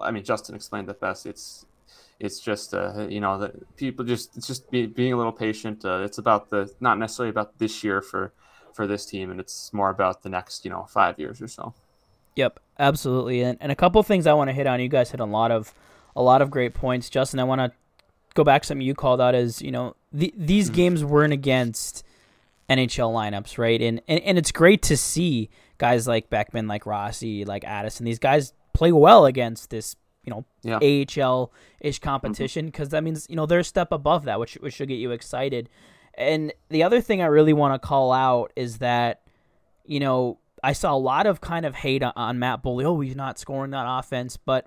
I 0.00 0.10
mean, 0.10 0.24
Justin 0.24 0.54
explained 0.54 0.88
it 0.88 0.98
best. 1.00 1.26
It's 1.26 1.66
it's 2.18 2.40
just 2.40 2.72
uh, 2.74 3.06
you 3.08 3.20
know 3.20 3.38
that 3.38 3.76
people 3.76 4.04
just 4.04 4.36
it's 4.36 4.46
just 4.46 4.70
be, 4.70 4.86
being 4.86 5.12
a 5.12 5.16
little 5.16 5.32
patient. 5.32 5.84
Uh, 5.84 6.00
it's 6.02 6.18
about 6.18 6.50
the 6.50 6.72
not 6.80 6.98
necessarily 6.98 7.30
about 7.30 7.58
this 7.58 7.84
year 7.84 8.00
for 8.00 8.32
for 8.72 8.86
this 8.86 9.04
team, 9.06 9.30
and 9.30 9.38
it's 9.38 9.72
more 9.72 9.90
about 9.90 10.22
the 10.22 10.28
next 10.28 10.64
you 10.64 10.70
know 10.70 10.84
five 10.88 11.18
years 11.18 11.40
or 11.42 11.48
so. 11.48 11.74
Yep, 12.36 12.60
absolutely. 12.78 13.42
And, 13.42 13.58
and 13.60 13.72
a 13.72 13.74
couple 13.74 14.00
of 14.00 14.06
things 14.06 14.26
I 14.26 14.32
want 14.34 14.48
to 14.48 14.54
hit 14.54 14.66
on. 14.66 14.80
You 14.80 14.88
guys 14.88 15.10
hit 15.10 15.20
on 15.20 15.28
a 15.28 15.32
lot 15.32 15.50
of 15.50 15.74
a 16.16 16.22
lot 16.22 16.42
of 16.42 16.50
great 16.50 16.74
points. 16.74 17.10
Justin, 17.10 17.40
I 17.40 17.44
want 17.44 17.60
to 17.60 17.72
go 18.34 18.44
back 18.44 18.62
to 18.62 18.68
something 18.68 18.86
you 18.86 18.94
called 18.94 19.20
out 19.20 19.34
as 19.34 19.62
you 19.62 19.70
know 19.70 19.96
the, 20.12 20.32
these 20.36 20.70
mm. 20.70 20.74
games 20.74 21.04
weren't 21.04 21.32
against 21.32 22.04
NHL 22.68 23.12
lineups, 23.12 23.58
right? 23.58 23.80
And, 23.80 24.00
and 24.08 24.20
and 24.20 24.38
it's 24.38 24.52
great 24.52 24.82
to 24.82 24.96
see 24.96 25.50
guys 25.78 26.06
like 26.06 26.30
Beckman, 26.30 26.68
like 26.68 26.86
Rossi, 26.86 27.44
like 27.44 27.64
Addison. 27.64 28.04
These 28.04 28.18
guys 28.18 28.52
play 28.72 28.92
well 28.92 29.26
against 29.26 29.70
this 29.70 29.96
you 30.24 30.30
know 30.30 30.44
Yeah. 30.62 30.76
AHL 30.76 31.52
ish 31.80 31.96
mm-hmm. 31.96 32.04
competition 32.04 32.66
because 32.66 32.90
that 32.90 33.04
means 33.04 33.26
you 33.28 33.36
know 33.36 33.46
they're 33.46 33.60
a 33.60 33.64
step 33.64 33.92
above 33.92 34.24
that, 34.24 34.40
which 34.40 34.54
which 34.54 34.74
should 34.74 34.88
get 34.88 34.96
you 34.96 35.12
excited. 35.12 35.68
And 36.16 36.52
the 36.68 36.82
other 36.82 37.00
thing 37.00 37.22
I 37.22 37.26
really 37.26 37.52
want 37.52 37.80
to 37.80 37.86
call 37.86 38.12
out 38.12 38.52
is 38.56 38.78
that 38.78 39.22
you 39.84 40.00
know 40.00 40.38
I 40.64 40.72
saw 40.72 40.94
a 40.94 40.98
lot 40.98 41.26
of 41.26 41.40
kind 41.40 41.66
of 41.66 41.74
hate 41.74 42.02
on, 42.02 42.38
Matt 42.38 42.62
Boldy. 42.62 42.84
Oh, 42.84 43.00
he's 43.00 43.14
not 43.14 43.38
scoring 43.38 43.72
that 43.72 43.84
offense, 43.86 44.38
but 44.38 44.66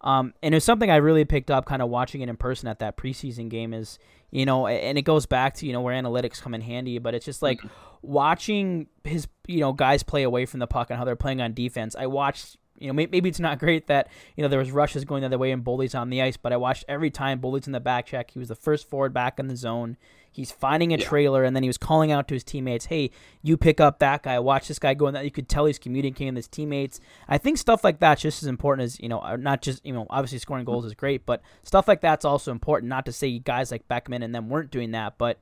um, 0.00 0.34
and 0.42 0.54
it's 0.54 0.66
something 0.66 0.90
I 0.90 0.96
really 0.96 1.24
picked 1.24 1.50
up 1.50 1.66
kind 1.66 1.80
of 1.80 1.88
watching 1.88 2.20
it 2.20 2.28
in 2.28 2.36
person 2.36 2.68
at 2.68 2.80
that 2.80 2.96
preseason 2.96 3.48
game 3.48 3.72
is, 3.72 3.98
you 4.30 4.44
know, 4.44 4.66
and 4.66 4.98
it 4.98 5.02
goes 5.02 5.24
back 5.24 5.54
to, 5.54 5.66
you 5.66 5.72
know, 5.72 5.80
where 5.80 5.94
analytics 5.94 6.42
come 6.42 6.54
in 6.54 6.60
handy, 6.60 6.98
but 6.98 7.14
it's 7.14 7.24
just 7.24 7.42
like 7.42 7.60
watching 8.02 8.88
his, 9.04 9.26
you 9.46 9.60
know, 9.60 9.72
guys 9.72 10.02
play 10.02 10.24
away 10.24 10.46
from 10.46 10.60
the 10.60 10.66
puck 10.66 10.90
and 10.90 10.98
how 10.98 11.04
they're 11.04 11.16
playing 11.16 11.40
on 11.40 11.54
defense. 11.54 11.96
I 11.96 12.06
watched, 12.06 12.56
you 12.78 12.88
know, 12.88 12.92
maybe 12.92 13.28
it's 13.28 13.40
not 13.40 13.58
great 13.58 13.86
that, 13.86 14.08
you 14.36 14.42
know, 14.42 14.48
there 14.48 14.58
was 14.58 14.70
rushes 14.70 15.04
going 15.04 15.22
the 15.22 15.26
other 15.26 15.38
way 15.38 15.50
and 15.50 15.64
Boldy's 15.64 15.94
on 15.94 16.10
the 16.10 16.22
ice, 16.22 16.36
but 16.36 16.52
I 16.52 16.56
watched 16.56 16.84
every 16.88 17.10
time 17.10 17.40
Boldy's 17.40 17.66
in 17.66 17.72
the 17.72 17.80
back 17.80 18.06
check. 18.06 18.32
He 18.32 18.38
was 18.38 18.48
the 18.48 18.54
first 18.54 18.88
forward 18.88 19.14
back 19.14 19.38
in 19.38 19.48
the 19.48 19.56
zone. 19.56 19.96
He's 20.36 20.50
finding 20.52 20.92
a 20.92 20.96
Yeah. 20.98 21.04
trailer 21.04 21.42
and 21.44 21.56
then 21.56 21.62
he 21.62 21.68
was 21.68 21.78
calling 21.78 22.12
out 22.12 22.28
to 22.28 22.34
his 22.34 22.44
teammates, 22.44 22.86
"Hey, 22.86 23.10
you 23.42 23.56
pick 23.56 23.80
up 23.80 23.98
that 24.00 24.22
guy. 24.22 24.38
Watch 24.38 24.68
this 24.68 24.78
guy 24.78 24.94
going 24.94 25.14
that." 25.14 25.24
You 25.24 25.30
could 25.30 25.48
tell 25.48 25.64
he's 25.66 25.78
communicating 25.78 26.34
with 26.34 26.36
his 26.44 26.48
teammates. 26.48 27.00
I 27.28 27.38
think 27.38 27.58
stuff 27.58 27.82
like 27.82 27.98
that's 27.98 28.22
just 28.22 28.42
as 28.42 28.48
important 28.48 28.84
as 28.84 29.00
you 29.00 29.08
know, 29.08 29.20
uh, 29.20 29.36
not 29.36 29.62
just 29.62 29.84
you 29.84 29.92
know, 29.92 30.06
obviously 30.10 30.38
scoring 30.38 30.64
goals 30.64 30.84
is 30.84 30.94
great, 30.94 31.26
but 31.26 31.42
stuff 31.62 31.88
like 31.88 32.00
that's 32.00 32.24
also 32.24 32.52
important. 32.52 32.88
Not 32.90 33.06
to 33.06 33.12
say 33.12 33.38
guys 33.38 33.70
like 33.72 33.88
Beckman 33.88 34.22
and 34.22 34.34
them 34.34 34.48
weren't 34.48 34.70
doing 34.70 34.90
that, 34.92 35.18
but 35.18 35.38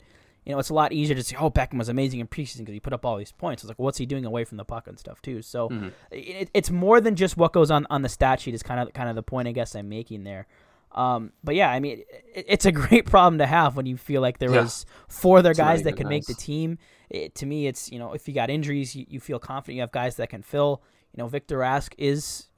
you 0.46 0.52
know, 0.52 0.58
it's 0.58 0.68
a 0.68 0.74
lot 0.74 0.92
easier 0.92 1.16
to 1.16 1.22
say, 1.22 1.34
oh, 1.40 1.48
Beckman 1.48 1.78
was 1.78 1.88
amazing 1.88 2.20
in 2.20 2.26
preseason 2.28 2.58
because 2.58 2.74
he 2.74 2.80
put 2.80 2.92
up 2.92 3.06
all 3.06 3.16
these 3.16 3.32
points. 3.32 3.62
It's 3.64 3.68
like, 3.68 3.78
well, 3.78 3.86
what's 3.86 3.96
he 3.96 4.04
doing 4.04 4.26
away 4.26 4.44
from 4.44 4.58
the 4.58 4.64
puck 4.64 4.86
and 4.86 4.98
stuff 4.98 5.22
too? 5.22 5.40
So 5.40 5.70
Mm-hmm. 5.70 5.88
it, 6.10 6.50
it's 6.52 6.70
more 6.70 7.00
than 7.00 7.16
just 7.16 7.36
what 7.38 7.52
goes 7.54 7.70
on 7.70 7.86
on 7.90 8.02
the 8.02 8.10
stat 8.10 8.40
sheet. 8.40 8.52
Is 8.54 8.62
kind 8.62 8.78
of 8.78 8.92
kind 8.92 9.08
of 9.08 9.16
the 9.16 9.22
point 9.22 9.48
I 9.48 9.52
guess 9.52 9.74
I'm 9.74 9.88
making 9.88 10.24
there. 10.24 10.46
Um, 10.94 11.32
but 11.42 11.54
yeah, 11.56 11.70
I 11.70 11.80
mean, 11.80 12.04
it, 12.34 12.44
it's 12.48 12.66
a 12.66 12.72
great 12.82 13.06
problem 13.06 13.38
to 13.38 13.46
have 13.46 13.76
when 13.76 13.86
you 13.86 13.96
feel 13.96 14.20
like 14.22 14.38
there 14.38 14.50
Yeah. 14.50 14.60
was 14.62 14.86
four 15.08 15.38
other 15.38 15.50
It's 15.50 15.58
guys 15.58 15.82
that 15.82 15.96
could 15.96 16.06
make 16.08 16.26
the 16.26 16.34
team. 16.34 16.78
It, 17.10 17.34
to 17.36 17.46
me, 17.46 17.66
it's 17.66 17.90
you 17.90 17.98
know, 17.98 18.12
if 18.12 18.28
you 18.28 18.34
got 18.34 18.50
injuries, 18.50 18.94
you, 18.94 19.04
you 19.08 19.20
feel 19.20 19.38
confident 19.38 19.76
you 19.76 19.80
have 19.82 19.92
guys 19.92 20.16
that 20.16 20.28
can 20.30 20.42
fill. 20.42 20.82
You 21.12 21.22
know, 21.22 21.28
Victor 21.28 21.58
Rask 21.58 21.94
is 21.98 22.48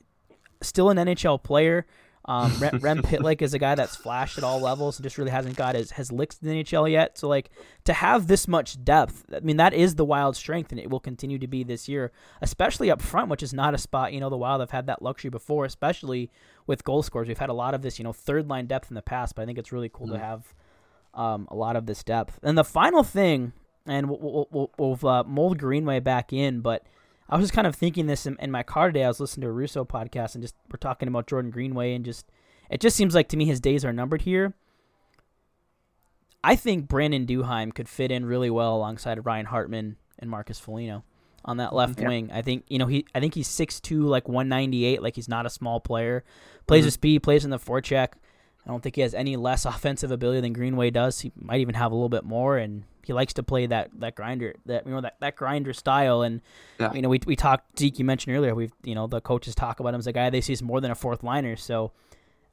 still 0.62 0.90
an 0.90 0.98
NHL 0.98 1.42
player. 1.42 1.86
Um, 2.26 2.52
Rem, 2.58 2.78
Rem 2.82 3.02
Pitlick 3.02 3.40
is 3.40 3.54
a 3.54 3.58
guy 3.58 3.74
that's 3.74 3.96
flashed 3.96 4.36
at 4.36 4.44
all 4.44 4.60
levels 4.60 4.98
and 4.98 5.04
just 5.04 5.16
really 5.16 5.30
hasn't 5.30 5.56
got 5.56 5.74
his, 5.74 5.92
his 5.92 6.10
licks 6.12 6.38
in 6.42 6.48
the 6.48 6.62
NHL 6.62 6.90
yet. 6.90 7.16
So, 7.16 7.28
like, 7.28 7.50
to 7.84 7.92
have 7.92 8.26
this 8.26 8.48
much 8.48 8.82
depth, 8.84 9.24
I 9.34 9.40
mean, 9.40 9.56
that 9.56 9.72
is 9.72 9.94
the 9.94 10.04
Wild 10.04 10.36
strength, 10.36 10.72
and 10.72 10.80
it 10.80 10.90
will 10.90 11.00
continue 11.00 11.38
to 11.38 11.46
be 11.46 11.62
this 11.62 11.88
year, 11.88 12.12
especially 12.42 12.90
up 12.90 13.00
front, 13.00 13.28
which 13.28 13.42
is 13.42 13.52
not 13.52 13.74
a 13.74 13.78
spot, 13.78 14.12
you 14.12 14.20
know, 14.20 14.30
the 14.30 14.36
Wild 14.36 14.60
have 14.60 14.72
had 14.72 14.86
that 14.86 15.02
luxury 15.02 15.30
before, 15.30 15.64
especially 15.64 16.30
with 16.66 16.84
goal 16.84 17.02
scorers. 17.02 17.28
We've 17.28 17.38
had 17.38 17.50
a 17.50 17.54
lot 17.54 17.74
of 17.74 17.82
this, 17.82 17.98
you 17.98 18.04
know, 18.04 18.12
third 18.12 18.48
line 18.48 18.66
depth 18.66 18.90
in 18.90 18.94
the 18.94 19.02
past, 19.02 19.34
but 19.34 19.42
I 19.42 19.46
think 19.46 19.58
it's 19.58 19.72
really 19.72 19.90
cool 19.92 20.08
to 20.08 20.18
have 20.18 20.54
um, 21.14 21.46
a 21.50 21.54
lot 21.54 21.76
of 21.76 21.86
this 21.86 22.02
depth. 22.02 22.38
And 22.42 22.58
the 22.58 22.64
final 22.64 23.02
thing, 23.02 23.52
and 23.86 24.08
we'll, 24.08 24.18
we'll, 24.20 24.70
we'll, 24.78 24.98
we'll 25.00 25.10
uh, 25.10 25.22
mold 25.22 25.58
Greenway 25.58 26.00
back 26.00 26.32
in, 26.32 26.60
but 26.60 26.84
I 27.28 27.36
was 27.36 27.44
just 27.44 27.54
kind 27.54 27.66
of 27.66 27.74
thinking 27.74 28.06
this 28.06 28.26
in, 28.26 28.36
in 28.40 28.50
my 28.50 28.62
car 28.62 28.88
today. 28.88 29.04
I 29.04 29.08
was 29.08 29.20
listening 29.20 29.42
to 29.42 29.48
a 29.48 29.52
Russo 29.52 29.84
podcast 29.84 30.34
and 30.34 30.42
just 30.42 30.54
we're 30.70 30.78
talking 30.78 31.08
about 31.08 31.26
Jordan 31.26 31.50
Greenway 31.50 31.94
and 31.94 32.04
just 32.04 32.30
it 32.70 32.80
just 32.80 32.96
seems 32.96 33.14
like 33.14 33.28
to 33.28 33.36
me 33.36 33.44
his 33.46 33.60
days 33.60 33.84
are 33.84 33.92
numbered 33.92 34.22
here. 34.22 34.54
I 36.44 36.54
think 36.54 36.86
Brandon 36.88 37.26
Duhaime 37.26 37.74
could 37.74 37.88
fit 37.88 38.12
in 38.12 38.24
really 38.24 38.50
well 38.50 38.76
alongside 38.76 39.26
Ryan 39.26 39.46
Hartman 39.46 39.96
and 40.18 40.30
Marcus 40.30 40.60
Foligno 40.60 41.02
on 41.44 41.56
that 41.56 41.68
mm-hmm. 41.68 41.76
left 41.76 42.00
Yeah. 42.00 42.08
wing. 42.08 42.30
I 42.32 42.42
think 42.42 42.64
you 42.68 42.78
know 42.78 42.86
he 42.86 43.04
I 43.14 43.20
think 43.20 43.34
he's 43.34 43.48
6'2", 43.48 44.04
like 44.04 44.28
one 44.28 44.48
ninety 44.48 44.84
eight. 44.84 45.02
Like 45.02 45.16
he's 45.16 45.28
not 45.28 45.46
a 45.46 45.50
small 45.50 45.80
player. 45.80 46.20
Mm-hmm. 46.20 46.66
Plays 46.66 46.84
with 46.84 46.94
speed, 46.94 47.22
plays 47.22 47.44
in 47.44 47.50
the 47.50 47.58
forecheck. 47.58 48.10
I 48.66 48.70
don't 48.70 48.82
think 48.82 48.96
he 48.96 49.02
has 49.02 49.14
any 49.14 49.36
less 49.36 49.64
offensive 49.66 50.10
ability 50.10 50.40
than 50.40 50.52
Greenway 50.52 50.90
does. 50.90 51.20
He 51.20 51.32
might 51.40 51.60
even 51.60 51.74
have 51.74 51.92
a 51.92 51.94
little 51.94 52.08
bit 52.08 52.24
more, 52.24 52.58
and 52.58 52.84
he 53.04 53.12
likes 53.12 53.32
to 53.34 53.42
play 53.42 53.66
that 53.66 53.90
that 54.00 54.16
grinder 54.16 54.54
that 54.66 54.86
you 54.86 54.92
know 54.92 55.00
that, 55.00 55.16
that 55.20 55.36
grinder 55.36 55.72
style. 55.72 56.22
And 56.22 56.40
Yeah. 56.78 56.92
you 56.92 57.02
know 57.02 57.08
we 57.08 57.20
we 57.26 57.36
talked 57.36 57.78
Zeke. 57.78 57.98
You 57.98 58.04
mentioned 58.04 58.36
earlier. 58.36 58.54
We've 58.54 58.72
you 58.82 58.94
know 58.94 59.06
the 59.06 59.20
coaches 59.20 59.54
talk 59.54 59.80
about 59.80 59.94
him 59.94 60.00
as 60.00 60.06
a 60.06 60.12
guy 60.12 60.30
they 60.30 60.40
see 60.40 60.52
as 60.52 60.62
more 60.62 60.80
than 60.80 60.90
a 60.90 60.96
fourth 60.96 61.22
liner. 61.22 61.56
So 61.56 61.92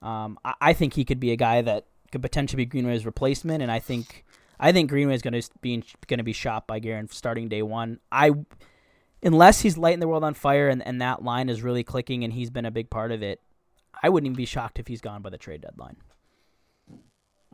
um, 0.02 0.38
I, 0.45 0.54
I 0.62 0.73
think 0.73 0.93
he 0.93 1.06
could 1.06 1.19
be 1.19 1.32
a 1.32 1.36
guy 1.36 1.62
that 1.62 1.88
could 2.12 2.21
potentially 2.21 2.63
be 2.63 2.69
Greenway's 2.69 3.06
replacement. 3.06 3.63
And 3.63 3.71
I 3.71 3.80
think 3.80 4.23
I 4.60 4.71
think 4.71 4.89
Greenway 4.89 5.15
is 5.15 5.21
going 5.23 5.41
to 5.41 5.49
be 5.62 5.84
going 6.08 6.19
to 6.19 6.23
be 6.23 6.34
shot 6.34 6.67
by 6.67 6.80
Guerin 6.80 7.10
starting 7.10 7.49
day 7.49 7.63
one. 7.63 7.99
I 8.12 8.32
unless 9.23 9.62
he's 9.62 9.78
lighting 9.78 9.99
the 10.02 10.08
world 10.08 10.23
on 10.23 10.34
fire 10.34 10.69
and, 10.69 10.86
and 10.86 11.02
that 11.02 11.23
line 11.23 11.49
is 11.49 11.62
really 11.63 11.84
clicking 11.84 12.23
and 12.23 12.34
he's 12.34 12.49
been 12.49 12.65
a 12.65 12.71
big 12.71 12.89
part 12.89 13.12
of 13.12 13.23
it. 13.23 13.41
I 14.03 14.09
wouldn't 14.09 14.27
even 14.27 14.35
be 14.35 14.45
shocked 14.45 14.79
if 14.79 14.87
he's 14.87 14.99
gone 15.01 15.21
by 15.21 15.29
the 15.29 15.37
trade 15.37 15.61
deadline. 15.61 15.95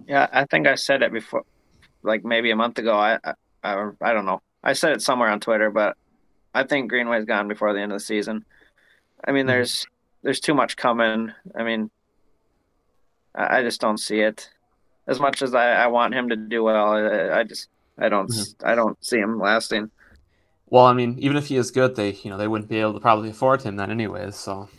Yeah, 0.07 0.27
I 0.31 0.45
think 0.45 0.67
I 0.67 0.75
said 0.75 1.03
it 1.03 1.13
before, 1.13 1.43
like 2.01 2.25
maybe 2.25 2.49
a 2.49 2.55
month 2.55 2.79
ago. 2.79 2.97
I, 2.97 3.19
I, 3.23 3.33
I, 3.63 3.89
I 4.01 4.13
don't 4.13 4.25
know. 4.25 4.41
I 4.63 4.73
said 4.73 4.93
it 4.93 5.01
somewhere 5.01 5.29
on 5.29 5.39
Twitter, 5.39 5.69
but 5.69 5.95
I 6.53 6.63
think 6.63 6.89
Greenway's 6.89 7.25
gone 7.25 7.47
before 7.47 7.73
the 7.73 7.81
end 7.81 7.91
of 7.91 7.97
the 7.97 8.03
season. 8.03 8.43
I 9.23 9.31
mean, 9.31 9.41
mm-hmm. 9.41 9.49
there's 9.49 9.88
there's 10.23 10.39
too 10.39 10.55
much 10.55 10.75
coming. 10.75 11.31
I 11.55 11.63
mean, 11.63 11.91
I, 13.35 13.59
I 13.59 13.62
just 13.62 13.79
don't 13.79 13.99
see 13.99 14.19
it. 14.21 14.49
As 15.07 15.19
much 15.19 15.41
as 15.41 15.53
I, 15.53 15.71
I 15.73 15.88
want 15.88 16.13
him 16.13 16.29
to 16.29 16.35
do 16.35 16.63
well, 16.63 16.93
I, 16.93 17.39
I 17.39 17.43
just 17.43 17.67
I 17.97 18.09
don't 18.09 18.29
mm-hmm. 18.29 18.67
I 18.67 18.73
don't 18.73 19.03
see 19.03 19.19
him 19.19 19.39
lasting. 19.39 19.91
Well, 20.67 20.85
I 20.85 20.93
mean, 20.93 21.17
even 21.19 21.38
if 21.38 21.47
he 21.47 21.57
is 21.57 21.69
good, 21.71 21.95
they 21.95 22.13
you 22.13 22.31
know 22.31 22.38
they 22.38 22.47
wouldn't 22.47 22.69
be 22.69 22.79
able 22.79 22.93
to 22.93 22.99
probably 22.99 23.29
afford 23.29 23.62
him 23.62 23.75
then, 23.75 23.91
anyways. 23.91 24.35
So 24.35 24.69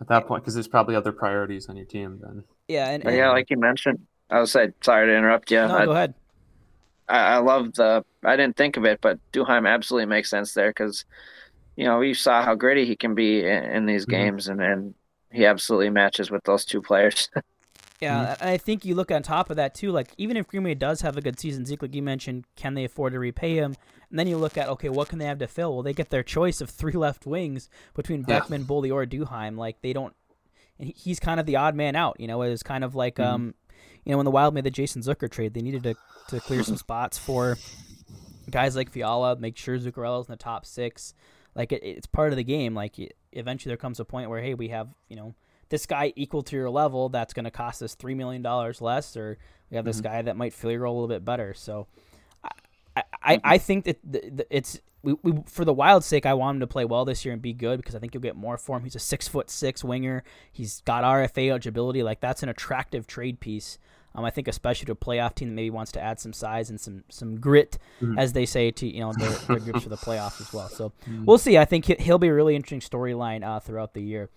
at 0.00 0.08
that 0.08 0.26
point, 0.26 0.42
because 0.42 0.54
there's 0.54 0.68
probably 0.68 0.94
other 0.96 1.12
priorities 1.12 1.68
on 1.68 1.76
your 1.76 1.86
team 1.86 2.18
then. 2.22 2.44
Yeah, 2.68 2.88
and, 2.90 3.04
and 3.04 3.16
yeah, 3.16 3.30
like 3.30 3.50
you 3.50 3.58
mentioned, 3.58 4.06
I 4.30 4.40
was 4.40 4.52
say 4.52 4.70
sorry 4.80 5.06
to 5.08 5.16
interrupt 5.16 5.50
you. 5.50 5.58
no, 5.58 5.76
I, 5.76 5.84
go 5.86 5.92
ahead. 5.92 6.14
I, 7.08 7.18
I 7.18 7.36
love 7.38 7.74
the. 7.74 8.04
I 8.24 8.36
didn't 8.36 8.56
think 8.56 8.76
of 8.76 8.84
it, 8.84 9.00
but 9.00 9.18
Duhaime 9.32 9.68
absolutely 9.68 10.06
makes 10.06 10.30
sense 10.30 10.54
there 10.54 10.70
because, 10.70 11.04
you 11.76 11.84
know, 11.84 11.98
we 11.98 12.14
saw 12.14 12.42
how 12.42 12.54
gritty 12.54 12.86
he 12.86 12.96
can 12.96 13.14
be 13.14 13.40
in, 13.40 13.64
in 13.64 13.86
these 13.86 14.06
Mhm. 14.06 14.10
games, 14.10 14.48
and 14.48 14.60
and 14.62 14.94
he 15.32 15.46
absolutely 15.46 15.90
matches 15.90 16.30
with 16.30 16.44
those 16.44 16.64
two 16.64 16.82
players. 16.82 17.28
Yeah, 18.00 18.34
and 18.40 18.48
I 18.48 18.56
think 18.56 18.86
you 18.86 18.94
look 18.94 19.10
on 19.10 19.22
top 19.22 19.50
of 19.50 19.56
that 19.56 19.74
too. 19.74 19.90
Like 19.90 20.08
even 20.16 20.38
if 20.38 20.46
Greenway 20.46 20.74
does 20.74 21.02
have 21.02 21.18
a 21.18 21.20
good 21.20 21.38
season, 21.38 21.66
Zeke, 21.66 21.82
like 21.82 21.94
you 21.94 22.02
mentioned, 22.02 22.44
can 22.56 22.72
they 22.72 22.84
afford 22.84 23.12
to 23.12 23.18
repay 23.18 23.56
him? 23.56 23.76
And 24.10 24.18
then 24.18 24.26
you 24.26 24.36
look 24.36 24.58
at 24.58 24.68
okay, 24.68 24.88
what 24.88 25.08
can 25.08 25.18
they 25.18 25.24
have 25.24 25.38
to 25.38 25.46
fill? 25.46 25.72
Well, 25.74 25.82
they 25.82 25.92
get 25.92 26.10
their 26.10 26.22
choice 26.22 26.60
of 26.60 26.70
three 26.70 26.92
left 26.94 27.26
wings 27.26 27.68
between. 27.94 28.22
Beckman, 28.22 28.64
Boldy, 28.64 28.92
or 28.92 29.06
Duhaime. 29.06 29.56
Like 29.56 29.80
they 29.82 29.92
don't. 29.92 30.14
And 30.78 30.92
he's 30.96 31.20
kind 31.20 31.38
of 31.38 31.46
the 31.46 31.56
odd 31.56 31.74
man 31.74 31.94
out. 31.94 32.18
You 32.18 32.26
know, 32.26 32.42
it 32.42 32.50
was 32.50 32.62
kind 32.62 32.84
of 32.84 32.94
like 32.94 33.20
um, 33.20 33.54
you 34.04 34.12
know, 34.12 34.16
when 34.16 34.24
the 34.24 34.30
Wild 34.30 34.54
made 34.54 34.64
the 34.64 34.70
Jason 34.70 35.02
Zucker 35.02 35.30
trade, 35.30 35.54
they 35.54 35.62
needed 35.62 35.82
to 35.84 35.94
to 36.28 36.40
clear 36.40 36.62
some 36.62 36.76
spots 36.76 37.18
for 37.18 37.58
guys 38.50 38.76
like 38.76 38.90
Fiala, 38.90 39.36
make 39.36 39.56
sure 39.56 39.78
Zuccarello's 39.78 40.28
in 40.28 40.32
the 40.32 40.36
top 40.36 40.66
six. 40.66 41.14
Like 41.54 41.72
it, 41.72 41.82
it's 41.82 42.06
part 42.06 42.32
of 42.32 42.36
the 42.36 42.44
game. 42.44 42.74
Like 42.74 42.96
eventually 43.32 43.70
there 43.70 43.76
comes 43.76 44.00
a 44.00 44.04
point 44.04 44.30
where 44.30 44.40
hey, 44.40 44.54
we 44.54 44.68
have 44.68 44.88
you 45.08 45.16
know 45.16 45.34
this 45.68 45.86
guy 45.86 46.12
equal 46.16 46.42
to 46.42 46.56
your 46.56 46.70
level 46.70 47.08
that's 47.08 47.32
going 47.32 47.44
to 47.44 47.50
cost 47.50 47.82
us 47.82 47.94
three 47.94 48.14
million 48.14 48.42
dollars 48.42 48.80
less, 48.80 49.16
or 49.16 49.38
we 49.70 49.76
have 49.76 49.84
this 49.84 50.00
guy 50.00 50.22
that 50.22 50.36
might 50.36 50.52
fill 50.52 50.70
your 50.70 50.80
role 50.80 50.94
a 50.94 50.98
little 51.00 51.08
bit 51.14 51.24
better. 51.24 51.54
So 51.54 51.86
I 52.96 53.02
I, 53.22 53.34
I, 53.34 53.40
I 53.44 53.58
think 53.58 53.84
that 53.84 53.98
the, 54.04 54.30
the, 54.30 54.46
it's 54.50 54.80
we, 55.02 55.14
we 55.22 55.32
for 55.46 55.64
the 55.64 55.72
Wild's 55.72 56.06
sake, 56.06 56.26
I 56.26 56.34
want 56.34 56.56
him 56.56 56.60
to 56.60 56.66
play 56.66 56.84
well 56.84 57.04
this 57.04 57.24
year 57.24 57.32
and 57.32 57.40
be 57.42 57.52
good 57.52 57.78
because 57.78 57.94
I 57.94 57.98
think 57.98 58.14
you'll 58.14 58.22
get 58.22 58.36
more 58.36 58.58
for 58.58 58.76
him. 58.76 58.84
He's 58.84 58.94
a 58.96 58.98
six 59.00 59.28
foot 59.28 59.48
six 59.50 59.82
winger. 59.84 60.22
He's 60.52 60.80
got 60.82 61.04
RFA 61.04 61.50
eligibility. 61.50 62.02
Like 62.02 62.20
that's 62.20 62.42
an 62.42 62.48
attractive 62.48 63.06
trade 63.06 63.40
piece. 63.40 63.78
Um, 64.14 64.24
I 64.24 64.30
think 64.30 64.48
especially 64.48 64.86
to 64.86 64.92
a 64.92 64.96
playoff 64.96 65.36
team 65.36 65.48
that 65.50 65.54
maybe 65.54 65.70
wants 65.70 65.92
to 65.92 66.00
add 66.02 66.18
some 66.18 66.32
size 66.32 66.68
and 66.68 66.80
some 66.80 67.04
some 67.10 67.36
grit, 67.40 67.78
as 68.18 68.32
they 68.32 68.44
say, 68.44 68.70
to 68.72 68.86
you 68.86 69.00
know 69.00 69.12
their, 69.12 69.30
their 69.30 69.58
groups 69.60 69.84
for 69.84 69.88
the 69.88 69.96
playoffs 69.96 70.40
as 70.40 70.52
well. 70.52 70.68
So 70.68 70.92
we'll 71.24 71.38
see. 71.38 71.56
I 71.56 71.64
think 71.64 71.84
he- 71.84 71.94
he'll 72.00 72.18
be 72.18 72.26
a 72.28 72.34
really 72.34 72.56
interesting 72.56 72.80
storyline 72.80 73.44
uh, 73.46 73.60
throughout 73.60 73.94
the 73.94 74.02
year. 74.02 74.28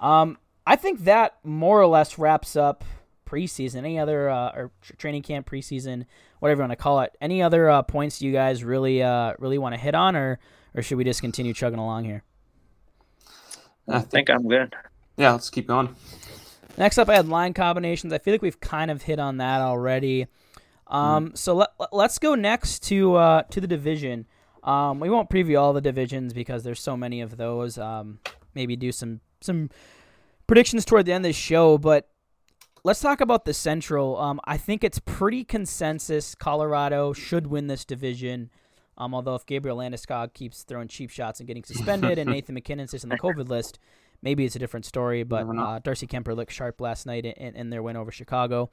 Um, 0.00 0.38
I 0.66 0.74
think 0.76 1.04
that 1.04 1.36
more 1.44 1.80
or 1.80 1.86
less 1.86 2.18
wraps 2.18 2.56
up 2.56 2.84
preseason. 3.32 3.76
Any 3.76 3.98
other 3.98 4.28
uh, 4.28 4.52
or 4.54 4.70
tr- 4.82 4.94
training 4.96 5.22
camp 5.22 5.48
preseason, 5.48 6.04
whatever 6.40 6.58
you 6.62 6.68
want 6.68 6.72
to 6.78 6.82
call 6.82 7.00
it. 7.00 7.16
Any 7.20 7.42
other 7.42 7.70
uh, 7.70 7.82
points 7.82 8.20
you 8.20 8.32
guys 8.32 8.62
really 8.64 9.02
uh, 9.02 9.32
really 9.38 9.58
want 9.58 9.74
to 9.74 9.80
hit 9.80 9.94
on, 9.94 10.14
or 10.16 10.38
or 10.74 10.82
should 10.82 10.98
we 10.98 11.04
just 11.04 11.20
continue 11.20 11.54
chugging 11.54 11.78
along 11.78 12.04
here? 12.04 12.22
I 13.88 13.94
I 13.96 13.98
think, 14.00 14.10
think 14.10 14.30
I'm 14.30 14.48
good. 14.48 14.74
yeah, 15.16 15.32
let's 15.32 15.50
keep 15.50 15.66
going. 15.66 15.94
Next 16.78 16.98
up, 16.98 17.08
I 17.08 17.14
had 17.14 17.28
line 17.28 17.52
combinations. 17.54 18.12
I 18.12 18.18
feel 18.18 18.32
like 18.34 18.42
we've 18.42 18.60
kind 18.60 18.90
of 18.90 19.02
hit 19.02 19.18
on 19.18 19.38
that 19.38 19.60
already. 19.60 20.26
Um, 20.86 21.32
So 21.34 21.54
let, 21.54 21.68
let's 21.90 22.18
go 22.18 22.34
next 22.34 22.82
to 22.88 23.14
uh, 23.16 23.42
to 23.50 23.60
the 23.60 23.66
division. 23.66 24.26
Um, 24.62 25.00
we 25.00 25.10
won't 25.10 25.28
preview 25.28 25.60
all 25.60 25.72
the 25.72 25.80
divisions 25.80 26.32
because 26.32 26.62
there's 26.62 26.80
so 26.80 26.96
many 26.96 27.20
of 27.20 27.36
those. 27.36 27.78
Um, 27.78 28.20
maybe 28.54 28.76
do 28.76 28.92
some 28.92 29.20
some 29.40 29.70
predictions 30.46 30.84
toward 30.84 31.06
the 31.06 31.12
end 31.12 31.24
of 31.24 31.30
the 31.30 31.32
show, 31.34 31.78
but 31.78 32.08
let's 32.84 33.00
talk 33.00 33.20
about 33.20 33.44
the 33.44 33.54
Central. 33.54 34.18
Um, 34.18 34.40
I 34.44 34.56
think 34.56 34.84
it's 34.84 34.98
pretty 34.98 35.44
consensus. 35.44 36.34
Colorado 36.34 37.12
should 37.12 37.46
win 37.46 37.66
this 37.66 37.84
division. 37.84 38.50
Um, 38.98 39.14
although 39.14 39.34
if 39.34 39.46
Gabriel 39.46 39.78
Landeskog 39.78 40.34
keeps 40.34 40.62
throwing 40.64 40.88
cheap 40.88 41.10
shots 41.10 41.40
and 41.40 41.46
getting 41.46 41.64
suspended, 41.64 42.18
and 42.18 42.30
Nathan 42.32 42.54
MacKinnon 42.54 42.88
sits 42.88 43.04
on 43.04 43.10
the 43.10 43.18
COVID 43.18 43.48
list, 43.48 43.78
maybe 44.20 44.44
it's 44.44 44.56
a 44.56 44.58
different 44.58 44.84
story. 44.84 45.22
But 45.22 45.46
uh, 45.46 45.80
Darcy 45.82 46.06
Kuemper 46.06 46.36
looked 46.36 46.52
sharp 46.52 46.80
last 46.80 47.06
night 47.06 47.24
in, 47.24 47.56
in 47.56 47.70
their 47.70 47.82
win 47.82 47.96
over 47.96 48.10
Chicago. 48.10 48.70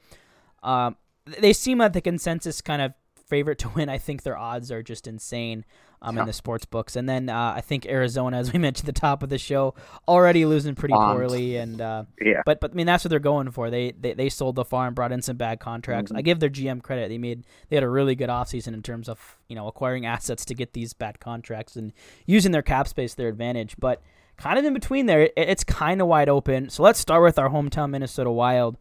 Um, 0.62 0.96
they 1.38 1.52
seem 1.52 1.78
like 1.78 1.92
the 1.92 2.00
consensus 2.00 2.60
kind 2.60 2.82
of 2.82 2.92
favorite 3.30 3.58
to 3.60 3.68
win. 3.70 3.88
I 3.88 3.96
think 3.98 4.22
their 4.24 4.36
odds 4.36 4.70
are 4.70 4.82
just 4.82 5.06
insane 5.06 5.64
um, 6.02 6.18
in 6.18 6.26
the 6.26 6.32
sports 6.32 6.64
books. 6.64 6.96
And 6.96 7.08
then 7.08 7.28
uh, 7.28 7.54
I 7.56 7.60
think 7.60 7.86
Arizona, 7.86 8.38
as 8.38 8.52
we 8.52 8.58
mentioned 8.66 8.88
at 8.88 8.94
the 8.94 9.00
top 9.00 9.22
of 9.22 9.28
the 9.28 9.38
show, 9.38 9.74
already 10.08 10.44
losing 10.44 10.74
pretty 10.74 10.92
Bombed. 10.94 11.18
poorly. 11.18 11.56
And 11.56 11.80
uh, 11.80 12.04
Yeah. 12.20 12.42
but 12.44 12.60
but 12.60 12.72
I 12.72 12.74
mean 12.74 12.86
that's 12.86 13.04
what 13.04 13.10
they're 13.10 13.18
going 13.20 13.50
for. 13.50 13.70
They 13.70 13.92
they, 13.92 14.12
they 14.14 14.28
sold 14.28 14.56
the 14.56 14.64
farm, 14.64 14.92
brought 14.94 15.12
in 15.12 15.22
some 15.22 15.36
bad 15.36 15.60
contracts. 15.60 16.12
I 16.14 16.20
give 16.22 16.40
their 16.40 16.50
GM 16.50 16.82
credit. 16.82 17.08
They 17.08 17.18
made 17.18 17.44
they 17.68 17.76
had 17.76 17.84
a 17.84 17.88
really 17.88 18.14
good 18.14 18.28
offseason 18.30 18.74
in 18.74 18.82
terms 18.82 19.08
of 19.08 19.38
you 19.48 19.56
know 19.56 19.66
acquiring 19.68 20.04
assets 20.04 20.44
to 20.46 20.54
get 20.54 20.72
these 20.72 20.92
bad 20.92 21.20
contracts 21.20 21.76
and 21.76 21.92
using 22.26 22.52
their 22.52 22.62
cap 22.62 22.88
space 22.88 23.12
to 23.12 23.16
their 23.18 23.28
advantage. 23.28 23.76
But 23.78 24.02
kind 24.36 24.58
of 24.58 24.64
in 24.64 24.74
between 24.74 25.06
there, 25.06 25.22
it, 25.22 25.32
it's 25.36 25.64
kind 25.64 26.00
of 26.00 26.06
wide 26.08 26.28
open. 26.28 26.70
So 26.70 26.82
let's 26.82 26.98
start 26.98 27.22
with 27.22 27.38
our 27.38 27.50
hometown 27.50 27.90
Minnesota 27.90 28.30
Wild. 28.30 28.76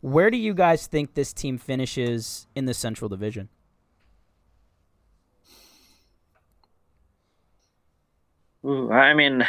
Where 0.00 0.30
do 0.30 0.36
you 0.36 0.52
guys 0.52 0.86
think 0.86 1.14
this 1.14 1.32
team 1.32 1.56
finishes 1.56 2.46
in 2.54 2.66
the 2.66 2.74
Central 2.74 3.08
Division? 3.08 3.48
Ooh, 8.64 8.90
I 8.90 9.14
mean, 9.14 9.46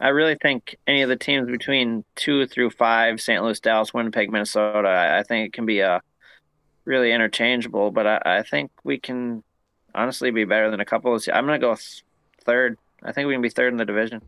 I 0.00 0.08
really 0.08 0.36
think 0.40 0.76
any 0.86 1.02
of 1.02 1.08
the 1.08 1.16
teams 1.16 1.48
between 1.48 2.04
two 2.16 2.46
through 2.46 2.70
five, 2.70 3.20
St. 3.20 3.42
Louis, 3.42 3.60
Dallas, 3.60 3.94
Winnipeg, 3.94 4.30
Minnesota, 4.30 4.88
I 4.88 5.20
I 5.20 5.22
think 5.22 5.46
it 5.46 5.52
can 5.52 5.66
be 5.66 5.80
a 5.80 6.02
really 6.84 7.12
interchangeable, 7.12 7.90
but 7.90 8.06
I, 8.06 8.20
I 8.24 8.42
think 8.42 8.70
we 8.84 8.98
can 8.98 9.42
honestly 9.94 10.30
be 10.30 10.44
better 10.44 10.70
than 10.70 10.80
a 10.80 10.84
couple 10.84 11.14
of. 11.14 11.26
I'm 11.32 11.46
gonna 11.46 11.58
go 11.58 11.76
third. 12.44 12.78
I 13.02 13.12
think 13.12 13.28
we 13.28 13.34
can 13.34 13.42
be 13.42 13.48
third 13.48 13.72
in 13.72 13.78
the 13.78 13.84
division. 13.84 14.22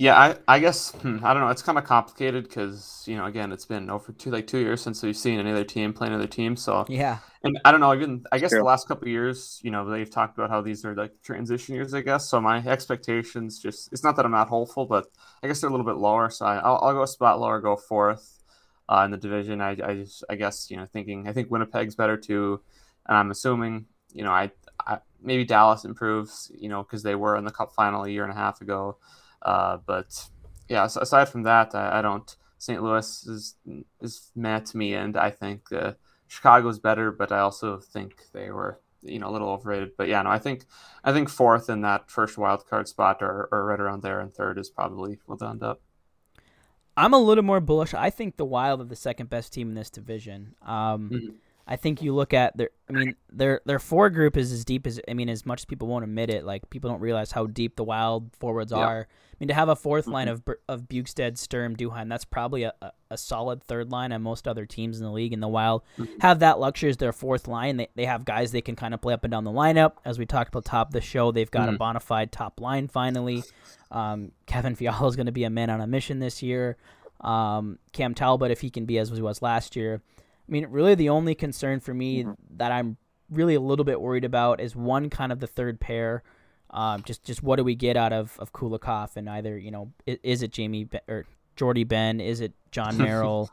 Yeah, 0.00 0.18
I, 0.18 0.36
I 0.48 0.58
guess 0.60 0.92
hmm, 0.92 1.18
I 1.22 1.34
don't 1.34 1.42
know. 1.42 1.50
It's 1.50 1.60
kind 1.60 1.76
of 1.76 1.84
complicated 1.84 2.44
because 2.44 3.04
you 3.06 3.18
know, 3.18 3.26
again, 3.26 3.52
it's 3.52 3.66
been 3.66 3.90
over 3.90 4.12
two 4.12 4.30
like 4.30 4.46
two 4.46 4.56
years 4.56 4.80
since 4.80 5.02
we've 5.02 5.14
seen 5.14 5.38
any 5.38 5.50
other 5.50 5.62
team 5.62 5.92
play 5.92 6.06
another 6.06 6.26
team. 6.26 6.56
So 6.56 6.86
yeah, 6.88 7.18
and 7.44 7.60
I 7.66 7.70
don't 7.70 7.80
know. 7.80 7.92
Even 7.92 8.24
I 8.32 8.38
guess 8.38 8.48
True. 8.48 8.60
the 8.60 8.64
last 8.64 8.88
couple 8.88 9.08
years, 9.08 9.60
you 9.62 9.70
know, 9.70 9.86
they've 9.90 10.08
talked 10.08 10.38
about 10.38 10.48
how 10.48 10.62
these 10.62 10.86
are 10.86 10.94
like 10.94 11.12
transition 11.22 11.74
years. 11.74 11.92
I 11.92 12.00
guess 12.00 12.30
so. 12.30 12.40
My 12.40 12.66
expectations 12.66 13.58
just 13.58 13.92
it's 13.92 14.02
not 14.02 14.16
that 14.16 14.24
I'm 14.24 14.30
not 14.30 14.48
hopeful, 14.48 14.86
but 14.86 15.04
I 15.42 15.48
guess 15.48 15.60
they're 15.60 15.68
a 15.68 15.70
little 15.70 15.84
bit 15.84 15.96
lower. 15.96 16.30
So 16.30 16.46
I, 16.46 16.54
will 16.66 16.78
I'll 16.80 16.94
go 16.94 17.02
a 17.02 17.06
spot 17.06 17.38
lower, 17.38 17.60
go 17.60 17.76
fourth 17.76 18.42
uh, 18.88 19.02
in 19.04 19.10
the 19.10 19.18
division. 19.18 19.60
I 19.60 19.72
I 19.84 19.96
just 19.96 20.24
I 20.30 20.36
guess 20.36 20.70
you 20.70 20.78
know 20.78 20.86
thinking 20.86 21.28
I 21.28 21.34
think 21.34 21.50
Winnipeg's 21.50 21.94
better 21.94 22.16
too, 22.16 22.62
and 23.06 23.18
I'm 23.18 23.30
assuming 23.30 23.84
you 24.14 24.24
know 24.24 24.32
I, 24.32 24.50
I 24.86 25.00
maybe 25.22 25.44
Dallas 25.44 25.84
improves 25.84 26.50
you 26.58 26.70
know 26.70 26.84
because 26.84 27.02
they 27.02 27.16
were 27.16 27.36
in 27.36 27.44
the 27.44 27.50
Cup 27.50 27.74
final 27.74 28.04
a 28.04 28.08
year 28.08 28.22
and 28.22 28.32
a 28.32 28.36
half 28.36 28.62
ago. 28.62 28.96
Uh, 29.42 29.78
but 29.86 30.28
yeah, 30.68 30.86
so 30.86 31.00
aside 31.00 31.28
from 31.28 31.42
that, 31.44 31.74
I, 31.74 31.98
I, 31.98 32.02
don't. 32.02 32.34
St. 32.58 32.82
Louis 32.82 33.26
is 33.26 33.56
is 34.00 34.30
mad 34.36 34.66
to 34.66 34.76
me, 34.76 34.94
and 34.94 35.16
I 35.16 35.30
think 35.30 35.72
uh, 35.72 35.92
Chicago's 36.28 36.78
better, 36.78 37.10
but 37.10 37.32
I 37.32 37.40
also 37.40 37.78
think 37.78 38.26
they 38.32 38.50
were 38.50 38.80
you 39.02 39.18
know 39.18 39.28
a 39.28 39.32
little 39.32 39.48
overrated. 39.48 39.92
But 39.96 40.08
yeah, 40.08 40.22
no, 40.22 40.30
I 40.30 40.38
think 40.38 40.64
I 41.02 41.12
think 41.12 41.28
fourth 41.28 41.70
in 41.70 41.80
that 41.82 42.10
first 42.10 42.36
wild 42.36 42.66
card 42.66 42.86
spot, 42.86 43.22
or, 43.22 43.48
or 43.50 43.64
right 43.64 43.80
around 43.80 44.02
there, 44.02 44.20
and 44.20 44.32
third 44.32 44.58
is 44.58 44.70
probably 44.70 45.18
will 45.26 45.42
end 45.42 45.62
up. 45.62 45.80
I'm 46.96 47.14
a 47.14 47.18
little 47.18 47.44
more 47.44 47.60
bullish. 47.60 47.94
I 47.94 48.10
think 48.10 48.36
the 48.36 48.44
Wild 48.44 48.80
are 48.80 48.84
the 48.84 48.96
second 48.96 49.30
best 49.30 49.52
team 49.52 49.70
in 49.70 49.74
this 49.74 49.90
division. 49.90 50.54
Um, 50.60 51.10
mm-hmm. 51.10 51.28
I 51.70 51.76
think 51.76 52.02
you 52.02 52.12
look 52.12 52.34
at 52.34 52.56
their. 52.56 52.70
I 52.88 52.92
mean, 52.92 53.14
their 53.32 53.60
their 53.64 53.78
four 53.78 54.10
group 54.10 54.36
is 54.36 54.50
as 54.50 54.64
deep 54.64 54.88
as 54.88 55.00
I 55.08 55.14
mean, 55.14 55.28
as 55.28 55.46
much 55.46 55.60
as 55.60 55.64
people 55.64 55.86
won't 55.86 56.02
admit 56.02 56.28
it. 56.28 56.44
Like 56.44 56.68
people 56.68 56.90
don't 56.90 57.00
realize 57.00 57.30
how 57.30 57.46
deep 57.46 57.76
the 57.76 57.84
Wild 57.84 58.34
forwards 58.40 58.72
are. 58.72 59.06
I 59.08 59.36
mean, 59.38 59.48
to 59.48 59.54
have 59.54 59.68
a 59.68 59.76
4th 59.76 60.00
mm-hmm. 60.00 60.10
line 60.10 60.28
of 60.28 60.42
of 60.68 60.82
Bjugstad, 60.88 61.38
Sturm, 61.38 61.76
Duhaime, 61.76 62.08
that's 62.08 62.24
probably 62.24 62.64
a, 62.64 62.74
a, 63.10 63.16
solid 63.16 63.62
third 63.62 63.92
line. 63.92 64.10
And 64.10 64.22
most 64.22 64.48
other 64.48 64.66
teams 64.66 64.98
in 64.98 65.04
the 65.04 65.12
league 65.12 65.32
in 65.32 65.38
the 65.38 65.48
Wild 65.48 65.82
mm-hmm. 65.96 66.12
have 66.20 66.40
that 66.40 66.58
luxury 66.58 66.90
as 66.90 66.96
their 66.96 67.12
fourth 67.12 67.46
line. 67.46 67.76
They 67.76 67.88
they 67.94 68.04
have 68.04 68.24
guys 68.24 68.50
they 68.50 68.60
can 68.60 68.74
kind 68.74 68.92
of 68.92 69.00
play 69.00 69.14
up 69.14 69.22
and 69.22 69.30
down 69.30 69.44
the 69.44 69.52
lineup. 69.52 69.92
As 70.04 70.18
we 70.18 70.26
talked 70.26 70.48
about 70.48 70.64
top 70.64 70.88
of 70.88 70.92
the 70.92 71.00
show, 71.00 71.30
they've 71.30 71.50
got 71.50 71.66
mm-hmm. 71.66 71.76
a 71.76 71.78
bona 71.78 72.00
fide 72.00 72.32
top 72.32 72.60
line 72.60 72.88
finally. 72.88 73.44
Um, 73.92 74.32
Kevin 74.46 74.74
Fiala 74.74 75.06
is 75.06 75.14
going 75.14 75.26
to 75.26 75.32
be 75.32 75.44
a 75.44 75.50
man 75.50 75.70
on 75.70 75.80
a 75.80 75.86
mission 75.86 76.18
this 76.18 76.42
year. 76.42 76.76
Um, 77.20 77.78
Cam 77.92 78.14
Talbot, 78.14 78.50
if 78.50 78.60
he 78.60 78.70
can 78.70 78.86
be 78.86 78.98
as 78.98 79.10
he 79.10 79.22
was 79.22 79.40
last 79.40 79.76
year. 79.76 80.02
I 80.50 80.52
mean, 80.52 80.66
really, 80.66 80.96
the 80.96 81.10
only 81.10 81.34
concern 81.34 81.78
for 81.80 81.94
me 81.94 82.24
mm-hmm. 82.24 82.32
that 82.56 82.72
I'm 82.72 82.96
really 83.30 83.54
a 83.54 83.60
little 83.60 83.84
bit 83.84 84.00
worried 84.00 84.24
about 84.24 84.60
is 84.60 84.74
one 84.74 85.08
kind 85.08 85.30
of 85.30 85.38
the 85.38 85.46
third 85.46 85.80
pair. 85.80 86.24
Um, 86.70 87.02
just 87.04 87.24
just 87.24 87.42
what 87.42 87.56
do 87.56 87.64
we 87.64 87.74
get 87.74 87.96
out 87.96 88.12
of 88.12 88.36
of 88.38 88.52
Kulikov 88.52 89.16
and 89.16 89.28
either 89.28 89.58
you 89.58 89.70
know 89.70 89.92
is, 90.06 90.18
is 90.22 90.42
it 90.42 90.52
Jamie 90.52 90.84
Be- 90.84 91.00
or 91.08 91.24
Jordie 91.56 91.84
Benn? 91.84 92.20
Is 92.20 92.40
it 92.40 92.52
Jon 92.70 92.98
Merrill? 92.98 93.50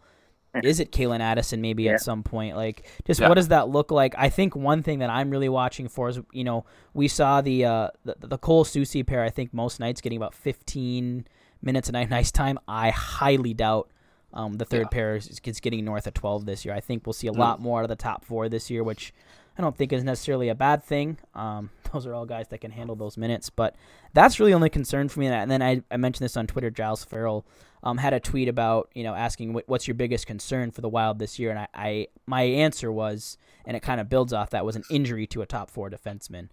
is 0.63 0.79
it 0.79 0.91
Calen 0.91 1.19
Addison 1.19 1.61
maybe 1.61 1.83
yeah. 1.83 1.93
at 1.93 2.01
some 2.01 2.23
point? 2.23 2.55
Like, 2.55 2.87
just 3.05 3.19
yeah. 3.19 3.27
what 3.27 3.35
does 3.35 3.49
that 3.49 3.69
look 3.69 3.91
like? 3.91 4.15
I 4.17 4.29
think 4.29 4.55
one 4.55 4.81
thing 4.81 4.99
that 4.99 5.09
I'm 5.09 5.29
really 5.29 5.49
watching 5.49 5.87
for 5.87 6.09
is, 6.09 6.19
you 6.31 6.43
know, 6.43 6.65
we 6.93 7.07
saw 7.07 7.41
the 7.41 7.65
uh, 7.65 7.89
the, 8.05 8.15
the 8.19 8.37
Cole 8.37 8.65
Soucy 8.65 9.05
pair. 9.05 9.23
I 9.23 9.29
think 9.29 9.53
most 9.53 9.79
nights 9.79 10.01
getting 10.01 10.17
about 10.17 10.33
15 10.33 11.27
minutes 11.61 11.89
a 11.89 11.91
night 11.91 12.11
ice 12.11 12.31
time. 12.31 12.57
I 12.67 12.89
highly 12.89 13.53
doubt 13.53 13.89
um, 14.33 14.53
the 14.53 14.65
third 14.65 14.83
yeah. 14.83 14.87
pair 14.89 15.15
is, 15.15 15.39
is, 15.43 15.59
getting 15.59 15.85
north 15.85 16.05
of 16.05 16.13
12 16.13 16.45
this 16.45 16.65
year. 16.65 16.73
I 16.73 16.79
think 16.79 17.05
we'll 17.05 17.13
see 17.13 17.27
a 17.27 17.31
mm. 17.31 17.37
lot 17.37 17.61
more 17.61 17.79
out 17.79 17.85
of 17.85 17.89
the 17.89 17.95
top 17.95 18.25
four 18.25 18.49
this 18.49 18.69
year, 18.69 18.83
which 18.83 19.13
I 19.57 19.61
don't 19.61 19.75
think 19.75 19.91
is 19.93 20.03
necessarily 20.03 20.49
a 20.49 20.55
bad 20.55 20.83
thing. 20.83 21.17
Um, 21.33 21.69
those 21.93 22.05
are 22.05 22.13
all 22.13 22.25
guys 22.25 22.49
that 22.49 22.59
can 22.59 22.71
handle 22.71 22.95
those 22.95 23.17
minutes, 23.17 23.49
but 23.49 23.75
that's 24.13 24.39
really 24.39 24.53
only 24.53 24.69
concern 24.69 25.09
for 25.09 25.19
me. 25.19 25.27
And 25.27 25.49
then 25.49 25.61
I, 25.61 25.81
I 25.89 25.97
mentioned 25.97 26.25
this 26.25 26.37
on 26.37 26.45
Twitter. 26.45 26.69
Giles 26.69 27.03
Farrell 27.03 27.45
um, 27.83 27.97
had 27.97 28.13
a 28.13 28.19
tweet 28.19 28.47
about 28.47 28.89
you 28.93 29.03
know 29.03 29.13
asking 29.13 29.53
what, 29.53 29.67
what's 29.67 29.87
your 29.87 29.95
biggest 29.95 30.27
concern 30.27 30.71
for 30.71 30.81
the 30.81 30.89
Wild 30.89 31.19
this 31.19 31.39
year, 31.39 31.51
and 31.51 31.59
I, 31.59 31.67
I 31.73 32.07
my 32.25 32.41
answer 32.41 32.91
was, 32.91 33.37
and 33.65 33.77
it 33.77 33.81
kind 33.81 34.01
of 34.01 34.09
builds 34.09 34.33
off 34.33 34.49
that 34.51 34.65
was 34.65 34.75
an 34.75 34.83
injury 34.89 35.27
to 35.27 35.41
a 35.41 35.45
top 35.45 35.69
four 35.69 35.89
defenseman. 35.89 36.49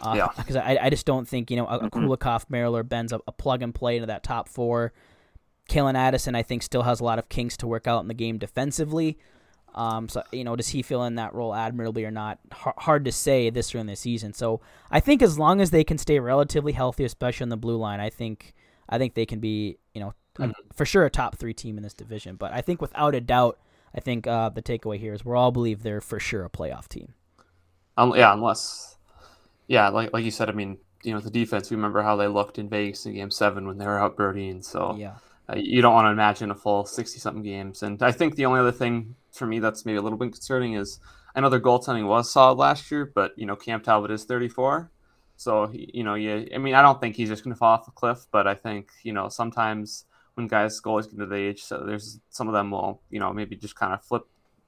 Uh, 0.00 0.14
yeah. 0.16 0.28
Because 0.36 0.56
I, 0.56 0.78
I 0.82 0.90
just 0.90 1.06
don't 1.06 1.26
think 1.26 1.50
you 1.50 1.56
know 1.56 1.66
a, 1.66 1.78
a 1.78 1.90
mm-hmm. 1.90 2.06
Kulikov, 2.06 2.44
Merrill, 2.48 2.76
or 2.76 2.82
Benn's 2.82 3.12
a, 3.12 3.20
a 3.26 3.32
plug 3.32 3.62
and 3.62 3.74
play 3.74 3.96
into 3.96 4.06
that 4.06 4.22
top 4.22 4.48
four. 4.48 4.92
Calen 5.68 5.96
Addison, 5.96 6.34
I 6.34 6.42
think, 6.42 6.62
still 6.62 6.82
has 6.82 7.00
a 7.00 7.04
lot 7.04 7.18
of 7.18 7.28
kinks 7.28 7.56
to 7.58 7.66
work 7.66 7.86
out 7.86 8.00
in 8.00 8.08
the 8.08 8.14
game 8.14 8.38
defensively. 8.38 9.18
Um, 9.74 10.08
so 10.08 10.22
you 10.32 10.42
know, 10.42 10.56
does 10.56 10.68
he 10.68 10.82
fill 10.82 11.04
in 11.04 11.16
that 11.16 11.34
role 11.34 11.54
admirably 11.54 12.04
or 12.04 12.10
not? 12.10 12.38
H- 12.52 12.74
hard 12.78 13.04
to 13.04 13.12
say 13.12 13.50
this 13.50 13.70
during 13.70 13.86
the 13.86 13.96
season. 13.96 14.32
So 14.32 14.60
I 14.90 15.00
think 15.00 15.20
as 15.20 15.38
long 15.38 15.60
as 15.60 15.70
they 15.70 15.84
can 15.84 15.98
stay 15.98 16.18
relatively 16.18 16.72
healthy, 16.72 17.04
especially 17.04 17.44
on 17.44 17.50
the 17.50 17.56
blue 17.58 17.76
line, 17.76 18.00
I 18.00 18.08
think 18.08 18.54
I 18.88 18.96
think 18.96 19.14
they 19.14 19.26
can 19.26 19.38
be 19.38 19.76
you 19.92 20.00
know 20.00 20.14
mm-hmm. 20.38 20.52
for 20.74 20.86
sure 20.86 21.04
a 21.04 21.10
top 21.10 21.36
three 21.36 21.52
team 21.52 21.76
in 21.76 21.82
this 21.82 21.92
division. 21.92 22.36
But 22.36 22.52
I 22.52 22.62
think 22.62 22.80
without 22.80 23.14
a 23.14 23.20
doubt, 23.20 23.58
I 23.94 24.00
think 24.00 24.26
uh, 24.26 24.48
the 24.48 24.62
takeaway 24.62 24.98
here 24.98 25.12
is 25.12 25.24
we're 25.24 25.36
all 25.36 25.52
believe 25.52 25.82
they're 25.82 26.00
for 26.00 26.18
sure 26.18 26.44
a 26.44 26.50
playoff 26.50 26.88
team. 26.88 27.12
Um, 27.98 28.14
yeah, 28.16 28.32
unless 28.32 28.96
yeah, 29.66 29.90
like 29.90 30.10
like 30.14 30.24
you 30.24 30.30
said, 30.30 30.48
I 30.48 30.52
mean, 30.52 30.78
you 31.02 31.12
know, 31.12 31.20
the 31.20 31.30
defense. 31.30 31.70
We 31.70 31.76
remember 31.76 32.00
how 32.00 32.16
they 32.16 32.28
looked 32.28 32.58
in 32.58 32.70
Vegas 32.70 33.04
in 33.04 33.12
Game 33.12 33.30
Seven 33.30 33.66
when 33.66 33.76
they 33.76 33.86
were 33.86 33.98
out 33.98 34.16
birdieing. 34.16 34.64
So 34.64 34.96
yeah 34.96 35.16
you 35.54 35.80
don't 35.80 35.94
want 35.94 36.06
to 36.06 36.10
imagine 36.10 36.50
a 36.50 36.54
full 36.54 36.84
60 36.84 37.20
something 37.20 37.42
games. 37.42 37.82
And 37.82 38.02
I 38.02 38.10
think 38.10 38.34
the 38.34 38.46
only 38.46 38.60
other 38.60 38.72
thing 38.72 39.14
for 39.32 39.46
me 39.46 39.58
that's 39.58 39.84
maybe 39.84 39.98
a 39.98 40.02
little 40.02 40.18
bit 40.18 40.32
concerning 40.32 40.74
is 40.74 40.98
I 41.34 41.40
know 41.40 41.48
their 41.48 41.60
goaltending 41.60 42.08
was 42.08 42.32
solid 42.32 42.58
last 42.58 42.90
year, 42.90 43.10
but 43.14 43.32
you 43.36 43.46
know 43.46 43.56
Cam 43.56 43.82
Talbot 43.82 44.10
is 44.10 44.24
34, 44.24 44.90
so 45.36 45.70
you 45.72 46.02
know 46.02 46.14
yeah. 46.14 46.44
I 46.54 46.58
mean 46.58 46.74
I 46.74 46.82
don't 46.82 47.00
think 47.00 47.14
he's 47.14 47.28
just 47.28 47.44
going 47.44 47.54
to 47.54 47.58
fall 47.58 47.74
off 47.74 47.88
a 47.88 47.90
cliff, 47.90 48.26
but 48.32 48.46
I 48.46 48.54
think 48.54 48.90
you 49.02 49.12
know 49.12 49.28
sometimes 49.28 50.06
when 50.34 50.48
guys 50.48 50.80
goalies 50.80 51.10
get 51.10 51.18
to 51.18 51.26
the 51.26 51.36
age, 51.36 51.62
so 51.62 51.84
there's 51.86 52.20
some 52.30 52.48
of 52.48 52.54
them 52.54 52.70
will 52.70 53.02
you 53.10 53.20
know 53.20 53.32
maybe 53.32 53.54
just 53.54 53.76
kind 53.76 53.92
of 53.92 54.02
flip 54.02 54.22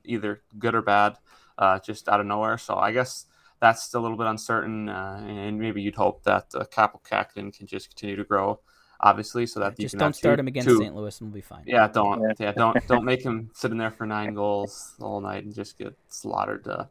either 0.05 0.43
good 0.59 0.75
or 0.75 0.83
bad, 0.83 1.17
uh, 1.57 1.79
just 1.81 2.09
out 2.09 2.21
of 2.21 2.27
nowhere. 2.27 2.59
So 2.59 2.77
I 2.77 2.93
guess 2.93 3.27
that's 3.61 3.93
a 3.95 4.01
little 4.01 4.17
bit 4.17 4.27
uncertain, 4.27 4.89
uh, 4.89 5.25
and 5.27 5.59
maybe 5.59 5.83
you'd 5.83 5.97
hope 5.97 6.23
that 6.25 6.55
uh, 6.55 6.65
Kaapo 6.65 7.03
Kähkönen 7.03 7.57
can 7.57 7.67
just 7.67 7.89
continue 7.89 8.17
to 8.17 8.25
grow 8.25 8.61
obviously, 9.01 9.47
so 9.47 9.61
that 9.61 9.79
just 9.79 9.97
don't 9.97 10.15
start 10.15 10.37
two, 10.37 10.41
him 10.41 10.49
against 10.49 10.69
two. 10.69 10.79
St. 10.79 10.95
Louis 10.95 11.21
and 11.21 11.31
we'll 11.31 11.35
be 11.35 11.41
fine. 11.41 11.63
Yeah, 11.67 11.89
don't 11.89 12.23
yeah, 12.23 12.33
yeah 12.39 12.53
don't 12.53 12.87
don't 12.87 13.05
make 13.05 13.23
him 13.23 13.51
sit 13.55 13.71
in 13.71 13.79
there 13.79 13.91
for 13.91 14.07
nine 14.07 14.35
goals 14.35 14.95
all 15.01 15.21
night 15.21 15.45
and 15.45 15.55
just 15.55 15.79
get 15.79 15.97
slaughtered. 16.09 16.67
Uh, 16.67 16.85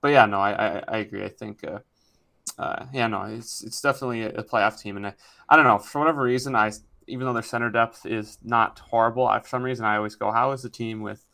but 0.00 0.08
yeah, 0.08 0.26
no, 0.26 0.38
I, 0.38 0.52
I, 0.52 0.82
I 0.88 0.96
agree. 0.98 1.24
I 1.24 1.28
think 1.28 1.64
uh, 1.64 1.78
uh, 2.58 2.86
yeah, 2.92 3.06
no, 3.06 3.22
it's 3.22 3.62
it's 3.62 3.80
definitely 3.80 4.22
a, 4.22 4.42
playoff 4.42 4.80
team, 4.80 4.96
and 4.96 5.06
I, 5.08 5.14
I 5.48 5.56
don't 5.56 5.64
know 5.64 5.78
for 5.78 6.00
whatever 6.00 6.22
reason 6.22 6.54
I 6.54 6.72
even 7.06 7.26
though 7.26 7.32
their 7.32 7.42
center 7.42 7.70
depth 7.70 8.06
is 8.06 8.38
not 8.42 8.78
horrible, 8.78 9.26
I, 9.26 9.40
for 9.40 9.48
some 9.48 9.62
reason 9.62 9.84
I 9.84 9.96
always 9.96 10.14
go, 10.14 10.30
how 10.30 10.52
is 10.52 10.62
the 10.62 10.70
team 10.70 11.02
with 11.02 11.24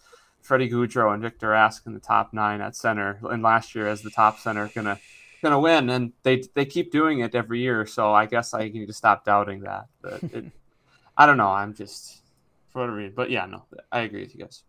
Freddy 0.41 0.68
Gaudreau 0.68 1.12
and 1.12 1.22
Victor 1.22 1.49
Rask 1.49 1.87
in 1.87 1.95
the 1.95 2.01
top 2.01 2.33
nine 2.33 2.61
at 2.61 2.74
center, 2.74 3.20
and 3.22 3.43
last 3.43 3.74
year 3.74 3.87
as 3.87 4.03
the 4.03 4.11
top 4.11 4.39
center 4.39 4.68
gonna 4.74 4.99
going 5.41 5.53
to 5.53 5.59
win, 5.59 5.91
and 5.91 6.12
they 6.22 6.43
they 6.55 6.64
keep 6.64 6.93
doing 6.93 7.20
it 7.20 7.34
every 7.34 7.61
year. 7.61 7.86
So 7.86 8.12
I 8.12 8.26
guess 8.26 8.55
I 8.55 8.68
need 8.68 8.86
to 8.86 8.93
stop 8.93 9.24
doubting 9.24 9.61
that. 9.61 9.86
But 10.03 10.22
it, 10.22 10.45
I 11.16 11.26
don't 11.26 11.36
know. 11.36 11.51
I'm 11.51 11.74
just 11.74 12.22
for 12.70 12.80
whatever 12.80 12.97
reason. 12.97 13.14
But 13.14 13.30
yeah, 13.30 13.47
no, 13.47 13.64
I 13.91 14.01
agree 14.01 14.22
with 14.22 14.34
you 14.34 14.43
guys. 14.43 14.62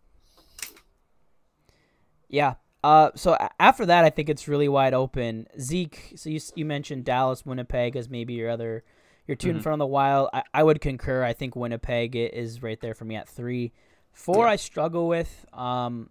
Yeah. 2.28 2.54
Uh, 2.84 3.10
so 3.14 3.36
after 3.60 3.86
that, 3.86 4.04
I 4.04 4.10
think 4.10 4.28
it's 4.28 4.48
really 4.48 4.68
wide 4.68 4.94
open. 4.94 5.46
Zeke, 5.60 6.14
so 6.16 6.30
you 6.30 6.40
you 6.56 6.64
mentioned 6.64 7.04
Dallas, 7.04 7.46
Winnipeg 7.46 7.94
as 7.94 8.08
maybe 8.08 8.34
your 8.34 8.50
other 8.50 8.82
your 9.26 9.36
2 9.36 9.48
mm-hmm. 9.48 9.56
in 9.56 9.62
front 9.62 9.74
of 9.74 9.78
the 9.78 9.86
Wild. 9.86 10.30
I, 10.32 10.42
I 10.52 10.62
would 10.62 10.80
concur. 10.80 11.22
I 11.22 11.32
think 11.32 11.54
Winnipeg 11.54 12.16
is 12.16 12.62
right 12.62 12.80
there 12.80 12.94
for 12.94 13.04
me 13.04 13.14
at 13.14 13.28
three. 13.28 13.72
Four, 14.12 14.46
yeah. 14.46 14.52
I 14.52 14.56
struggle 14.56 15.06
with. 15.06 15.46
Um, 15.52 16.10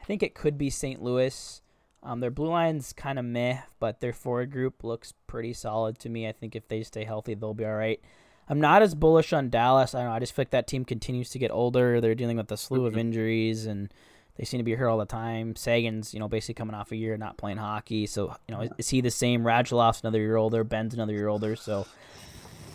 I 0.00 0.04
think 0.04 0.22
it 0.22 0.34
could 0.34 0.56
be 0.56 0.70
St. 0.70 1.02
Louis. 1.02 1.60
Um, 2.02 2.20
their 2.20 2.30
blue 2.30 2.48
line's 2.48 2.92
kind 2.92 3.18
of 3.18 3.24
meh, 3.24 3.58
but 3.78 4.00
their 4.00 4.12
forward 4.12 4.50
group 4.50 4.82
looks 4.82 5.12
pretty 5.26 5.52
solid 5.52 5.98
to 5.98 6.08
me. 6.08 6.26
I 6.26 6.32
think 6.32 6.56
if 6.56 6.66
they 6.66 6.82
stay 6.82 7.04
healthy, 7.04 7.34
they'll 7.34 7.54
be 7.54 7.66
all 7.66 7.74
right. 7.74 8.00
I'm 8.48 8.60
not 8.60 8.82
as 8.82 8.94
bullish 8.94 9.32
on 9.32 9.50
Dallas. 9.50 9.94
I 9.94 10.00
don't 10.00 10.08
know. 10.08 10.14
I 10.14 10.18
just 10.18 10.34
feel 10.34 10.42
like 10.42 10.50
that 10.50 10.66
team 10.66 10.84
continues 10.84 11.30
to 11.30 11.38
get 11.38 11.50
older. 11.50 12.00
They're 12.00 12.14
dealing 12.14 12.38
with 12.38 12.50
a 12.50 12.56
slew 12.56 12.86
of 12.86 12.92
mm-hmm. 12.92 13.00
injuries, 13.00 13.66
and 13.66 13.92
they 14.36 14.44
seem 14.44 14.58
to 14.58 14.64
be 14.64 14.74
hurt 14.74 14.88
all 14.88 14.98
the 14.98 15.04
time. 15.04 15.54
Seguin's, 15.56 16.14
you 16.14 16.20
know, 16.20 16.28
basically 16.28 16.54
coming 16.54 16.74
off 16.74 16.90
a 16.90 16.96
year 16.96 17.16
not 17.18 17.36
playing 17.36 17.58
hockey. 17.58 18.06
So, 18.06 18.34
you 18.48 18.54
know, 18.54 18.68
is 18.78 18.88
he 18.88 19.02
the 19.02 19.10
same? 19.10 19.44
Radulov's 19.44 20.00
another 20.00 20.18
year 20.18 20.36
older. 20.36 20.64
Benn's 20.64 20.94
another 20.94 21.12
year 21.12 21.28
older. 21.28 21.54
So, 21.54 21.86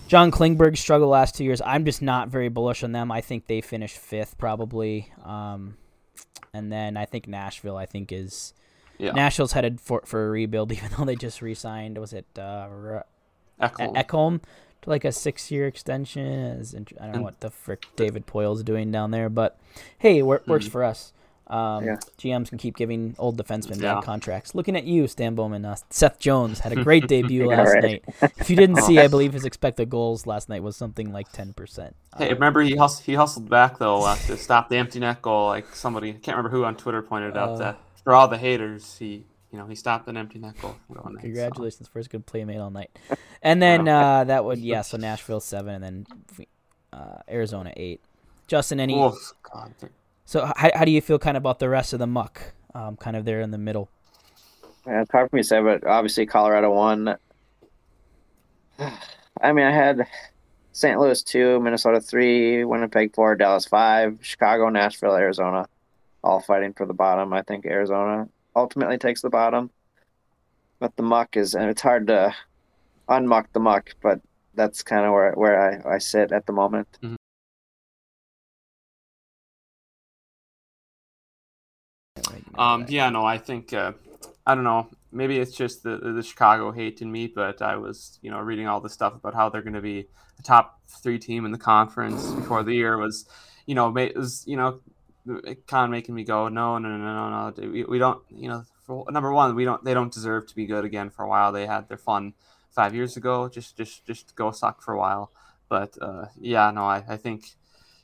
John 0.08 0.30
Klingberg 0.30 0.78
struggled 0.78 1.10
last 1.10 1.36
two 1.36 1.44
years. 1.44 1.62
I'm 1.66 1.84
just 1.84 2.02
not 2.02 2.30
very 2.30 2.50
bullish 2.50 2.84
on 2.84 2.92
them. 2.92 3.12
I 3.12 3.22
think 3.22 3.48
they 3.48 3.60
finished 3.60 3.98
fifth 3.98 4.38
probably. 4.38 5.12
Um, 5.24 5.78
and 6.54 6.72
then 6.72 6.96
I 6.96 7.06
think 7.06 7.28
Nashville, 7.28 7.76
I 7.76 7.88
think, 7.88 8.12
is– 8.12 8.54
yeah. 8.98 9.12
Nashville's 9.12 9.54
headed 9.54 9.80
for 9.82 10.02
for 10.06 10.28
a 10.28 10.30
rebuild, 10.30 10.72
even 10.74 10.90
though 10.98 11.06
they 11.06 11.16
just 11.16 11.42
re-signed. 11.42 11.98
Was 11.98 12.14
it 12.14 12.26
uh, 12.38 12.68
Ekholm. 13.62 13.96
Ekholm 13.96 14.42
to 14.82 14.90
like 14.90 15.06
a 15.06 15.12
six-year 15.12 15.68
extension? 15.68 16.64
I 17.00 17.06
don't 17.06 17.16
know 17.16 17.22
what 17.22 17.40
the 17.40 17.50
frick 17.50 17.86
David 17.96 18.26
Poile's 18.26 18.64
doing 18.64 18.92
down 18.92 19.12
there, 19.12 19.30
but 19.30 19.58
hey, 19.98 20.20
it 20.20 20.24
works 20.24 20.48
mm. 20.48 20.70
for 20.70 20.84
us. 20.84 21.14
Um, 21.48 21.86
Yeah. 21.86 21.98
GMs 22.18 22.50
can 22.50 22.58
keep 22.58 22.76
giving 22.76 23.16
old 23.20 23.38
defensemen 23.38 23.80
Yeah. 23.80 23.96
bad 23.96 24.04
contracts. 24.04 24.56
Looking 24.56 24.76
at 24.76 24.86
you, 24.86 25.08
Stan 25.08 25.36
Bowman. 25.36 25.64
Uh, 25.64 25.76
Seth 25.92 26.18
Jones 26.18 26.60
had 26.60 26.72
a 26.72 26.84
great 26.84 27.08
debut 27.14 27.50
Yeah, 27.50 27.58
last 27.58 27.74
right. 27.76 27.84
night. 27.84 28.32
If 28.40 28.50
you 28.50 28.56
didn't 28.56 28.78
see, 28.82 28.98
I 29.00 29.08
believe 29.08 29.34
his 29.34 29.46
expected 29.46 29.90
goals 29.90 30.26
last 30.26 30.50
night 30.50 30.64
was 30.64 30.76
something 30.76 31.12
like 31.14 31.32
ten 31.32 31.54
percent. 31.54 31.96
Hey, 32.18 32.34
remember 32.34 32.62
he 32.62 32.76
hus- 32.76 33.02
he 33.02 33.14
hustled 33.14 33.48
back 33.50 33.78
though 33.78 34.02
uh, 34.04 34.16
to 34.26 34.38
stop 34.38 34.70
the 34.70 34.78
empty 34.78 35.00
net 35.00 35.22
goal. 35.22 35.46
Like 35.48 35.76
somebody, 35.76 36.10
I 36.10 36.14
can't 36.14 36.36
remember 36.38 36.50
who 36.50 36.66
on 36.66 36.76
Twitter 36.78 37.04
pointed 37.04 37.38
out 37.38 37.50
Uh, 37.52 37.58
that 37.58 37.80
for 38.06 38.14
all 38.14 38.30
the 38.30 38.38
haters, 38.38 38.96
he 38.98 39.26
you 39.52 39.58
know 39.60 39.66
he 39.66 39.76
stopped 39.76 40.08
an 40.08 40.16
empty 40.16 40.40
net 40.40 40.54
goal. 40.62 40.76
from 40.88 40.96
going 40.96 41.18
in, 41.22 41.72
so. 41.72 41.86
First 41.92 42.10
good 42.10 42.26
play 42.26 42.46
made 42.46 42.60
all 42.60 42.72
night. 42.72 42.98
And 43.42 43.62
then 43.62 43.88
uh, 43.88 44.24
that 44.24 44.46
would 44.46 44.60
yeah, 44.60 44.82
so 44.82 44.96
Nashville 44.96 45.42
seven, 45.42 45.84
and 45.84 46.08
then 46.38 46.46
uh, 46.94 47.18
Arizona 47.30 47.74
eight. 47.76 48.00
Justin, 48.48 48.80
any? 48.80 48.98
Oof, 48.98 49.34
God. 49.44 49.74
So 50.24 50.46
how, 50.56 50.72
how 50.74 50.86
do 50.86 50.92
you 50.92 51.02
feel 51.02 51.20
kind 51.20 51.36
of 51.36 51.42
about 51.42 51.60
the 51.60 51.68
rest 51.68 51.94
of 51.94 52.00
the 52.00 52.08
muck? 52.08 52.54
Um, 52.74 52.96
kind 52.96 53.16
of 53.16 53.26
there 53.26 53.42
in 53.42 53.52
the 53.52 53.58
middle. 53.58 53.90
Yeah, 54.86 55.02
it's 55.02 55.12
hard 55.12 55.30
for 55.30 55.36
me 55.36 55.42
to 55.42 55.48
say, 55.48 55.62
but 55.62 55.86
obviously 55.86 56.26
Colorado 56.26 56.72
won. 56.72 57.16
I 59.42 59.52
mean, 59.52 59.66
I 59.66 59.72
had 59.72 60.08
St. 60.74 61.00
Louis 61.00 61.24
two, 61.24 61.60
Minnesota 61.60 62.02
three, 62.02 62.66
Winnipeg 62.66 63.16
four, 63.16 63.36
Dallas 63.36 63.66
five, 63.66 64.18
Chicago, 64.22 64.70
Nashville, 64.70 65.16
Arizona, 65.16 65.68
all 66.26 66.42
fighting 66.42 66.74
for 66.74 66.86
the 66.86 66.94
bottom. 66.94 67.32
I 67.32 67.44
think 67.44 67.66
Arizona 67.66 68.28
ultimately 68.56 68.98
takes 68.98 69.22
the 69.22 69.30
bottom, 69.30 69.70
but 70.80 70.96
the 70.96 71.04
muck 71.04 71.38
is, 71.38 71.54
and 71.54 71.70
it's 71.70 71.82
hard 71.82 72.08
to 72.08 72.34
unmuck 73.08 73.46
the 73.54 73.60
muck, 73.60 73.92
but 74.02 74.20
that's 74.56 74.84
kind 74.84 75.06
of 75.06 75.12
where 75.14 75.34
where 75.34 75.88
I, 75.88 75.96
I 75.96 75.98
sit 76.00 76.32
at 76.32 76.46
the 76.46 76.54
moment. 76.54 76.88
Um, 82.58 82.86
yeah, 82.88 83.10
no, 83.10 83.24
I 83.24 83.38
think 83.38 83.74
uh, 83.74 83.94
I 84.46 84.56
don't 84.56 84.64
know. 84.64 84.90
Maybe 85.12 85.38
it's 85.38 85.56
just 85.56 85.84
the 85.84 85.98
the 85.98 86.24
Chicago 86.24 86.72
hate 86.72 87.02
in 87.02 87.12
me, 87.12 87.28
but 87.28 87.62
I 87.62 87.76
was 87.76 88.20
you 88.22 88.32
know 88.32 88.40
reading 88.40 88.68
all 88.68 88.82
this 88.82 88.94
stuff 88.94 89.16
about 89.16 89.34
how 89.34 89.50
they're 89.50 89.62
going 89.62 89.74
to 89.74 89.82
be 89.82 90.08
the 90.38 90.44
top 90.44 90.80
three 90.88 91.20
team 91.20 91.46
in 91.46 91.52
the 91.52 91.58
conference 91.58 92.32
before 92.32 92.64
the 92.64 92.74
year 92.74 92.98
was, 92.98 93.28
you 93.66 93.76
know, 93.76 93.96
it 93.98 94.16
was 94.16 94.44
you 94.48 94.58
know, 94.58 94.80
kind 95.68 95.86
of 95.86 95.90
making 95.90 96.14
me 96.14 96.24
go 96.24 96.48
no 96.50 96.78
no 96.78 96.90
no 96.90 96.98
no 96.98 97.50
no 97.50 97.72
we, 97.72 97.84
we 97.84 97.98
don't 97.98 98.22
you 98.30 98.48
know 98.48 98.64
for, 98.86 99.06
number 99.10 99.32
one 99.32 99.56
we 99.56 99.66
don't 99.66 99.84
they 99.84 99.94
don't 99.94 100.14
deserve 100.14 100.48
to 100.48 100.56
be 100.56 100.66
good 100.66 100.86
again 100.86 101.10
for 101.10 101.24
a 101.24 101.28
while. 101.28 101.52
They 101.52 101.66
had 101.66 101.88
their 101.90 101.98
fun 101.98 102.34
five 102.72 102.94
years 102.94 103.18
ago. 103.18 103.50
Just 103.50 103.78
just 103.78 104.06
just 104.06 104.36
go 104.36 104.52
suck 104.52 104.84
for 104.84 104.94
a 104.94 104.98
while. 104.98 105.32
But 105.68 105.98
uh, 106.02 106.26
yeah, 106.40 106.70
no, 106.72 106.86
I, 106.86 107.04
I 107.08 107.18
think 107.18 107.46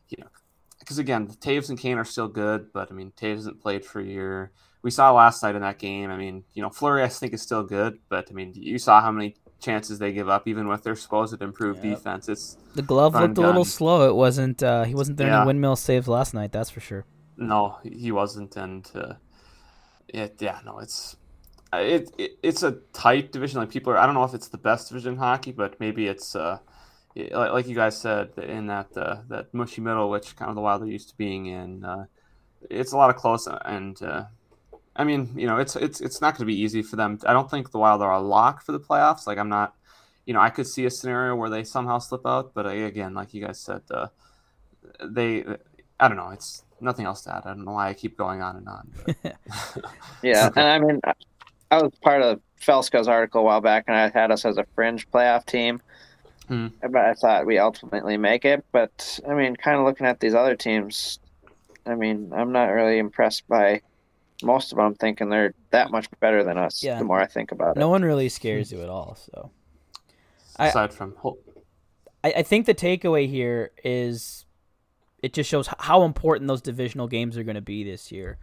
you 0.09 0.17
know 0.21 0.29
because 0.79 0.97
again, 0.97 1.27
Toews 1.27 1.69
and 1.69 1.77
Kane 1.77 1.99
are 1.99 2.05
still 2.05 2.27
good, 2.27 2.73
but 2.73 2.91
I 2.91 2.95
mean, 2.95 3.11
Toews 3.15 3.35
hasn't 3.35 3.61
played 3.61 3.85
for 3.85 3.99
a 3.99 4.05
year. 4.05 4.51
We 4.81 4.89
saw 4.89 5.11
last 5.11 5.43
night 5.43 5.55
in 5.55 5.61
that 5.61 5.77
game. 5.77 6.09
I 6.09 6.17
mean, 6.17 6.43
you 6.55 6.63
know, 6.63 6.71
Fleury 6.71 7.03
I 7.03 7.07
think 7.07 7.33
is 7.33 7.41
still 7.43 7.63
good, 7.63 7.99
but 8.09 8.27
I 8.31 8.33
mean, 8.33 8.53
you 8.55 8.79
saw 8.79 8.99
how 8.99 9.11
many 9.11 9.35
chances 9.61 9.99
they 9.99 10.11
give 10.11 10.27
up, 10.35 10.47
even 10.47 10.67
with 10.67 10.81
their 10.83 10.95
supposed 10.95 11.41
improved 11.41 11.83
Yep. 11.83 11.95
defense. 11.97 12.23
It's 12.33 12.57
The 12.75 12.81
glove 12.81 13.13
Run 13.13 13.23
looked 13.23 13.37
a 13.37 13.41
little 13.41 13.65
slow. 13.79 13.97
It 14.09 14.15
wasn't. 14.15 14.61
Uh, 14.63 14.83
he 14.83 14.95
wasn't 14.95 15.17
there 15.17 15.27
Yeah. 15.27 15.37
any 15.41 15.47
windmill 15.47 15.75
saves 15.75 16.07
last 16.07 16.33
night. 16.33 16.51
That's 16.51 16.69
for 16.75 16.79
sure. 16.89 17.03
no, 17.37 17.77
he 17.83 18.11
wasn't, 18.11 18.55
and 18.65 18.83
uh, 18.95 19.13
it 20.07 20.35
yeah, 20.39 20.59
no, 20.65 20.79
it's 20.79 21.17
it, 21.73 22.11
it 22.17 22.31
it's 22.43 22.63
a 22.63 22.71
tight 22.93 23.31
division. 23.31 23.59
Like 23.61 23.69
people 23.71 23.93
are, 23.93 23.97
I 23.97 24.05
don't 24.05 24.15
know 24.15 24.23
if 24.25 24.33
it's 24.33 24.49
the 24.49 24.57
best 24.69 24.89
division 24.89 25.13
in 25.13 25.19
hockey, 25.19 25.51
but 25.51 25.79
maybe 25.79 26.07
it's 26.07 26.35
uh, 26.35 26.59
it- 27.15 27.31
like, 27.33 27.51
like 27.55 27.67
you 27.67 27.75
guys 27.75 27.95
said 27.97 28.29
in 28.37 28.67
that 28.67 28.89
uh, 28.97 29.17
that 29.29 29.53
mushy 29.53 29.81
middle, 29.81 30.09
which 30.09 30.35
kind 30.35 30.49
of 30.49 30.55
the 30.55 30.61
Wild 30.61 30.81
are 30.83 30.87
used 30.97 31.09
to 31.09 31.17
being 31.17 31.45
in. 31.47 31.83
Uh, 31.83 32.05
it's 32.69 32.91
a 32.91 32.97
lot 32.97 33.09
of 33.09 33.15
close, 33.15 33.47
and 33.65 34.01
uh, 34.03 34.25
I 34.95 35.03
mean, 35.03 35.29
you 35.35 35.47
know, 35.47 35.57
it's 35.57 35.75
it's 35.75 36.01
it's 36.01 36.21
not 36.21 36.33
going 36.33 36.39
to 36.47 36.53
be 36.53 36.59
easy 36.59 36.81
for 36.81 36.95
them. 36.95 37.19
I 37.25 37.33
don't 37.33 37.49
think 37.49 37.71
the 37.71 37.77
Wild 37.79 38.01
are 38.01 38.11
a 38.11 38.19
lock 38.19 38.63
for 38.63 38.71
the 38.71 38.79
playoffs. 38.79 39.25
Like 39.25 39.37
I'm 39.37 39.49
not, 39.49 39.73
you 40.25 40.33
know, 40.33 40.41
I 40.41 40.49
could 40.49 40.67
see 40.67 40.85
a 40.85 40.89
scenario 40.91 41.35
where 41.35 41.49
they 41.49 41.63
somehow 41.63 41.99
slip 41.99 42.25
out, 42.25 42.53
but 42.53 42.65
uh, 42.65 42.69
again, 42.69 43.13
like 43.13 43.33
you 43.33 43.45
guys 43.45 43.59
said, 43.59 43.81
uh, 43.89 44.07
they, 45.03 45.45
I 45.99 46.07
don't 46.07 46.17
know, 46.17 46.29
it's 46.29 46.63
nothing 46.81 47.05
else 47.05 47.21
to 47.21 47.35
add. 47.35 47.43
I 47.45 47.49
don't 47.49 47.63
know 47.65 47.71
why 47.73 47.89
I 47.89 47.93
keep 47.93 48.17
going 48.17 48.41
on 48.41 48.57
and 48.57 48.67
on. 48.67 48.91
But. 49.05 49.37
Yeah, 50.21 50.49
and 50.55 50.67
I 50.67 50.79
mean, 50.79 50.99
I- 51.05 51.13
I 51.71 51.81
was 51.81 51.93
part 52.01 52.21
of 52.21 52.41
Felska's 52.59 53.07
article 53.07 53.41
a 53.41 53.43
while 53.45 53.61
back, 53.61 53.85
and 53.87 53.95
I 53.95 54.09
had 54.09 54.29
us 54.29 54.43
as 54.43 54.57
a 54.57 54.65
fringe 54.75 55.09
playoff 55.09 55.45
team. 55.45 55.81
Hmm. 56.49 56.67
But 56.81 56.97
I 56.97 57.13
thought 57.13 57.45
we 57.45 57.57
ultimately 57.59 58.17
make 58.17 58.43
it. 58.43 58.65
But 58.73 59.19
I 59.27 59.33
mean, 59.33 59.55
kind 59.55 59.77
of 59.77 59.85
looking 59.85 60.05
at 60.05 60.19
these 60.19 60.35
other 60.35 60.57
teams, 60.57 61.19
I 61.85 61.95
mean, 61.95 62.33
I'm 62.35 62.51
not 62.51 62.65
really 62.65 62.97
impressed 62.97 63.47
by 63.47 63.81
most 64.43 64.71
of 64.71 64.77
them. 64.77 64.95
Thinking 64.95 65.29
they're 65.29 65.53
that 65.71 65.91
much 65.91 66.07
better 66.19 66.43
than 66.43 66.57
us. 66.57 66.83
Yeah. 66.83 66.97
The 66.99 67.03
more 67.05 67.19
I 67.21 67.27
think 67.27 67.51
about 67.51 67.77
it, 67.77 67.79
No 67.79 67.89
one 67.89 68.03
really 68.03 68.29
scares 68.29 68.71
you 68.71 68.81
at 68.81 68.89
all. 68.89 69.15
So 69.15 69.51
I- 70.57 70.67
Aside 70.67 70.93
from 70.93 71.15
Hol- 71.17 71.39
I, 72.23 72.33
I 72.37 72.43
think 72.43 72.65
the 72.67 72.75
takeaway 72.75 73.27
here 73.27 73.71
is 73.83 74.45
it 75.23 75.33
just 75.33 75.49
shows 75.49 75.67
how 75.79 76.03
important 76.03 76.47
those 76.47 76.61
divisional 76.61 77.07
games 77.07 77.37
are 77.37 77.43
going 77.43 77.55
to 77.55 77.61
be 77.61 77.83
this 77.83 78.11
year. 78.11 78.37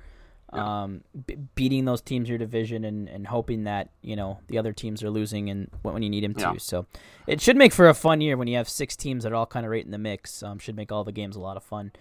Um, 0.51 1.03
b- 1.27 1.37
beating 1.55 1.85
those 1.85 2.01
teams 2.01 2.27
your 2.27 2.39
division 2.39 2.83
and, 2.85 3.07
and 3.07 3.27
hoping 3.27 3.65
that 3.65 3.91
you 4.01 4.17
know 4.17 4.39
the 4.49 4.57
other 4.57 4.73
teams 4.73 5.03
are 5.05 5.11
losing 5.11 5.51
and 5.51 5.69
when 5.83 5.93
when 5.93 6.03
you 6.03 6.09
need 6.09 6.25
them 6.25 6.33
to. 6.37 6.41
Yeah. 6.41 6.55
So 6.57 6.87
it 7.27 7.43
should 7.43 7.57
make 7.59 7.73
for 7.75 7.87
a 7.89 7.93
fun 7.95 8.23
year 8.23 8.37
when 8.39 8.49
you 8.49 8.57
have 8.57 8.67
six 8.69 8.97
teams 8.97 9.25
that 9.25 9.33
are 9.33 9.35
all 9.37 9.45
kind 9.45 9.67
of 9.67 9.71
right 9.73 9.85
in 9.85 9.91
the 9.91 9.99
mix. 9.99 10.43
Um, 10.43 10.59
should 10.59 10.75
make 10.75 10.91
all 10.91 11.05
the 11.05 11.13
games 11.13 11.37
a 11.37 11.41
lot 11.41 11.59
of 11.59 11.63
fun. 11.65 11.93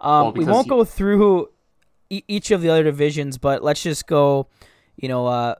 Um, 0.00 0.10
Well, 0.24 0.32
we 0.32 0.44
won't 0.44 0.66
you- 0.66 0.70
go 0.70 0.84
through 0.84 1.50
e- 2.12 2.24
each 2.28 2.50
of 2.50 2.60
the 2.62 2.68
other 2.70 2.84
divisions, 2.84 3.38
but 3.38 3.62
let's 3.62 3.82
just 3.82 4.06
go. 4.06 4.46
You 4.96 5.08
know, 5.08 5.26
uh, 5.26 5.54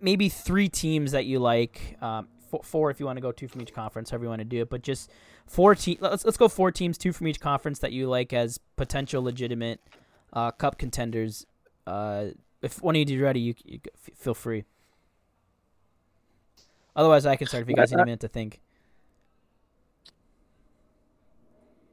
maybe 0.00 0.28
three 0.28 0.68
teams 0.68 1.12
that 1.12 1.26
you 1.26 1.38
like. 1.38 1.96
Um, 2.00 2.28
four, 2.48 2.60
four 2.64 2.90
if 2.90 2.98
you 2.98 3.06
want 3.06 3.18
to 3.18 3.20
go 3.20 3.30
two 3.32 3.46
from 3.48 3.60
each 3.60 3.72
conference, 3.74 4.10
however 4.10 4.24
you 4.24 4.28
want 4.30 4.40
to 4.40 4.44
do 4.44 4.62
it. 4.62 4.70
But 4.70 4.82
just 4.82 5.10
four 5.46 5.74
te- 5.74 5.98
Let's 6.00 6.24
let's 6.24 6.36
go 6.38 6.48
four 6.48 6.70
teams, 6.72 6.96
two 6.98 7.12
from 7.12 7.26
each 7.28 7.40
conference 7.40 7.78
that 7.80 7.92
you 7.92 8.08
like 8.08 8.32
as 8.32 8.58
potential 8.76 9.22
legitimate 9.22 9.80
uh, 10.32 10.50
cup 10.52 10.78
contenders. 10.78 11.46
Uh, 11.86 12.28
if 12.62 12.80
one 12.82 12.94
of 12.94 12.98
you 13.00 13.04
do 13.04 13.22
ready, 13.22 13.40
you, 13.40 13.54
you 13.64 13.80
f- 13.94 14.14
feel 14.16 14.34
free. 14.34 14.64
Otherwise, 16.96 17.26
I 17.26 17.36
can 17.36 17.46
start 17.46 17.62
if 17.62 17.68
you 17.68 17.74
guys 17.76 17.90
need 17.92 18.00
a 18.00 18.04
minute 18.06 18.20
to 18.20 18.28
think. 18.28 18.60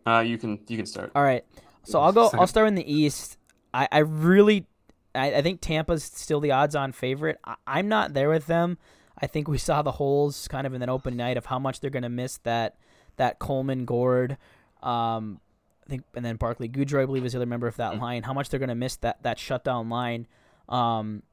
uh, 0.06 0.20
you 0.20 0.38
can 0.38 0.60
you 0.68 0.78
can 0.78 0.86
start. 0.86 1.12
All 1.16 1.24
right. 1.24 1.44
So 1.84 2.00
I'll 2.02 2.12
go. 2.14 2.30
I'll 2.40 2.48
start 2.48 2.68
in 2.70 2.76
the 2.76 2.92
East. 2.92 3.38
I, 3.78 3.88
I 3.92 3.98
really, 4.00 4.66
I, 5.14 5.36
I 5.36 5.42
think 5.42 5.62
Tampa's 5.62 6.04
still 6.04 6.40
the 6.40 6.52
odds-on 6.52 6.92
favorite. 6.94 7.38
I, 7.46 7.56
I'm 7.68 7.88
not 7.88 8.14
there 8.14 8.30
with 8.30 8.48
them. 8.48 8.78
I 9.20 9.28
think 9.28 9.48
we 9.48 9.58
saw 9.58 9.82
the 9.82 9.92
holes 9.94 10.48
kind 10.48 10.66
of 10.66 10.74
in 10.74 10.80
that 10.80 10.90
open 10.90 11.16
night 11.16 11.38
of 11.38 11.46
how 11.46 11.60
much 11.60 11.80
they're 11.80 11.90
going 11.90 12.04
to 12.04 12.10
miss 12.10 12.38
that 12.40 12.76
that 13.18 13.40
Coleman 13.40 13.86
Gourde, 13.86 14.38
um, 14.84 15.40
I 15.86 15.90
think, 15.90 16.04
and 16.16 16.24
then 16.24 16.36
Barclay 16.36 16.68
Goodrow, 16.68 17.02
I 17.02 17.06
believe, 17.06 17.26
is 17.26 17.32
the 17.34 17.40
other 17.40 17.46
member 17.48 17.68
of 17.68 17.76
that 17.78 17.98
line. 18.00 18.24
How 18.24 18.34
much 18.34 18.50
they're 18.50 18.60
going 18.60 18.70
to 18.70 18.76
miss 18.76 18.96
that 18.98 19.24
that 19.24 19.40
shutdown 19.40 19.90
line. 19.90 20.28
Um, 20.70 21.24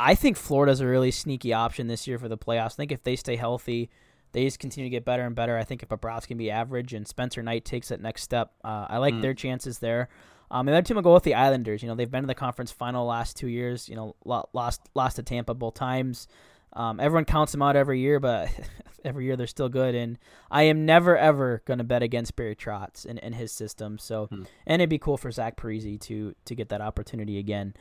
I 0.00 0.14
think 0.16 0.36
Florida's 0.36 0.80
a 0.80 0.86
really 0.86 1.12
sneaky 1.12 1.52
option 1.52 1.86
this 1.86 2.06
year 2.08 2.18
for 2.18 2.28
the 2.28 2.38
playoffs. 2.38 2.72
I 2.72 2.76
think 2.76 2.92
if 2.92 3.04
they 3.04 3.14
stay 3.16 3.36
healthy, 3.36 3.88
they 4.32 4.44
just 4.44 4.58
continue 4.58 4.86
to 4.90 4.90
get 4.90 5.04
better 5.04 5.22
and 5.24 5.36
better. 5.36 5.56
I 5.56 5.62
think 5.62 5.82
if 5.84 5.88
Bobrovsky 5.88 6.28
can 6.28 6.38
be 6.38 6.50
average 6.50 6.92
and 6.92 7.06
Spencer 7.06 7.42
Knight 7.42 7.64
takes 7.64 7.88
that 7.88 8.00
next 8.00 8.22
step, 8.22 8.52
uh, 8.64 8.86
I 8.88 8.98
like 8.98 9.14
Mm. 9.14 9.22
their 9.22 9.34
chances 9.34 9.78
there. 9.78 10.08
Um, 10.54 10.66
the 10.66 10.72
other 10.72 10.82
team 10.82 10.94
will 10.94 11.02
go 11.02 11.12
with 11.12 11.24
the 11.24 11.34
Islanders. 11.34 11.82
You 11.82 11.88
know, 11.88 11.96
they've 11.96 12.08
been 12.10 12.22
in 12.22 12.28
the 12.28 12.34
conference 12.34 12.70
final 12.70 13.04
last 13.06 13.36
two 13.36 13.48
years. 13.48 13.88
You 13.88 13.96
know, 13.96 14.14
lost 14.24 14.80
lost 14.94 15.16
to 15.16 15.24
Tampa 15.24 15.52
both 15.52 15.74
times. 15.74 16.28
Um, 16.74 17.00
everyone 17.00 17.24
counts 17.24 17.50
them 17.50 17.60
out 17.60 17.74
every 17.74 17.98
year, 17.98 18.20
but 18.20 18.48
every 19.04 19.24
year 19.24 19.34
they're 19.36 19.48
still 19.48 19.68
good. 19.68 19.96
And 19.96 20.16
I 20.52 20.62
am 20.62 20.86
never 20.86 21.18
ever 21.18 21.60
going 21.64 21.78
to 21.78 21.84
bet 21.84 22.04
against 22.04 22.36
Barry 22.36 22.54
Trotz 22.54 23.04
and, 23.04 23.18
in 23.18 23.32
his 23.32 23.50
system. 23.50 23.98
So, 23.98 24.26
Hmm. 24.26 24.44
and 24.64 24.80
it'd 24.80 24.90
be 24.90 24.98
cool 24.98 25.16
for 25.16 25.32
Zach 25.32 25.56
Parise 25.56 26.00
to 26.02 26.36
to 26.44 26.54
get 26.54 26.68
that 26.68 26.80
opportunity 26.80 27.38
again, 27.38 27.74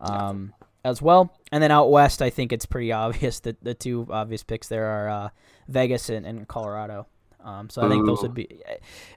um, 0.00 0.52
as 0.84 1.00
well. 1.00 1.32
And 1.52 1.62
then 1.62 1.70
out 1.70 1.92
west, 1.92 2.20
I 2.22 2.30
think 2.30 2.52
it's 2.52 2.66
pretty 2.66 2.90
obvious 3.04 3.38
that 3.40 3.62
the 3.62 3.74
two 3.74 4.04
obvious 4.10 4.42
picks 4.42 4.66
there 4.66 4.86
are 4.86 5.08
uh, 5.08 5.28
Vegas 5.68 6.08
and, 6.08 6.26
and 6.26 6.48
Colorado. 6.48 7.06
Um, 7.44 7.70
so 7.70 7.82
I 7.82 7.88
think 7.88 8.04
those 8.04 8.22
would 8.22 8.34
be 8.34 8.48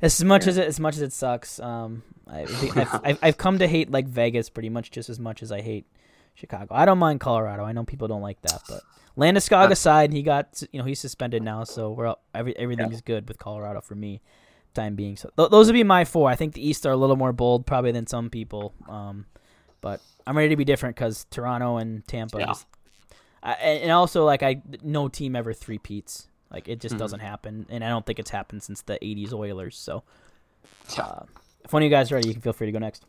as 0.03 0.23
much 0.23 0.45
as 0.45 0.57
it, 0.57 0.67
as 0.67 0.79
much 0.79 0.93
as 0.93 1.01
it 1.01 1.11
sucks. 1.11 1.59
Um, 1.59 2.03
I, 2.31 2.41
I've, 2.41 3.01
I've 3.03 3.19
I've 3.23 3.37
come 3.37 3.59
to 3.59 3.67
hate 3.67 3.89
like 3.91 4.07
Vegas 4.07 4.49
pretty 4.49 4.69
much 4.69 4.91
just 4.91 5.09
as 5.09 5.19
much 5.19 5.41
as 5.41 5.51
I 5.51 5.61
hate 5.61 5.85
Chicago. 6.35 6.67
I 6.73 6.85
don't 6.85 6.99
mind 6.99 7.19
Colorado. 7.19 7.63
I 7.63 7.71
know 7.71 7.83
people 7.83 8.07
don't 8.07 8.21
like 8.21 8.41
that, 8.43 8.61
but 8.69 8.81
Landeskog 9.17 9.71
aside, 9.71 10.13
he 10.13 10.21
got 10.21 10.61
you 10.71 10.79
know 10.79 10.85
he's 10.85 10.99
suspended 10.99 11.43
now, 11.43 11.63
so 11.63 11.91
we're 11.91 12.07
all- 12.07 12.21
every 12.35 12.55
everything's 12.57 13.01
good 13.01 13.27
with 13.27 13.37
Colorado 13.39 13.81
for 13.81 13.95
me, 13.95 14.21
time 14.73 14.95
being. 14.95 15.17
So 15.17 15.29
th- 15.37 15.49
those 15.49 15.67
would 15.67 15.73
be 15.73 15.83
my 15.83 16.05
four. 16.05 16.29
I 16.29 16.35
think 16.35 16.53
the 16.53 16.65
East 16.67 16.85
are 16.85 16.91
a 16.91 16.97
little 16.97 17.15
more 17.17 17.33
bold 17.33 17.65
probably 17.65 17.91
than 17.91 18.05
some 18.07 18.29
people, 18.29 18.73
um, 18.87 19.25
but 19.81 19.99
I'm 20.27 20.37
ready 20.37 20.49
to 20.49 20.55
be 20.55 20.65
different 20.65 20.95
because 20.95 21.25
Toronto 21.31 21.77
and 21.77 22.07
Tampa. 22.07 22.39
Yeah. 22.39 22.53
I, 23.41 23.53
and 23.53 23.91
also 23.91 24.25
like 24.25 24.43
I 24.43 24.61
no 24.83 25.07
team 25.07 25.35
ever 25.35 25.53
three 25.53 25.77
peats. 25.79 26.27
Like 26.51 26.67
it 26.67 26.79
just 26.79 26.95
Mhm. 26.95 26.99
doesn't 26.99 27.19
happen, 27.21 27.65
and 27.69 27.83
I 27.83 27.89
don't 27.89 28.05
think 28.05 28.19
it's 28.19 28.31
happened 28.31 28.63
since 28.63 28.81
the 28.81 29.03
'80s 29.03 29.33
Oilers. 29.33 29.77
So, 29.77 30.03
Yeah. 30.97 31.03
uh, 31.05 31.23
if 31.69 31.73
one 31.73 31.83
of 31.83 31.85
you 31.85 31.91
guys 31.91 32.11
are 32.11 32.15
ready, 32.15 32.29
you 32.29 32.33
can 32.33 32.41
feel 32.41 32.51
free 32.51 32.65
to 32.65 32.71
go 32.71 32.79
next. 32.79 33.05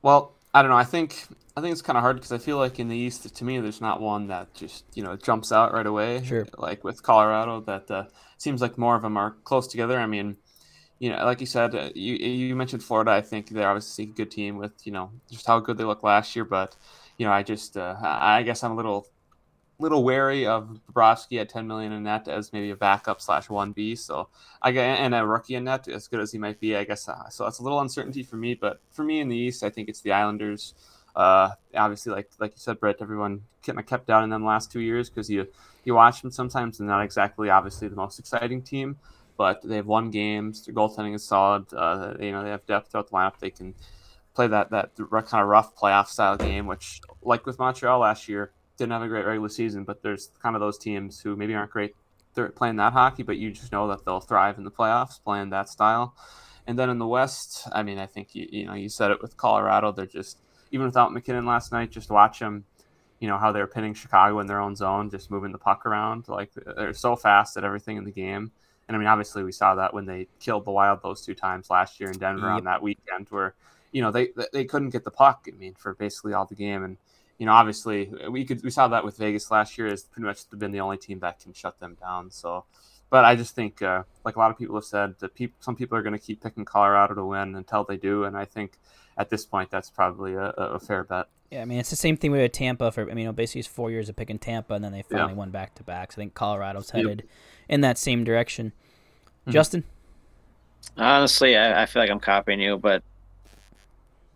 Well, 0.00 0.32
I 0.54 0.62
don't 0.62 0.70
know. 0.70 0.76
I 0.76 0.84
think 0.84 1.26
I 1.56 1.60
think 1.60 1.72
it's 1.72 1.82
kind 1.82 1.98
of 1.98 2.02
hard 2.02 2.14
because 2.14 2.30
I 2.30 2.38
feel 2.38 2.56
like 2.56 2.78
in 2.78 2.86
the 2.86 2.96
East, 2.96 3.34
to 3.34 3.44
me, 3.44 3.58
there's 3.58 3.80
not 3.80 4.00
one 4.00 4.28
that 4.28 4.54
just 4.54 4.84
you 4.94 5.02
know 5.02 5.16
jumps 5.16 5.50
out 5.50 5.72
right 5.72 5.84
away. 5.84 6.22
Sure. 6.24 6.46
Like 6.56 6.84
with 6.84 7.02
Colorado, 7.02 7.60
that 7.62 7.90
uh, 7.90 8.04
seems 8.38 8.62
like 8.62 8.78
more 8.78 8.94
of 8.94 9.02
them 9.02 9.16
are 9.16 9.32
close 9.42 9.66
together. 9.66 9.98
I 9.98 10.06
mean, 10.06 10.36
you 11.00 11.10
know, 11.10 11.24
like 11.24 11.40
you 11.40 11.46
said, 11.46 11.74
uh, 11.74 11.90
you 11.96 12.14
you 12.14 12.54
mentioned 12.54 12.84
Florida. 12.84 13.10
I 13.10 13.22
think 13.22 13.48
they're 13.48 13.68
obviously 13.68 14.04
a 14.04 14.06
good 14.06 14.30
team 14.30 14.56
with 14.56 14.86
you 14.86 14.92
know 14.92 15.10
just 15.28 15.48
how 15.48 15.58
good 15.58 15.76
they 15.76 15.82
looked 15.82 16.04
last 16.04 16.36
year. 16.36 16.44
But 16.44 16.76
you 17.18 17.26
know, 17.26 17.32
I 17.32 17.42
just 17.42 17.76
uh, 17.76 17.96
I 18.00 18.44
guess 18.44 18.62
I'm 18.62 18.70
a 18.70 18.76
little 18.76 19.08
little 19.78 20.04
wary 20.04 20.46
of 20.46 20.80
Bobrovsky 20.92 21.40
at 21.40 21.48
10 21.48 21.66
million 21.66 21.92
in 21.92 22.04
net 22.04 22.28
as 22.28 22.52
maybe 22.52 22.70
a 22.70 22.76
backup 22.76 23.20
slash 23.20 23.48
one 23.48 23.72
B. 23.72 23.94
So 23.96 24.28
I 24.62 24.72
get 24.72 24.84
and 25.00 25.14
a 25.14 25.26
rookie 25.26 25.54
in 25.54 25.64
net 25.64 25.88
as 25.88 26.08
good 26.08 26.20
as 26.20 26.32
he 26.32 26.38
might 26.38 26.60
be. 26.60 26.76
I 26.76 26.84
guess 26.84 27.08
uh, 27.08 27.28
so. 27.28 27.44
That's 27.44 27.58
a 27.58 27.62
little 27.62 27.80
uncertainty 27.80 28.22
for 28.22 28.36
me. 28.36 28.54
But 28.54 28.80
for 28.90 29.04
me 29.04 29.20
in 29.20 29.28
the 29.28 29.36
East, 29.36 29.62
I 29.62 29.70
think 29.70 29.88
it's 29.88 30.00
the 30.00 30.12
Islanders. 30.12 30.74
Uh, 31.16 31.50
obviously, 31.74 32.12
like 32.12 32.30
like 32.38 32.52
you 32.52 32.58
said, 32.58 32.80
Brett, 32.80 32.96
everyone 33.00 33.42
kind 33.64 33.78
of 33.78 33.86
kept 33.86 34.06
down 34.06 34.24
in 34.24 34.30
them 34.30 34.44
last 34.44 34.70
two 34.70 34.80
years 34.80 35.08
because 35.08 35.30
you 35.30 35.46
you 35.84 35.94
watch 35.94 36.22
them 36.22 36.30
sometimes 36.30 36.80
and 36.80 36.88
not 36.88 37.02
exactly 37.02 37.50
obviously 37.50 37.88
the 37.88 37.96
most 37.96 38.18
exciting 38.18 38.62
team 38.62 38.96
but 39.36 39.62
they've 39.62 39.86
won 39.86 40.10
games. 40.10 40.64
Their 40.64 40.74
goaltending 40.74 41.14
is 41.14 41.24
solid. 41.24 41.72
Uh, 41.72 42.14
you 42.20 42.32
know, 42.32 42.42
they 42.42 42.50
have 42.50 42.66
depth 42.66 42.90
throughout 42.90 43.08
the 43.08 43.14
lineup. 43.14 43.38
They 43.38 43.50
can 43.50 43.74
play 44.34 44.46
that 44.48 44.70
that 44.70 44.96
kind 44.96 45.42
of 45.42 45.48
rough 45.48 45.76
playoff 45.76 46.08
style 46.08 46.36
game, 46.36 46.66
which, 46.66 47.00
like 47.22 47.46
with 47.46 47.58
Montreal 47.58 48.00
last 48.00 48.28
year, 48.28 48.52
didn't 48.76 48.92
have 48.92 49.02
a 49.02 49.08
great 49.08 49.26
regular 49.26 49.48
season. 49.48 49.84
But 49.84 50.02
there's 50.02 50.30
kind 50.42 50.56
of 50.56 50.60
those 50.60 50.78
teams 50.78 51.20
who 51.20 51.36
maybe 51.36 51.54
aren't 51.54 51.70
great 51.70 51.94
they're 52.34 52.48
playing 52.48 52.76
that 52.76 52.92
hockey, 52.92 53.22
but 53.22 53.36
you 53.38 53.50
just 53.50 53.72
know 53.72 53.88
that 53.88 54.04
they'll 54.04 54.20
thrive 54.20 54.58
in 54.58 54.64
the 54.64 54.70
playoffs 54.70 55.22
playing 55.22 55.50
that 55.50 55.68
style. 55.68 56.14
And 56.66 56.78
then 56.78 56.90
in 56.90 56.98
the 56.98 57.06
West, 57.06 57.68
I 57.72 57.82
mean, 57.82 57.98
I 57.98 58.06
think 58.06 58.34
you, 58.34 58.48
you 58.50 58.66
know 58.66 58.74
you 58.74 58.88
said 58.88 59.10
it 59.10 59.22
with 59.22 59.36
Colorado. 59.36 59.92
They're 59.92 60.06
just 60.06 60.38
even 60.70 60.86
without 60.86 61.12
MacKinnon 61.12 61.46
last 61.46 61.72
night, 61.72 61.90
just 61.90 62.10
watch 62.10 62.38
them. 62.38 62.64
You 63.20 63.28
know 63.28 63.38
how 63.38 63.52
they're 63.52 63.66
pinning 63.66 63.94
Chicago 63.94 64.40
in 64.40 64.46
their 64.46 64.60
own 64.60 64.74
zone, 64.74 65.10
just 65.10 65.30
moving 65.30 65.52
the 65.52 65.58
puck 65.58 65.86
around. 65.86 66.28
Like 66.28 66.50
they're 66.54 66.94
so 66.94 67.16
fast 67.16 67.56
at 67.56 67.64
everything 67.64 67.96
in 67.96 68.04
the 68.04 68.10
game. 68.10 68.50
And 68.88 68.96
I 68.96 68.98
mean, 68.98 69.08
obviously, 69.08 69.44
we 69.44 69.52
saw 69.52 69.74
that 69.76 69.94
when 69.94 70.04
they 70.04 70.28
killed 70.40 70.64
the 70.64 70.70
Wild 70.70 71.02
those 71.02 71.24
two 71.24 71.34
times 71.34 71.70
last 71.70 72.00
year 72.00 72.10
in 72.10 72.18
Denver 72.18 72.48
yep. 72.48 72.56
on 72.56 72.64
that 72.64 72.82
weekend, 72.82 73.28
where 73.30 73.54
you 73.92 74.02
know 74.02 74.10
they 74.10 74.30
they 74.52 74.64
couldn't 74.64 74.90
get 74.90 75.04
the 75.04 75.10
puck. 75.10 75.46
I 75.46 75.56
mean, 75.56 75.74
for 75.74 75.94
basically 75.94 76.32
all 76.32 76.46
the 76.46 76.54
game, 76.54 76.82
and 76.82 76.96
you 77.38 77.46
know, 77.46 77.52
obviously, 77.52 78.12
we 78.30 78.44
could 78.44 78.62
we 78.62 78.70
saw 78.70 78.88
that 78.88 79.04
with 79.04 79.16
Vegas 79.16 79.50
last 79.50 79.76
year. 79.76 79.88
Has 79.88 80.04
pretty 80.04 80.26
much 80.26 80.48
been 80.50 80.70
the 80.70 80.80
only 80.80 80.96
team 80.96 81.18
that 81.20 81.40
can 81.40 81.52
shut 81.52 81.78
them 81.80 81.96
down. 82.00 82.30
So, 82.30 82.64
but 83.10 83.24
I 83.24 83.34
just 83.34 83.54
think, 83.54 83.82
uh, 83.82 84.04
like 84.24 84.36
a 84.36 84.38
lot 84.38 84.50
of 84.50 84.58
people 84.58 84.76
have 84.76 84.84
said, 84.84 85.18
that 85.20 85.34
people 85.34 85.56
some 85.60 85.76
people 85.76 85.98
are 85.98 86.02
going 86.02 86.12
to 86.12 86.18
keep 86.18 86.42
picking 86.42 86.64
Colorado 86.64 87.14
to 87.14 87.24
win 87.24 87.54
until 87.56 87.84
they 87.84 87.96
do, 87.96 88.24
and 88.24 88.36
I 88.36 88.44
think 88.44 88.78
at 89.16 89.30
this 89.30 89.44
point 89.44 89.70
that's 89.70 89.90
probably 89.90 90.34
a, 90.34 90.50
a 90.50 90.78
fair 90.78 91.04
bet. 91.04 91.26
Yeah, 91.50 91.62
I 91.62 91.64
mean 91.64 91.78
it's 91.78 91.90
the 91.90 91.96
same 91.96 92.16
thing 92.16 92.32
we 92.32 92.40
had 92.40 92.52
Tampa 92.52 92.90
for. 92.92 93.10
I 93.10 93.14
mean, 93.14 93.30
basically 93.32 93.60
it's 93.60 93.68
four 93.68 93.90
years 93.90 94.08
of 94.08 94.16
picking 94.16 94.38
Tampa, 94.38 94.74
and 94.74 94.84
then 94.84 94.92
they 94.92 95.02
finally 95.02 95.32
yeah. 95.32 95.38
won 95.38 95.50
back 95.50 95.74
to 95.76 95.82
backs. 95.82 96.14
So 96.14 96.20
I 96.20 96.22
think 96.22 96.34
Colorado's 96.34 96.90
headed 96.90 97.20
yep. 97.20 97.30
in 97.68 97.80
that 97.82 97.98
same 97.98 98.24
direction. 98.24 98.72
Mm-hmm. 99.42 99.52
Justin? 99.52 99.84
Honestly, 100.96 101.56
I, 101.56 101.82
I, 101.82 101.86
feel 101.86 102.02
like 102.02 102.10
I'm 102.10 102.20
copying 102.20 102.60
you, 102.60 102.76
but 102.76 103.02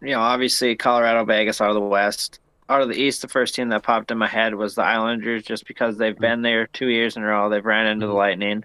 you 0.00 0.10
know, 0.10 0.20
obviously 0.20 0.76
Colorado, 0.76 1.24
Vegas 1.24 1.60
out 1.60 1.70
of 1.70 1.74
the 1.74 1.80
West. 1.80 2.40
Out 2.68 2.82
of 2.82 2.88
the 2.88 3.00
East, 3.00 3.22
the 3.22 3.28
first 3.28 3.54
team 3.54 3.70
that 3.70 3.82
popped 3.82 4.10
in 4.10 4.18
my 4.18 4.26
head 4.26 4.54
was 4.54 4.74
the 4.74 4.82
Islanders, 4.82 5.42
just 5.42 5.66
because 5.66 5.96
they've 5.96 6.12
mm-hmm. 6.12 6.20
been 6.20 6.42
there 6.42 6.66
two 6.66 6.88
years 6.88 7.16
in 7.16 7.22
a 7.22 7.26
row. 7.26 7.48
They've 7.48 7.64
ran 7.64 7.86
into 7.86 8.06
the 8.06 8.10
mm-hmm. 8.10 8.18
Lightning. 8.18 8.64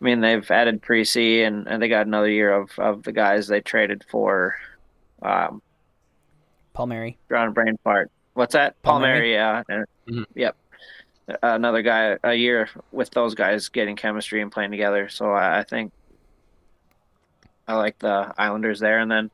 I 0.00 0.04
mean, 0.04 0.20
they've 0.20 0.48
added 0.50 0.82
Parise, 0.82 1.46
and, 1.46 1.66
and 1.66 1.82
they 1.82 1.88
got 1.88 2.06
another 2.06 2.30
year 2.30 2.52
of, 2.52 2.70
of 2.78 3.02
the 3.02 3.12
guys 3.12 3.48
they 3.48 3.60
traded 3.60 4.04
for. 4.08 4.56
Um, 5.22 5.60
Palmieri. 6.74 7.18
Drawing 7.28 7.48
a 7.48 7.52
brain 7.52 7.78
fart. 7.82 8.10
What's 8.34 8.52
that? 8.52 8.80
Palmieri, 8.82 9.32
yeah. 9.32 9.64
Mm-hmm. 9.68 10.22
Yep 10.34 10.56
another 11.42 11.82
guy 11.82 12.16
a 12.24 12.34
year 12.34 12.68
with 12.92 13.10
those 13.10 13.34
guys 13.34 13.68
getting 13.68 13.96
chemistry 13.96 14.40
and 14.40 14.50
playing 14.50 14.70
together. 14.70 15.08
So 15.08 15.32
I, 15.32 15.60
I 15.60 15.62
think 15.62 15.92
I 17.66 17.76
like 17.76 17.98
the 17.98 18.32
Islanders 18.38 18.80
there, 18.80 18.98
and 18.98 19.10
then 19.10 19.30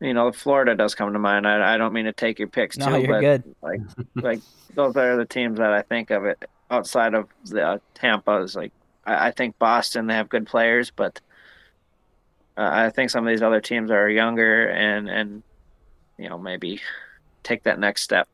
you 0.00 0.14
know 0.14 0.32
Florida 0.32 0.74
does 0.74 0.94
come 0.94 1.12
to 1.12 1.18
mind. 1.18 1.46
I, 1.46 1.74
I 1.74 1.76
don't 1.76 1.92
mean 1.92 2.04
to 2.06 2.12
take 2.12 2.38
your 2.38 2.48
picks 2.48 2.76
no, 2.76 2.86
too, 2.86 3.00
you're 3.00 3.08
but 3.08 3.20
good. 3.20 3.54
like 3.62 3.80
like 4.14 4.40
those 4.74 4.96
are 4.96 5.16
the 5.16 5.24
teams 5.24 5.58
that 5.58 5.72
I 5.72 5.82
think 5.82 6.10
of 6.10 6.24
it 6.24 6.48
outside 6.70 7.14
of 7.14 7.28
the 7.44 7.66
uh, 7.66 7.78
Tampa's. 7.94 8.54
Like 8.54 8.72
I, 9.04 9.28
I, 9.28 9.30
think 9.30 9.58
Boston 9.58 10.06
they 10.06 10.14
have 10.14 10.28
good 10.28 10.46
players, 10.46 10.90
but 10.90 11.20
uh, 12.56 12.68
I 12.70 12.90
think 12.90 13.10
some 13.10 13.26
of 13.26 13.30
these 13.30 13.42
other 13.42 13.60
teams 13.60 13.90
are 13.90 14.08
younger 14.08 14.68
and 14.68 15.08
and 15.08 15.42
you 16.16 16.28
know 16.28 16.38
maybe 16.38 16.80
take 17.42 17.64
that 17.64 17.78
next 17.78 18.02
step. 18.02 18.28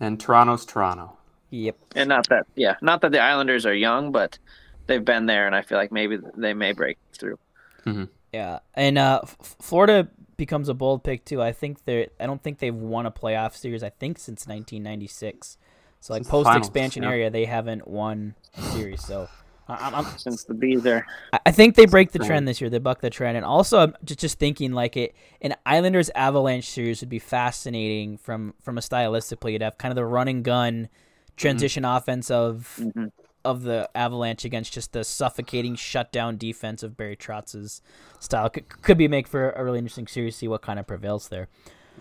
And 0.00 0.18
Toronto's 0.18 0.64
Toronto. 0.64 1.16
Yep. 1.50 1.76
And 1.94 2.08
not 2.08 2.28
that, 2.30 2.46
yeah, 2.56 2.74
not 2.82 3.00
that 3.02 3.12
the 3.12 3.20
Islanders 3.20 3.64
are 3.64 3.74
young, 3.74 4.10
but 4.10 4.38
they've 4.86 5.04
been 5.04 5.26
there, 5.26 5.46
and 5.46 5.54
I 5.54 5.62
feel 5.62 5.78
like 5.78 5.92
maybe 5.92 6.18
they 6.36 6.52
may 6.52 6.72
break 6.72 6.98
through. 7.12 7.38
Mm-hmm. 7.86 8.04
Yeah, 8.34 8.58
and 8.74 8.98
uh, 8.98 9.20
F- 9.22 9.56
Florida 9.60 10.08
becomes 10.36 10.68
a 10.68 10.74
bold 10.74 11.04
pick 11.04 11.24
too. 11.24 11.40
I 11.40 11.52
think 11.52 11.84
they're. 11.84 12.08
I 12.18 12.26
don't 12.26 12.42
think 12.42 12.58
they've 12.58 12.74
won 12.74 13.06
a 13.06 13.12
playoff 13.12 13.54
series. 13.54 13.84
I 13.84 13.90
think 13.90 14.18
since 14.18 14.46
1996. 14.48 15.56
So 16.00 16.12
like 16.12 16.26
post 16.26 16.50
expansion 16.54 17.04
yeah. 17.04 17.10
area, 17.10 17.30
they 17.30 17.44
haven't 17.44 17.86
won 17.86 18.34
a 18.58 18.62
series. 18.72 19.04
So 19.04 19.28
I'm, 19.68 19.94
I'm, 19.94 20.18
since 20.18 20.42
the 20.42 20.52
bees 20.52 20.84
are. 20.84 21.06
I 21.46 21.52
think 21.52 21.76
they 21.76 21.86
break 21.86 22.10
the 22.10 22.18
trend 22.18 22.48
this 22.48 22.60
year. 22.60 22.68
They 22.68 22.78
buck 22.78 23.00
the 23.00 23.08
trend, 23.08 23.36
and 23.36 23.46
also 23.46 23.78
I'm 23.78 23.96
just 24.04 24.18
just 24.18 24.40
thinking 24.40 24.72
like 24.72 24.96
it 24.96 25.14
an 25.40 25.54
Islanders 25.64 26.10
Avalanche 26.16 26.68
series 26.68 27.00
would 27.02 27.08
be 27.08 27.20
fascinating 27.20 28.18
from 28.18 28.54
from 28.60 28.78
a 28.78 28.82
stylistic 28.82 29.38
play. 29.38 29.52
You'd 29.52 29.62
have 29.62 29.78
kind 29.78 29.92
of 29.92 29.96
the 29.96 30.04
run 30.04 30.26
and 30.26 30.44
gun 30.44 30.88
transition 31.36 31.84
mm-hmm. 31.84 31.96
offense 31.96 32.32
of 32.32 32.76
mm-hmm. 32.80 33.06
Of 33.44 33.62
the 33.62 33.88
Avalanche 33.94 34.44
against 34.44 34.72
just 34.72 34.92
the 34.92 35.04
suffocating 35.04 35.74
shutdown 35.74 36.36
defense 36.36 36.82
of 36.82 36.96
Barry 36.96 37.16
Trotz's 37.16 37.82
style. 38.18 38.48
Could, 38.50 38.68
could 38.82 38.98
be 38.98 39.08
make 39.08 39.26
for 39.26 39.50
a 39.50 39.64
really 39.64 39.78
interesting 39.78 40.06
series. 40.06 40.36
See 40.36 40.48
what 40.48 40.62
kind 40.62 40.78
of 40.78 40.86
prevails 40.86 41.28
there. 41.28 41.48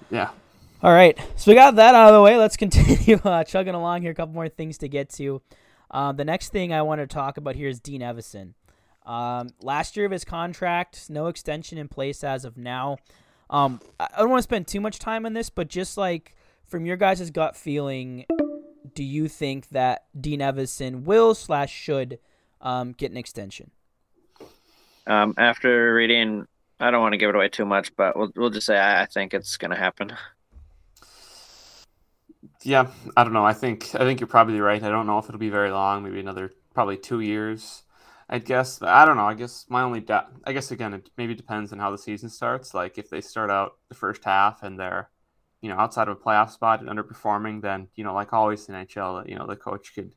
Yeah. 0.09 0.29
All 0.81 0.91
right, 0.91 1.17
so 1.37 1.49
we 1.49 1.55
got 1.55 1.77
that 1.77 1.95
out 1.95 2.09
of 2.09 2.13
the 2.13 2.21
way. 2.21 2.35
Let's 2.35 2.57
continue 2.63 3.17
uh, 3.23 3.45
chugging 3.45 3.73
along 3.73 4.01
here. 4.01 4.11
A 4.11 4.15
couple 4.15 4.33
more 4.33 4.49
things 4.49 4.77
to 4.79 4.89
get 4.89 5.09
to. 5.11 5.41
Uh, 5.89 6.11
the 6.11 6.25
next 6.25 6.49
thing 6.49 6.73
I 6.73 6.81
want 6.81 6.99
to 6.99 7.07
talk 7.07 7.37
about 7.37 7.55
here 7.55 7.69
is 7.69 7.79
Dean 7.79 8.01
Evason. 8.01 8.53
Um, 9.05 9.49
last 9.61 9.95
year 9.95 10.05
of 10.05 10.11
his 10.11 10.25
contract, 10.25 11.09
no 11.09 11.27
extension 11.27 11.77
in 11.77 11.87
place 11.87 12.23
as 12.23 12.43
of 12.43 12.57
now. 12.57 12.97
Um, 13.49 13.79
I 13.99 14.07
don't 14.17 14.29
want 14.29 14.39
to 14.39 14.43
spend 14.43 14.67
too 14.67 14.81
much 14.81 14.99
time 14.99 15.25
on 15.25 15.33
this, 15.33 15.49
but 15.49 15.67
just 15.67 15.97
like 15.97 16.35
from 16.65 16.85
your 16.85 16.97
guys' 16.97 17.29
gut 17.29 17.55
feeling, 17.55 18.25
do 18.93 19.03
you 19.03 19.27
think 19.27 19.69
that 19.69 20.05
Dean 20.19 20.39
Evason 20.39 21.03
will 21.03 21.35
slash 21.35 21.71
should 21.71 22.19
um, 22.61 22.93
get 22.93 23.11
an 23.11 23.17
extension? 23.17 23.71
Um, 25.05 25.33
after 25.37 25.93
reading, 25.93 26.47
I 26.79 26.91
don't 26.91 27.01
want 27.01 27.13
to 27.13 27.17
give 27.17 27.29
it 27.29 27.35
away 27.35 27.49
too 27.49 27.65
much, 27.65 27.95
but 27.95 28.17
we'll 28.17 28.31
we'll 28.35 28.49
just 28.49 28.65
say 28.65 28.77
I, 28.77 29.03
I 29.03 29.05
think 29.05 29.33
it's 29.33 29.57
going 29.57 29.71
to 29.71 29.77
happen. 29.77 30.13
Yeah, 32.63 32.87
I 33.17 33.23
don't 33.23 33.33
know. 33.33 33.45
I 33.45 33.53
think 33.53 33.93
I 33.95 33.99
think 33.99 34.19
you're 34.19 34.27
probably 34.27 34.59
right. 34.59 34.81
I 34.81 34.89
don't 34.89 35.07
know 35.07 35.19
if 35.19 35.25
it'll 35.25 35.39
be 35.39 35.49
very 35.49 35.71
long. 35.71 36.03
Maybe 36.03 36.19
another 36.19 36.51
probably 36.73 36.97
two 36.97 37.19
years. 37.19 37.83
I 38.29 38.39
guess 38.39 38.81
I 38.81 39.05
don't 39.05 39.17
know. 39.17 39.27
I 39.27 39.33
guess 39.33 39.65
my 39.69 39.81
only 39.83 39.99
doubt. 39.99 40.31
I 40.45 40.53
guess 40.53 40.71
again, 40.71 40.93
it 40.93 41.09
maybe 41.17 41.35
depends 41.35 41.73
on 41.73 41.79
how 41.79 41.91
the 41.91 41.97
season 41.97 42.29
starts. 42.29 42.73
Like 42.73 42.97
if 42.97 43.09
they 43.09 43.21
start 43.21 43.49
out 43.49 43.73
the 43.89 43.95
first 43.95 44.23
half 44.23 44.63
and 44.63 44.79
they're 44.79 45.09
you 45.63 45.69
know, 45.69 45.77
outside 45.77 46.09
of 46.09 46.17
a 46.17 46.19
playoff 46.19 46.51
spot 46.51 46.81
and 46.81 46.89
underperforming, 46.89 47.61
then, 47.61 47.87
you 47.95 48.03
know, 48.03 48.13
like 48.13 48.33
always 48.33 48.67
in 48.67 48.75
NHL, 48.75 49.29
you 49.29 49.35
know, 49.35 49.47
the 49.47 49.55
coach 49.55 49.95
could 49.95 50.11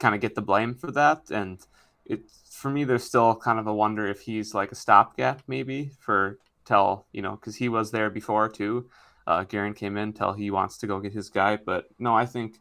kind 0.00 0.14
of 0.14 0.22
get 0.22 0.34
the 0.34 0.40
blame 0.40 0.74
for 0.74 0.90
that. 0.92 1.30
And 1.30 1.60
it's 2.06 2.56
for 2.56 2.70
me, 2.70 2.84
there's 2.84 3.04
still 3.04 3.36
kind 3.36 3.58
of 3.58 3.66
a 3.66 3.74
wonder 3.74 4.06
if 4.06 4.20
he's 4.20 4.54
like 4.54 4.72
a 4.72 4.74
stopgap 4.74 5.42
maybe 5.46 5.92
for 6.00 6.38
tell, 6.64 7.06
you 7.12 7.20
know, 7.20 7.32
because 7.32 7.54
he 7.54 7.68
was 7.68 7.90
there 7.90 8.08
before 8.08 8.48
too. 8.48 8.88
Uh, 9.26 9.44
Guerin 9.44 9.74
came 9.74 9.98
in 9.98 10.14
tell 10.14 10.32
he 10.32 10.50
wants 10.50 10.78
to 10.78 10.86
go 10.86 11.00
get 11.00 11.12
his 11.12 11.28
guy. 11.28 11.56
But 11.56 11.84
no, 11.98 12.14
I 12.14 12.24
think 12.24 12.58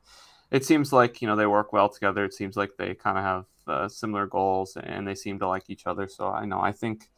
it 0.51 0.65
seems 0.65 0.91
like, 0.91 1.21
you 1.21 1.29
know, 1.29 1.37
they 1.37 1.47
work 1.47 1.71
well 1.71 1.87
together. 1.87 2.25
It 2.25 2.33
seems 2.33 2.57
like 2.57 2.71
they 2.77 2.93
kind 2.93 3.17
of 3.17 3.23
have 3.23 3.45
uh, 3.67 3.87
similar 3.87 4.27
goals 4.27 4.75
and 4.75 5.07
they 5.07 5.15
seem 5.15 5.39
to 5.39 5.47
like 5.47 5.69
each 5.69 5.87
other. 5.87 6.09
So 6.09 6.27
I 6.27 6.43
know, 6.43 6.59
I 6.59 6.73
think, 6.73 7.09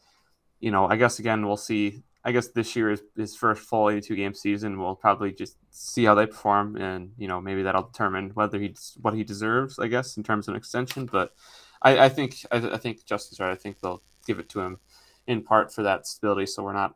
you 0.60 0.70
know, 0.70 0.86
I 0.88 0.94
guess 0.94 1.18
again, 1.18 1.44
we'll 1.44 1.56
see 1.56 2.04
I 2.24 2.32
guess 2.32 2.48
this 2.48 2.74
year 2.74 2.90
is 2.90 3.02
his 3.16 3.36
first 3.36 3.62
full 3.62 3.90
82 3.90 4.16
game 4.16 4.34
season. 4.34 4.78
We'll 4.78 4.96
probably 4.96 5.32
just 5.32 5.56
see 5.70 6.04
how 6.04 6.14
they 6.14 6.26
perform, 6.26 6.76
and 6.76 7.12
you 7.18 7.28
know 7.28 7.40
maybe 7.40 7.62
that'll 7.62 7.82
determine 7.82 8.30
whether 8.30 8.58
he's 8.58 8.96
what 9.02 9.14
he 9.14 9.24
deserves. 9.24 9.78
I 9.78 9.88
guess 9.88 10.16
in 10.16 10.22
terms 10.22 10.48
of 10.48 10.54
an 10.54 10.58
extension, 10.58 11.06
but 11.06 11.34
I, 11.82 12.06
I 12.06 12.08
think 12.08 12.36
I, 12.50 12.56
I, 12.56 12.78
think 12.78 13.04
Justin's 13.04 13.40
right. 13.40 13.50
I 13.50 13.56
think 13.56 13.80
they'll 13.80 14.02
give 14.26 14.38
it 14.38 14.48
to 14.50 14.60
him 14.60 14.78
in 15.26 15.42
part 15.42 15.72
for 15.72 15.82
that 15.82 16.06
stability, 16.06 16.46
so 16.46 16.62
we're 16.62 16.72
not, 16.72 16.94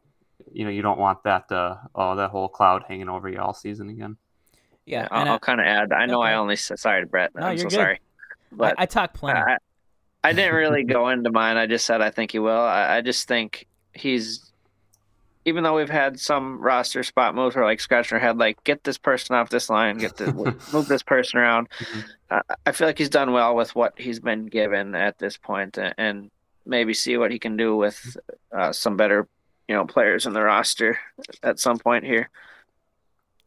you 0.51 0.65
know, 0.65 0.71
you 0.71 0.81
don't 0.81 0.99
want 0.99 1.23
that 1.25 1.53
uh, 1.53 1.77
oh 1.95 2.17
that 2.17 2.31
whole 2.31 2.49
cloud 2.49 2.85
hanging 2.89 3.11
over 3.11 3.29
you 3.29 3.39
all 3.39 3.53
season 3.55 3.91
again. 3.91 4.17
Yeah, 4.87 5.09
I'll, 5.11 5.29
I'll 5.29 5.39
kind 5.39 5.61
of 5.61 5.67
add. 5.67 5.93
I 5.93 6.07
know 6.07 6.23
okay. 6.23 6.31
I 6.31 6.37
only 6.37 6.57
sorry, 6.57 7.03
to 7.03 7.07
Brett. 7.07 7.35
No, 7.35 7.43
I'm 7.43 7.59
you're 7.59 7.69
so 7.69 7.77
good. 7.77 7.77
sorry. 7.77 8.01
But 8.51 8.79
I, 8.79 8.85
I 8.85 8.87
talk 8.87 9.13
plenty. 9.13 9.41
I, 9.41 9.59
I 10.25 10.33
didn't 10.33 10.55
really 10.55 10.85
go 10.85 11.11
into 11.11 11.31
mine. 11.31 11.59
I 11.59 11.67
just 11.67 11.85
said 11.85 12.01
I 12.01 12.11
think 12.11 12.33
he 12.33 12.39
will. 12.39 12.59
I, 12.59 12.97
I 12.97 13.01
just 13.03 13.29
think 13.29 13.67
he's 13.93 14.48
even 15.49 15.65
though 15.65 15.75
we've 15.75 15.89
had 15.89 16.21
some 16.21 16.61
roster 16.61 17.03
spot 17.03 17.35
moves 17.35 17.57
where 17.57 17.65
like 17.65 17.81
scratching 17.81 18.17
our 18.17 18.21
head, 18.21 18.37
like 18.37 18.63
get 18.65 18.85
this 18.85 18.99
person 18.99 19.35
off 19.35 19.49
this 19.49 19.71
line, 19.71 19.97
get 19.97 20.17
this 20.17 20.33
move 20.73 20.89
this 20.89 21.03
person 21.03 21.39
around. 21.41 21.69
Mm-hmm. 21.79 22.01
Uh, 22.31 22.41
I 22.67 22.73
feel 22.73 22.87
like 22.87 22.99
he's 22.99 23.09
done 23.09 23.33
well 23.33 23.57
with 23.57 23.75
what 23.75 23.99
he's 23.99 24.21
been 24.21 24.47
given 24.47 24.95
at 24.95 25.19
this 25.19 25.39
point, 25.39 25.79
and 25.79 26.31
maybe 26.67 26.93
see 26.93 27.17
what 27.17 27.31
he 27.31 27.39
can 27.39 27.57
do 27.57 27.75
with 27.75 28.19
uh, 28.53 28.71
some 28.71 28.99
better, 28.99 29.27
you 29.67 29.75
know, 29.75 29.87
players 29.87 30.27
in 30.27 30.35
the 30.35 30.43
roster 30.43 30.99
at 31.43 31.59
some 31.59 31.79
point 31.79 32.05
here. 32.05 32.29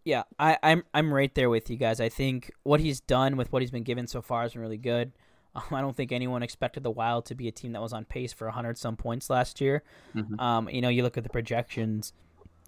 Yeah, 0.03 0.23
I, 0.39 0.57
I'm 0.63 0.83
I'm 0.95 1.13
right 1.13 1.33
there 1.35 1.51
with 1.51 1.69
you 1.69 1.77
guys. 1.77 2.01
I 2.01 2.09
think 2.09 2.51
what 2.63 2.79
he's 2.79 3.01
done 3.01 3.37
with 3.37 3.51
what 3.51 3.61
he's 3.61 3.69
been 3.69 3.83
given 3.83 4.07
so 4.07 4.19
far 4.23 4.41
has 4.41 4.53
been 4.53 4.63
really 4.63 4.77
good. 4.77 5.11
Um, 5.55 5.63
I 5.71 5.81
don't 5.81 5.95
think 5.95 6.11
anyone 6.11 6.43
expected 6.43 6.83
the 6.83 6.91
Wild 6.91 7.25
to 7.25 7.35
be 7.35 7.47
a 7.47 7.51
team 7.51 7.73
that 7.73 7.81
was 7.81 7.93
on 7.93 8.05
pace 8.05 8.31
for 8.31 8.45
100 8.47 8.77
some 8.77 8.95
points 8.95 9.29
last 9.29 9.59
year. 9.59 9.83
Mm-hmm. 10.15 10.39
Um, 10.39 10.69
you 10.69 10.81
know, 10.81 10.89
you 10.89 11.03
look 11.03 11.17
at 11.17 11.23
the 11.23 11.29
projections 11.29 12.13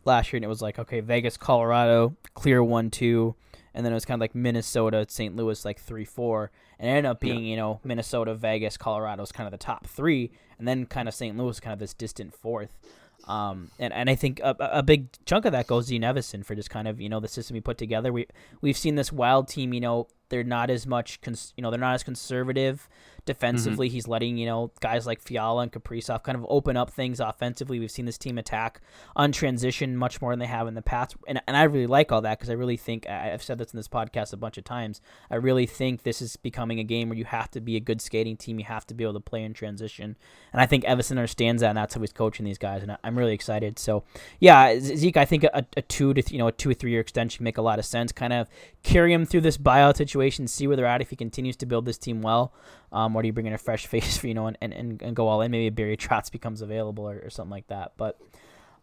last 0.05 0.31
year, 0.31 0.37
and 0.37 0.45
it 0.45 0.49
was 0.49 0.61
like, 0.61 0.79
okay, 0.79 0.99
Vegas, 0.99 1.37
Colorado, 1.37 2.15
clear 2.33 2.63
one 2.63 2.89
two, 2.89 3.35
and 3.73 3.85
then 3.85 3.93
it 3.93 3.95
was 3.95 4.05
kind 4.05 4.17
of 4.17 4.21
like 4.21 4.35
Minnesota, 4.35 5.05
St. 5.07 5.35
Louis, 5.35 5.63
like 5.65 5.79
three 5.79 6.05
four, 6.05 6.51
and 6.79 6.89
it 6.89 6.91
ended 6.91 7.05
up 7.05 7.19
being 7.19 7.43
yeah. 7.43 7.51
you 7.51 7.55
know 7.55 7.79
Minnesota, 7.83 8.35
Vegas, 8.35 8.77
Colorado 8.77 9.23
is 9.23 9.31
kind 9.31 9.47
of 9.47 9.51
the 9.51 9.57
top 9.57 9.87
three, 9.87 10.31
and 10.59 10.67
then 10.67 10.85
kind 10.85 11.07
of 11.07 11.13
St. 11.13 11.37
Louis, 11.37 11.59
kind 11.59 11.73
of 11.73 11.79
this 11.79 11.93
distant 11.93 12.33
fourth. 12.33 12.77
Um, 13.25 13.71
and, 13.79 13.93
and 13.93 14.09
I 14.09 14.15
think 14.15 14.41
a, 14.41 14.55
a 14.59 14.83
big 14.83 15.07
chunk 15.25 15.45
of 15.45 15.53
that 15.53 15.65
goes 15.67 15.87
to 15.87 15.97
Evason 15.97 16.45
for 16.45 16.55
just 16.55 16.69
kind 16.69 16.87
of 16.87 16.99
you 16.99 17.09
know 17.09 17.19
the 17.19 17.27
system 17.27 17.55
he 17.55 17.61
put 17.61 17.77
together. 17.77 18.11
We 18.11 18.27
we've 18.61 18.77
seen 18.77 18.95
this 18.95 19.11
wild 19.11 19.47
team. 19.47 19.73
You 19.73 19.81
know 19.81 20.07
they're 20.29 20.43
not 20.43 20.69
as 20.69 20.87
much 20.87 21.21
cons- 21.21 21.53
you 21.55 21.61
know 21.61 21.69
they're 21.69 21.79
not 21.79 21.95
as 21.95 22.03
conservative 22.03 22.87
defensively. 23.25 23.87
Mm-hmm. 23.87 23.93
He's 23.93 24.07
letting 24.07 24.37
you 24.37 24.45
know 24.45 24.71
guys 24.79 25.05
like 25.05 25.21
Fiala 25.21 25.63
and 25.63 25.71
Kaprizov 25.71 26.23
kind 26.23 26.37
of 26.37 26.45
open 26.49 26.77
up 26.77 26.91
things 26.91 27.19
offensively. 27.19 27.79
We've 27.79 27.91
seen 27.91 28.05
this 28.05 28.17
team 28.17 28.37
attack 28.37 28.81
on 29.15 29.31
transition 29.31 29.95
much 29.95 30.21
more 30.21 30.31
than 30.31 30.39
they 30.39 30.45
have 30.45 30.67
in 30.67 30.73
the 30.73 30.81
past, 30.81 31.15
and 31.27 31.41
and 31.47 31.55
I 31.55 31.63
really 31.63 31.87
like 31.87 32.11
all 32.11 32.21
that 32.21 32.39
because 32.39 32.49
I 32.49 32.53
really 32.53 32.77
think 32.77 33.07
I've 33.07 33.43
said 33.43 33.57
this 33.57 33.73
in 33.73 33.77
this 33.77 33.87
podcast 33.87 34.33
a 34.33 34.37
bunch 34.37 34.57
of 34.57 34.63
times. 34.63 35.01
I 35.29 35.35
really 35.35 35.65
think 35.65 36.03
this 36.03 36.21
is 36.21 36.35
becoming 36.35 36.79
a 36.79 36.83
game 36.83 37.09
where 37.09 37.17
you 37.17 37.25
have 37.25 37.49
to 37.51 37.61
be 37.61 37.75
a 37.75 37.79
good 37.79 38.01
skating 38.01 38.37
team. 38.37 38.59
You 38.59 38.65
have 38.65 38.85
to 38.87 38.93
be 38.93 39.03
able 39.03 39.13
to 39.13 39.19
play 39.19 39.43
in 39.43 39.53
transition, 39.53 40.15
and 40.51 40.61
I 40.61 40.65
think 40.65 40.83
Evason 40.83 41.11
understands 41.11 41.61
that, 41.61 41.69
and 41.69 41.77
that's 41.77 41.93
how 41.93 42.01
he's 42.01 42.13
coaching 42.13 42.45
these 42.45 42.57
guys, 42.57 42.83
and 42.83 42.97
I'm 43.03 43.17
really 43.17 43.33
excited. 43.33 43.79
So 43.79 44.03
yeah, 44.39 44.79
Zeke, 44.79 45.17
I 45.17 45.25
think 45.25 45.43
a, 45.45 45.65
a 45.77 45.81
two 45.81 46.13
to 46.13 46.23
you 46.31 46.39
know 46.39 46.47
a 46.47 46.51
two 46.51 46.69
or 46.69 46.73
three 46.73 46.91
year 46.91 47.01
extension 47.01 47.43
make 47.43 47.57
a 47.57 47.61
lot 47.61 47.79
of 47.79 47.85
sense. 47.85 48.11
Kind 48.11 48.33
of 48.33 48.49
carry 48.83 49.13
him 49.13 49.25
through 49.25 49.41
this 49.41 49.57
buyout 49.57 49.95
situation, 49.95 50.22
see 50.31 50.67
where 50.67 50.75
they're 50.75 50.85
at 50.85 51.01
if 51.01 51.09
he 51.09 51.15
continues 51.15 51.55
to 51.57 51.65
build 51.65 51.85
this 51.85 51.97
team 51.97 52.21
well. 52.21 52.53
Um, 52.91 53.15
or 53.15 53.21
do 53.21 53.27
you 53.27 53.33
bring 53.33 53.45
in 53.45 53.53
a 53.53 53.57
fresh 53.57 53.87
face 53.93 54.17
for 54.17 54.27
you 54.27 54.33
know 54.33 54.47
and, 54.47 54.57
and, 54.61 55.01
and 55.01 55.15
go 55.15 55.27
all 55.27 55.41
in? 55.41 55.51
Maybe 55.51 55.69
Barry 55.69 55.97
Trotz 55.97 56.31
becomes 56.31 56.61
available 56.61 57.09
or, 57.09 57.21
or 57.23 57.29
something 57.29 57.51
like 57.51 57.67
that. 57.67 57.93
But 57.97 58.19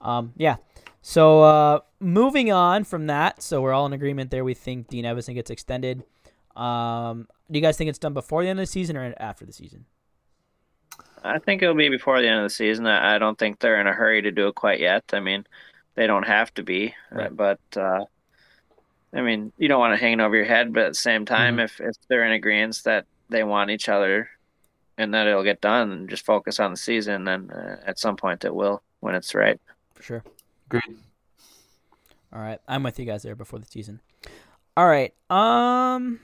um, 0.00 0.32
yeah. 0.36 0.56
So 1.02 1.42
uh, 1.42 1.80
moving 1.98 2.52
on 2.52 2.84
from 2.84 3.06
that, 3.06 3.42
so 3.42 3.62
we're 3.62 3.72
all 3.72 3.86
in 3.86 3.92
agreement 3.92 4.30
there. 4.30 4.44
We 4.44 4.54
think 4.54 4.88
Dean 4.88 5.04
Evason 5.04 5.34
gets 5.34 5.50
extended. 5.50 6.04
Um, 6.56 7.26
do 7.50 7.58
you 7.58 7.62
guys 7.62 7.76
think 7.76 7.88
it's 7.88 7.98
done 7.98 8.12
before 8.12 8.42
the 8.42 8.50
end 8.50 8.58
of 8.58 8.64
the 8.64 8.70
season 8.70 8.96
or 8.96 9.14
after 9.18 9.46
the 9.46 9.52
season? 9.52 9.86
I 11.22 11.38
think 11.38 11.62
it'll 11.62 11.74
be 11.74 11.88
before 11.88 12.20
the 12.20 12.28
end 12.28 12.38
of 12.38 12.44
the 12.44 12.50
season. 12.50 12.86
I 12.86 13.18
don't 13.18 13.38
think 13.38 13.58
they're 13.58 13.80
in 13.80 13.86
a 13.86 13.92
hurry 13.92 14.22
to 14.22 14.30
do 14.30 14.48
it 14.48 14.54
quite 14.54 14.80
yet. 14.80 15.04
I 15.12 15.20
mean, 15.20 15.46
they 15.94 16.06
don't 16.06 16.26
have 16.26 16.52
to 16.54 16.62
be, 16.62 16.94
right. 17.10 17.34
but 17.34 17.60
uh, 17.76 18.04
I 19.12 19.22
mean, 19.22 19.52
you 19.58 19.68
don't 19.68 19.80
want 19.80 19.92
to 19.92 20.00
hang 20.00 20.14
it 20.14 20.20
over 20.20 20.36
your 20.36 20.44
head. 20.44 20.72
But 20.72 20.84
at 20.84 20.90
the 20.90 20.94
same 20.94 21.24
time, 21.24 21.54
mm-hmm. 21.54 21.64
if 21.64 21.80
if 21.80 21.96
they're 22.08 22.24
in 22.24 22.32
agreement 22.32 22.80
that 22.84 23.06
they 23.28 23.44
want 23.44 23.70
each 23.70 23.88
other 23.88 24.28
and 24.98 25.14
that 25.14 25.26
it'll 25.26 25.42
get 25.42 25.60
done 25.60 25.90
and 25.90 26.10
just 26.10 26.26
focus 26.26 26.60
on 26.60 26.72
the 26.72 26.76
season 26.76 27.24
then 27.24 27.50
uh, 27.50 27.76
at 27.86 27.98
some 27.98 28.16
point 28.16 28.44
it 28.44 28.54
will 28.54 28.82
when 29.00 29.14
it's 29.14 29.34
right 29.34 29.58
for 29.94 30.02
sure 30.02 30.24
great 30.68 30.82
all 32.32 32.40
right 32.40 32.58
i'm 32.68 32.82
with 32.82 32.98
you 32.98 33.06
guys 33.06 33.22
there 33.22 33.34
before 33.34 33.58
the 33.58 33.66
season 33.66 34.00
all 34.76 34.86
right 34.86 35.14
um 35.30 36.20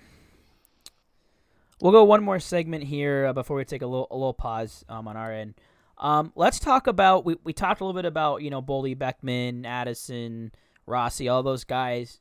we'll 1.81 1.93
go 1.93 2.05
one 2.05 2.23
more 2.23 2.39
segment 2.39 2.85
here 2.85 3.27
uh, 3.27 3.33
before 3.33 3.57
we 3.57 3.65
take 3.65 3.83
a 3.83 3.87
little 3.87 4.09
a 4.11 4.17
little 4.17 4.35
pause 4.35 4.85
um, 4.89 5.09
on 5.09 5.17
our 5.17 5.33
end 5.33 5.55
um, 5.99 6.33
let's 6.37 6.59
talk 6.59 6.87
about 6.87 7.25
we, 7.25 7.37
we 7.43 7.55
talked 7.55 7.81
a 7.81 7.85
little 7.85 7.99
bit 7.99 8.07
about 8.07 8.43
you 8.43 8.51
know 8.51 8.61
Boldy, 8.61 8.97
Beckman, 8.97 9.65
Addison, 9.65 10.53
Rossi, 10.85 11.27
all 11.29 11.43
those 11.43 11.65
guys. 11.65 12.21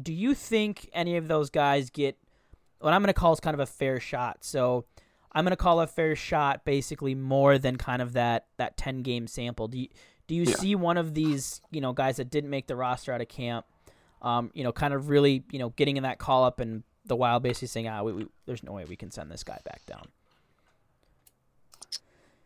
Do 0.00 0.12
you 0.12 0.34
think 0.34 0.88
any 0.92 1.16
of 1.16 1.28
those 1.28 1.50
guys 1.50 1.90
get 1.90 2.16
what 2.80 2.92
I'm 2.92 3.02
going 3.02 3.08
to 3.08 3.14
call 3.14 3.32
is 3.32 3.40
kind 3.40 3.54
of 3.54 3.60
a 3.60 3.66
fair 3.66 4.00
shot. 4.00 4.38
So 4.44 4.84
I'm 5.32 5.44
going 5.44 5.50
to 5.50 5.56
call 5.56 5.80
a 5.80 5.86
fair 5.86 6.14
shot 6.14 6.64
basically 6.64 7.14
more 7.14 7.58
than 7.58 7.76
kind 7.76 8.02
of 8.02 8.12
that 8.14 8.46
that 8.56 8.76
10 8.76 9.02
game 9.02 9.26
sample. 9.26 9.68
Do 9.68 9.78
you 9.78 9.88
do 10.26 10.34
you 10.34 10.44
yeah. 10.44 10.54
see 10.56 10.74
one 10.74 10.96
of 10.96 11.14
these 11.14 11.60
you 11.70 11.80
know 11.80 11.92
guys 11.92 12.16
that 12.16 12.30
didn't 12.30 12.50
make 12.50 12.66
the 12.66 12.76
roster 12.76 13.12
out 13.12 13.20
of 13.20 13.28
camp, 13.28 13.66
um, 14.22 14.50
you 14.54 14.64
know, 14.64 14.72
kind 14.72 14.94
of 14.94 15.08
really 15.08 15.44
you 15.50 15.58
know 15.58 15.70
getting 15.70 15.96
in 15.96 16.02
that 16.04 16.18
call 16.18 16.44
up 16.44 16.60
and 16.60 16.82
the 17.04 17.16
Wild 17.16 17.42
basically 17.42 17.68
saying, 17.68 17.88
ah, 17.88 18.02
we, 18.02 18.12
we, 18.12 18.26
there's 18.44 18.62
no 18.62 18.72
way 18.72 18.84
we 18.84 18.96
can 18.96 19.10
send 19.10 19.30
this 19.30 19.42
guy 19.42 19.58
back 19.64 19.84
down. 19.86 20.08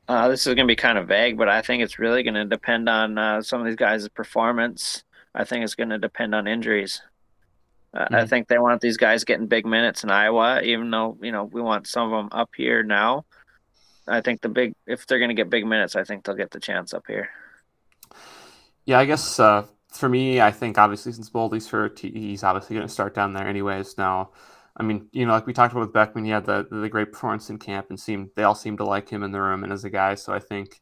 Uh, 0.07 0.29
this 0.29 0.47
is 0.47 0.55
going 0.55 0.67
to 0.67 0.71
be 0.71 0.77
kind 0.77 0.99
of 0.99 1.09
vague, 1.09 1.37
but 1.37 1.49
I 1.49 1.63
think 1.63 1.83
it's 1.83 1.99
really 1.99 2.23
going 2.23 2.35
to 2.35 2.45
depend 2.45 2.89
on 2.89 3.19
uh, 3.19 3.43
some 3.43 3.61
of 3.61 3.67
these 3.67 3.77
guys' 3.77 4.09
performance. 4.09 5.03
I 5.35 5.45
think 5.45 5.65
it's 5.65 5.75
going 5.75 5.89
to 5.89 5.99
depend 5.99 6.35
on 6.35 6.47
injuries 6.47 7.03
mm-hmm. 7.95 8.15
I 8.15 8.27
think 8.27 8.49
they 8.49 8.59
want 8.59 8.81
these 8.81 8.97
guys 8.97 9.25
getting 9.25 9.47
big 9.47 9.67
minutes 9.67 10.05
in 10.05 10.11
Iowa, 10.11 10.63
even 10.63 10.91
though 10.91 11.19
you 11.21 11.33
know 11.33 11.45
we 11.45 11.61
want 11.61 11.87
some 11.87 12.13
of 12.13 12.19
them 12.19 12.29
up 12.33 12.51
here 12.57 12.83
now. 12.83 13.25
I 14.09 14.21
think 14.21 14.41
the 14.41 14.49
big 14.49 14.75
if 14.87 15.07
they're 15.07 15.19
going 15.19 15.29
to 15.29 15.35
get 15.35 15.51
big 15.51 15.67
minutes, 15.67 15.95
I 15.95 16.05
think 16.05 16.25
they'll 16.25 16.35
get 16.35 16.51
the 16.51 16.61
chance 16.61 16.95
up 16.95 17.05
here. 17.07 17.29
Yeah, 18.85 18.99
I 18.99 19.05
guess 19.05 19.39
uh, 19.39 19.65
for 19.93 20.09
me, 20.09 20.41
I 20.41 20.51
think 20.51 20.79
obviously 20.79 21.13
since 21.13 21.31
Boldy's 21.31 21.69
hurt, 21.69 21.99
he's 22.01 22.43
obviously 22.43 22.75
going 22.75 22.87
to 22.87 22.93
start 22.93 23.15
down 23.15 23.33
there 23.33 23.47
anyways. 23.47 23.97
Now, 23.97 24.31
I 24.77 24.83
mean, 24.83 25.09
you 25.13 25.27
know, 25.27 25.33
like 25.33 25.47
we 25.47 25.53
talked 25.53 25.73
about 25.73 25.83
with 25.83 25.93
Beckman, 25.93 26.25
he 26.25 26.31
had 26.31 26.47
the 26.47 26.67
the 26.71 26.89
great 26.89 27.13
performance 27.13 27.51
in 27.51 27.59
camp, 27.59 27.87
and 27.91 28.01
seemed 28.01 28.31
they 28.35 28.43
all 28.43 28.55
seem 28.55 28.77
to 28.79 28.85
like 28.85 29.09
him 29.09 29.23
in 29.23 29.33
the 29.33 29.41
room 29.41 29.63
and 29.65 29.73
as 29.73 29.85
a 29.85 29.91
guy. 29.91 30.15
So 30.15 30.33
I 30.33 30.39
think 30.39 30.81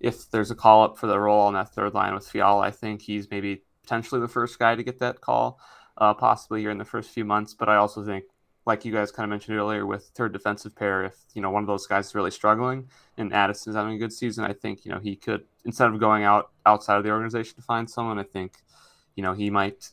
if 0.00 0.30
there's 0.30 0.50
a 0.50 0.56
call 0.56 0.84
up 0.84 0.98
for 0.98 1.06
the 1.06 1.18
role 1.18 1.42
on 1.42 1.54
that 1.54 1.74
third 1.74 1.94
line 1.94 2.14
with 2.14 2.26
Fiala, 2.26 2.62
I 2.62 2.70
think 2.70 3.02
he's 3.02 3.30
maybe 3.30 3.62
potentially 3.82 4.20
the 4.20 4.28
first 4.28 4.58
guy 4.58 4.74
to 4.74 4.82
get 4.82 5.00
that 5.00 5.20
call 5.20 5.60
uh, 5.98 6.14
possibly 6.14 6.60
here 6.60 6.70
in 6.70 6.78
the 6.78 6.84
first 6.84 7.10
few 7.10 7.24
months. 7.24 7.54
But 7.54 7.68
I 7.68 7.76
also 7.76 8.04
think, 8.04 8.24
like 8.64 8.84
you 8.84 8.92
guys 8.92 9.10
kind 9.10 9.24
of 9.24 9.30
mentioned 9.30 9.56
earlier, 9.56 9.86
with 9.86 10.10
third 10.14 10.32
defensive 10.32 10.74
pair, 10.74 11.04
if 11.04 11.16
you 11.34 11.42
know 11.42 11.50
one 11.50 11.62
of 11.62 11.66
those 11.66 11.86
guys 11.86 12.06
is 12.06 12.14
really 12.14 12.30
struggling 12.30 12.88
and 13.16 13.32
Addison's 13.32 13.76
having 13.76 13.94
a 13.94 13.98
good 13.98 14.12
season, 14.12 14.44
I 14.44 14.52
think 14.52 14.84
you 14.84 14.92
know 14.92 14.98
he 14.98 15.16
could 15.16 15.44
instead 15.64 15.88
of 15.88 15.98
going 15.98 16.24
out 16.24 16.50
outside 16.64 16.96
of 16.96 17.04
the 17.04 17.10
organization 17.10 17.56
to 17.56 17.62
find 17.62 17.88
someone, 17.88 18.18
I 18.18 18.24
think 18.24 18.54
you 19.16 19.22
know 19.22 19.32
he 19.32 19.50
might, 19.50 19.90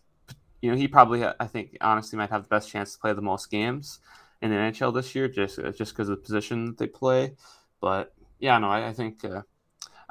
you 0.61 0.71
know 0.71 0.77
he 0.77 0.87
probably 0.87 1.25
I 1.25 1.47
think 1.47 1.77
honestly 1.81 2.17
might 2.17 2.29
have 2.29 2.43
the 2.43 2.49
best 2.49 2.69
chance 2.69 2.93
to 2.93 2.99
play 2.99 3.13
the 3.13 3.21
most 3.21 3.49
games 3.49 3.99
in 4.41 4.51
the 4.51 4.55
NHL 4.55 4.93
this 4.93 5.15
year, 5.15 5.27
just 5.27 5.59
just 5.75 5.93
because 5.93 6.09
of 6.09 6.17
the 6.17 6.23
position 6.23 6.67
that 6.67 6.77
they 6.77 6.87
play. 6.87 7.35
But 7.81 8.13
yeah, 8.39 8.57
no, 8.59 8.69
I, 8.69 8.89
I 8.89 8.93
think. 8.93 9.23
Uh, 9.23 9.41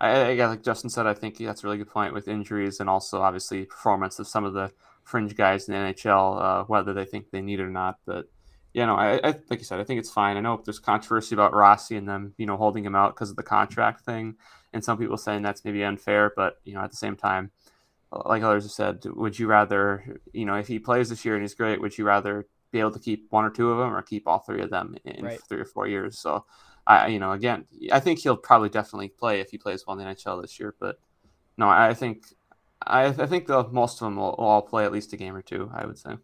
I, 0.01 0.31
I, 0.41 0.47
like 0.47 0.63
Justin 0.63 0.91
said, 0.91 1.07
I 1.09 1.15
think 1.15 1.39
that's 1.39 1.65
a 1.65 1.67
really 1.67 1.79
good 1.79 1.91
point 1.91 2.15
with 2.15 2.29
injuries 2.29 2.79
and 2.79 2.89
also 2.89 3.21
obviously 3.21 3.65
performance 3.65 4.21
of 4.21 4.29
some 4.29 4.45
of 4.45 4.53
the 4.53 4.71
fringe 5.09 5.35
guys 5.35 5.69
in 5.69 5.75
the 5.75 5.81
NHL, 5.81 6.41
uh, 6.41 6.65
whether 6.65 6.93
they 6.93 7.05
think 7.05 7.31
they 7.31 7.41
need 7.41 7.61
it 7.61 7.65
or 7.65 7.71
not. 7.71 7.99
But 8.07 8.27
yeah, 8.75 8.87
no, 8.87 8.95
I, 8.95 9.15
I, 9.25 9.35
like 9.49 9.59
you 9.59 9.65
said, 9.65 9.81
I 9.81 9.85
think 9.85 9.99
it's 9.99 10.11
fine. 10.11 10.37
I 10.37 10.41
know 10.41 10.61
there's 10.65 10.79
controversy 10.79 11.35
about 11.35 11.55
Rossi 11.55 11.97
and 11.97 12.09
them, 12.09 12.35
you 12.37 12.47
know, 12.47 12.57
holding 12.57 12.85
him 12.85 12.95
out 12.95 13.15
because 13.15 13.31
of 13.31 13.37
the 13.37 13.43
contract 13.43 14.05
thing, 14.05 14.37
and 14.73 14.85
some 14.85 14.99
people 14.99 15.17
saying 15.17 15.43
that's 15.43 15.65
maybe 15.65 15.83
unfair. 15.83 16.33
But 16.37 16.57
you 16.65 16.75
know, 16.75 16.81
at 16.81 16.91
the 16.91 16.97
same 16.97 17.17
time, 17.17 17.51
like 18.13 18.43
others 18.43 18.65
have 18.65 18.73
said, 18.73 19.05
would 19.07 19.39
you 19.39 19.47
rather, 19.47 20.21
you 20.33 20.45
know, 20.45 20.55
if 20.55 20.69
he 20.69 20.79
plays 20.79 21.09
this 21.09 21.25
year 21.25 21.35
and 21.35 21.43
he's 21.43 21.55
great, 21.55 21.81
would 21.81 21.97
you 21.97 22.05
rather 22.05 22.47
be 22.71 22.81
able 22.81 22.91
to 22.93 22.99
keep 22.99 23.27
one 23.31 23.45
or 23.45 23.51
two 23.51 23.71
of 23.71 23.79
them 23.79 23.95
or 23.95 24.03
keep 24.03 24.27
all 24.27 24.39
three 24.39 24.63
of 24.63 24.71
them 24.71 24.97
in 25.05 25.25
right. 25.25 25.41
three 25.49 25.61
or 25.61 25.65
four 25.65 25.87
years? 25.87 26.19
So, 26.19 26.45
I, 26.87 27.09
you 27.09 27.19
know, 27.19 27.33
again, 27.33 27.67
I 27.93 28.01
think 28.01 28.19
he'll 28.19 28.37
probably 28.37 28.69
definitely 28.69 29.09
play 29.09 29.41
if 29.41 29.51
he 29.51 29.59
plays 29.59 29.87
well 29.87 29.99
in 29.99 30.05
the 30.05 30.15
NHL 30.15 30.41
this 30.41 30.59
year. 30.59 30.75
But 30.79 30.99
no, 31.57 31.69
I 31.69 31.93
think 31.95 32.25
I, 32.87 33.07
I 33.07 33.27
think 33.27 33.47
the 33.47 33.65
most 33.69 34.01
of 34.01 34.07
them 34.07 34.17
will, 34.17 34.37
will, 34.39 34.45
all 34.47 34.63
play 34.63 34.85
at 34.85 34.93
least 34.93 35.13
a 35.13 35.17
game 35.17 35.35
or 35.35 35.43
two. 35.43 35.71
I 35.75 35.87
would 35.87 35.99
say. 35.99 36.17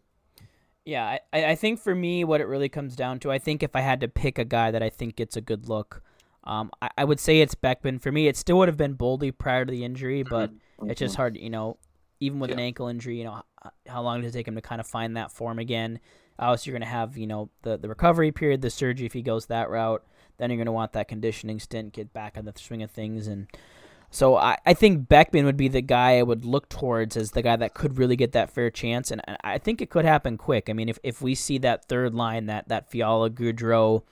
Yeah, 0.85 1.17
I, 1.33 1.45
I 1.45 1.55
think 1.55 1.79
for 1.79 1.95
me, 1.95 2.23
what 2.23 2.41
it 2.41 2.45
really 2.45 2.69
comes 2.69 2.95
down 2.95 3.19
to, 3.21 3.31
I 3.31 3.39
think 3.39 3.63
if 3.63 3.75
I 3.75 3.81
had 3.81 4.01
to 4.01 4.07
pick 4.07 4.37
a 4.37 4.45
guy 4.45 4.69
that 4.69 4.83
I 4.83 4.89
think 4.89 5.15
gets 5.15 5.35
a 5.35 5.41
good 5.41 5.67
look, 5.67 6.03
um, 6.43 6.69
I, 6.79 6.89
I 6.99 7.03
would 7.05 7.19
say 7.19 7.41
it's 7.41 7.55
Beckman. 7.55 7.97
For 7.97 8.11
me, 8.11 8.27
it 8.27 8.37
still 8.37 8.59
would 8.59 8.67
have 8.67 8.77
been 8.77 8.95
Boldy 8.95 9.35
prior 9.35 9.65
to 9.65 9.71
the 9.71 9.83
injury, 9.83 10.23
mm-hmm. 10.23 10.29
but 10.29 10.51
mm-hmm. 10.51 10.91
it's 10.91 10.99
just 10.99 11.15
hard, 11.15 11.37
you 11.37 11.49
know, 11.49 11.77
even 12.19 12.39
with 12.39 12.51
yeah. 12.51 12.55
an 12.55 12.59
ankle 12.59 12.87
injury, 12.87 13.17
you 13.17 13.23
know, 13.23 13.41
how 13.87 14.01
long 14.01 14.21
does 14.21 14.33
it 14.33 14.37
take 14.37 14.47
him 14.47 14.55
to 14.55 14.61
kind 14.61 14.79
of 14.79 14.87
find 14.87 15.17
that 15.17 15.31
form 15.31 15.59
again? 15.59 15.99
Obviously, 16.37 16.69
you're 16.69 16.79
going 16.79 16.87
to 16.87 16.93
have, 16.93 17.17
you 17.17 17.27
know, 17.27 17.49
the, 17.63 17.77
the 17.77 17.89
recovery 17.89 18.31
period, 18.31 18.61
the 18.61 18.69
surgery 18.69 19.05
if 19.05 19.13
he 19.13 19.21
goes 19.21 19.47
that 19.47 19.69
route. 19.69 20.05
Then 20.37 20.49
you're 20.49 20.57
going 20.57 20.65
to 20.65 20.71
want 20.71 20.91
that 20.93 21.07
conditioning 21.07 21.59
stint, 21.59 21.93
get 21.93 22.13
back 22.13 22.37
on 22.37 22.45
the 22.45 22.53
swing 22.57 22.83
of 22.83 22.91
things, 22.91 23.27
and 23.27 23.47
so 24.15 24.37
I, 24.37 24.57
I 24.65 24.73
think 24.73 25.09
Beckman 25.09 25.45
would 25.45 25.57
be 25.57 25.67
the 25.67 25.81
guy 25.81 26.19
I 26.19 26.23
would 26.23 26.45
look 26.45 26.69
towards 26.69 27.17
as 27.17 27.31
the 27.31 27.41
guy 27.41 27.57
that 27.57 27.73
could 27.73 27.97
really 27.97 28.15
get 28.15 28.31
that 28.31 28.49
fair 28.49 28.69
chance, 28.71 29.11
and 29.11 29.21
I 29.43 29.57
think 29.57 29.81
it 29.81 29.89
could 29.89 30.05
happen 30.05 30.37
quick. 30.37 30.69
I 30.69 30.73
mean, 30.73 30.87
if, 30.87 30.97
if 31.03 31.21
we 31.21 31.35
see 31.35 31.57
that 31.59 31.85
third 31.89 32.13
line, 32.15 32.45
that 32.45 32.69
that 32.69 32.89
Fiala 32.89 33.29
Gaudreau 33.29 34.03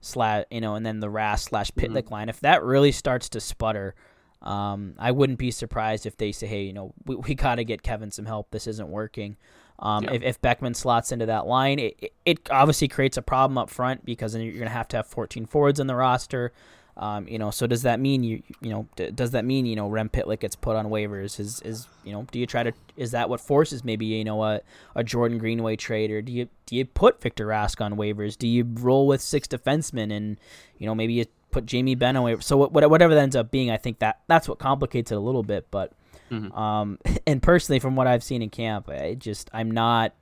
slash, 0.00 0.44
you 0.52 0.60
know, 0.60 0.76
and 0.76 0.86
then 0.86 1.00
the 1.00 1.08
Rask 1.08 1.40
slash 1.40 1.72
Pitlick 1.72 2.04
mm-hmm. 2.04 2.14
line, 2.14 2.28
if 2.28 2.38
that 2.40 2.62
really 2.62 2.92
starts 2.92 3.28
to 3.30 3.40
sputter, 3.40 3.96
Um, 4.42 4.94
I 4.98 5.10
wouldn't 5.10 5.40
be 5.40 5.50
surprised 5.50 6.06
if 6.06 6.16
they 6.16 6.30
say, 6.30 6.46
hey, 6.46 6.62
you 6.62 6.72
know, 6.72 6.94
we, 7.04 7.16
we 7.16 7.34
got 7.44 7.56
to 7.56 7.64
get 7.64 7.82
Kevin 7.82 8.12
some 8.12 8.26
help. 8.26 8.52
This 8.52 8.68
isn't 8.68 8.88
working. 8.88 9.36
Um, 9.80 10.04
Yeah. 10.04 10.12
if, 10.12 10.22
if 10.22 10.40
Beckman 10.40 10.74
slots 10.74 11.10
into 11.10 11.26
that 11.26 11.46
line, 11.48 11.80
it, 11.80 11.96
it- 11.98 12.12
it 12.24 12.48
obviously 12.50 12.86
creates 12.88 13.16
a 13.16 13.22
problem 13.22 13.58
up 13.58 13.70
front 13.70 14.04
because 14.04 14.34
then 14.34 14.42
you're 14.42 14.52
going 14.52 14.64
to 14.66 14.70
have 14.70 14.88
to 14.88 14.96
have 14.98 15.06
14 15.08 15.46
forwards 15.46 15.80
in 15.80 15.88
the 15.88 15.96
roster. 15.96 16.52
Um, 17.00 17.28
you 17.28 17.38
know, 17.38 17.50
so 17.52 17.66
does 17.68 17.82
that 17.82 18.00
mean 18.00 18.24
you 18.24 18.42
you 18.60 18.70
know 18.70 18.88
d- 18.96 19.10
does 19.12 19.30
that 19.30 19.44
mean 19.44 19.66
you 19.66 19.76
know 19.76 19.88
Rem 19.88 20.08
Pitlick 20.08 20.40
gets 20.40 20.56
put 20.56 20.74
on 20.74 20.86
waivers? 20.86 21.38
Is 21.38 21.60
is 21.62 21.86
you 22.04 22.12
know 22.12 22.26
do 22.32 22.38
you 22.40 22.46
try 22.46 22.64
to 22.64 22.72
is 22.96 23.12
that 23.12 23.28
what 23.30 23.40
forces 23.40 23.84
maybe 23.84 24.04
you 24.06 24.24
know 24.24 24.42
a, 24.42 24.60
a 24.96 25.04
Jordan 25.04 25.38
Greenway 25.38 25.76
trade 25.76 26.10
or 26.10 26.20
do 26.22 26.32
you 26.32 26.48
do 26.66 26.74
you 26.74 26.84
put 26.84 27.20
Victor 27.20 27.46
Rask 27.46 27.80
on 27.80 27.94
waivers? 27.94 28.36
Do 28.36 28.48
you 28.48 28.64
roll 28.80 29.06
with 29.06 29.20
six 29.20 29.46
defensemen 29.46 30.12
and 30.12 30.38
you 30.78 30.86
know 30.86 30.94
maybe 30.94 31.12
you 31.12 31.26
put 31.52 31.66
Jamie 31.66 31.94
Benn 31.94 32.16
on 32.16 32.24
waivers? 32.24 32.42
So 32.42 32.56
what, 32.56 32.72
whatever 32.72 33.14
that 33.14 33.20
ends 33.22 33.36
up 33.36 33.50
being, 33.52 33.70
I 33.70 33.76
think 33.76 34.00
that 34.00 34.20
that's 34.26 34.48
what 34.48 34.58
complicates 34.58 35.12
it 35.12 35.14
a 35.16 35.20
little 35.20 35.44
bit. 35.44 35.66
But 35.70 35.92
Mhm. 36.32 36.54
um, 36.58 36.98
and 37.28 37.40
personally, 37.42 37.78
from 37.78 37.94
what 37.96 38.06
I've 38.08 38.22
seen 38.24 38.42
in 38.42 38.50
camp, 38.50 38.88
I 38.90 39.14
just 39.14 39.48
I'm 39.54 39.70
not 39.70 40.14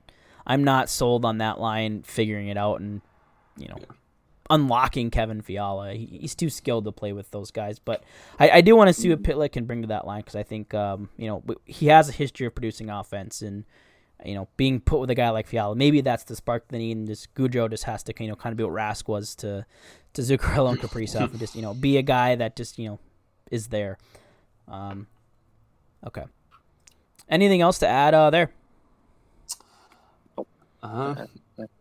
I'm 0.45 0.63
not 0.63 0.89
sold 0.89 1.25
on 1.25 1.39
that 1.39 1.59
line 1.59 2.03
figuring 2.03 2.47
it 2.49 2.55
out 2.57 2.79
and 2.81 3.01
you 3.57 3.67
know 3.67 3.77
unlocking 4.49 5.11
Kevin 5.11 5.41
Fiala. 5.41 5.93
He, 5.93 6.19
he's 6.21 6.35
too 6.35 6.49
skilled 6.49 6.85
to 6.85 6.91
play 6.91 7.13
with 7.13 7.31
those 7.31 7.51
guys. 7.51 7.79
But 7.79 8.03
I, 8.39 8.49
I 8.49 8.61
do 8.61 8.75
want 8.75 8.89
to 8.89 8.93
see 8.93 9.09
what 9.09 9.23
Pitlick 9.23 9.53
can 9.53 9.65
bring 9.65 9.81
to 9.81 9.87
that 9.89 10.05
line 10.05 10.21
because 10.21 10.35
I 10.35 10.43
think 10.43 10.73
um, 10.73 11.09
you 11.17 11.27
know 11.27 11.43
he 11.65 11.87
has 11.87 12.09
a 12.09 12.11
history 12.11 12.47
of 12.47 12.55
producing 12.55 12.89
offense 12.89 13.41
and 13.41 13.65
you 14.25 14.35
know 14.35 14.47
being 14.57 14.79
put 14.79 14.99
with 14.99 15.09
a 15.09 15.15
guy 15.15 15.29
like 15.29 15.47
Fiala. 15.47 15.75
Maybe 15.75 16.01
that's 16.01 16.23
the 16.23 16.35
spark 16.35 16.67
they 16.69 16.79
need. 16.79 16.97
And 16.97 17.07
just 17.07 17.33
Gaudreau 17.35 17.69
just 17.69 17.85
has 17.85 18.03
to 18.03 18.13
you 18.19 18.27
know 18.27 18.35
kind 18.35 18.53
of 18.53 18.57
be 18.57 18.63
what 18.63 18.73
Rask 18.73 19.07
was 19.07 19.35
to 19.35 19.65
to 20.13 20.21
Zuccarello 20.21 20.71
and 20.71 20.79
Kaprizov 20.79 21.31
and 21.31 21.39
just 21.39 21.55
you 21.55 21.61
know 21.61 21.73
be 21.73 21.97
a 21.97 22.03
guy 22.03 22.35
that 22.35 22.55
just 22.55 22.79
you 22.79 22.89
know 22.89 22.99
is 23.51 23.67
there. 23.67 23.97
Um, 24.67 25.07
okay. 26.05 26.23
Anything 27.29 27.61
else 27.61 27.79
to 27.79 27.87
add 27.87 28.13
uh, 28.13 28.29
there? 28.29 28.51
Uh, 30.81 31.25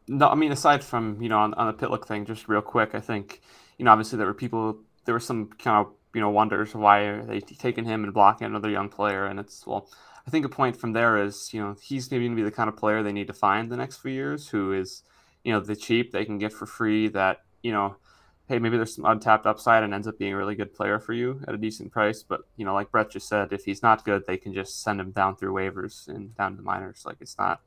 no, 0.09 0.29
I 0.29 0.35
mean 0.35 0.53
aside 0.53 0.83
from 0.85 1.20
you 1.20 1.29
know 1.29 1.39
on, 1.39 1.55
on 1.55 1.66
the 1.66 1.72
Pitlick 1.74 2.07
thing, 2.07 2.24
just 2.24 2.49
real 2.49 2.62
quick, 2.62 2.95
I 2.95 3.01
think 3.01 3.41
you 3.79 3.85
know 3.85 3.91
obviously 3.91 4.18
there 4.18 4.27
were 4.27 4.35
people, 4.35 4.79
there 5.05 5.14
were 5.14 5.20
some 5.20 5.49
kind 5.59 5.87
of 5.87 5.93
you 6.14 6.20
know 6.20 6.31
wonders 6.31 6.74
why 6.74 7.01
are 7.01 7.24
they 7.24 7.41
taking 7.41 7.85
him 7.85 8.05
and 8.05 8.14
blocking 8.14 8.47
another 8.47 8.70
young 8.70 8.89
player, 8.89 9.27
and 9.27 9.39
it's 9.39 9.66
well, 9.66 9.89
I 10.27 10.31
think 10.31 10.45
a 10.47 10.49
point 10.49 10.77
from 10.77 10.93
there 10.93 11.22
is 11.22 11.53
you 11.53 11.61
know 11.61 11.77
he's 11.83 12.11
maybe 12.11 12.24
going 12.24 12.37
to 12.37 12.43
be 12.43 12.49
the 12.49 12.55
kind 12.55 12.68
of 12.68 12.77
player 12.77 13.03
they 13.03 13.12
need 13.12 13.27
to 13.27 13.33
find 13.33 13.70
the 13.70 13.77
next 13.77 13.99
few 13.99 14.12
years, 14.12 14.49
who 14.49 14.72
is 14.72 15.03
you 15.45 15.53
know 15.53 15.61
the 15.61 15.77
cheap 15.77 16.12
they 16.12 16.24
can 16.24 16.39
get 16.39 16.53
for 16.53 16.66
free 16.66 17.09
that 17.09 17.43
you 17.62 17.72
know. 17.72 17.97
Hey, 18.49 18.61
maybe 18.61 18.77
there's 18.77 18.95
some 18.95 19.05
untapped 19.05 19.45
upside 19.45 19.83
and 19.83 19.93
ends 19.93 20.07
up 20.07 20.20
being 20.20 20.33
a 20.33 20.37
really 20.37 20.55
good 20.55 20.72
player 20.72 21.01
for 21.01 21.12
you 21.12 21.41
at 21.49 21.55
a 21.55 21.59
decent 21.59 21.91
price. 21.91 22.22
But 22.22 22.43
you 22.57 22.64
know, 22.64 22.74
like 22.74 22.93
Brett 22.93 23.11
just 23.11 23.29
said, 23.29 23.53
if 23.53 23.64
he's 23.64 23.83
not 23.83 24.05
good, 24.05 24.22
they 24.24 24.37
can 24.37 24.55
just 24.55 24.85
send 24.85 25.01
him 25.01 25.11
down 25.11 25.35
through 25.35 25.53
waivers 25.53 26.07
and 26.07 26.33
down 26.37 26.53
to 26.53 26.59
the 26.59 26.62
minors. 26.62 27.03
Like 27.05 27.16
it's 27.20 27.37
not, 27.39 27.61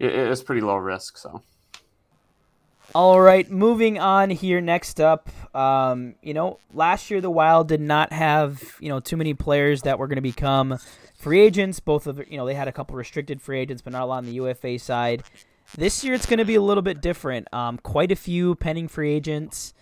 it, 0.00 0.12
it's 0.12 0.42
pretty 0.42 0.62
low 0.62 0.76
risk. 0.76 1.18
So 1.18 1.42
All 2.94 3.20
right, 3.20 3.48
moving 3.48 4.00
on 4.00 4.30
here. 4.30 4.60
Next 4.60 5.00
up, 5.00 5.28
um, 5.54 6.16
you 6.22 6.34
know, 6.34 6.58
last 6.74 7.10
year 7.10 7.20
the 7.20 7.30
Wild 7.30 7.68
did 7.68 7.80
not 7.80 8.12
have 8.12 8.76
you 8.80 8.88
know 8.88 8.98
too 8.98 9.16
many 9.16 9.34
players 9.34 9.82
that 9.82 9.98
were 9.98 10.08
going 10.08 10.16
to 10.16 10.22
become 10.22 10.78
free 11.14 11.40
agents. 11.40 11.78
Both 11.78 12.08
of 12.08 12.20
you 12.28 12.36
know 12.36 12.46
they 12.46 12.54
had 12.54 12.66
a 12.66 12.72
couple 12.72 12.96
restricted 12.96 13.40
free 13.40 13.60
agents, 13.60 13.82
but 13.82 13.92
not 13.92 14.02
a 14.02 14.06
lot 14.06 14.18
on 14.18 14.26
the 14.26 14.32
UFA 14.32 14.78
side. 14.78 15.22
This 15.76 16.02
year 16.02 16.14
it's 16.14 16.26
going 16.26 16.38
to 16.38 16.44
be 16.44 16.56
a 16.56 16.62
little 16.62 16.82
bit 16.82 17.00
different. 17.00 17.46
Um, 17.54 17.78
quite 17.78 18.10
a 18.10 18.16
few 18.16 18.56
pending 18.56 18.88
free 18.88 19.12
agents 19.12 19.72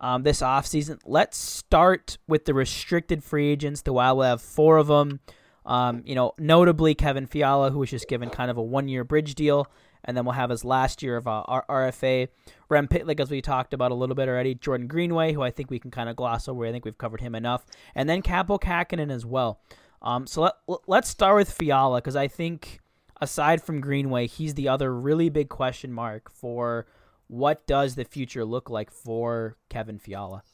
um, 0.00 0.22
this 0.22 0.42
offseason. 0.42 0.98
Let's 1.06 1.38
start 1.38 2.18
with 2.26 2.44
the 2.44 2.54
restricted 2.54 3.24
free 3.24 3.48
agents. 3.48 3.82
The 3.82 3.92
Wild 3.92 4.18
will 4.18 4.24
have 4.24 4.42
four 4.42 4.76
of 4.76 4.88
them. 4.88 5.20
Um, 5.68 6.02
you 6.06 6.14
know, 6.14 6.32
notably 6.38 6.94
Kevin 6.94 7.26
Fiala, 7.26 7.70
who 7.70 7.78
was 7.78 7.90
just 7.90 8.08
given 8.08 8.30
kind 8.30 8.50
of 8.50 8.56
a 8.56 8.62
one-year 8.62 9.04
bridge 9.04 9.34
deal, 9.34 9.70
and 10.02 10.16
then 10.16 10.24
we'll 10.24 10.32
have 10.32 10.48
his 10.48 10.64
last 10.64 11.02
year 11.02 11.18
of 11.18 11.28
uh, 11.28 11.44
RFA. 11.68 12.28
Rem 12.70 12.88
Pitlick, 12.88 13.20
as 13.20 13.30
we 13.30 13.42
talked 13.42 13.74
about 13.74 13.90
a 13.90 13.94
little 13.94 14.16
bit 14.16 14.28
already. 14.28 14.54
Jordan 14.54 14.86
Greenway, 14.86 15.34
who 15.34 15.42
I 15.42 15.50
think 15.50 15.70
we 15.70 15.78
can 15.78 15.90
kind 15.90 16.08
of 16.08 16.16
gloss 16.16 16.48
over. 16.48 16.64
I 16.64 16.72
think 16.72 16.86
we've 16.86 16.96
covered 16.96 17.20
him 17.20 17.34
enough, 17.34 17.66
and 17.94 18.08
then 18.08 18.22
Kaapo 18.22 18.58
Kähkönen 18.58 19.12
as 19.12 19.26
well. 19.26 19.60
Um, 20.00 20.26
so 20.26 20.42
let, 20.42 20.54
let's 20.86 21.10
start 21.10 21.36
with 21.36 21.52
Fiala 21.52 21.98
because 21.98 22.16
I 22.16 22.28
think 22.28 22.80
aside 23.20 23.62
from 23.62 23.80
Greenway, 23.80 24.26
he's 24.26 24.54
the 24.54 24.68
other 24.68 24.94
really 24.94 25.28
big 25.28 25.50
question 25.50 25.92
mark 25.92 26.30
for 26.30 26.86
what 27.26 27.66
does 27.66 27.94
the 27.94 28.04
future 28.04 28.44
look 28.44 28.70
like 28.70 28.90
for 28.90 29.56
Kevin 29.68 29.98
Fiala. 29.98 30.44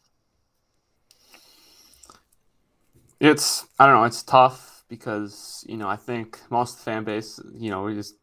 It's 3.20 3.66
I 3.78 3.86
don't 3.86 3.94
know. 3.94 4.04
It's 4.04 4.22
tough 4.24 4.73
because 4.94 5.64
you 5.68 5.76
know 5.76 5.88
I 5.88 5.96
think 5.96 6.40
most 6.50 6.72
of 6.72 6.78
the 6.78 6.84
fan 6.90 7.04
base, 7.04 7.40
you 7.56 7.70
know, 7.70 7.82
we 7.82 7.94
just. 7.94 8.14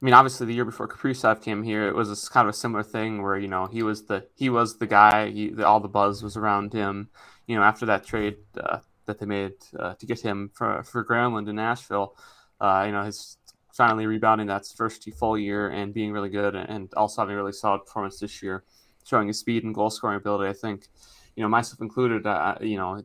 I 0.00 0.04
mean, 0.04 0.12
obviously, 0.12 0.46
the 0.46 0.52
year 0.52 0.66
before 0.66 0.88
Kaprizov 0.88 1.42
came 1.42 1.62
here, 1.62 1.88
it 1.88 1.94
was 1.94 2.28
kind 2.28 2.46
of 2.46 2.54
a 2.54 2.58
similar 2.58 2.82
thing 2.82 3.22
where 3.22 3.38
you 3.38 3.48
know 3.48 3.66
he 3.66 3.82
was 3.82 4.06
the 4.06 4.26
he 4.34 4.50
was 4.50 4.78
the 4.78 4.86
guy. 4.86 5.30
He, 5.30 5.50
the, 5.50 5.66
all 5.66 5.80
the 5.80 5.88
buzz 5.88 6.22
was 6.22 6.36
around 6.36 6.72
him. 6.74 7.08
You 7.46 7.56
know, 7.56 7.62
after 7.62 7.86
that 7.86 8.04
trade 8.04 8.36
uh, 8.60 8.80
that 9.06 9.18
they 9.18 9.26
made 9.26 9.54
uh, 9.78 9.94
to 9.94 10.06
get 10.06 10.20
him 10.20 10.50
for 10.52 10.82
for 10.82 11.04
Granlund 11.04 11.48
in 11.48 11.56
Nashville, 11.56 12.14
uh, 12.60 12.84
you 12.86 12.92
know, 12.92 13.04
his 13.04 13.38
finally 13.76 14.06
rebounding 14.06 14.46
that 14.46 14.66
first 14.66 15.08
full 15.14 15.38
year 15.38 15.68
and 15.68 15.92
being 15.92 16.12
really 16.12 16.30
good, 16.30 16.54
and 16.54 16.92
also 16.94 17.22
having 17.22 17.34
a 17.34 17.36
really 17.36 17.52
solid 17.52 17.80
performance 17.80 18.18
this 18.18 18.42
year, 18.42 18.64
showing 19.04 19.28
his 19.28 19.38
speed 19.38 19.64
and 19.64 19.74
goal 19.74 19.90
scoring 19.90 20.16
ability. 20.16 20.48
I 20.48 20.54
think, 20.54 20.88
you 21.36 21.42
know, 21.42 21.48
myself 21.48 21.80
included, 21.80 22.26
uh, 22.26 22.56
you 22.60 22.76
know, 22.76 23.02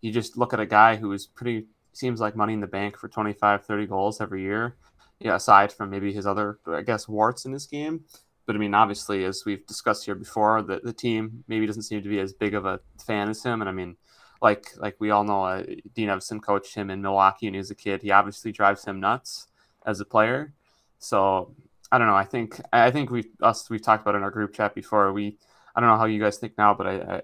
you 0.00 0.12
just 0.12 0.36
look 0.36 0.52
at 0.52 0.60
a 0.60 0.66
guy 0.66 0.96
who 0.96 1.12
is 1.12 1.26
pretty 1.26 1.66
seems 1.92 2.20
like 2.20 2.36
money 2.36 2.52
in 2.54 2.60
the 2.60 2.66
bank 2.66 2.96
for 2.96 3.08
25 3.08 3.64
30 3.64 3.86
goals 3.86 4.20
every 4.20 4.42
year 4.42 4.76
yeah 5.20 5.36
aside 5.36 5.72
from 5.72 5.90
maybe 5.90 6.12
his 6.12 6.26
other 6.26 6.58
i 6.68 6.82
guess 6.82 7.08
warts 7.08 7.44
in 7.44 7.52
his 7.52 7.66
game. 7.66 8.04
But 8.44 8.56
i 8.56 8.58
mean 8.58 8.74
obviously 8.74 9.24
as 9.24 9.44
we've 9.46 9.66
discussed 9.66 10.04
here 10.04 10.14
before 10.14 10.62
the, 10.62 10.80
the 10.82 10.92
team 10.92 11.44
maybe 11.48 11.66
doesn't 11.66 11.82
seem 11.82 12.02
to 12.02 12.08
be 12.08 12.18
as 12.18 12.32
big 12.32 12.54
of 12.54 12.66
a 12.66 12.80
fan 13.04 13.28
as 13.28 13.42
him. 13.42 13.60
And 13.62 13.68
i 13.68 13.72
mean 13.72 13.96
like 14.40 14.66
like 14.76 14.96
we 14.98 15.10
all 15.10 15.22
know 15.24 15.44
uh, 15.44 15.62
Dean 15.94 16.08
Evason 16.08 16.42
coached 16.42 16.74
him 16.74 16.90
in 16.90 17.00
milwaukee 17.00 17.46
when 17.46 17.54
he 17.54 17.58
was 17.58 17.70
a 17.70 17.76
kid. 17.76 18.02
He 18.02 18.10
obviously 18.10 18.50
drives 18.50 18.84
him 18.84 18.98
nuts 18.98 19.46
as 19.86 20.00
a 20.00 20.04
player. 20.04 20.52
So 20.98 21.54
i 21.92 21.98
don't 21.98 22.08
know. 22.08 22.16
I 22.16 22.24
think 22.24 22.60
i 22.72 22.90
think 22.90 23.10
we 23.10 23.30
us 23.40 23.70
we've 23.70 23.82
talked 23.82 24.02
about 24.02 24.16
in 24.16 24.22
our 24.22 24.30
group 24.30 24.52
chat 24.52 24.74
before. 24.74 25.12
We 25.12 25.38
i 25.76 25.80
don't 25.80 25.88
know 25.88 25.96
how 25.96 26.06
you 26.06 26.20
guys 26.20 26.38
think 26.38 26.58
now 26.58 26.74
but 26.74 26.86
i, 26.86 26.94
I 26.96 27.22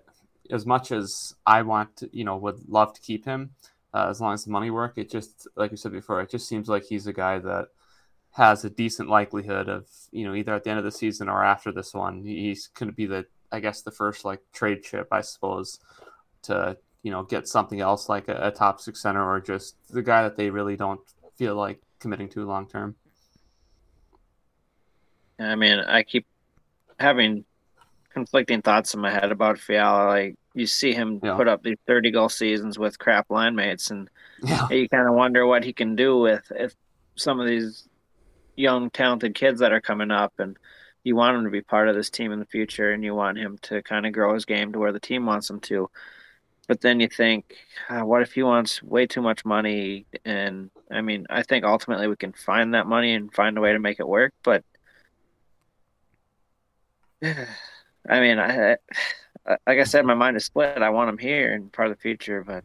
as 0.50 0.66
much 0.66 0.92
as 0.92 1.34
I 1.46 1.62
want, 1.62 1.96
to, 1.98 2.10
you 2.12 2.24
know, 2.24 2.36
would 2.36 2.68
love 2.68 2.94
to 2.94 3.00
keep 3.00 3.24
him 3.24 3.50
uh, 3.94 4.08
as 4.08 4.20
long 4.20 4.34
as 4.34 4.44
the 4.44 4.50
money 4.50 4.70
work, 4.70 4.94
it 4.96 5.10
just, 5.10 5.48
like 5.56 5.70
you 5.70 5.76
said 5.76 5.92
before, 5.92 6.20
it 6.20 6.30
just 6.30 6.48
seems 6.48 6.68
like 6.68 6.84
he's 6.84 7.06
a 7.06 7.12
guy 7.12 7.38
that 7.38 7.68
has 8.32 8.64
a 8.64 8.70
decent 8.70 9.08
likelihood 9.08 9.68
of, 9.68 9.86
you 10.12 10.26
know, 10.26 10.34
either 10.34 10.54
at 10.54 10.64
the 10.64 10.70
end 10.70 10.78
of 10.78 10.84
the 10.84 10.92
season 10.92 11.28
or 11.28 11.44
after 11.44 11.72
this 11.72 11.94
one, 11.94 12.24
he's 12.24 12.68
going 12.68 12.90
to 12.90 12.94
be 12.94 13.06
the, 13.06 13.26
I 13.50 13.60
guess, 13.60 13.82
the 13.82 13.90
first 13.90 14.24
like 14.24 14.40
trade 14.52 14.82
chip, 14.82 15.08
I 15.10 15.22
suppose, 15.22 15.80
to 16.42 16.76
you 17.02 17.10
know 17.10 17.22
get 17.22 17.48
something 17.48 17.80
else 17.80 18.08
like 18.08 18.28
a, 18.28 18.48
a 18.48 18.50
top 18.50 18.80
six 18.80 19.00
center 19.00 19.24
or 19.24 19.40
just 19.40 19.76
the 19.90 20.02
guy 20.02 20.22
that 20.22 20.36
they 20.36 20.50
really 20.50 20.76
don't 20.76 21.00
feel 21.36 21.54
like 21.54 21.80
committing 22.00 22.28
to 22.30 22.44
long 22.44 22.68
term. 22.68 22.96
I 25.38 25.54
mean, 25.54 25.78
I 25.78 26.02
keep 26.02 26.26
having 26.98 27.44
conflicting 28.10 28.60
thoughts 28.60 28.94
in 28.94 29.00
my 29.00 29.10
head 29.10 29.30
about 29.30 29.58
Fiala. 29.58 30.08
Like 30.08 30.36
you 30.58 30.66
see 30.66 30.92
him 30.92 31.20
Yeah. 31.22 31.36
put 31.36 31.48
up 31.48 31.62
these 31.62 31.78
thirty 31.86 32.10
goal 32.10 32.28
seasons 32.28 32.78
with 32.78 32.98
crap 32.98 33.30
line 33.30 33.54
mates, 33.54 33.90
and 33.90 34.08
Yeah, 34.42 34.68
you 34.70 34.88
kind 34.88 35.08
of 35.08 35.14
wonder 35.14 35.46
what 35.46 35.64
he 35.64 35.72
can 35.72 35.96
do 35.96 36.18
with 36.18 36.50
if 36.54 36.74
some 37.16 37.40
of 37.40 37.46
these 37.46 37.88
young 38.56 38.90
talented 38.90 39.34
kids 39.34 39.60
that 39.60 39.72
are 39.72 39.80
coming 39.80 40.10
up, 40.10 40.32
and 40.38 40.56
you 41.04 41.16
want 41.16 41.36
him 41.36 41.44
to 41.44 41.50
be 41.50 41.62
part 41.62 41.88
of 41.88 41.94
this 41.94 42.10
team 42.10 42.32
in 42.32 42.38
the 42.38 42.46
future, 42.46 42.92
and 42.92 43.04
you 43.04 43.14
want 43.14 43.38
him 43.38 43.58
to 43.62 43.82
kind 43.82 44.04
of 44.06 44.12
grow 44.12 44.34
his 44.34 44.44
game 44.44 44.72
to 44.72 44.78
where 44.78 44.92
the 44.92 45.00
team 45.00 45.26
wants 45.26 45.48
him 45.48 45.60
to. 45.60 45.88
But 46.66 46.82
then 46.82 47.00
you 47.00 47.08
think, 47.08 47.54
ah, 47.88 48.04
what 48.04 48.20
if 48.22 48.32
he 48.32 48.42
wants 48.42 48.82
way 48.82 49.06
too 49.06 49.22
much 49.22 49.44
money? 49.44 50.04
And 50.24 50.70
I 50.90 51.00
mean, 51.00 51.26
I 51.30 51.42
think 51.42 51.64
ultimately 51.64 52.08
we 52.08 52.16
can 52.16 52.32
find 52.34 52.74
that 52.74 52.86
money 52.86 53.14
and 53.14 53.32
find 53.32 53.56
a 53.56 53.60
way 53.62 53.72
to 53.72 53.78
make 53.78 54.00
it 54.00 54.06
work. 54.08 54.34
But 54.42 54.64
I 57.22 58.20
mean, 58.20 58.38
I, 58.38 58.72
I 58.72 58.76
like 59.66 59.78
I 59.78 59.84
said, 59.84 60.04
my 60.04 60.14
mind 60.14 60.36
is 60.36 60.44
split. 60.44 60.78
I 60.78 60.90
want 60.90 61.08
him 61.10 61.18
here 61.18 61.52
and 61.54 61.72
part 61.72 61.90
of 61.90 61.96
the 61.96 62.00
future, 62.00 62.44
but 62.44 62.64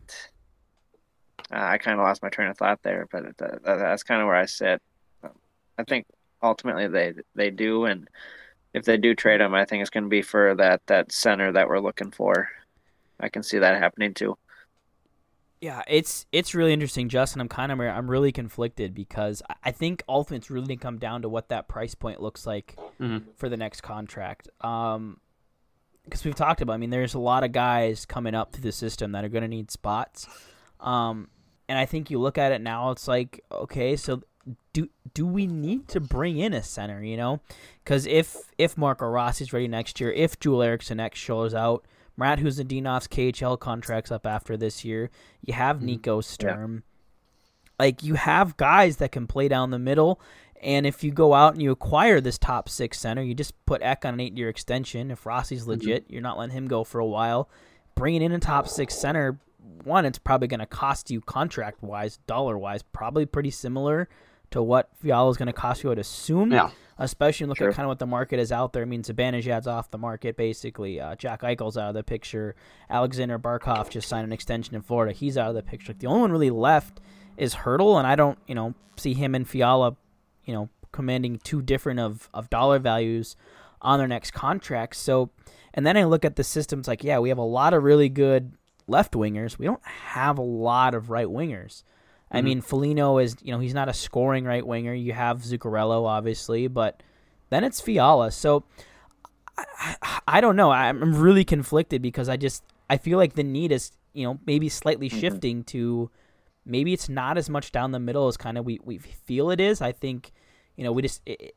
uh, 1.52 1.58
I 1.60 1.78
kind 1.78 2.00
of 2.00 2.04
lost 2.06 2.22
my 2.24 2.30
train 2.30 2.50
of 2.50 2.58
thought 2.58 2.80
there. 2.84 3.08
But 3.12 3.38
that, 3.38 3.64
that, 3.64 3.78
that's 3.78 4.04
kind 4.04 4.22
of 4.22 4.28
where 4.28 4.36
I 4.36 4.46
sit. 4.46 4.82
Um, 5.24 5.32
I 5.78 5.84
think 5.84 6.06
ultimately 6.42 6.88
they 6.88 7.14
they 7.36 7.50
do, 7.52 7.86
and 7.86 8.10
if 8.74 8.86
they 8.86 8.98
do 8.98 9.16
trade 9.16 9.42
him, 9.42 9.54
I 9.54 9.66
think 9.66 9.82
it's 9.82 9.90
going 9.90 10.04
to 10.04 10.10
be 10.10 10.22
for 10.22 10.56
that 10.56 10.82
that 10.88 11.12
center 11.12 11.52
that 11.52 11.68
we're 11.70 11.80
looking 11.80 12.12
for. 12.12 12.50
I 13.20 13.30
can 13.30 13.44
see 13.44 13.60
that 13.60 13.78
happening 13.80 14.14
too. 14.14 14.38
Yeah, 15.62 15.82
it's 15.88 16.26
it's 16.34 16.54
really 16.54 16.74
interesting, 16.74 17.08
Justin. 17.08 17.40
I'm 17.40 17.48
kind 17.48 17.72
of 17.72 17.80
I'm 17.80 18.12
really 18.12 18.34
conflicted 18.34 18.94
because 18.94 19.42
I- 19.50 19.56
I 19.66 19.72
think 19.72 20.04
ultimately 20.10 20.40
it's 20.40 20.50
really 20.52 20.68
gonna 20.68 20.80
come 20.80 20.98
down 20.98 21.22
to 21.22 21.30
what 21.30 21.48
that 21.50 21.70
price 21.70 21.96
point 21.96 22.22
looks 22.22 22.46
like 22.46 22.76
Mhm. 23.00 23.24
for 23.38 23.48
the 23.48 23.56
next 23.56 23.80
contract. 23.80 24.50
Um, 24.60 25.22
because 26.06 26.24
we've 26.26 26.36
talked 26.36 26.62
about, 26.62 26.74
I 26.74 26.78
mean, 26.78 26.90
there's 26.90 27.14
a 27.14 27.20
lot 27.20 27.44
of 27.44 27.52
guys 27.52 28.06
coming 28.06 28.36
up 28.36 28.52
through 28.54 28.64
the 28.64 28.72
system 28.72 29.12
that 29.14 29.24
are 29.24 29.30
gonna 29.30 29.48
need 29.48 29.72
spots. 29.72 30.28
Um, 30.80 31.30
and 31.70 31.78
I 31.78 31.86
think 31.86 32.12
you 32.12 32.20
look 32.20 32.38
at 32.38 32.52
it 32.52 32.62
now, 32.62 32.92
it's 32.92 33.08
like, 33.08 33.44
okay, 33.52 33.96
so 33.96 34.22
do 34.74 34.90
do 35.14 35.26
we 35.26 35.48
need 35.48 35.88
to 35.88 36.02
bring 36.02 36.38
in 36.38 36.54
a 36.54 36.62
center? 36.64 37.02
You 37.02 37.16
know, 37.16 37.40
because 37.84 38.06
if 38.06 38.36
if 38.58 38.78
Marco 38.78 39.06
Rossi's 39.08 39.54
ready 39.54 39.68
next 39.68 40.00
year, 40.02 40.12
if 40.12 40.40
Joel 40.40 40.64
Eriksson 40.64 41.00
Ek 41.00 41.16
shows 41.16 41.54
out, 41.54 41.86
Marat 42.18 42.40
Khusnutdinov's 42.40 43.08
KHL 43.08 43.58
contract's 43.60 44.12
up 44.12 44.26
after 44.28 44.58
this 44.58 44.84
year. 44.84 45.10
You 45.42 45.54
have 45.54 45.78
Mm-hmm. 45.78 45.86
Nico 45.86 46.22
Sturm. 46.22 46.84
Like 47.80 48.04
you 48.04 48.16
have 48.16 48.58
guys 48.58 48.98
that 48.98 49.12
can 49.12 49.26
play 49.28 49.48
down 49.48 49.72
the 49.72 49.80
middle. 49.80 50.20
And 50.64 50.86
if 50.86 51.04
you 51.04 51.12
go 51.12 51.34
out 51.34 51.54
and 51.54 51.62
you 51.62 51.72
acquire 51.72 52.22
this 52.22 52.38
top 52.38 52.70
six 52.70 53.00
center, 53.00 53.22
you 53.22 53.34
just 53.36 53.54
put 53.66 53.82
Ek 53.82 54.06
on 54.06 54.14
an 54.16 54.20
eight 54.20 54.38
year 54.38 54.50
extension. 54.50 55.12
If 55.12 55.26
Rossi's 55.26 55.68
legit, 55.68 56.06
you're 56.10 56.22
not 56.22 56.38
letting 56.38 56.56
him 56.56 56.68
go 56.68 56.84
for 56.84 57.00
a 57.00 57.06
while. 57.06 57.50
Bringing 57.96 58.22
in 58.22 58.32
a 58.32 58.40
top 58.40 58.68
six 58.68 58.96
center, 58.96 59.40
one, 59.84 60.06
it's 60.06 60.18
probably 60.18 60.48
going 60.48 60.62
to 60.62 60.66
cost 60.66 61.12
you 61.12 61.22
contract 61.22 61.84
wise, 61.84 62.18
dollar 62.28 62.58
wise, 62.58 62.82
probably 62.82 63.26
pretty 63.26 63.52
similar 63.52 64.08
to 64.52 64.62
what 64.64 64.90
Fiala 65.02 65.30
is 65.32 65.38
going 65.38 65.48
to 65.48 65.54
cost 65.54 65.84
you, 65.84 65.92
I'd 65.92 66.00
assume. 66.00 66.52
Yeah. 66.52 66.70
Especially 67.00 67.48
look 67.48 67.58
Sure. 67.58 67.70
at 67.70 67.76
kind 67.76 67.86
of 67.86 67.90
what 67.90 68.00
the 68.00 68.06
market 68.06 68.40
is 68.40 68.52
out 68.52 68.72
there. 68.72 68.84
I 68.84 68.86
mean, 68.86 69.02
Zibanejad's 69.04 69.66
off 69.68 69.90
the 69.90 69.98
market 69.98 70.38
basically. 70.38 71.02
Uh, 71.02 71.16
Jack 71.16 71.42
Eichel's 71.42 71.76
out 71.78 71.90
of 71.90 71.96
the 71.96 72.04
picture. 72.04 72.56
Alexander 72.90 73.40
Barkov 73.40 73.90
just 73.90 74.08
signed 74.08 74.26
an 74.26 74.32
extension 74.32 74.76
in 74.76 74.82
Florida. 74.84 75.12
He's 75.12 75.38
out 75.38 75.50
of 75.50 75.56
the 75.56 75.64
picture. 75.64 75.94
The 75.94 76.06
only 76.08 76.22
one 76.22 76.32
really 76.32 76.52
left 76.52 77.00
is 77.36 77.56
Hertl, 77.56 77.98
and 77.98 78.06
I 78.08 78.16
don't, 78.16 78.38
you 78.48 78.54
know, 78.54 78.76
see 78.96 79.14
him 79.16 79.34
and 79.34 79.48
Fiala, 79.50 79.96
you 80.46 80.54
know, 80.54 80.70
commanding 80.92 81.40
two 81.44 81.62
different 81.62 82.00
of, 82.00 82.30
of 82.34 82.50
dollar 82.50 82.80
values 82.80 83.36
on 83.82 84.00
their 84.00 84.08
next 84.08 84.32
contracts. 84.32 85.00
So, 85.00 85.30
and 85.74 85.86
then 85.86 85.98
I 85.98 86.06
look 86.06 86.24
at 86.24 86.36
the 86.36 86.44
systems 86.44 86.88
like, 86.88 87.04
yeah, 87.04 87.20
we 87.20 87.30
have 87.30 87.38
a 87.38 87.42
lot 87.42 87.74
of 87.74 87.84
really 87.84 88.10
good 88.10 88.54
left 88.88 89.14
wingers. 89.14 89.58
We 89.58 89.66
don't 89.66 89.86
have 89.86 90.38
a 90.38 90.44
lot 90.44 90.94
of 90.94 91.10
right 91.10 91.28
wingers. 91.28 91.84
I 92.32 92.38
mm-hmm. 92.38 92.46
mean, 92.46 92.62
Foligno 92.62 93.18
is, 93.20 93.36
you 93.42 93.52
know, 93.52 93.60
he's 93.60 93.74
not 93.74 93.90
a 93.90 93.94
scoring 93.94 94.46
right 94.46 94.66
winger. 94.66 94.94
You 94.94 95.14
have 95.14 95.42
Zuccarello, 95.42 96.06
obviously, 96.06 96.68
but 96.68 97.04
then 97.50 97.64
it's 97.64 97.82
Fiala. 97.82 98.32
So 98.32 98.64
I, 99.58 99.96
I, 100.02 100.20
I 100.28 100.42
don't 100.42 100.56
know. 100.56 100.72
I'm 100.72 101.02
I'm 101.02 101.16
really 101.16 101.46
conflicted 101.46 102.02
because 102.02 102.30
I 102.30 102.38
just 102.38 102.64
I 102.90 102.98
feel 102.98 103.18
like 103.18 103.34
the 103.34 103.44
need 103.44 103.72
is, 103.72 103.92
you 104.14 104.26
know, 104.26 104.40
maybe 104.46 104.70
slightly 104.70 105.10
mm-hmm. 105.10 105.20
shifting 105.20 105.64
to 105.66 106.10
maybe 106.66 106.94
it's 106.94 107.10
not 107.10 107.38
as 107.38 107.50
much 107.50 107.72
down 107.72 107.92
the 107.92 108.00
middle 108.00 108.28
as 108.28 108.38
kind 108.38 108.58
of 108.58 108.66
we, 108.66 108.80
we 108.84 108.98
feel 108.98 109.52
it 109.52 109.60
is. 109.60 109.82
I 109.82 109.92
think, 109.92 110.32
you 110.76 110.84
know, 110.84 110.92
we 110.92 111.02
just 111.02 111.22
it, 111.26 111.42
it- 111.42 111.56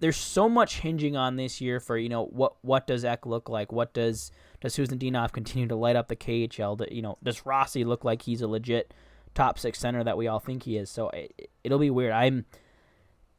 there's 0.00 0.16
so 0.16 0.48
much 0.48 0.76
hinging 0.78 1.16
on 1.16 1.34
this 1.34 1.60
year 1.60 1.80
for 1.80 1.98
you 1.98 2.08
know 2.08 2.26
what 2.26 2.54
what 2.62 2.86
does 2.86 3.04
Ek 3.04 3.26
look 3.26 3.48
like? 3.48 3.72
What 3.72 3.92
does 3.92 4.30
Khusnutdinov 4.62 5.32
continue 5.32 5.66
to 5.66 5.74
light 5.74 5.96
up 5.96 6.06
the 6.06 6.14
KHL? 6.14 6.78
Do- 6.78 6.86
You 6.94 7.02
know, 7.02 7.18
does 7.22 7.44
Rossi 7.44 7.82
look 7.84 8.04
like 8.04 8.22
he's 8.22 8.40
a 8.40 8.46
legit 8.46 8.94
top 9.34 9.58
six 9.58 9.78
center 9.80 10.04
that 10.04 10.16
we 10.16 10.28
all 10.28 10.38
think 10.38 10.62
he 10.62 10.76
is? 10.76 10.88
So 10.88 11.08
it, 11.10 11.50
it'll 11.64 11.80
be 11.80 11.90
weird. 11.90 12.12
I'm. 12.12 12.44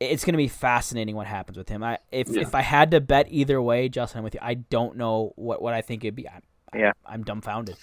It's 0.02 0.24
going 0.24 0.34
to 0.34 0.38
be 0.38 0.48
fascinating 0.48 1.16
what 1.16 1.28
happens 1.28 1.58
with 1.58 1.68
him. 1.70 1.82
I 1.84 1.98
if 2.12 2.28
Yeah. 2.30 2.42
if 2.42 2.54
I 2.56 2.62
had 2.62 2.92
to 2.92 3.00
bet 3.02 3.28
either 3.30 3.62
way, 3.62 3.88
Justin, 3.90 4.20
I'm 4.20 4.24
with 4.26 4.34
you. 4.34 4.40
I 4.44 4.54
don't 4.56 4.98
know 4.98 5.32
what 5.38 5.62
what 5.62 5.74
I 5.74 5.82
think 5.82 6.04
it'd 6.04 6.16
be. 6.16 6.28
I, 6.28 6.40
Yeah. 6.76 6.92
I'm 7.06 7.24
dumbfounded. 7.24 7.78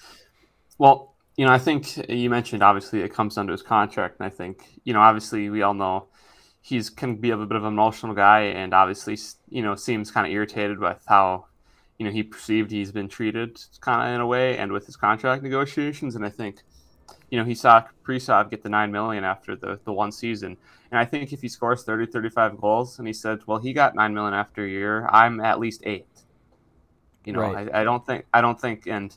Well, 0.77 1.15
you 1.37 1.45
know, 1.45 1.51
I 1.51 1.59
think 1.59 1.97
you 2.09 2.29
mentioned 2.29 2.63
obviously 2.63 3.01
it 3.01 3.13
comes 3.13 3.37
under 3.37 3.53
his 3.53 3.61
contract, 3.63 4.17
and 4.19 4.27
I 4.27 4.29
think 4.29 4.63
you 4.83 4.93
know, 4.93 5.01
obviously 5.01 5.49
we 5.49 5.61
all 5.61 5.75
know 5.75 6.07
he's 6.61 6.89
can 6.89 7.17
be 7.17 7.29
a 7.31 7.37
bit 7.37 7.55
of 7.57 7.63
an 7.63 7.73
emotional 7.73 8.15
guy, 8.15 8.41
and 8.41 8.73
obviously 8.73 9.17
you 9.49 9.61
know 9.61 9.75
seems 9.75 10.11
kind 10.11 10.27
of 10.27 10.33
irritated 10.33 10.79
with 10.79 11.03
how 11.07 11.45
you 11.99 12.05
know 12.05 12.11
he 12.11 12.23
perceived 12.23 12.71
he's 12.71 12.91
been 12.91 13.07
treated 13.09 13.59
kind 13.81 14.09
of 14.09 14.15
in 14.15 14.21
a 14.21 14.27
way, 14.27 14.57
and 14.57 14.71
with 14.71 14.85
his 14.87 14.97
contract 14.97 15.43
negotiations, 15.43 16.15
and 16.15 16.25
I 16.25 16.29
think 16.29 16.63
you 17.31 17.39
know 17.39 17.45
he 17.45 17.55
saw 17.55 17.83
Kaprizov 17.83 18.49
get 18.51 18.63
the 18.63 18.69
nine 18.69 18.91
million 18.91 19.23
after 19.23 19.55
the 19.55 19.79
the 19.85 19.93
one 19.93 20.11
season, 20.11 20.57
and 20.91 20.99
I 20.99 21.05
think 21.05 21.33
if 21.33 21.41
he 21.41 21.49
scores 21.49 21.83
30, 21.83 22.07
35 22.07 22.57
goals, 22.57 22.99
and 22.99 23.07
he 23.07 23.13
said, 23.13 23.39
well, 23.47 23.59
he 23.59 23.73
got 23.73 23.95
nine 23.95 24.13
million 24.13 24.33
after 24.33 24.65
a 24.65 24.69
year, 24.69 25.07
I'm 25.11 25.39
at 25.41 25.59
least 25.59 25.81
eight. 25.85 26.07
You 27.25 27.33
know, 27.33 27.41
Right. 27.41 27.55
I, 27.55 27.81
I 27.81 27.83
don't 27.83 28.05
think 28.05 28.25
I 28.33 28.41
don't 28.41 28.59
think, 28.59 28.87
and 28.87 29.15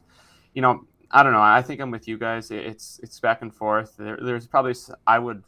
you 0.55 0.63
know, 0.63 0.87
I 1.11 1.23
don't 1.23 1.33
know. 1.33 1.41
I 1.41 1.63
think 1.63 1.81
I'm 1.81 1.91
with 1.91 2.07
you 2.07 2.19
guys. 2.19 2.51
It's 2.51 3.01
it's 3.03 3.19
back 3.19 3.43
and 3.43 3.55
forth. 3.55 3.97
There, 3.97 4.19
there's 4.23 4.47
probably 4.47 4.75
I 5.07 5.19
would, 5.19 5.43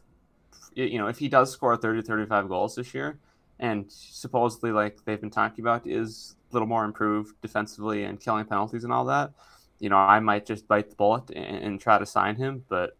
you 0.74 0.98
know, 0.98 1.06
if 1.06 1.18
he 1.18 1.28
does 1.28 1.52
score 1.52 1.76
30, 1.76 2.02
35 2.02 2.48
goals 2.48 2.74
this 2.74 2.92
year, 2.94 3.18
and 3.60 3.84
supposedly 3.88 4.72
like 4.72 5.04
they've 5.04 5.20
been 5.20 5.30
talking 5.30 5.64
about 5.64 5.86
is 5.86 6.34
a 6.50 6.52
little 6.52 6.66
more 6.66 6.84
improved 6.84 7.40
defensively 7.40 8.04
and 8.04 8.20
killing 8.20 8.44
penalties 8.44 8.84
and 8.84 8.92
all 8.92 9.04
that, 9.04 9.32
you 9.78 9.88
know, 9.88 9.96
I 9.96 10.18
might 10.20 10.46
just 10.46 10.66
bite 10.66 10.90
the 10.90 10.96
bullet 10.96 11.30
and, 11.30 11.56
and 11.58 11.80
try 11.80 11.98
to 11.98 12.06
sign 12.06 12.36
him. 12.36 12.64
But 12.68 12.96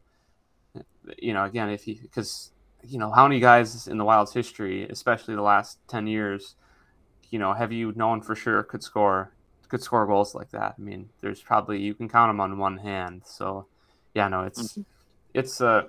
you 1.18 1.34
know, 1.34 1.44
again, 1.44 1.68
if 1.68 1.82
he 1.84 1.94
because 1.94 2.52
you 2.84 2.98
know 2.98 3.10
how 3.10 3.26
many 3.26 3.40
guys 3.40 3.88
in 3.88 3.98
the 3.98 4.04
Wild's 4.04 4.34
history, 4.34 4.86
especially 4.88 5.34
the 5.34 5.42
last 5.42 5.78
ten 5.88 6.06
years, 6.06 6.54
you 7.30 7.40
know, 7.40 7.54
have 7.54 7.72
you 7.72 7.92
known 7.96 8.20
for 8.20 8.36
sure 8.36 8.62
could 8.62 8.84
score 8.84 9.32
could 9.72 9.82
score 9.82 10.06
goals 10.06 10.34
like 10.34 10.50
that? 10.50 10.74
I 10.78 10.80
mean, 10.82 11.08
there's 11.22 11.40
probably 11.40 11.80
you 11.80 11.94
can 11.94 12.06
count 12.06 12.28
them 12.28 12.42
on 12.42 12.58
one 12.58 12.76
hand. 12.76 13.22
So, 13.24 13.66
yeah, 14.14 14.28
no, 14.28 14.42
it's 14.42 14.78
it's 15.32 15.62
uh 15.62 15.84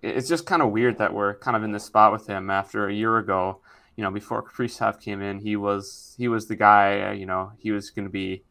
it's 0.00 0.26
just 0.26 0.46
kind 0.46 0.62
of 0.62 0.70
weird 0.70 0.96
that 0.96 1.12
we're 1.12 1.34
kind 1.34 1.54
of 1.54 1.62
in 1.62 1.70
this 1.70 1.84
spot 1.84 2.12
with 2.12 2.26
him 2.26 2.48
after 2.48 2.88
a 2.88 2.94
year 2.94 3.18
ago. 3.18 3.60
You 3.94 4.04
know, 4.04 4.10
before 4.10 4.42
Kaprizov 4.42 5.02
came 5.02 5.20
in, 5.20 5.40
he 5.40 5.54
was 5.54 6.14
he 6.16 6.28
was 6.28 6.48
the 6.48 6.56
guy. 6.56 7.02
Uh, 7.02 7.12
you 7.12 7.26
know, 7.26 7.52
he 7.58 7.72
was 7.72 7.90
going 7.90 8.06
to 8.06 8.10
be, 8.10 8.42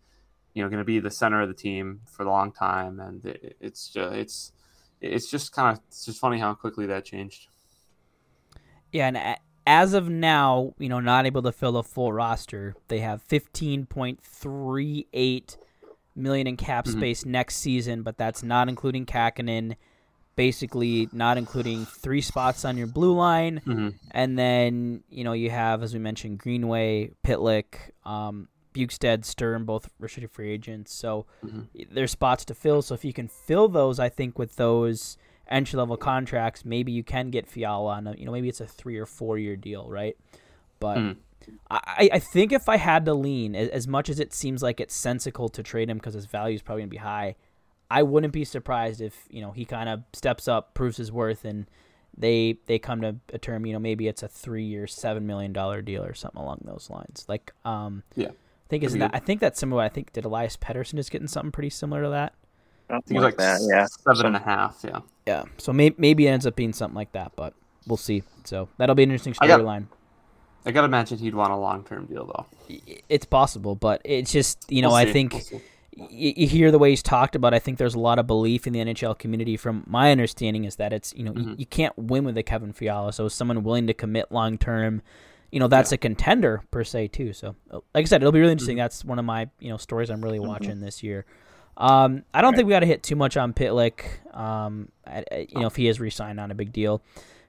you 0.53 0.61
know, 0.61 0.69
going 0.69 0.77
to 0.77 0.86
be 0.86 0.99
the 0.99 1.09
center 1.09 1.41
of 1.41 1.47
the 1.47 1.55
team 1.55 2.01
for 2.05 2.21
a 2.21 2.29
long 2.29 2.51
time, 2.51 2.99
and 2.99 3.25
it, 3.25 3.57
it's 3.59 3.89
just 3.89 4.13
it's 4.13 4.51
it's 5.01 5.31
just 5.31 5.51
kind 5.51 5.75
of 5.75 5.83
it's 5.88 6.05
just 6.05 6.19
funny 6.19 6.38
how 6.38 6.53
quickly 6.53 6.86
that 6.86 7.05
changed. 7.05 7.47
Yeah, 8.91 9.07
and 9.07 9.17
a- 9.17 9.44
as 9.68 9.93
of 9.93 10.09
now, 10.09 10.74
you 10.78 10.89
know, 10.89 10.99
not 10.99 11.26
able 11.26 11.41
to 11.43 11.51
fill 11.51 11.78
a 11.78 11.84
full 11.84 12.13
roster. 12.13 12.76
They 12.88 12.99
have 12.99 13.24
15.38 13.28 15.57
million 16.16 16.47
in 16.47 16.57
cap 16.57 16.86
Mhm. 16.86 16.91
space 16.93 17.26
next 17.26 17.57
season, 17.57 18.03
but 18.03 18.18
that's 18.18 18.43
not 18.43 18.70
including 18.70 19.05
Kähkönen. 19.05 19.76
Basically, 20.36 21.07
not 21.13 21.38
including 21.38 21.86
three 21.86 22.20
spots 22.20 22.66
on 22.66 22.78
your 22.78 22.88
blue 22.88 23.16
line, 23.16 23.61
Mm-hmm. 23.66 23.89
and 24.11 24.38
then 24.38 25.03
you 25.09 25.24
know 25.24 25.32
you 25.32 25.49
have, 25.49 25.82
as 25.82 25.93
we 25.93 25.99
mentioned, 25.99 26.39
Greenway, 26.39 27.11
Pitlick, 27.24 27.91
um, 28.03 28.49
Bjugstad, 28.74 29.24
Sturm, 29.24 29.63
both 29.66 29.88
restricted 29.97 30.32
free 30.32 30.51
agents. 30.51 30.93
So 30.93 31.26
Mhm. 31.45 31.68
there's 31.89 32.11
spots 32.11 32.43
to 32.45 32.53
fill. 32.53 32.82
So 32.82 32.93
if 32.95 33.05
you 33.05 33.13
can 33.13 33.30
fill 33.30 33.70
those, 33.70 33.97
I 33.97 34.09
think 34.09 34.38
with 34.38 34.57
those 34.57 35.18
entry 35.49 35.77
level 35.77 35.97
contracts, 35.97 36.65
maybe 36.65 36.91
you 36.91 37.03
can 37.03 37.29
get 37.29 37.47
Fiala 37.47 37.93
on 37.93 38.07
a, 38.07 38.15
you 38.15 38.25
know, 38.25 38.31
maybe 38.31 38.49
it's 38.49 38.61
a 38.61 38.67
three 38.67 38.97
or 38.97 39.05
four 39.05 39.37
year 39.37 39.55
deal, 39.55 39.89
right? 39.89 40.17
But 40.79 40.97
Mm. 40.97 41.15
I, 41.69 42.09
I 42.13 42.19
think 42.19 42.51
if 42.51 42.67
I 42.67 42.77
had 42.77 43.05
to 43.05 43.13
lean, 43.13 43.55
as 43.55 43.87
much 43.87 44.09
as 44.09 44.19
it 44.19 44.33
seems 44.33 44.63
like 44.63 44.79
it's 44.79 44.95
sensical 44.95 45.47
to 45.49 45.61
trade 45.61 45.89
him 45.91 45.97
because 45.97 46.15
his 46.15 46.25
value 46.25 46.55
is 46.55 46.63
probably 46.63 46.81
gonna 46.81 46.89
be 46.89 46.97
high, 46.97 47.35
I 47.91 48.01
wouldn't 48.01 48.33
be 48.33 48.43
surprised 48.45 48.99
if 48.99 49.25
you 49.29 49.41
know 49.41 49.51
he 49.51 49.63
kind 49.63 49.87
of 49.87 50.01
steps 50.13 50.47
up, 50.47 50.73
proves 50.73 50.97
his 50.97 51.11
worth, 51.11 51.45
and 51.45 51.67
they 52.17 52.57
they 52.65 52.79
come 52.79 53.01
to 53.01 53.17
a 53.31 53.37
term. 53.37 53.67
You 53.67 53.73
know, 53.73 53.79
maybe 53.79 54.07
it's 54.07 54.23
a 54.23 54.27
three 54.27 54.63
year, 54.63 54.87
seven 54.87 55.27
million 55.27 55.53
dollar 55.53 55.83
deal 55.83 56.03
or 56.03 56.15
something 56.15 56.41
along 56.41 56.61
those 56.65 56.89
lines. 56.89 57.25
Like, 57.27 57.53
um, 57.63 58.01
Yeah. 58.15 58.29
I 58.29 58.67
think 58.67 58.83
is 58.83 58.93
that 58.93 59.11
I 59.13 59.19
think 59.19 59.39
that's 59.39 59.59
similar. 59.59 59.83
I 59.83 59.89
think 59.89 60.13
did 60.13 60.25
Elias 60.25 60.57
Pettersson 60.57 60.97
is 60.97 61.11
getting 61.11 61.27
something 61.27 61.51
pretty 61.51 61.69
similar 61.69 62.01
to 62.03 62.09
that. 62.09 62.33
I 62.89 62.93
Something 62.93 63.17
think 63.17 63.23
like 63.23 63.33
it 63.33 63.38
was 63.38 63.45
like 63.61 63.69
that. 63.69 63.75
Yeah. 63.75 64.13
seven 64.13 64.25
and 64.27 64.36
a 64.36 64.39
half. 64.39 64.81
Yeah. 64.83 64.99
Yeah, 65.27 65.43
so 65.57 65.73
maybe 65.73 65.95
maybe 65.97 66.27
it 66.27 66.29
ends 66.29 66.45
up 66.45 66.55
being 66.55 66.71
something 66.73 66.95
like 66.95 67.11
that, 67.13 67.31
but 67.36 67.53
we'll 67.88 67.97
see. 67.97 68.21
So 68.43 68.69
that'll 68.77 68.93
be 68.95 69.01
an 69.03 69.09
interesting 69.09 69.33
storyline. 69.33 69.88
I 70.67 70.71
gotta 70.71 70.86
imagine 70.86 71.17
he'd 71.17 71.33
want 71.36 71.51
a 71.51 71.55
long 71.57 71.83
term 71.83 72.05
deal 72.05 72.25
though. 72.27 72.45
It's 73.09 73.25
possible, 73.25 73.73
but 73.75 74.01
it's 74.05 74.31
just 74.31 74.65
you 74.71 74.81
know 74.83 74.89
We'll 74.89 74.97
I 74.97 75.11
think 75.11 75.33
We'll 75.51 75.61
you 76.11 76.45
hear 76.47 76.71
the 76.71 76.77
way 76.77 76.89
he's 76.89 77.01
talked 77.01 77.36
about. 77.36 77.53
I 77.53 77.59
think 77.59 77.77
there's 77.77 77.95
a 77.95 77.99
lot 77.99 78.19
of 78.19 78.27
belief 78.27 78.67
in 78.67 78.73
the 78.73 78.79
NHL 78.79 79.17
community. 79.17 79.55
From 79.57 79.83
my 79.88 80.11
understanding, 80.11 80.65
is 80.65 80.75
that 80.75 80.91
it's 80.93 81.13
you 81.15 81.23
know 81.23 81.31
y- 81.31 81.41
Mhm. 81.41 81.59
you, 81.59 81.65
can't 81.65 81.97
win 81.97 82.23
with 82.25 82.38
a 82.38 82.43
Kevin 82.43 82.73
Fiala. 82.73 83.13
So 83.13 83.27
someone 83.29 83.63
willing 83.63 83.88
to 83.88 83.93
commit 83.93 84.31
long 84.31 84.57
term, 84.59 85.01
you 85.51 85.59
know 85.59 85.67
that's 85.69 85.91
a 85.91 85.97
contender 85.97 86.61
per 86.69 86.83
se 86.83 87.07
too. 87.07 87.31
So 87.33 87.55
like 87.71 87.81
I 87.95 88.03
said, 88.03 88.21
it'll 88.21 88.31
be 88.33 88.39
really 88.41 88.49
Mm-hmm. 88.49 88.51
interesting. 88.51 88.77
That's 88.77 89.05
one 89.05 89.17
of 89.19 89.25
my 89.25 89.49
you 89.59 89.69
know 89.69 89.77
stories 89.77 90.09
I'm 90.11 90.21
really 90.23 90.39
watching 90.39 90.81
this 90.81 91.01
year. 91.01 91.25
Um, 91.78 92.23
I 92.34 92.41
don't 92.41 92.55
think 92.55 92.67
we 92.67 92.71
got 92.71 92.80
to 92.82 92.86
hit 92.86 93.03
too 93.03 93.15
much 93.15 93.36
on 93.38 93.53
Pitlick. 93.53 94.03
Um, 94.36 94.89
I, 95.05 95.23
I- 95.32 95.47
you 95.49 95.59
know 95.61 95.67
if 95.67 95.76
he 95.76 95.88
is 95.88 95.99
re-signed, 95.99 96.38
not 96.38 96.51
a 96.51 96.55
big 96.55 96.71
deal. 96.71 97.01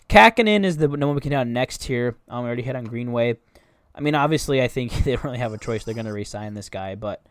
Kähkönen 0.09 0.65
is 0.65 0.77
the 0.77 0.89
one 0.89 1.15
we 1.15 1.21
can 1.21 1.33
hit 1.33 1.39
on 1.39 1.53
next 1.53 1.85
here. 1.85 2.17
Um, 2.29 2.43
we 2.45 2.47
already 2.47 2.63
hit 2.63 2.77
on 2.77 2.85
Greenway. 2.85 3.37
I 3.95 4.01
mean, 4.01 4.15
obviously, 4.15 4.63
I 4.63 4.69
think 4.69 4.93
they 5.05 5.13
don't 5.15 5.25
really 5.25 5.39
have 5.39 5.53
a 5.53 5.59
choice. 5.59 5.85
They're 5.85 5.95
going 5.95 6.07
to 6.07 6.13
re-sign 6.13 6.55
this 6.55 6.69
guy, 6.69 6.95
but 6.95 7.23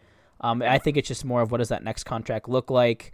um, 0.41 0.61
I 0.61 0.77
think 0.79 0.97
it's 0.97 1.07
just 1.07 1.23
more 1.23 1.41
of 1.41 1.51
what 1.51 1.59
does 1.59 1.69
that 1.69 1.83
next 1.83 2.03
contract 2.03 2.49
look 2.49 2.69
like. 2.69 3.13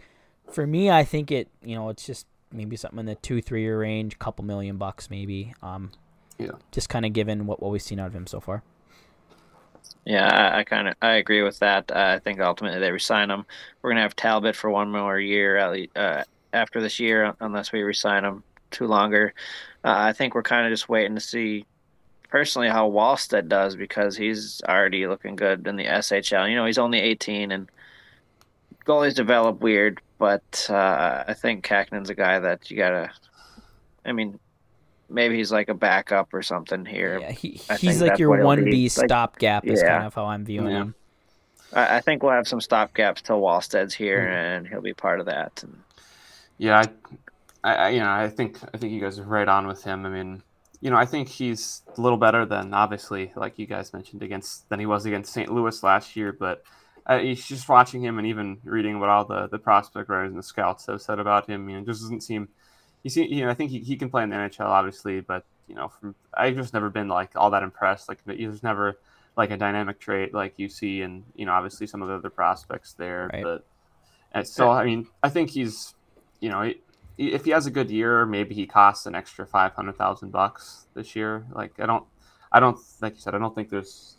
For 0.50 0.66
me, 0.66 0.90
I 0.90 1.04
think 1.04 1.30
it, 1.30 1.48
you 1.62 1.76
know, 1.76 1.88
it's 1.90 2.04
just 2.04 2.26
maybe 2.50 2.74
something 2.76 2.98
in 2.98 3.06
the 3.06 3.14
two, 3.14 3.40
three 3.40 3.62
year 3.62 3.78
range, 3.78 4.18
couple 4.18 4.44
million 4.44 4.76
bucks, 4.78 5.08
maybe. 5.10 5.54
Um, 5.62 5.92
Yeah. 6.38 6.52
Just 6.72 6.88
kind 6.88 7.06
of 7.06 7.12
given 7.12 7.46
what, 7.46 7.62
what 7.62 7.70
we've 7.70 7.80
seen 7.82 8.00
out 8.00 8.08
of 8.08 8.14
him 8.16 8.26
so 8.26 8.40
far. 8.40 8.62
Yeah, 10.04 10.28
I, 10.28 10.60
I 10.60 10.64
kind 10.64 10.88
of 10.88 10.94
I 11.00 11.12
agree 11.14 11.42
with 11.42 11.58
that. 11.60 11.90
Uh, 11.90 12.14
I 12.16 12.18
think 12.18 12.40
ultimately 12.40 12.80
they 12.80 12.90
resign 12.90 13.30
him. 13.30 13.46
We're 13.80 13.90
gonna 13.90 14.02
have 14.02 14.16
Talbot 14.16 14.56
for 14.56 14.70
one 14.70 14.90
more 14.90 15.18
year 15.18 15.56
at 15.56 15.72
least, 15.72 15.96
uh, 15.96 16.24
after 16.52 16.80
this 16.80 16.98
year 16.98 17.34
unless 17.40 17.72
we 17.72 17.82
resign 17.82 18.24
him 18.24 18.42
too 18.70 18.86
longer. 18.86 19.34
Uh, 19.84 19.94
I 19.96 20.12
think 20.12 20.34
we're 20.34 20.42
kind 20.42 20.66
of 20.66 20.72
just 20.72 20.88
waiting 20.88 21.14
to 21.14 21.20
see 21.20 21.66
personally 22.28 22.68
how 22.68 22.90
Wallstedt 22.90 23.48
does 23.48 23.76
because 23.76 24.16
he's 24.16 24.62
already 24.68 25.06
looking 25.06 25.36
good 25.36 25.66
in 25.66 25.76
the 25.76 25.84
SHL. 25.84 26.48
You 26.48 26.56
know, 26.56 26.64
he's 26.64 26.78
only 26.78 26.98
18 26.98 27.52
and 27.52 27.70
goalies 28.86 29.14
develop 29.14 29.60
weird, 29.60 30.00
but 30.18 30.66
uh, 30.70 31.24
I 31.28 31.34
think 31.34 31.64
Kähkönen's 31.64 32.10
a 32.10 32.14
guy 32.14 32.38
that 32.38 32.70
you 32.70 32.76
gotta. 32.76 33.10
I 34.04 34.12
mean, 34.12 34.40
maybe 35.12 35.36
he's 35.36 35.52
like 35.52 35.68
a 35.68 35.74
backup 35.74 36.32
or 36.34 36.42
something 36.42 36.84
here. 36.84 37.18
Yeah, 37.20 37.30
he, 37.32 37.60
he's 37.78 38.00
like 38.02 38.18
your 38.18 38.42
one 38.44 38.64
be. 38.64 38.70
B 38.70 38.82
Like, 38.84 39.06
stopgap 39.06 39.66
is 39.66 39.80
yeah. 39.82 39.88
kind 39.88 40.06
of 40.06 40.14
how 40.14 40.26
I'm 40.26 40.44
viewing 40.44 40.70
Yeah. 40.70 40.80
him. 40.82 40.94
I, 41.72 41.96
I 41.96 42.00
think 42.00 42.22
we'll 42.22 42.32
have 42.32 42.48
some 42.48 42.60
stopgaps 42.60 43.22
till 43.22 43.40
Wallstedt's 43.40 43.94
here, 43.94 44.20
Mhm. 44.20 44.32
and 44.56 44.68
he'll 44.68 44.80
be 44.82 44.94
part 44.94 45.20
of 45.20 45.26
that. 45.26 45.62
And 45.62 45.78
Yeah, 46.58 46.82
I, 47.64 47.70
I, 47.70 47.74
I, 47.74 47.88
you 47.90 48.00
know, 48.00 48.10
I 48.10 48.28
think 48.28 48.58
I 48.74 48.76
think 48.78 48.92
you 48.92 49.00
guys 49.00 49.18
are 49.18 49.24
right 49.24 49.48
on 49.48 49.66
with 49.66 49.82
him. 49.84 50.04
I 50.06 50.08
mean, 50.08 50.42
you 50.80 50.90
know, 50.90 50.96
I 50.96 51.06
think 51.06 51.28
he's 51.28 51.82
a 51.96 52.00
little 52.00 52.18
better 52.18 52.44
than 52.44 52.74
obviously, 52.74 53.32
like 53.36 53.58
you 53.58 53.66
guys 53.66 53.92
mentioned, 53.92 54.22
against 54.22 54.68
than 54.68 54.80
he 54.80 54.86
was 54.86 55.06
against 55.06 55.32
St. 55.32 55.50
Louis 55.52 55.82
last 55.82 56.16
year. 56.16 56.32
But 56.32 56.64
uh, 57.06 57.18
he's 57.18 57.46
just 57.46 57.68
watching 57.68 58.02
him 58.02 58.18
and 58.18 58.26
even 58.26 58.58
reading 58.64 58.98
what 59.00 59.08
all 59.08 59.24
the 59.24 59.48
the 59.48 59.58
prospect 59.58 60.08
writers 60.08 60.30
and 60.30 60.38
the 60.38 60.42
scouts 60.42 60.86
have 60.86 61.00
said 61.00 61.18
about 61.20 61.48
him. 61.48 61.68
You 61.68 61.76
know, 61.76 61.82
it 61.82 61.86
just 61.86 62.00
doesn't 62.02 62.22
seem. 62.22 62.48
You 63.02 63.10
see, 63.10 63.26
you 63.26 63.44
know, 63.44 63.50
I 63.50 63.54
think 63.54 63.70
he, 63.70 63.80
he 63.80 63.96
can 63.96 64.10
play 64.10 64.22
in 64.22 64.30
the 64.30 64.36
NHL, 64.36 64.66
obviously, 64.66 65.20
but 65.20 65.44
you 65.66 65.74
know, 65.74 65.88
from 65.88 66.14
I've 66.34 66.56
just 66.56 66.74
never 66.74 66.90
been 66.90 67.08
like 67.08 67.30
all 67.34 67.50
that 67.50 67.62
impressed. 67.62 68.08
Like, 68.08 68.18
there's 68.24 68.62
never 68.62 68.98
like 69.36 69.50
a 69.50 69.56
dynamic 69.56 69.98
trait 69.98 70.34
like 70.34 70.54
you 70.56 70.68
see, 70.68 71.02
and 71.02 71.24
you 71.34 71.46
know, 71.46 71.52
obviously 71.52 71.86
some 71.86 72.02
of 72.02 72.08
the 72.08 72.14
other 72.14 72.30
prospects 72.30 72.92
there. 72.92 73.30
Right. 73.32 73.42
But 73.42 73.64
uh, 74.34 74.38
and 74.38 74.48
so, 74.48 74.70
I 74.70 74.84
mean, 74.84 75.08
I 75.22 75.28
think 75.28 75.50
he's, 75.50 75.94
you 76.40 76.50
know, 76.50 76.72
he, 77.16 77.32
if 77.32 77.44
he 77.44 77.50
has 77.50 77.66
a 77.66 77.70
good 77.70 77.90
year, 77.90 78.24
maybe 78.24 78.54
he 78.54 78.66
costs 78.66 79.06
an 79.06 79.14
extra 79.14 79.46
five 79.46 79.72
hundred 79.72 79.96
thousand 79.96 80.30
bucks 80.30 80.86
this 80.94 81.14
year. 81.14 81.46
Like, 81.52 81.78
I 81.78 81.86
don't, 81.86 82.04
I 82.50 82.60
don't, 82.60 82.78
like 83.00 83.14
you 83.14 83.20
said, 83.20 83.34
I 83.34 83.38
don't 83.38 83.54
think 83.54 83.70
there's. 83.70 84.16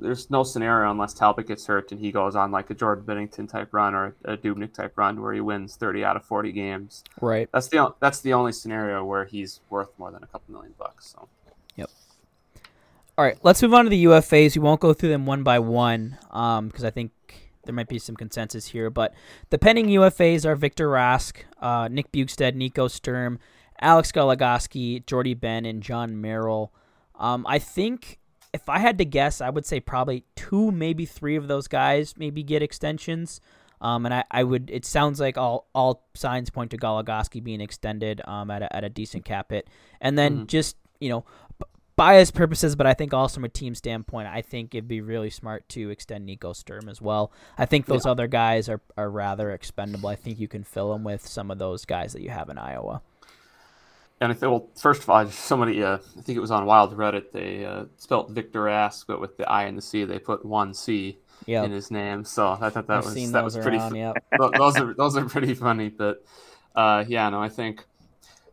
There's 0.00 0.28
no 0.28 0.42
scenario 0.42 0.90
unless 0.90 1.14
Talbot 1.14 1.46
gets 1.46 1.66
hurt 1.66 1.92
and 1.92 2.00
he 2.00 2.10
goes 2.10 2.34
on 2.34 2.50
like 2.50 2.68
a 2.68 2.74
Jordan 2.74 3.04
Binnington 3.04 3.48
type 3.48 3.72
run 3.72 3.94
or 3.94 4.16
a 4.24 4.36
Dubnyk 4.36 4.74
type 4.74 4.92
run 4.96 5.20
where 5.22 5.32
he 5.32 5.40
wins 5.40 5.76
30 5.76 6.04
out 6.04 6.16
of 6.16 6.24
40 6.24 6.52
games. 6.52 7.04
Right. 7.20 7.48
That's 7.52 7.68
the 7.68 7.94
that's 8.00 8.20
the 8.20 8.32
only 8.32 8.52
scenario 8.52 9.04
where 9.04 9.24
he's 9.24 9.60
worth 9.70 9.90
more 9.98 10.10
than 10.10 10.22
a 10.22 10.26
couple 10.26 10.52
million 10.52 10.74
bucks. 10.78 11.12
So 11.12 11.28
Yep. 11.76 11.90
All 13.16 13.24
right, 13.24 13.38
let's 13.42 13.62
move 13.62 13.74
on 13.74 13.84
to 13.84 13.90
the 13.90 14.04
UFAs. 14.06 14.56
We 14.56 14.62
won't 14.62 14.80
go 14.80 14.92
through 14.92 15.10
them 15.10 15.26
one 15.26 15.44
by 15.44 15.60
one 15.60 16.18
because 16.30 16.84
I 16.84 16.90
think 16.90 17.12
there 17.64 17.74
might 17.74 17.88
be 17.88 17.98
some 17.98 18.16
consensus 18.16 18.66
here. 18.66 18.90
But 18.90 19.14
the 19.50 19.58
pending 19.58 19.86
UFAs 19.86 20.44
are 20.44 20.56
Victor 20.56 20.88
Rask, 20.88 21.36
uh, 21.60 21.88
Nick 21.90 22.10
Bjugstad, 22.12 22.54
Nico 22.54 22.88
Sturm, 22.88 23.38
Alex 23.80 24.12
Goligoski, 24.12 25.04
Jordie 25.06 25.34
Benn, 25.34 25.64
and 25.64 25.82
Jon 25.82 26.20
Merrill. 26.20 26.72
Um, 27.16 27.46
I 27.48 27.58
think 27.58 28.18
if 28.54 28.68
I 28.68 28.78
had 28.78 28.96
to 28.98 29.04
guess, 29.04 29.40
I 29.40 29.50
would 29.50 29.66
say 29.66 29.80
probably 29.80 30.24
two, 30.36 30.70
maybe 30.70 31.04
three 31.04 31.36
of 31.36 31.48
those 31.48 31.68
guys 31.68 32.14
maybe 32.16 32.42
get 32.42 32.62
extensions. 32.62 33.40
Um, 33.80 34.06
and 34.06 34.14
I, 34.14 34.24
I 34.30 34.44
would. 34.44 34.70
It 34.70 34.86
sounds 34.86 35.20
like 35.20 35.36
all 35.36 35.68
all 35.74 36.06
signs 36.14 36.48
point 36.48 36.70
to 36.70 36.78
Goligoski 36.78 37.42
being 37.42 37.60
extended 37.60 38.22
um, 38.26 38.50
at 38.50 38.62
a, 38.62 38.74
at 38.74 38.84
a 38.84 38.88
decent 38.88 39.24
cap 39.26 39.50
hit, 39.50 39.68
and 40.00 40.16
then 40.16 40.38
Mhm. 40.38 40.46
just 40.46 40.76
you 41.00 41.10
know 41.10 41.24
bias 41.96 42.30
purposes, 42.30 42.74
but 42.76 42.86
I 42.86 42.94
think 42.94 43.12
also 43.12 43.34
from 43.34 43.44
a 43.44 43.48
team 43.48 43.74
standpoint, 43.74 44.26
I 44.28 44.42
think 44.42 44.74
it'd 44.74 44.88
be 44.88 45.00
really 45.00 45.30
smart 45.30 45.68
to 45.70 45.90
extend 45.90 46.26
Nico 46.26 46.52
Sturm 46.52 46.88
as 46.88 47.00
well. 47.02 47.30
I 47.58 47.66
think 47.66 47.86
those 47.86 48.04
other 48.06 48.26
guys 48.26 48.68
are, 48.68 48.80
are 48.96 49.08
rather 49.10 49.52
expendable. 49.52 50.08
I 50.08 50.16
think 50.16 50.40
you 50.40 50.48
can 50.48 50.64
fill 50.64 50.92
them 50.92 51.04
with 51.04 51.24
some 51.26 51.52
of 51.52 51.58
those 51.58 51.84
guys 51.84 52.12
that 52.14 52.22
you 52.22 52.30
have 52.30 52.48
in 52.48 52.58
Iowa. 52.58 53.00
And 54.24 54.32
I 54.32 54.34
think, 54.34 54.50
well, 54.50 54.70
first 54.74 55.02
of 55.02 55.10
all, 55.10 55.26
somebody, 55.28 55.82
uh, 55.82 55.98
I 55.98 56.20
think 56.22 56.38
it 56.38 56.40
was 56.40 56.50
on 56.50 56.64
Wild 56.64 56.96
Reddit, 56.96 57.30
they 57.30 57.66
uh, 57.66 57.84
spelt 57.98 58.30
Victor 58.30 58.68
Ask, 58.70 59.06
but 59.06 59.20
with 59.20 59.36
the 59.36 59.46
I 59.46 59.64
and 59.64 59.76
the 59.76 59.82
C, 59.82 60.04
they 60.04 60.18
put 60.18 60.46
one 60.46 60.72
C 60.72 61.18
Yeah, 61.44 61.62
in 61.62 61.70
his 61.70 61.90
name. 61.90 62.24
So 62.24 62.56
I 62.58 62.70
thought 62.70 62.86
that 62.86 62.98
I've 62.98 63.04
was 63.04 63.32
that 63.32 63.44
was 63.44 63.56
pretty. 63.58 63.76
around. 63.76 63.94
Yeah, 63.96 64.14
those 64.56 64.78
are 64.78 64.94
those 64.94 65.14
are 65.18 65.26
pretty 65.26 65.52
funny, 65.52 65.90
but 65.90 66.24
uh, 66.74 67.04
yeah, 67.06 67.28
no, 67.28 67.42
I 67.42 67.50
think 67.50 67.84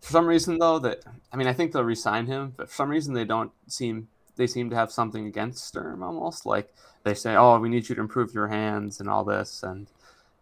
for 0.02 0.12
some 0.12 0.26
reason 0.26 0.60
though 0.60 0.80
that 0.80 1.06
I 1.32 1.38
mean 1.38 1.48
I 1.48 1.54
think 1.54 1.72
they'll 1.72 1.86
resign 1.86 2.26
him, 2.26 2.54
but 2.58 2.68
for 2.68 2.76
some 2.76 2.90
reason 2.90 3.14
they 3.14 3.26
don't 3.26 3.52
seem 3.68 4.10
they 4.36 4.48
seem 4.48 4.70
to 4.72 4.76
have 4.76 4.92
something 4.92 5.26
against 5.26 5.66
Sturm 5.66 6.04
almost 6.04 6.46
like 6.46 6.74
they 7.04 7.14
say, 7.14 7.36
oh, 7.36 7.58
we 7.60 7.70
need 7.70 7.88
you 7.88 7.96
to 7.96 8.02
improve 8.02 8.34
your 8.34 8.48
hands 8.50 9.00
and 9.00 9.10
all 9.10 9.24
this 9.24 9.64
and. 9.64 9.88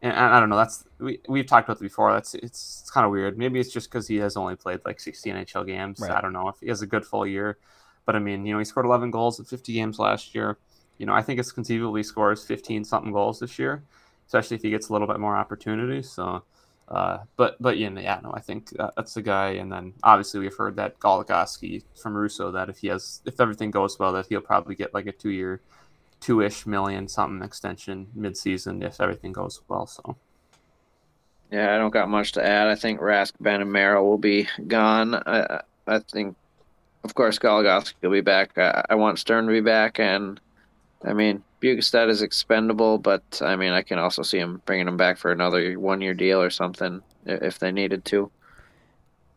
And 0.02 0.14
I 0.14 0.40
don't 0.40 0.50
know. 0.50 0.56
That's 0.56 0.86
we 1.00 1.20
we've 1.28 1.46
talked 1.46 1.68
about 1.68 1.78
it 1.78 1.84
before. 1.84 2.14
That's 2.14 2.34
it's, 2.36 2.82
it's 2.82 2.92
kind 2.92 3.06
of 3.06 3.12
weird. 3.12 3.38
Maybe 3.38 3.60
it's 3.60 3.72
just 3.72 3.90
because 3.90 4.08
he 4.08 4.18
has 4.18 4.38
only 4.38 4.56
played 4.56 4.80
like 4.86 5.00
60 5.00 5.30
NHL 5.30 5.66
games. 5.68 6.00
Right. 6.00 6.12
I 6.12 6.22
don't 6.22 6.34
know 6.34 6.48
if 6.48 6.56
he 6.62 6.70
has 6.70 6.82
a 6.82 6.88
good 6.88 7.06
full 7.06 7.28
year, 7.28 7.58
but 8.06 8.16
I 8.16 8.20
mean, 8.20 8.46
you 8.46 8.54
know, 8.54 8.60
he 8.60 8.66
scored 8.66 8.86
11 8.86 9.12
goals 9.12 9.40
in 9.40 9.46
50 9.46 9.74
games 9.74 10.00
last 10.00 10.34
year 10.34 10.58
you 11.00 11.06
know, 11.06 11.14
I 11.14 11.24
think 11.24 11.40
it's 11.40 11.52
conceivable 11.52 11.96
he 11.96 12.04
scores 12.04 12.46
15 12.46 12.84
something 12.84 13.12
goals 13.12 13.40
this 13.40 13.58
year, 13.58 13.84
especially 14.28 14.58
if 14.58 14.62
he 14.62 14.70
gets 14.70 14.90
a 14.90 14.94
little 14.94 15.08
bit 15.08 15.20
more 15.20 15.36
opportunity. 15.36 16.04
So, 16.04 16.44
uh, 16.90 17.20
but 17.38 17.56
but 17.62 17.78
yeah, 17.78 17.90
no, 17.90 18.02
yeah, 18.02 18.20
no, 18.22 18.34
I 18.34 18.42
think 18.42 18.70
that, 18.72 18.94
that's 18.96 19.14
the 19.14 19.22
guy. 19.22 19.52
And 19.52 19.72
then 19.72 19.94
obviously 20.04 20.42
we've 20.42 20.56
heard 20.56 20.76
that 20.76 21.00
Goligoski 21.00 21.84
from 22.00 22.16
Russo 22.16 22.52
that 22.52 22.70
if 22.70 22.80
he 22.80 22.88
has 22.88 23.22
if 23.26 23.40
everything 23.40 23.72
goes 23.72 23.98
well, 23.98 24.12
that 24.14 24.28
he'll 24.28 24.42
probably 24.42 24.76
get 24.76 24.94
like 24.94 25.08
a 25.08 25.14
two 25.14 25.30
year, 25.30 25.62
two 26.20 26.42
ish 26.42 26.66
million 26.66 27.08
something 27.08 27.46
extension 27.46 28.08
mid 28.14 28.38
season 28.38 28.84
if 28.84 29.00
everything 29.02 29.32
goes 29.32 29.62
well. 29.68 29.88
So 29.88 30.18
Yeah, 31.52 31.74
I 31.74 31.78
don't 31.78 31.92
got 31.92 32.10
much 32.10 32.34
to 32.34 32.46
add. 32.46 32.68
I 32.68 32.76
think 32.76 33.00
Rask, 33.00 33.34
Benn, 33.40 33.62
and 33.62 33.72
Merrill 33.72 34.08
will 34.08 34.18
be 34.20 34.48
gone. 34.68 35.16
I, 35.16 35.62
I 35.88 36.00
think, 36.00 36.36
of 37.04 37.16
course, 37.16 37.40
Goligoski 37.40 37.96
will 38.04 38.12
be 38.12 38.22
back. 38.22 38.58
I, 38.58 38.86
I 38.92 38.96
want 38.96 39.20
Sturm 39.20 39.48
to 39.48 39.54
be 39.54 39.62
back, 39.62 40.00
and 40.00 40.40
I 41.04 41.14
mean, 41.14 41.44
Bjugstad 41.62 42.10
is 42.10 42.22
expendable, 42.22 42.98
but 43.00 43.42
I 43.44 43.56
mean, 43.56 43.72
I 43.72 43.82
can 43.82 44.00
also 44.00 44.22
see 44.22 44.38
him 44.38 44.62
bringing 44.66 44.88
him 44.88 44.98
back 44.98 45.18
for 45.18 45.32
another 45.32 45.80
one-year 45.80 46.14
deal 46.14 46.42
or 46.42 46.50
something 46.52 47.02
if 47.26 47.60
they 47.60 47.72
needed 47.72 48.06
to. 48.06 48.32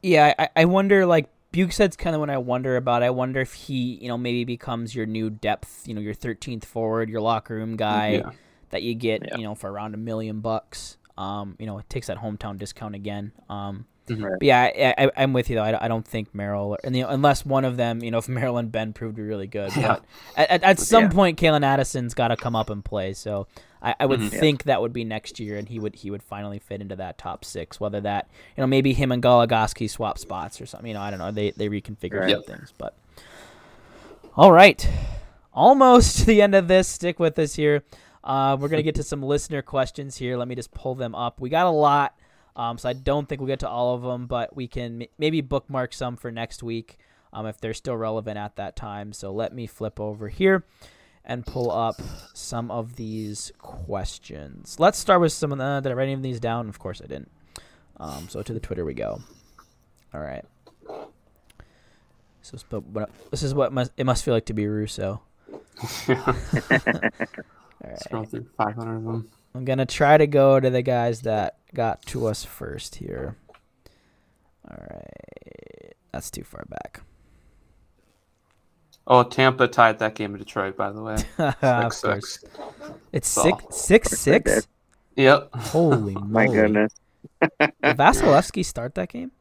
yeah. 0.02 0.34
I, 0.38 0.48
I 0.56 0.64
wonder 0.66 1.06
like 1.06 1.28
Bjugstad's 1.52 1.96
kind 1.96 2.14
of 2.14 2.20
what 2.20 2.30
I 2.30 2.38
wonder 2.38 2.76
about. 2.76 3.02
I 3.02 3.10
wonder 3.10 3.40
if 3.40 3.52
he 3.52 3.98
you 4.00 4.08
know 4.08 4.18
maybe 4.18 4.44
becomes 4.44 4.94
your 4.94 5.06
new 5.06 5.30
depth, 5.30 5.86
you 5.86 5.94
know, 5.94 6.00
your 6.00 6.14
13th 6.14 6.64
forward, 6.64 7.08
your 7.10 7.20
locker 7.20 7.54
room 7.54 7.76
guy 7.76 8.08
yeah, 8.14 8.30
that 8.70 8.82
you 8.82 8.94
get 8.94 9.22
Yeah. 9.24 9.36
you 9.36 9.44
know 9.44 9.54
for 9.54 9.70
around 9.70 9.94
a 9.94 9.98
million 9.98 10.40
bucks. 10.40 10.96
Um, 11.18 11.56
you 11.58 11.66
know, 11.66 11.78
it 11.78 11.88
takes 11.90 12.06
that 12.06 12.18
hometown 12.18 12.58
discount 12.58 12.94
again. 12.94 13.32
Um. 13.48 13.86
Right. 14.10 14.32
but 14.38 14.42
yeah, 14.42 14.60
I, 14.98 15.04
I, 15.06 15.10
I'm 15.16 15.32
with 15.32 15.48
you 15.48 15.56
though. 15.56 15.62
I, 15.62 15.84
I 15.84 15.88
don't 15.88 16.06
think 16.06 16.34
Merrill, 16.34 16.76
and 16.84 16.96
you 16.96 17.02
know, 17.04 17.08
unless 17.08 17.46
one 17.46 17.64
of 17.64 17.76
them, 17.76 18.02
you 18.02 18.10
know, 18.10 18.18
if 18.18 18.28
Merrill 18.28 18.58
and 18.58 18.70
Benn 18.70 18.92
proved 18.92 19.18
really 19.18 19.46
good, 19.46 19.74
Yeah. 19.76 19.88
but 19.88 20.04
at, 20.36 20.50
at, 20.50 20.62
at 20.64 20.78
some 20.80 21.04
Yeah. 21.04 21.10
point, 21.10 21.38
Calen 21.40 21.64
Addison's 21.64 22.12
got 22.14 22.28
to 22.28 22.36
come 22.36 22.56
up 22.56 22.68
and 22.70 22.84
play. 22.84 23.12
So 23.12 23.46
I, 23.80 23.94
I 24.00 24.06
would 24.06 24.20
Mhm. 24.20 24.32
Yeah. 24.32 24.40
think 24.40 24.62
that 24.64 24.80
would 24.80 24.92
be 24.92 25.04
next 25.04 25.38
year, 25.40 25.56
and 25.56 25.68
he 25.68 25.78
would 25.78 25.94
he 25.94 26.10
would 26.10 26.22
finally 26.22 26.58
fit 26.58 26.80
into 26.80 26.96
that 26.96 27.16
top 27.18 27.44
six. 27.44 27.78
Whether 27.80 28.00
that, 28.02 28.28
you 28.56 28.60
know, 28.62 28.66
maybe 28.66 28.92
him 28.92 29.12
and 29.12 29.22
Goligoski 29.22 29.88
swap 29.88 30.18
spots 30.18 30.60
or 30.60 30.66
something. 30.66 30.88
You 30.88 30.94
know, 30.94 31.00
I 31.00 31.10
don't 31.10 31.18
know. 31.20 31.30
They 31.30 31.52
they 31.52 31.68
reconfigure 31.68 32.20
Right. 32.20 32.44
things, 32.46 32.72
but 32.78 32.96
all 34.34 34.52
right, 34.52 34.88
almost 35.52 36.18
to 36.20 36.24
the 36.26 36.42
end 36.42 36.54
of 36.54 36.68
this. 36.68 36.88
Stick 36.88 37.18
with 37.20 37.38
us 37.38 37.54
here. 37.54 37.82
Uh, 38.24 38.56
we're 38.58 38.68
gonna 38.68 38.82
get 38.84 38.94
to 38.96 39.02
some 39.02 39.22
listener 39.22 39.62
questions 39.62 40.16
here. 40.16 40.36
Let 40.36 40.48
me 40.48 40.54
just 40.54 40.72
pull 40.72 40.94
them 40.94 41.14
up. 41.14 41.40
We 41.40 41.50
got 41.50 41.66
a 41.66 41.70
lot, 41.70 42.14
um, 42.56 42.78
so 42.78 42.88
I 42.88 42.92
don't 42.92 43.28
think 43.28 43.40
we'll 43.40 43.48
get 43.48 43.60
to 43.60 43.68
all 43.68 43.94
of 43.94 44.02
them, 44.02 44.26
but 44.26 44.54
we 44.54 44.68
can 44.68 45.02
m- 45.02 45.08
maybe 45.18 45.40
bookmark 45.40 45.92
some 45.94 46.16
for 46.16 46.30
next 46.30 46.62
week 46.62 46.98
um, 47.32 47.46
if 47.46 47.60
they're 47.60 47.74
still 47.74 47.96
relevant 47.96 48.36
at 48.38 48.56
that 48.56 48.76
time. 48.76 49.12
So 49.12 49.32
let 49.32 49.54
me 49.54 49.66
flip 49.66 49.98
over 49.98 50.28
here 50.28 50.64
and 51.24 51.46
pull 51.46 51.70
up 51.70 52.00
some 52.34 52.70
of 52.70 52.96
these 52.96 53.52
questions. 53.58 54.76
Let's 54.78 54.98
start 54.98 55.20
with 55.20 55.32
some 55.32 55.52
of 55.52 55.58
the. 55.58 55.80
Did 55.80 55.92
I 55.92 55.94
write 55.94 56.04
any 56.04 56.12
of 56.14 56.22
these 56.22 56.40
down? 56.40 56.68
Of 56.68 56.78
course 56.78 57.00
I 57.02 57.06
didn't. 57.06 57.30
Um, 57.98 58.28
so 58.28 58.42
to 58.42 58.52
the 58.52 58.60
Twitter 58.60 58.84
we 58.84 58.94
go. 58.94 59.20
All 60.12 60.20
right. 60.20 60.44
So 62.42 62.58
this 63.30 63.42
is 63.42 63.54
what 63.54 63.72
must, 63.72 63.92
it 63.96 64.04
must 64.04 64.24
feel 64.24 64.34
like 64.34 64.46
to 64.46 64.52
be 64.52 64.66
Russo. 64.66 65.22
All 66.08 66.16
right. 67.90 67.98
scroll 68.00 68.24
through 68.24 68.46
500 68.56 68.96
of 68.96 69.04
them. 69.04 69.30
I'm 69.54 69.64
gonna 69.64 69.86
try 69.86 70.16
to 70.16 70.26
go 70.26 70.58
to 70.60 70.70
the 70.70 70.82
guys 70.82 71.22
that 71.22 71.58
got 71.74 72.02
to 72.06 72.26
us 72.26 72.44
first 72.44 72.94
here. 72.96 73.36
All 74.70 74.76
right, 74.90 75.94
that's 76.12 76.30
too 76.30 76.44
far 76.44 76.64
back. 76.68 77.02
Oh, 79.06 79.24
Tampa 79.24 79.66
tied 79.68 79.98
that 79.98 80.14
game 80.14 80.32
in 80.34 80.38
Detroit, 80.38 80.76
by 80.76 80.92
the 80.92 81.02
way. 81.02 81.16
of 81.38 81.92
Six, 81.92 82.00
course, 82.02 82.38
six. 82.40 82.44
it's 83.12 83.28
So- 83.28 83.42
six 83.42 83.76
six 83.76 84.08
course 84.08 84.24
they 84.24 84.32
six. 84.32 84.54
did. 84.54 84.66
Yep. 85.16 85.50
Holy 85.54 86.14
My 86.26 86.46
goodness. 86.46 86.94
Did 87.40 87.50
Vasilevskiy 87.82 88.64
start 88.64 88.94
that 88.94 89.08
game? 89.10 89.32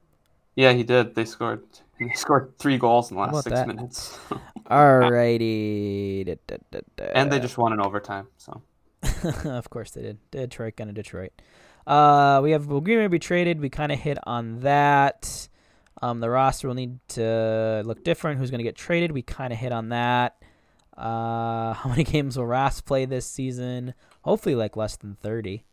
Yeah, 0.56 0.74
he 0.74 0.84
did. 0.84 1.16
They 1.16 1.24
scored. 1.26 1.64
He 1.98 2.10
scored 2.16 2.58
three 2.58 2.78
goals 2.78 3.12
in 3.12 3.16
the 3.18 3.22
last 3.24 3.44
six 3.44 3.56
that? 3.56 3.68
minutes, 3.68 4.18
Alrighty. 4.70 6.26
Da, 6.26 6.36
da, 6.48 6.58
da, 6.72 6.80
da. 6.98 7.04
and 7.14 7.32
they 7.32 7.40
just 7.40 7.58
won 7.58 7.72
in 7.74 7.80
overtime. 7.80 8.28
So 8.38 8.62
of 9.46 9.70
course 9.70 9.92
they 9.92 10.02
did. 10.02 10.18
Detroit 10.32 10.76
gonna 10.76 10.94
Detroit. 10.94 11.32
Uh, 11.88 12.40
we 12.44 12.52
have 12.52 12.68
Greenway 12.68 13.08
be 13.08 13.20
traded. 13.20 13.60
We 13.60 13.70
kind 13.70 13.92
of 13.92 14.00
hit 14.00 14.18
on 14.26 14.60
that. 14.62 15.50
Um, 16.02 16.20
the 16.20 16.30
roster 16.30 16.68
will 16.68 16.76
need 16.76 17.00
to 17.10 17.84
look 17.86 18.04
different. 18.04 18.40
Who's 18.40 18.50
going 18.50 18.60
to 18.60 18.64
get 18.64 18.76
traded? 18.76 19.12
We 19.12 19.22
kind 19.22 19.54
of 19.54 19.60
hit 19.60 19.72
on 19.72 19.90
that. 19.90 20.36
Uh, 20.98 21.74
how 21.74 21.90
many 21.90 22.04
games 22.04 22.38
will 22.38 22.46
Rask 22.46 22.86
play 22.86 23.06
this 23.06 23.26
season? 23.26 23.94
Hopefully, 24.24 24.56
like 24.56 24.76
less 24.76 24.96
than 24.96 25.16
thirty. 25.22 25.64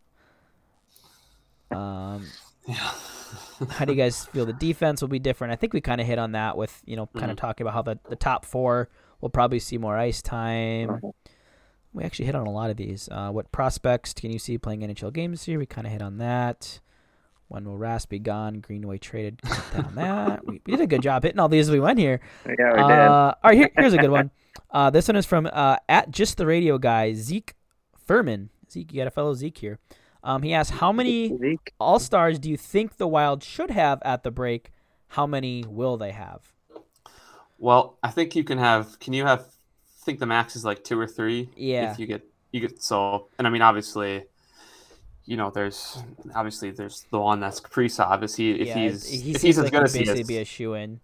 Um, 1.71 2.25
Yeah. 2.67 2.91
how 3.69 3.85
do 3.85 3.93
you 3.93 3.97
guys 3.97 4.25
feel 4.33 4.45
the 4.45 4.53
defense 4.53 5.01
will 5.01 5.07
be 5.09 5.19
different? 5.19 5.53
I 5.53 5.55
think 5.55 5.73
we 5.73 5.81
kind 5.81 6.01
of 6.01 6.07
hit 6.07 6.19
on 6.19 6.31
that 6.33 6.57
with 6.57 6.81
you 6.85 6.95
know 6.95 7.07
kind 7.17 7.31
of 7.31 7.37
talking 7.37 7.63
about 7.65 7.73
how 7.73 7.81
the, 7.81 7.99
the 8.09 8.15
top 8.15 8.45
four 8.45 8.89
will 9.21 9.29
probably 9.29 9.59
see 9.59 9.77
more 9.77 9.97
ice 9.97 10.21
time. 10.21 11.01
We 11.93 12.03
actually 12.03 12.25
hit 12.25 12.35
on 12.35 12.45
a 12.47 12.51
lot 12.51 12.69
of 12.69 12.77
these. 12.77 13.09
Uh, 13.11 13.29
what 13.31 13.51
prospects 13.51 14.13
can 14.13 14.31
you 14.31 14.39
see 14.39 14.57
playing 14.57 14.81
NHL 14.81 15.11
games 15.11 15.43
here? 15.43 15.57
We 15.57 15.65
kind 15.65 15.87
of 15.87 15.93
hit 15.93 16.01
on 16.01 16.17
that. 16.19 16.79
When 17.47 17.65
will 17.65 17.79
Rask 17.79 18.09
be 18.09 18.19
gone? 18.19 18.59
Greenway 18.59 18.99
traded. 18.99 19.39
We 19.43 19.49
that. 19.95 20.45
We, 20.45 20.61
we 20.65 20.71
did 20.73 20.81
a 20.81 20.87
good 20.87 21.01
job 21.01 21.23
hitting 21.23 21.39
all 21.39 21.49
these 21.49 21.67
as 21.67 21.71
we 21.71 21.79
went 21.79 21.97
here. 21.97 22.19
Yeah, 22.45 22.73
we 22.73 22.79
Uh, 22.79 22.87
did. 22.87 23.07
all 23.07 23.35
right, 23.43 23.57
here, 23.57 23.69
here's 23.75 23.93
a 23.93 23.97
good 23.97 24.11
one. 24.11 24.31
Uh, 24.71 24.89
this 24.91 25.07
one 25.07 25.15
is 25.15 25.25
from 25.25 25.49
uh, 25.51 25.77
at 25.87 26.11
just 26.11 26.37
the 26.37 26.45
radio 26.45 26.77
guy 26.77 27.13
Zeke 27.13 27.55
Furman. 28.05 28.49
Zeke, 28.69 28.91
you 28.93 28.99
got 29.01 29.07
a 29.07 29.11
fellow 29.11 29.33
Zeke 29.33 29.57
here. 29.57 29.79
Um, 30.23 30.43
he 30.43 30.53
asked, 30.53 30.71
"How 30.71 30.91
many 30.91 31.57
All 31.79 31.97
Stars 31.97 32.37
do 32.37 32.49
you 32.51 32.57
think 32.57 32.97
the 32.97 33.07
Wild 33.07 33.43
should 33.43 33.71
have 33.71 33.99
at 34.03 34.21
the 34.23 34.29
break? 34.29 34.71
How 35.09 35.25
many 35.25 35.63
will 35.67 35.97
they 35.97 36.11
have?" 36.11 36.51
Well, 37.57 37.97
I 38.03 38.09
think 38.11 38.35
you 38.35 38.43
can 38.43 38.57
have. 38.59 38.99
Can 38.99 39.13
you 39.13 39.25
have? 39.25 39.45
I 40.09 40.11
think 40.11 40.19
the 40.19 40.25
max 40.25 40.55
is 40.55 40.65
like 40.65 40.83
two 40.83 40.99
or 40.99 41.05
three. 41.05 41.49
Yeah. 41.55 41.91
If 41.91 41.99
you 41.99 42.07
get 42.07 42.23
you 42.51 42.61
get 42.61 42.81
so, 42.81 43.27
and 43.37 43.45
I 43.45 43.51
mean 43.51 43.61
obviously, 43.61 44.23
you 45.25 45.37
know, 45.37 45.51
there's 45.51 46.01
obviously 46.33 46.71
there's 46.71 47.05
the 47.11 47.19
one 47.19 47.39
that's 47.39 47.61
Kaprizov. 47.61 48.23
Is 48.23 48.35
he 48.35 48.51
if 48.53 48.67
yeah, 48.69 48.73
he's 48.75 49.07
he 49.07 49.17
if 49.17 49.23
seems 49.23 49.41
he's 49.41 49.57
as 49.59 49.65
like 49.65 49.73
good 49.73 49.81
he'd 49.81 49.83
as 49.83 49.93
he 49.93 49.99
basically 49.99 50.21
is, 50.21 50.27
be 50.27 50.37
a 50.39 50.45
shoe 50.45 50.73
in. 50.73 50.99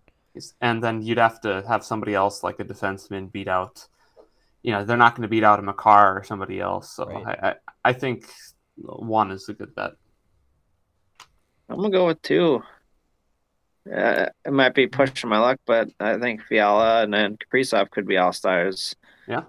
And 0.61 0.83
then 0.83 1.03
you'd 1.03 1.19
have 1.19 1.39
to 1.41 1.63
have 1.67 1.85
somebody 1.85 2.15
else 2.15 2.41
like 2.41 2.59
a 2.59 2.65
defenseman 2.65 3.31
beat 3.31 3.47
out. 3.47 3.87
You 4.63 4.71
know, 4.71 4.83
they're 4.83 4.97
not 4.97 5.13
going 5.13 5.21
to 5.21 5.27
beat 5.27 5.43
out 5.43 5.59
a 5.59 5.61
Makar 5.61 6.17
or 6.17 6.23
somebody 6.23 6.59
else. 6.59 6.89
So 6.95 7.05
Right. 7.05 7.37
I, 7.43 7.49
I, 7.49 7.55
I 7.83 7.93
think 7.93 8.25
one 8.77 9.29
is 9.29 9.47
a 9.49 9.53
good 9.53 9.75
bet. 9.75 9.91
I'm 11.69 11.75
gonna 11.75 11.91
go 11.91 12.07
with 12.07 12.21
two. 12.23 12.63
Uh, 13.91 14.27
it 14.45 14.51
might 14.53 14.73
be 14.73 14.87
pushing 14.87 15.29
my 15.29 15.37
luck, 15.39 15.59
but 15.65 15.89
I 15.99 16.17
think 16.17 16.41
Fiala 16.41 17.03
and 17.03 17.13
then 17.13 17.37
Kaprizov 17.37 17.91
could 17.91 18.07
be 18.07 18.17
all 18.17 18.33
stars. 18.33 18.95
Yeah. 19.27 19.43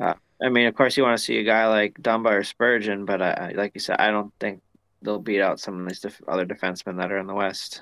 Uh, 0.00 0.14
I 0.42 0.48
mean, 0.48 0.66
of 0.66 0.74
course, 0.74 0.96
you 0.96 1.02
want 1.04 1.16
to 1.16 1.22
see 1.22 1.38
a 1.38 1.44
guy 1.44 1.66
like 1.68 1.94
Dumba 2.00 2.30
or 2.30 2.42
Spurgeon, 2.44 3.04
but 3.04 3.22
I, 3.22 3.30
I- 3.32 3.52
like 3.52 3.72
you 3.74 3.80
said, 3.80 3.96
I 3.98 4.10
don't 4.10 4.32
think 4.40 4.60
they'll 5.00 5.18
beat 5.18 5.40
out 5.40 5.58
some 5.60 5.80
of 5.82 5.88
these 5.88 6.00
def- 6.00 6.20
other 6.28 6.44
defensemen 6.46 6.98
that 6.98 7.10
are 7.12 7.18
in 7.18 7.26
the 7.26 7.34
West. 7.34 7.80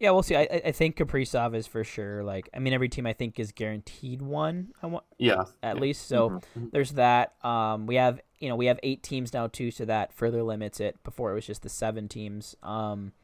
Yeah, 0.00 0.10
we'll 0.10 0.22
see. 0.24 0.34
I, 0.34 0.42
I- 0.42 0.62
I 0.66 0.72
think 0.72 0.96
Kaprizov 0.96 1.54
is 1.54 1.66
for 1.66 1.84
sure. 1.84 2.24
Like, 2.24 2.48
I 2.52 2.58
mean, 2.58 2.72
every 2.72 2.88
team 2.88 3.06
I 3.06 3.12
think 3.12 3.38
is 3.38 3.52
guaranteed 3.52 4.20
one. 4.20 4.72
I 4.82 4.86
want 4.88 5.04
Yeah. 5.18 5.44
at 5.62 5.78
least. 5.78 6.08
So 6.08 6.40
Mhm. 6.58 6.70
there's 6.72 6.92
that. 6.92 7.34
Um, 7.44 7.86
we 7.86 7.94
have 7.96 8.20
you 8.40 8.48
know 8.48 8.56
we 8.56 8.66
have 8.66 8.80
eight 8.82 9.02
teams 9.02 9.32
now 9.32 9.46
too, 9.46 9.70
so 9.70 9.84
that 9.84 10.12
further 10.12 10.42
limits 10.42 10.80
it. 10.80 11.02
Before 11.04 11.30
it 11.30 11.34
was 11.34 11.46
just 11.46 11.62
the 11.62 11.68
seven 11.68 12.08
teams. 12.08 12.56
Um, 12.62 13.12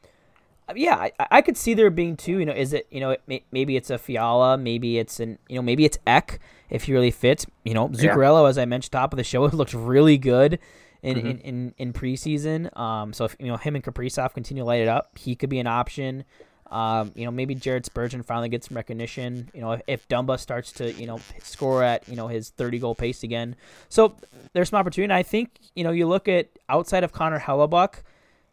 yeah, 0.75 0.95
I, 0.95 1.11
I 1.31 1.41
could 1.41 1.57
see 1.57 1.73
there 1.73 1.89
being 1.89 2.15
two. 2.17 2.39
You 2.39 2.45
know, 2.45 2.53
is 2.53 2.73
it 2.73 2.87
you 2.91 2.99
know 2.99 3.11
it 3.11 3.21
may, 3.27 3.43
maybe 3.51 3.75
it's 3.75 3.89
a 3.89 3.97
Fiala, 3.97 4.57
maybe 4.57 4.97
it's 4.99 5.19
an 5.19 5.37
you 5.49 5.55
know 5.55 5.61
maybe 5.61 5.85
it's 5.85 5.97
Ek 6.07 6.39
if 6.69 6.83
he 6.83 6.93
really 6.93 7.11
fits. 7.11 7.45
You 7.63 7.73
know, 7.73 7.89
Yeah. 7.93 8.13
Zuccarello, 8.15 8.49
as 8.49 8.57
I 8.57 8.65
mentioned 8.65 8.91
top 8.91 9.13
of 9.13 9.17
the 9.17 9.23
show, 9.23 9.43
looked 9.53 9.73
really 9.73 10.17
good. 10.17 10.59
In, 11.03 11.17
Mhm. 11.17 11.19
in, 11.25 11.39
in, 11.39 11.73
in 11.79 11.93
preseason, 11.93 12.77
um, 12.77 13.11
so 13.11 13.25
if 13.25 13.35
you 13.39 13.47
know 13.47 13.57
him 13.57 13.73
and 13.75 13.83
Kaprizov 13.83 14.35
continue 14.35 14.61
to 14.61 14.67
light 14.67 14.81
it 14.81 14.87
up, 14.87 15.17
he 15.17 15.35
could 15.35 15.49
be 15.49 15.57
an 15.57 15.65
option. 15.65 16.25
Um, 16.69 17.11
you 17.15 17.25
know, 17.25 17.31
maybe 17.31 17.55
Jared 17.55 17.87
Spurgeon 17.87 18.21
finally 18.21 18.49
gets 18.49 18.67
some 18.69 18.77
recognition. 18.77 19.49
You 19.53 19.61
know, 19.61 19.71
if, 19.71 19.81
if 19.87 20.07
Dumba 20.07 20.39
starts 20.39 20.71
to, 20.73 20.93
you 20.93 21.07
know, 21.07 21.19
score 21.41 21.83
at, 21.83 22.07
you 22.07 22.15
know, 22.15 22.27
his 22.27 22.51
30 22.51 22.77
goal 22.77 22.93
pace 22.93 23.23
again. 23.23 23.55
So 23.89 24.15
there's 24.53 24.69
some 24.69 24.77
opportunity. 24.79 25.11
I 25.11 25.23
think, 25.23 25.49
you 25.75 25.83
know, 25.83 25.89
you 25.91 26.05
look 26.07 26.27
at 26.29 26.47
outside 26.69 27.03
of 27.03 27.11
Connor 27.11 27.39
Hellebuyck, 27.39 28.03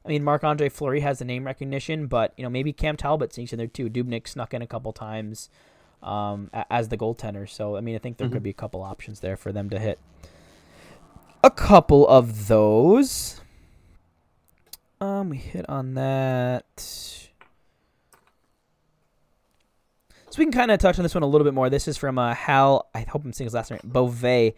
I 0.09 0.11
mean, 0.11 0.25
Marc 0.25 0.43
Andre 0.43 0.71
Fleury 0.71 1.01
has 1.01 1.19
the 1.19 1.27
name 1.27 1.45
recognition, 1.45 2.07
but, 2.07 2.33
you 2.39 2.43
know, 2.43 2.49
maybe 2.49 2.73
Cam 2.73 2.97
Talbot 2.97 3.31
sneaks 3.35 3.53
in 3.53 3.59
there 3.59 3.67
too. 3.67 3.91
Dubnyk 3.91 4.27
snuck 4.27 4.55
in 4.55 4.63
a 4.63 4.67
couple 4.67 4.91
times 4.91 5.51
um, 6.03 6.51
as 6.71 6.89
the 6.89 6.97
goaltender. 6.97 7.47
So, 7.47 7.77
I 7.77 7.83
mean, 7.83 7.95
I 7.95 7.99
think 7.99 8.17
there 8.17 8.31
could 8.31 8.43
be 8.43 8.49
a 8.49 8.55
couple 8.55 8.83
options 8.83 9.21
there 9.21 9.37
for 9.37 9.53
them 9.53 9.69
to 9.69 9.79
hit. 9.79 9.99
A 11.45 11.51
couple 11.51 12.09
of 12.09 12.49
those. 12.49 13.43
Um, 14.99 15.29
we 15.29 15.37
hit 15.37 15.69
on 15.69 15.93
that. 15.93 16.65
So 16.75 17.29
we 20.39 20.47
can 20.47 20.53
kind 20.53 20.71
of 20.71 20.79
touch 20.79 20.99
on 20.99 21.03
this 21.03 21.15
one 21.15 21.23
a 21.23 21.27
little 21.27 21.45
bit 21.45 21.53
more. 21.53 21.69
This 21.69 21.87
is 21.87 21.99
from 21.99 22.19
uh, 22.19 22.33
Hal. 22.33 22.89
I 22.95 23.01
hope 23.01 23.27
I'm 23.27 23.35
saying 23.35 23.45
his 23.45 23.55
last 23.55 23.71
name. 23.71 23.81
Beauvais. 23.85 24.55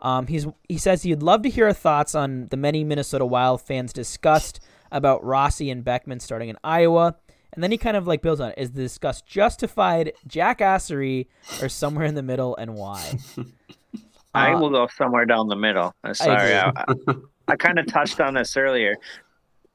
Um, 0.00 0.26
he's 0.28 0.46
he 0.68 0.78
says 0.78 1.02
he'd 1.02 1.22
love 1.22 1.42
to 1.42 1.50
hear 1.50 1.66
our 1.66 1.72
thoughts 1.74 2.14
on 2.14 2.48
the 2.48 2.56
many 2.56 2.84
Minnesota 2.84 3.26
Wild 3.26 3.60
fans 3.60 3.92
discussed 3.92 4.60
about 4.94 5.22
Rossi 5.24 5.70
and 5.70 5.84
Beckman 5.84 6.20
starting 6.20 6.48
in 6.48 6.56
Iowa. 6.64 7.16
And 7.52 7.62
then 7.62 7.70
he 7.70 7.76
kind 7.76 7.96
of 7.96 8.06
like 8.06 8.22
builds 8.22 8.40
on 8.40 8.50
it. 8.50 8.54
Is 8.58 8.70
the 8.72 8.82
disgust 8.82 9.26
justified, 9.26 10.12
jackassery, 10.26 11.26
or 11.60 11.68
somewhere 11.68 12.06
in 12.06 12.14
the 12.14 12.22
middle, 12.22 12.56
and 12.56 12.74
why? 12.74 13.18
I 14.34 14.54
Uh, 14.54 14.58
will 14.58 14.70
go 14.70 14.88
somewhere 14.88 15.26
down 15.26 15.48
the 15.48 15.56
middle. 15.56 15.92
I'm 16.02 16.14
sorry, 16.14 16.54
I, 16.56 16.70
I, 16.74 16.84
I 17.48 17.56
kind 17.56 17.78
of 17.78 17.86
touched 17.86 18.20
on 18.20 18.34
this 18.34 18.56
earlier, 18.56 18.96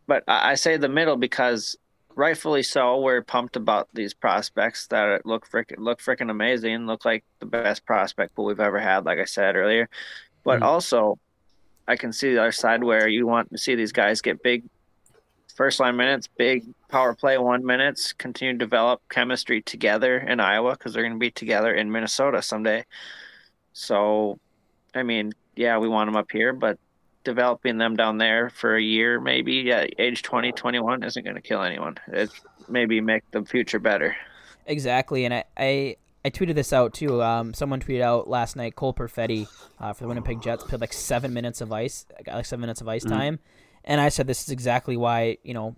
but 0.08 0.24
I, 0.28 0.52
I 0.52 0.56
say 0.56 0.76
the 0.76 0.90
middle 0.90 1.16
because 1.16 1.78
rightfully 2.16 2.64
so. 2.64 3.00
We're 3.00 3.22
pumped 3.22 3.56
about 3.56 3.88
these 3.94 4.14
prospects 4.14 4.88
that 4.88 5.26
look 5.26 5.50
frickin' 5.50 5.78
look 5.80 6.02
freaking 6.02 6.30
amazing. 6.30 6.86
Look 6.88 7.06
like 7.06 7.24
the 7.40 7.46
best 7.46 7.86
prospect 7.86 8.36
pool 8.36 8.46
we've 8.46 8.60
ever 8.60 8.80
had, 8.80 9.06
like 9.06 9.20
I 9.20 9.26
said 9.26 9.56
earlier. 9.56 9.88
But 10.44 10.60
Mhm. 10.60 10.66
also, 10.66 11.18
I 11.88 11.96
can 11.96 12.12
see 12.12 12.34
the 12.34 12.42
other 12.42 12.52
side 12.52 12.84
where 12.84 13.08
you 13.08 13.26
want 13.26 13.52
to 13.52 13.58
see 13.58 13.76
these 13.76 13.94
guys 13.94 14.22
get 14.22 14.44
big 14.44 14.64
first 15.60 15.82
line 15.82 15.98
minutes, 15.98 16.26
big 16.38 16.64
power 16.88 17.14
play 17.14 17.38
one 17.38 17.66
minutes, 17.66 18.14
continue 18.14 18.54
to 18.54 18.58
develop 18.58 19.02
chemistry 19.10 19.62
together 19.62 20.18
in 20.18 20.40
Iowa 20.40 20.72
because 20.72 20.94
they're 20.94 21.04
going 21.04 21.16
to 21.16 21.20
be 21.20 21.32
together 21.32 21.74
in 21.76 21.92
Minnesota 21.92 22.42
someday. 22.42 22.86
So, 23.74 24.40
I 24.96 25.04
mean, 25.04 25.34
yeah, 25.58 25.78
we 25.78 25.90
want 25.90 26.08
them 26.08 26.16
up 26.16 26.32
here, 26.32 26.54
but 26.54 26.80
developing 27.26 27.78
them 27.78 27.98
down 27.98 28.20
there 28.20 28.50
for 28.50 28.78
a 28.78 28.82
year, 28.82 29.20
maybe 29.20 29.70
at 29.74 29.90
age 30.00 30.24
20, 30.24 30.54
21, 30.54 31.04
isn't 31.04 31.26
going 31.26 31.36
to 31.36 31.42
kill 31.42 31.62
anyone. 31.62 31.98
It 32.08 32.30
maybe 32.70 33.02
make 33.02 33.30
the 33.32 33.44
future 33.44 33.80
better. 33.80 34.16
Exactly, 34.66 35.26
and 35.26 35.34
I, 35.34 35.44
I 35.58 35.98
I 36.24 36.30
tweeted 36.30 36.56
this 36.56 36.72
out 36.72 36.94
too. 36.94 37.22
Um, 37.22 37.54
someone 37.54 37.82
tweeted 37.82 38.02
out 38.02 38.30
last 38.30 38.56
night. 38.56 38.78
Cole 38.78 38.94
Perfetti 38.94 39.48
uh, 39.78 39.92
for 39.92 40.04
the 40.04 40.08
Winnipeg 40.08 40.42
Jets 40.42 40.64
played 40.64 40.80
like 40.80 40.94
seven 40.94 41.34
minutes 41.34 41.60
of 41.60 41.74
ice, 41.74 42.06
got 42.24 42.36
like 42.36 42.46
seven 42.46 42.62
minutes 42.62 42.80
of 42.80 42.88
ice 42.88 43.04
time, 43.04 43.40
and 43.84 44.00
I 44.02 44.10
said 44.10 44.28
this 44.28 44.44
is 44.44 44.50
exactly 44.50 44.98
why 44.98 45.38
you 45.44 45.54
know, 45.54 45.76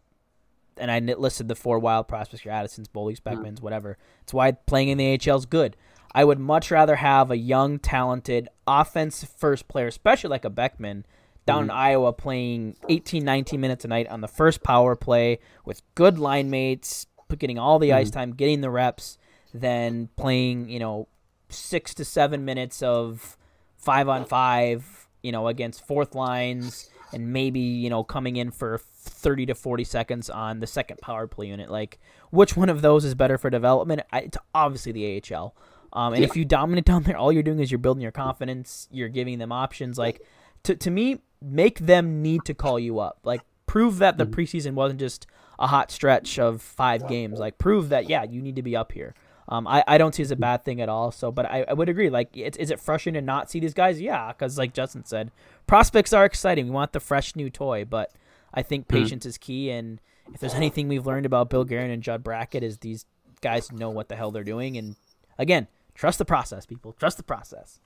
and 0.78 0.92
I 0.92 1.00
listed 1.00 1.48
the 1.48 1.56
four 1.56 1.80
wild 1.80 2.08
prospects: 2.08 2.46
your 2.46 2.54
Addisons, 2.54 2.88
Boldies, 2.88 3.22
Beckmans, 3.22 3.62
whatever. 3.62 3.98
It's 4.24 4.34
why 4.34 4.52
playing 4.52 4.90
in 4.90 4.98
the 4.98 5.20
AHL 5.20 5.38
is 5.38 5.46
good. 5.46 5.76
I 6.14 6.26
would 6.26 6.40
much 6.40 6.72
rather 6.72 6.98
have 6.98 7.32
a 7.32 7.38
young, 7.38 7.80
talented, 7.80 8.50
offense 8.68 9.24
first 9.24 9.68
player, 9.68 9.88
especially 9.88 10.30
like 10.30 10.44
a 10.44 10.50
Beckman, 10.50 11.06
down 11.46 11.64
in 11.64 11.70
mm-hmm. 11.70 11.78
Iowa 11.78 12.14
playing 12.14 12.76
18, 12.90 13.24
19 13.24 13.62
minutes 13.62 13.86
a 13.86 13.88
night 13.88 14.08
on 14.08 14.22
the 14.22 14.28
first 14.28 14.62
power 14.62 14.96
play 14.96 15.40
with 15.64 15.82
good 15.96 16.20
line 16.20 16.50
mates, 16.50 17.08
getting 17.38 17.58
all 17.58 17.80
the 17.80 17.94
ice 17.94 18.10
mm-hmm. 18.10 18.20
time, 18.20 18.34
getting 18.34 18.60
the 18.60 18.70
reps, 18.70 19.18
than 19.54 20.10
playing, 20.18 20.70
you 20.70 20.80
know, 20.80 21.08
six 21.50 21.94
to 21.96 22.06
seven 22.06 22.46
minutes 22.46 22.82
of 22.82 23.38
five 23.78 24.08
on 24.08 24.26
five, 24.26 25.08
you 25.24 25.32
know, 25.32 25.48
against 25.48 25.86
fourth 25.86 26.16
lines 26.16 26.90
and 27.14 27.34
maybe, 27.34 27.60
you 27.60 27.90
know, 27.90 28.04
coming 28.04 28.36
in 28.36 28.52
for 28.52 28.78
30 28.78 29.48
to 29.48 29.56
40 29.56 29.84
seconds 29.84 30.30
on 30.30 30.60
the 30.60 30.68
second 30.68 31.02
power 31.02 31.28
play 31.28 31.48
unit. 31.48 31.70
Like, 31.70 32.00
which 32.30 32.56
one 32.56 32.70
of 32.70 32.82
those 32.82 33.06
is 33.06 33.16
better 33.16 33.38
for 33.38 33.50
development? 33.50 34.02
I, 34.12 34.20
it's 34.22 34.38
obviously 34.54 34.92
the 34.92 35.22
AHL. 35.34 35.56
Um, 35.94 36.14
and 36.14 36.24
if 36.24 36.36
you 36.36 36.46
dominate 36.46 36.86
down 36.86 37.04
there, 37.04 37.18
all 37.18 37.32
you're 37.32 37.44
doing 37.44 37.60
is 37.60 37.72
you're 37.72 37.80
building 37.80 38.02
your 38.02 38.12
confidence. 38.12 38.88
You're 38.92 39.10
giving 39.10 39.40
them 39.40 39.52
options. 39.52 39.98
Like, 39.98 40.26
to, 40.64 40.76
to 40.76 40.90
me, 40.90 41.20
make 41.42 41.80
them 41.80 42.22
need 42.22 42.46
to 42.46 42.54
call 42.54 42.80
you 42.80 43.00
up. 43.00 43.20
Like, 43.24 43.42
prove 43.66 43.98
that 43.98 44.18
the 44.18 44.26
preseason 44.26 44.74
wasn't 44.74 45.00
just 45.00 45.28
a 45.60 45.68
hot 45.68 45.92
stretch 45.92 46.40
of 46.40 46.62
five 46.62 47.08
games. 47.08 47.40
Like, 47.40 47.58
prove 47.58 47.90
that, 47.90 48.10
yeah, 48.10 48.24
you 48.24 48.42
need 48.42 48.56
to 48.56 48.64
be 48.64 48.76
up 48.76 48.92
here. 48.92 49.14
Um, 49.50 49.68
I, 49.68 49.84
I 49.86 49.98
don't 49.98 50.16
see 50.16 50.24
it 50.24 50.28
as 50.28 50.32
a 50.32 50.38
bad 50.38 50.64
thing 50.64 50.80
at 50.80 50.88
all. 50.88 51.12
So, 51.12 51.30
but 51.30 51.46
I, 51.46 51.66
I 51.68 51.74
would 51.74 51.90
agree. 51.90 52.10
Like, 52.10 52.30
it's, 52.38 52.58
is 52.58 52.72
it 52.72 52.80
frustrating 52.80 53.22
to 53.22 53.26
not 53.26 53.52
see 53.52 53.60
these 53.60 53.74
guys? 53.74 54.00
Yeah, 54.00 54.30
because 54.30 54.58
like 54.58 54.74
Justin 54.74 55.04
said, 55.04 55.32
prospects 55.68 56.14
are 56.14 56.26
exciting. 56.26 56.66
We 56.66 56.72
want 56.72 56.94
the 56.94 57.00
fresh 57.00 57.36
new 57.36 57.50
toy, 57.50 57.86
but 57.86 58.12
I 58.54 58.62
think 58.62 58.88
patience 58.88 59.26
is 59.26 59.38
key. 59.38 59.72
And 59.72 60.00
if 60.34 60.40
there's 60.40 60.54
anything 60.54 60.88
we've 60.88 61.06
learned 61.06 61.26
about 61.26 61.50
Bill 61.50 61.64
Guerin 61.64 61.92
and 61.92 62.04
Judd 62.04 62.24
Brackett, 62.24 62.64
is 62.64 62.80
these 62.80 63.06
guys 63.42 63.72
know 63.72 63.90
what 63.90 64.10
the 64.10 64.16
hell 64.16 64.32
they're 64.32 64.44
doing. 64.44 64.78
And 64.78 64.96
again, 65.38 65.68
trust 65.96 66.18
the 66.18 66.26
process, 66.26 66.66
people. 66.66 66.94
Trust 66.94 67.18
the 67.18 67.24
process. 67.24 67.80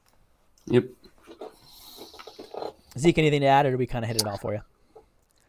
Yep. 0.68 0.86
Zeke, 2.98 3.18
anything 3.18 3.42
to 3.42 3.48
add, 3.48 3.66
or 3.66 3.72
do 3.72 3.78
we 3.78 3.86
kind 3.86 4.06
of 4.06 4.10
hit 4.10 4.22
it 4.22 4.28
all 4.28 4.38
for 4.38 4.54
you? 4.54 4.62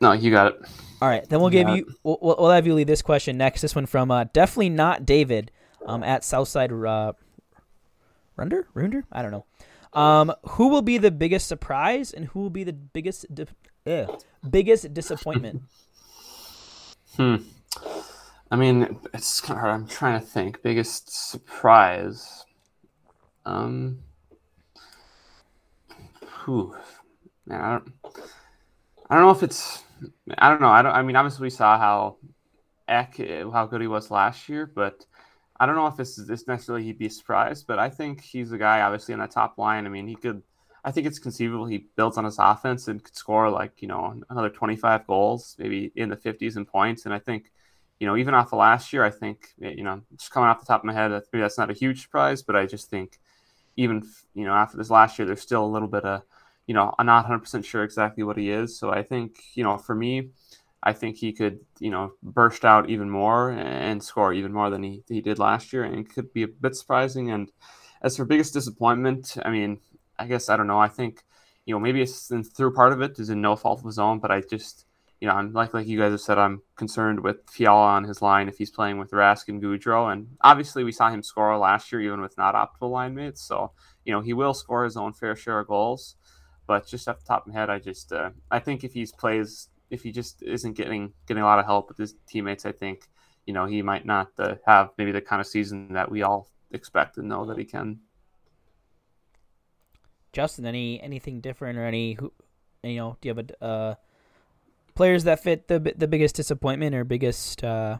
No, 0.01 0.13
you 0.13 0.31
got 0.31 0.53
it. 0.53 0.61
All 1.01 1.09
right, 1.09 1.27
then 1.29 1.41
we'll 1.41 1.51
give 1.51 1.69
you 1.69 1.95
we'll, 2.03 2.19
we'll 2.21 2.37
we'll 2.39 2.51
have 2.51 2.67
you 2.67 2.75
lead 2.75 2.87
this 2.87 3.03
question 3.03 3.39
next. 3.39 3.63
This 3.63 3.75
one 3.75 3.87
from 3.87 4.11
uh, 4.11 4.25
definitely 4.25 4.71
not 4.71 5.07
David, 5.07 5.51
um, 5.87 6.03
at 6.03 6.25
Southside 6.25 6.73
uh, 6.73 7.13
Runder 8.37 8.65
Runder. 8.75 9.05
I 9.11 9.23
don't 9.23 9.31
know. 9.31 9.47
Um, 9.97 10.33
who 10.51 10.69
will 10.69 10.83
be 10.83 10.99
the 10.99 11.11
biggest 11.11 11.49
surprise 11.49 12.13
and 12.13 12.27
who 12.27 12.41
will 12.41 12.51
be 12.51 12.65
the 12.65 12.75
biggest 12.75 13.35
di- 13.35 13.47
eh, 13.87 14.07
biggest 14.49 14.93
disappointment? 14.93 15.63
Hmm. 17.17 17.37
I 18.51 18.57
mean, 18.57 19.01
it's 19.15 19.41
kind 19.41 19.57
of 19.57 19.63
hard. 19.63 19.73
I'm 19.73 19.89
trying 19.89 20.21
to 20.21 20.27
think. 20.27 20.63
Biggest 20.63 21.31
surprise. 21.31 22.45
Um. 23.47 24.01
Whew. 26.45 26.77
Man, 27.47 27.61
I 27.61 27.73
don't. 27.73 27.93
I 29.09 29.15
don't 29.15 29.25
know 29.25 29.31
if 29.31 29.43
it's. 29.43 29.83
I 30.37 30.51
don't 30.51 30.61
know. 30.61 30.69
I 30.69 30.83
don't. 30.83 30.93
I 30.93 31.01
mean, 31.01 31.17
obviously 31.17 31.45
we 31.45 31.51
saw 31.51 31.79
how 31.79 32.19
Ek, 32.87 33.17
how 33.51 33.65
good 33.65 33.81
he 33.81 33.87
was 33.87 34.11
last 34.11 34.49
year, 34.51 34.67
but 34.67 35.07
I 35.59 35.67
don't 35.67 35.77
know 35.77 35.87
if 35.87 35.97
this 35.97 36.19
is 36.19 36.27
this 36.27 36.47
necessarily 36.47 36.85
he'd 36.85 36.99
be 36.99 37.09
surprised. 37.09 37.67
But 37.67 37.79
I 37.79 37.89
think 37.91 38.23
he's 38.23 38.53
a 38.53 38.59
guy, 38.59 38.81
obviously, 38.81 39.15
in 39.15 39.21
that 39.21 39.31
top 39.31 39.59
line. 39.59 39.87
I 39.87 39.89
mean, 39.89 40.07
he 40.07 40.15
could. 40.17 40.43
I 40.85 40.93
think 40.93 41.07
it's 41.07 41.19
conceivable 41.19 41.67
he 41.67 41.87
builds 41.97 42.17
on 42.17 42.25
his 42.25 42.39
offense 42.39 42.87
and 42.87 43.03
could 43.03 43.17
score 43.17 43.51
like 43.51 43.83
you 43.83 43.89
know 43.89 44.21
another 44.31 44.51
25 44.51 45.07
goals, 45.07 45.57
maybe 45.59 45.93
in 45.97 46.09
the 46.09 46.17
50s 46.17 46.57
in 46.57 46.65
points. 46.65 47.05
And 47.07 47.15
I 47.15 47.19
think, 47.19 47.51
you 47.99 48.07
know, 48.07 48.17
even 48.17 48.35
off 48.35 48.53
of 48.53 48.61
last 48.61 48.93
year, 48.93 49.05
I 49.05 49.11
think 49.11 49.49
eh, 49.63 49.71
you 49.77 49.83
know 49.83 50.03
just 50.17 50.31
coming 50.31 50.49
off 50.49 50.61
the 50.61 50.67
top 50.67 50.83
of 50.83 50.85
my 50.85 50.93
head, 50.93 51.11
maybe 51.11 51.43
that's 51.43 51.59
not 51.59 51.71
a 51.71 51.75
huge 51.75 52.03
surprise, 52.03 52.43
but 52.43 52.57
I 52.57 52.67
just 52.67 52.89
think 52.91 53.19
even 53.77 54.03
you 54.35 54.45
know 54.45 54.55
after 54.55 54.77
this 54.77 54.91
last 54.91 55.19
year, 55.19 55.27
there's 55.27 55.41
still 55.41 55.65
a 55.65 55.67
little 55.67 55.89
bit 55.89 56.05
of 56.05 56.23
you 56.67 56.75
know 56.75 56.95
I'm 56.99 57.07
not 57.07 57.25
100 57.25 57.41
percent 57.41 57.65
sure 57.65 57.83
exactly 57.85 58.23
what 58.25 58.37
he 58.37 58.51
is. 58.51 58.79
So 58.79 58.91
I 58.91 59.03
think 59.03 59.39
you 59.55 59.65
know 59.65 59.79
for 59.79 59.95
me, 59.95 60.31
I 60.83 60.93
think 60.93 61.17
he 61.17 61.33
could 61.33 61.61
you 61.81 61.91
know 61.91 62.13
burst 62.23 62.65
out 62.65 62.89
even 62.91 63.11
more 63.11 63.51
and 63.51 64.03
score 64.03 64.33
even 64.33 64.53
more 64.53 64.71
than 64.71 64.83
he, 64.83 65.03
he 65.09 65.21
did 65.21 65.39
last 65.39 65.73
year, 65.73 65.85
and 65.85 65.99
it 65.99 66.13
could 66.13 66.33
be 66.33 66.43
a 66.43 66.49
bit 66.49 66.77
surprising. 66.77 67.31
And 67.31 67.51
as 68.03 68.17
for 68.17 68.25
biggest 68.25 68.55
disappointment, 68.55 69.37
I 69.45 69.51
mean, 69.51 69.81
I 70.19 70.27
guess 70.27 70.49
I 70.49 70.57
don't 70.57 70.67
know. 70.67 70.79
I 70.79 70.89
think 70.89 71.25
you 71.65 71.75
know 71.75 71.81
maybe 71.81 72.03
it's 72.03 72.31
through 72.57 72.75
part 72.75 72.93
of 72.93 73.03
it 73.03 73.19
is 73.19 73.31
in 73.31 73.41
no 73.41 73.57
fault 73.57 73.81
of 73.81 73.87
his 73.87 73.99
own, 73.99 74.19
but 74.21 74.31
I 74.31 74.41
just 74.41 74.85
you 75.21 75.29
know 75.29 75.35
I'm 75.35 75.53
like 75.53 75.75
like 75.75 75.87
you 75.87 75.99
guys 75.99 76.13
have 76.13 76.21
said, 76.21 76.39
I'm 76.39 76.63
concerned 76.77 77.21
with 77.21 77.39
Fiala 77.51 77.89
on 77.89 78.05
his 78.05 78.23
line 78.23 78.49
if 78.49 78.59
he's 78.59 78.71
playing 78.71 78.99
with 78.99 79.11
Rask 79.11 79.49
and 79.49 79.63
Gaudreau, 79.63 80.13
and 80.13 80.37
obviously 80.43 80.85
we 80.85 80.93
saw 80.93 81.11
him 81.11 81.23
score 81.23 81.57
last 81.59 81.91
year 81.91 82.03
even 82.03 82.21
with 82.21 82.39
not 82.39 82.55
optimal 82.55 82.91
line 82.91 83.15
mates, 83.15 83.43
so 83.43 83.73
you 84.05 84.13
know 84.13 84.21
he 84.21 84.33
will 84.33 84.55
score 84.55 84.85
his 84.85 84.97
own 84.97 85.13
fair 85.13 85.35
share 85.35 85.61
of 85.61 85.69
goals. 85.69 86.17
But 86.67 86.87
just 86.87 87.09
off 87.09 87.21
the 87.21 87.27
top 87.27 87.47
of 87.47 87.53
my 87.53 87.61
head, 87.61 87.71
I 87.71 87.79
just 87.79 88.13
uh, 88.13 88.31
I 88.51 88.59
think 88.59 88.85
if 88.85 88.93
he's 88.93 89.13
plays 89.13 89.69
if 89.91 90.03
he 90.03 90.13
just 90.13 90.43
isn't 90.43 90.75
getting 90.75 91.13
getting 91.27 91.43
a 91.43 91.47
lot 91.47 91.59
of 91.59 91.67
help 91.67 91.89
with 91.89 91.99
his 91.99 92.15
teammates, 92.27 92.67
I 92.67 92.73
think 92.73 93.09
you 93.47 93.53
know 93.55 93.67
he 93.67 93.83
might 93.83 94.05
not 94.07 94.29
uh, 94.39 94.57
have 94.67 94.91
maybe 94.99 95.13
the 95.13 95.21
kind 95.21 95.41
of 95.41 95.47
season 95.47 95.93
that 95.93 96.11
we 96.11 96.23
all 96.23 96.49
expect 96.73 97.17
and 97.19 97.29
know 97.29 97.45
that 97.47 97.59
he 97.59 97.65
can. 97.65 98.01
Justin, 100.33 100.67
any 100.67 101.01
anything 101.01 101.41
different 101.41 101.79
or 101.79 101.85
any 101.85 102.15
who, 102.15 102.33
you 102.83 102.97
know, 102.97 103.17
do 103.21 103.29
you 103.29 103.35
have 103.35 103.47
a 103.61 103.65
uh, 103.65 103.95
players 104.95 105.25
that 105.25 105.43
fit 105.43 105.69
the 105.69 105.79
the 105.97 106.09
biggest 106.09 106.35
disappointment 106.37 106.95
or 106.95 107.05
biggest 107.05 107.65
uh, 107.65 107.99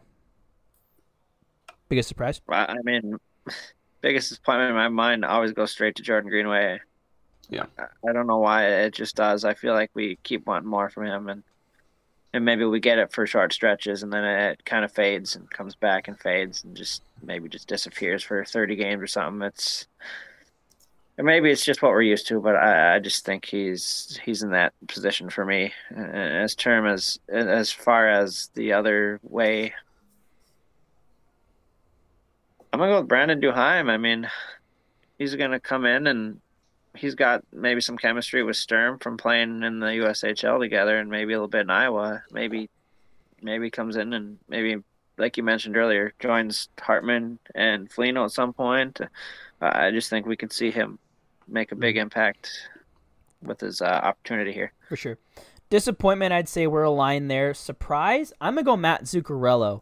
biggest 1.89 2.09
surprise? 2.09 2.41
I 2.49 2.65
I 2.65 2.75
mean, 2.83 3.15
biggest 4.01 4.29
disappointment 4.29 4.69
in 4.71 4.75
my 4.75 4.89
mind 4.89 5.25
always 5.25 5.51
goes 5.53 5.71
straight 5.71 5.95
to 5.95 6.03
Jordan 6.03 6.29
Greenway. 6.29 6.79
Yeah. 7.49 7.65
I- 7.79 8.09
I 8.09 8.13
don't 8.13 8.27
know 8.27 8.37
why 8.39 8.65
it 8.67 8.93
just 8.93 9.15
does. 9.15 9.43
I 9.45 9.53
feel 9.53 9.73
like 9.73 9.89
we 9.93 10.17
keep 10.23 10.45
wanting 10.45 10.69
more 10.69 10.89
from 10.89 11.05
him, 11.07 11.29
and 11.29 11.43
and 12.37 12.45
maybe 12.45 12.63
we 12.65 12.79
get 12.79 12.99
it 12.99 13.11
for 13.11 13.27
short 13.27 13.51
stretches, 13.51 14.03
and 14.03 14.13
then 14.13 14.23
it 14.23 14.63
kind 14.63 14.85
of 14.85 14.91
fades 14.91 15.35
and 15.35 15.49
comes 15.49 15.75
back 15.75 16.07
and 16.07 16.19
fades, 16.19 16.63
and 16.63 16.77
just 16.77 17.01
maybe 17.23 17.49
just 17.49 17.67
disappears 17.67 18.23
for 18.23 18.45
thirty 18.45 18.75
games 18.75 19.01
or 19.01 19.07
something. 19.07 19.45
It's 19.45 19.87
or 21.17 21.23
maybe 21.23 21.49
it's 21.49 21.65
just 21.65 21.81
what 21.81 21.91
we're 21.91 22.03
used 22.03 22.27
to, 22.27 22.39
but 22.39 22.55
I, 22.55 22.95
I 22.95 22.99
just 22.99 23.25
think 23.25 23.45
he's 23.45 24.19
he's 24.23 24.43
in 24.43 24.51
that 24.51 24.73
position 24.87 25.31
for 25.31 25.45
me. 25.45 25.73
As 25.95 26.53
term 26.53 26.85
as 26.85 27.19
as 27.27 27.71
far 27.71 28.07
as 28.07 28.51
the 28.53 28.73
other 28.73 29.19
way, 29.23 29.73
I'm 32.71 32.79
gonna 32.79 32.91
go 32.91 32.99
with 32.99 33.09
Brandon 33.09 33.41
Duhaime. 33.41 33.89
I 33.89 33.97
mean, 33.97 34.29
he's 35.17 35.35
gonna 35.35 35.59
come 35.59 35.85
in 35.85 36.05
and 36.05 36.39
he's 36.97 37.15
got 37.15 37.43
maybe 37.51 37.81
some 37.81 37.97
chemistry 37.97 38.43
with 38.43 38.57
Sturm 38.57 38.99
from 38.99 39.17
playing 39.17 39.63
in 39.63 39.79
the 39.79 39.87
USHL 39.87 40.59
together, 40.59 40.97
and 40.97 41.09
maybe 41.09 41.33
a 41.33 41.37
little 41.37 41.47
bit 41.47 41.61
in 41.61 41.69
Iowa. 41.69 42.23
Maybe 42.31 42.69
maybe 43.41 43.69
comes 43.69 43.95
in 43.95 44.13
and 44.13 44.39
maybe 44.49 44.77
like 45.17 45.37
you 45.37 45.43
mentioned 45.43 45.77
earlier 45.77 46.13
joins 46.19 46.69
Hartman 46.79 47.39
and 47.55 47.91
Foligno 47.91 48.25
at 48.25 48.31
some 48.31 48.53
point. 48.53 48.99
Uh, 48.99 49.07
I 49.61 49.91
just 49.91 50.09
think 50.09 50.25
we 50.25 50.37
could 50.37 50.53
see 50.53 50.71
him 50.71 50.99
make 51.47 51.71
a 51.71 51.75
big 51.75 51.97
impact 51.97 52.51
with 53.41 53.59
his 53.59 53.81
uh, 53.81 53.85
opportunity 53.85 54.51
here. 54.51 54.73
For 54.89 54.95
sure. 54.95 55.17
Disappointment, 55.69 56.33
I'd 56.33 56.47
say 56.47 56.65
we're 56.65 56.83
aligned 56.83 57.29
there. 57.29 57.53
Surprise, 57.53 58.31
I'm 58.39 58.55
gonna 58.55 58.63
go 58.63 58.77
Matt 58.77 59.03
Zuccarello. 59.03 59.81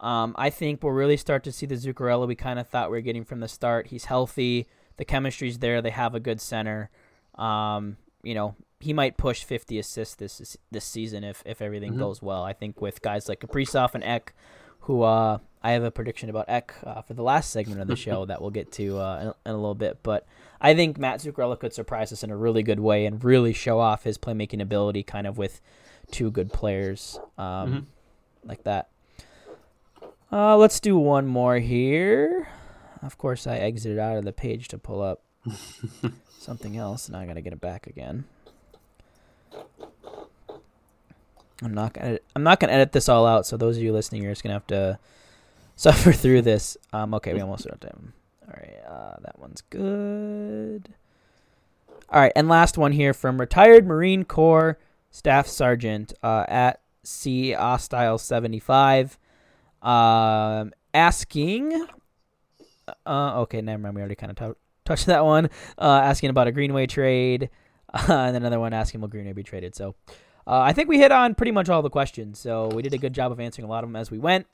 Um, 0.00 0.34
I 0.36 0.50
think 0.50 0.82
we'll 0.82 0.92
really 0.92 1.16
start 1.16 1.44
to 1.44 1.52
see 1.52 1.66
the 1.66 1.76
Zuccarello 1.76 2.26
we 2.28 2.34
kind 2.34 2.58
of 2.58 2.68
thought 2.68 2.90
we 2.90 2.98
were 2.98 3.02
getting 3.02 3.24
from 3.24 3.40
the 3.40 3.48
start. 3.48 3.88
He's 3.88 4.04
healthy, 4.04 4.66
the 4.96 5.04
chemistry's 5.04 5.58
there, 5.58 5.80
they 5.82 5.90
have 5.90 6.14
a 6.14 6.20
good 6.20 6.40
center. 6.40 6.90
Um, 7.36 7.96
you 8.22 8.34
know, 8.34 8.54
he 8.80 8.92
might 8.92 9.16
push 9.16 9.44
50 9.44 9.78
assists 9.78 10.14
this 10.14 10.56
this 10.70 10.84
season 10.84 11.24
if 11.24 11.42
if 11.46 11.60
everything 11.62 11.94
Mhm. 11.94 11.98
goes 11.98 12.22
well. 12.22 12.42
I 12.44 12.52
think 12.52 12.80
with 12.80 13.02
guys 13.02 13.28
like 13.28 13.40
Kaprizov 13.40 13.94
and 13.94 14.04
Ek, 14.04 14.34
who 14.80 15.02
uh, 15.02 15.38
I 15.62 15.70
have 15.72 15.82
a 15.84 15.90
prediction 15.90 16.28
about 16.28 16.48
Ek 16.48 16.74
uh, 16.84 17.00
for 17.02 17.14
the 17.14 17.22
last 17.22 17.50
segment 17.50 17.80
of 17.80 17.88
the 17.88 17.96
show 17.96 18.24
that 18.26 18.40
we'll 18.40 18.50
get 18.50 18.70
to 18.72 18.98
uh, 18.98 19.18
in, 19.20 19.26
in 19.50 19.54
a 19.54 19.56
little 19.56 19.74
bit. 19.74 19.98
But 20.02 20.26
I 20.60 20.74
think 20.74 20.98
Matt 20.98 21.20
Zuccarello 21.20 21.58
could 21.58 21.72
surprise 21.72 22.12
us 22.12 22.22
in 22.22 22.30
a 22.30 22.36
really 22.36 22.62
good 22.62 22.80
way 22.80 23.06
and 23.06 23.22
really 23.24 23.52
show 23.52 23.80
off 23.80 24.04
his 24.04 24.18
playmaking 24.18 24.60
ability, 24.60 25.02
kind 25.02 25.26
of 25.26 25.38
with 25.38 25.60
two 26.10 26.30
good 26.30 26.52
players 26.52 27.18
um, 27.38 27.44
Mhm. 27.72 27.84
like 28.48 28.64
that. 28.64 28.88
Uh, 30.30 30.56
let's 30.56 30.80
do 30.80 30.98
one 30.98 31.26
more 31.26 31.58
here. 31.58 32.48
Of 33.04 33.18
course, 33.18 33.46
I 33.46 33.56
exited 33.56 33.98
out 33.98 34.16
of 34.16 34.24
the 34.24 34.32
page 34.32 34.68
to 34.68 34.78
pull 34.78 35.02
up 35.02 35.22
something 36.38 36.76
else, 36.76 37.06
and 37.06 37.16
I 37.16 37.26
gotta 37.26 37.42
get 37.42 37.52
it 37.52 37.60
back 37.60 37.86
again. 37.86 38.24
I'm 41.62 41.74
not 41.74 41.92
gonna. 41.92 42.18
I'm 42.34 42.42
not 42.42 42.60
gonna 42.60 42.72
edit 42.72 42.92
this 42.92 43.08
all 43.08 43.26
out. 43.26 43.46
So 43.46 43.56
those 43.56 43.76
of 43.76 43.82
you 43.82 43.92
listening 43.92 44.22
you're 44.22 44.32
just 44.32 44.42
gonna 44.42 44.54
have 44.54 44.66
to 44.68 44.98
suffer 45.76 46.12
through 46.12 46.42
this. 46.42 46.76
Um. 46.92 47.14
Okay, 47.14 47.34
we 47.34 47.40
almost 47.40 47.66
out 47.70 47.80
time. 47.80 48.12
All 48.46 48.54
right. 48.56 48.80
Uh, 48.86 49.16
that 49.22 49.38
one's 49.38 49.60
good. 49.62 50.94
All 52.10 52.20
right, 52.20 52.32
and 52.36 52.48
last 52.48 52.76
one 52.78 52.92
here 52.92 53.14
from 53.14 53.40
retired 53.40 53.86
Marine 53.86 54.24
Corps 54.24 54.78
Staff 55.10 55.46
Sergeant 55.46 56.12
uh, 56.22 56.44
at 56.48 56.80
C 57.02 57.54
seventy 58.18 58.60
five, 58.60 59.18
um, 59.82 60.72
asking. 60.92 61.86
Uh, 63.06 63.40
okay, 63.42 63.60
never 63.60 63.82
mind. 63.82 63.94
We 63.94 64.00
already 64.00 64.14
kind 64.14 64.30
of 64.30 64.38
t- 64.38 64.60
touched 64.84 65.06
that 65.06 65.24
one. 65.24 65.50
Uh, 65.78 66.00
asking 66.02 66.30
about 66.30 66.46
a 66.46 66.52
Greenway 66.52 66.86
trade, 66.86 67.50
uh, 67.92 68.06
and 68.08 68.36
another 68.36 68.60
one 68.60 68.72
asking 68.72 69.00
will 69.00 69.08
Greenway 69.08 69.32
be 69.32 69.42
traded. 69.42 69.74
So, 69.74 69.94
uh, 70.46 70.60
I 70.60 70.72
think 70.72 70.88
we 70.88 70.98
hit 70.98 71.12
on 71.12 71.34
pretty 71.34 71.52
much 71.52 71.68
all 71.68 71.82
the 71.82 71.90
questions. 71.90 72.38
So 72.38 72.68
we 72.68 72.82
did 72.82 72.92
a 72.94 72.98
good 72.98 73.12
job 73.12 73.32
of 73.32 73.40
answering 73.40 73.66
a 73.66 73.68
lot 73.70 73.84
of 73.84 73.90
them 73.90 73.96
as 73.96 74.10
we 74.10 74.18
went. 74.18 74.46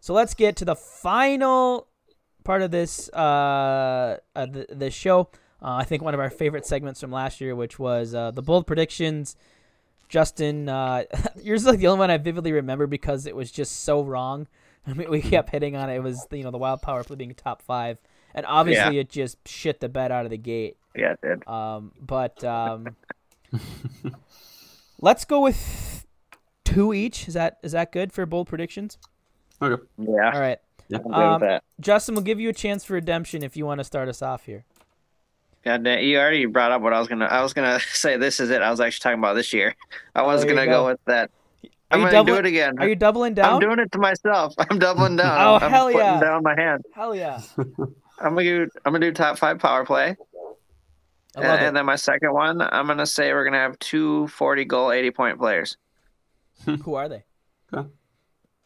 So 0.00 0.14
let's 0.14 0.34
get 0.34 0.56
to 0.56 0.64
the 0.64 0.76
final 0.76 1.88
part 2.44 2.62
of 2.62 2.70
this 2.70 3.08
uh, 3.10 4.18
the, 4.34 4.66
the 4.68 4.90
show. 4.90 5.28
Uh, 5.60 5.76
I 5.76 5.84
think 5.84 6.02
one 6.02 6.14
of 6.14 6.20
our 6.20 6.30
favorite 6.30 6.66
segments 6.66 7.00
from 7.00 7.12
last 7.12 7.40
year, 7.40 7.54
which 7.54 7.78
was 7.78 8.14
uh, 8.14 8.32
the 8.32 8.42
bold 8.42 8.66
predictions. 8.66 9.36
Justin, 10.08 10.66
yours 11.42 11.62
is 11.62 11.66
like 11.66 11.78
the 11.78 11.86
only 11.86 12.00
one 12.00 12.10
I 12.10 12.18
vividly 12.18 12.52
remember 12.52 12.86
because 12.86 13.26
it 13.26 13.34
was 13.34 13.50
just 13.50 13.84
so 13.84 14.02
wrong. 14.02 14.46
I 14.86 14.94
mean, 14.94 15.10
we 15.10 15.20
kept 15.22 15.50
hitting 15.50 15.76
on 15.76 15.90
it. 15.90 15.96
It 15.96 16.02
was 16.02 16.26
you 16.30 16.42
know 16.42 16.50
the 16.50 16.58
Wild 16.58 16.82
Power 16.82 17.04
Play 17.04 17.16
being 17.16 17.34
top 17.34 17.62
five, 17.62 17.98
and 18.34 18.44
obviously 18.46 18.98
it 18.98 19.08
just 19.08 19.36
shit 19.46 19.80
the 19.80 19.88
bed 19.88 20.10
out 20.12 20.24
of 20.24 20.30
the 20.30 20.38
gate. 20.38 20.76
Yeah, 20.96 21.12
it 21.12 21.20
did. 21.22 21.48
Um, 21.48 21.92
but 22.00 22.42
um, 22.44 22.96
let's 25.00 25.24
go 25.24 25.40
with 25.40 26.06
two 26.64 26.92
each. 26.92 27.28
Is 27.28 27.34
that 27.34 27.58
is 27.62 27.72
that 27.72 27.92
good 27.92 28.12
for 28.12 28.26
bold 28.26 28.48
predictions? 28.48 28.98
Okay. 29.60 29.80
Yeah, 29.98 30.30
All 30.34 30.40
right, 30.40 30.58
I'm 30.92 31.02
good 31.02 31.12
Um, 31.14 31.32
with 31.34 31.48
that. 31.48 31.64
Justin, 31.80 32.14
we'll 32.16 32.24
give 32.24 32.40
you 32.40 32.48
a 32.48 32.52
chance 32.52 32.84
for 32.84 32.94
redemption 32.94 33.42
if 33.44 33.56
you 33.56 33.64
want 33.64 33.78
to 33.78 33.84
start 33.84 34.08
us 34.08 34.20
off 34.22 34.46
here. 34.46 34.64
Yeah, 35.64 35.78
Dan, 35.78 36.02
you 36.02 36.18
already 36.18 36.46
brought 36.46 36.72
up 36.72 36.82
what 36.82 36.92
I 36.92 36.98
was 36.98 37.06
gonna. 37.06 37.26
I 37.26 37.40
was 37.42 37.52
gonna 37.52 37.78
say 37.92 38.16
this 38.16 38.40
is 38.40 38.50
it. 38.50 38.62
I 38.62 38.70
was 38.70 38.80
actually 38.80 39.02
talking 39.02 39.18
about 39.20 39.34
this 39.34 39.52
year. 39.52 39.76
I 40.14 40.22
was 40.22 40.44
Oh, 40.44 40.48
gonna 40.48 40.66
go. 40.66 40.82
go. 40.82 40.86
with 40.88 41.00
that. 41.06 41.30
Are 41.92 41.96
I'm 41.96 42.00
you 42.00 42.06
gonna 42.06 42.12
doubling? 42.12 42.34
do 42.34 42.38
it 42.38 42.46
again. 42.46 42.74
Are 42.78 42.88
you 42.88 42.96
doubling 42.96 43.34
down? 43.34 43.54
I'm 43.54 43.60
doing 43.60 43.78
it 43.78 43.92
to 43.92 43.98
myself. 43.98 44.54
I'm 44.70 44.78
doubling 44.78 45.16
down. 45.16 45.38
Oh, 45.38 45.64
I'm 45.64 45.70
hell 45.70 45.86
putting 45.86 45.98
yeah. 46.00 46.20
down 46.20 46.42
my 46.42 46.54
hand. 46.58 46.82
Hell 46.94 47.14
yeah! 47.14 47.42
I'm 47.58 48.34
gonna 48.34 48.42
do. 48.42 48.68
I'm 48.86 48.92
gonna 48.94 49.00
do 49.00 49.12
top 49.12 49.36
five 49.36 49.58
power 49.58 49.84
play, 49.84 50.16
and, 51.36 51.44
and 51.44 51.76
then 51.76 51.84
my 51.84 51.96
second 51.96 52.32
one, 52.32 52.62
I'm 52.62 52.86
gonna 52.86 53.04
say 53.04 53.30
we're 53.34 53.44
gonna 53.44 53.58
have 53.58 53.78
two 53.78 54.26
40 54.28 54.64
goal, 54.64 54.90
80 54.90 55.10
point 55.10 55.38
players. 55.38 55.76
Who 56.64 56.94
are 56.94 57.10
they? 57.10 57.24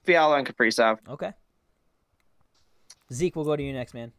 Fiala 0.04 0.38
and 0.38 0.46
Kaprizov. 0.46 0.98
Okay. 1.08 1.32
Zeke, 3.12 3.34
we'll 3.34 3.44
go 3.44 3.56
to 3.56 3.62
you 3.62 3.72
next, 3.72 3.92
man. 3.92 4.12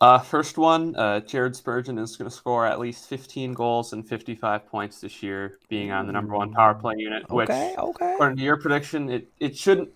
Uh, 0.00 0.18
first 0.18 0.56
one, 0.56 0.96
uh, 0.96 1.20
Jared 1.20 1.54
Spurgeon 1.54 1.98
is 1.98 2.16
going 2.16 2.28
to 2.28 2.34
score 2.34 2.64
at 2.64 2.80
least 2.80 3.06
15 3.08 3.52
goals 3.52 3.92
and 3.92 4.06
55 4.08 4.66
points 4.66 5.00
this 5.02 5.22
year, 5.22 5.58
being 5.68 5.90
on 5.90 6.06
the 6.06 6.12
number 6.12 6.34
one 6.34 6.52
power 6.52 6.72
play 6.72 6.94
unit. 6.96 7.30
Which, 7.30 7.50
Okay, 7.50 7.74
okay. 7.76 8.14
according 8.14 8.38
to 8.38 8.42
your 8.42 8.56
prediction, 8.56 9.10
it, 9.10 9.28
it 9.40 9.56
shouldn't. 9.56 9.90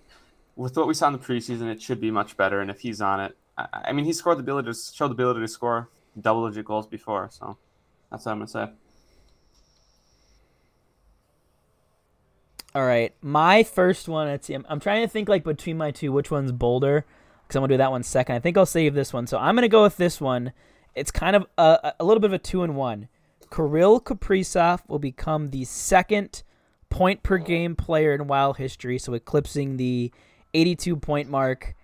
With 0.57 0.77
what 0.77 0.87
we 0.87 0.95
saw 0.95 1.07
in 1.07 1.15
the 1.15 1.19
preseason, 1.19 1.73
it 1.73 1.81
should 1.81 2.01
be 2.01 2.11
much 2.11 2.37
better. 2.37 2.61
And 2.61 2.71
if 2.71 2.81
he's 2.81 3.01
on 3.01 3.19
it, 3.21 3.37
I, 3.57 3.67
I 3.87 3.93
mean, 3.93 4.05
he 4.05 4.13
scored 4.13 4.37
the 4.37 4.43
ability 4.43 4.71
to 4.71 4.75
showed 4.75 5.09
the 5.09 5.15
ability 5.15 5.41
to 5.41 5.49
score 5.49 5.89
double-digit 6.21 6.67
goals 6.67 6.87
before, 6.87 7.29
so 7.33 7.57
that's 8.11 8.27
what 8.27 8.33
I'm 8.33 8.39
going 8.39 8.47
to 8.47 8.53
say. 8.53 8.69
All 12.75 12.85
right, 12.85 13.15
my 13.23 13.63
first 13.63 14.07
one. 14.07 14.27
Let's 14.29 14.49
see. 14.49 14.55
I'm, 14.55 14.67
I'm 14.69 14.81
trying 14.81 15.03
to 15.03 15.09
think 15.09 15.31
like 15.31 15.45
between 15.45 15.79
my 15.79 15.93
two, 15.93 16.13
which 16.13 16.31
one's 16.31 16.53
bolder? 16.53 17.07
Because 17.55 17.61
I'm 17.61 17.69
gonna 17.69 17.75
do 17.75 17.79
that 17.79 17.93
one 17.93 18.03
second. 18.03 18.35
I 18.35 18.41
think 18.41 18.59
I'll 18.59 18.67
save 18.67 18.95
this 18.95 19.13
one. 19.13 19.29
So 19.29 19.39
I'm 19.39 19.55
gonna 19.55 19.69
go 19.69 19.85
with 19.85 19.97
this 19.97 20.21
one. 20.21 20.53
It's 20.97 21.13
kind 21.13 21.37
of 21.37 21.47
a, 21.57 21.93
a 22.01 22.05
little 22.05 22.21
bit 22.21 22.27
of 22.31 22.33
a 22.33 22.39
two 22.39 22.65
and 22.65 22.75
one. 22.75 23.07
Kirill 23.55 24.01
Kaprizov 24.01 24.81
will 24.89 24.99
become 24.99 25.51
the 25.51 25.65
second 25.65 26.43
point 26.91 27.23
per 27.23 27.39
game 27.39 27.77
player 27.77 28.13
in 28.13 28.27
Wild 28.27 28.57
history, 28.57 28.99
so 28.99 29.15
eclipsing 29.15 29.77
the 29.77 30.11
82 30.53 30.97
point 30.97 31.31
mark. 31.31 31.75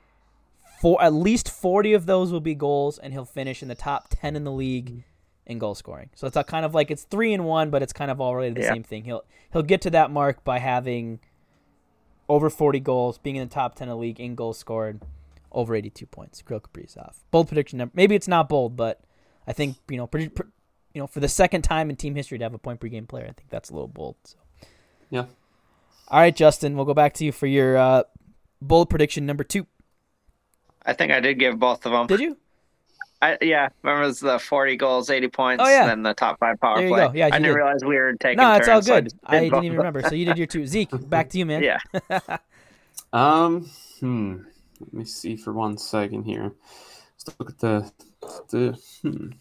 For 0.80 1.00
at 1.02 1.12
least 1.12 1.48
40 1.48 1.92
of 1.92 2.06
those 2.06 2.32
will 2.32 2.40
be 2.40 2.54
goals, 2.56 2.98
and 2.98 3.12
he'll 3.12 3.24
finish 3.24 3.62
in 3.62 3.68
the 3.68 3.74
top 3.76 4.08
10 4.10 4.34
in 4.34 4.42
the 4.42 4.50
league 4.52 5.04
in 5.46 5.58
goal 5.60 5.76
scoring. 5.76 6.10
So 6.16 6.26
it's 6.26 6.36
a 6.36 6.42
kind 6.42 6.64
of 6.64 6.74
like 6.74 6.90
it's 6.90 7.04
three 7.04 7.32
and 7.32 7.44
one, 7.44 7.70
but 7.70 7.80
it's 7.82 7.92
kind 7.92 8.10
of 8.10 8.20
all 8.20 8.34
related 8.34 8.56
to 8.56 8.60
the 8.62 8.66
Yeah. 8.66 8.72
same 8.72 8.82
thing. 8.82 9.04
He'll 9.04 9.22
he'll 9.52 9.62
get 9.62 9.80
to 9.82 9.90
that 9.90 10.10
mark 10.10 10.42
by 10.42 10.58
having 10.58 11.20
over 12.28 12.50
40 12.50 12.80
goals, 12.80 13.18
being 13.18 13.36
in 13.36 13.48
the 13.48 13.54
top 13.54 13.76
10 13.76 13.88
of 13.88 13.92
the 13.96 14.00
league 14.00 14.18
in 14.18 14.34
goals 14.34 14.56
scored, 14.58 15.00
over 15.52 15.74
82 15.74 16.06
points. 16.06 16.42
Kirill 16.42 16.60
Kaprizov. 16.60 17.16
Bold 17.30 17.48
prediction 17.48 17.78
number. 17.78 17.92
Maybe 17.94 18.14
it's 18.14 18.28
not 18.28 18.48
bold, 18.48 18.76
but 18.76 19.00
I 19.46 19.52
think 19.52 19.76
you 19.88 19.96
know, 19.96 20.06
pretty, 20.06 20.28
pr 20.28 20.42
you 20.94 21.00
know, 21.00 21.06
for 21.06 21.20
the 21.20 21.28
second 21.28 21.62
time 21.62 21.88
in 21.90 21.96
team 21.96 22.14
history 22.16 22.38
to 22.38 22.44
have 22.44 22.54
a 22.54 22.58
point 22.58 22.80
per 22.80 22.88
game 22.88 23.06
player, 23.06 23.24
I 23.24 23.32
think 23.32 23.48
that's 23.48 23.70
a 23.70 23.72
little 23.72 23.88
bold. 23.88 24.16
So. 24.24 24.36
Yeah. 25.10 25.26
All 26.08 26.18
right, 26.20 26.34
Justin, 26.34 26.74
we'll 26.74 26.84
go 26.84 26.94
back 26.94 27.14
to 27.14 27.24
you 27.24 27.30
for 27.30 27.46
your 27.46 27.76
uh, 27.76 28.02
bold 28.60 28.90
prediction 28.90 29.26
number 29.26 29.44
two. 29.44 29.66
I 30.84 30.92
think 30.94 31.12
I 31.12 31.20
did 31.20 31.38
give 31.38 31.58
both 31.58 31.86
of 31.86 31.92
them. 31.92 32.06
Did 32.08 32.20
you? 32.20 32.36
I, 33.22 33.36
yeah, 33.42 33.68
remember 33.82 34.04
it 34.04 34.06
was 34.06 34.20
the 34.20 34.38
40 34.38 34.76
goals, 34.76 35.10
80 35.10 35.28
points, 35.28 35.62
Oh, 35.64 35.68
yeah. 35.68 35.82
and 35.82 35.90
then 35.90 36.02
the 36.02 36.14
top 36.14 36.40
five 36.40 36.58
power 36.58 36.78
There 36.78 36.88
you 36.88 36.94
play. 36.94 37.06
go. 37.06 37.12
Yeah, 37.14 37.26
you 37.26 37.32
I 37.34 37.38
didn't 37.38 37.42
did. 37.42 37.54
realize 37.54 37.84
we 37.84 37.96
were 37.96 38.14
taking 38.14 38.38
No, 38.38 38.54
it's 38.54 38.66
all 38.66 38.76
turns, 38.76 38.86
so 38.86 38.94
I 38.94 38.96
good. 38.96 39.04
just 39.04 39.16
I, 39.24 39.40
did 39.40 39.50
both 39.50 39.56
didn't 39.58 39.64
even 39.66 39.78
remember. 39.78 40.02
So 40.08 40.14
you 40.14 40.24
did 40.24 40.38
your 40.38 40.46
two. 40.46 40.66
Zeke, 40.66 40.88
back 41.08 41.28
to 41.30 41.38
you, 41.38 41.46
man. 41.46 41.62
Yeah. 41.62 41.78
Um, 43.12 43.68
hmm. 43.98 44.38
Let 44.80 44.92
me 44.94 45.04
see 45.04 45.36
for 45.36 45.52
one 45.52 45.78
second 45.78 46.24
here. 46.24 46.52
Let's 47.12 47.38
look 47.38 47.50
at 47.50 47.58
the 47.58 47.92
the. 48.48 48.78
Hmm. 49.02 49.32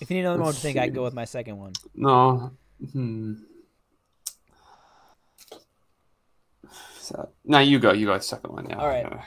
If 0.00 0.10
you 0.10 0.16
need 0.16 0.22
another 0.22 0.42
one 0.42 0.54
to 0.54 0.58
think, 0.58 0.78
I 0.78 0.86
can 0.86 0.94
go 0.94 1.04
with 1.04 1.14
my 1.14 1.24
second 1.24 1.58
one. 1.58 1.72
No. 1.94 2.52
Hmm. 2.92 3.34
So, 6.98 7.28
no, 7.44 7.58
you 7.58 7.78
go. 7.78 7.92
You 7.92 8.06
go. 8.06 8.14
The 8.16 8.22
second 8.22 8.52
one. 8.52 8.66
Yeah. 8.68 8.78
All 8.78 8.88
right. 8.88 9.04
I 9.04 9.24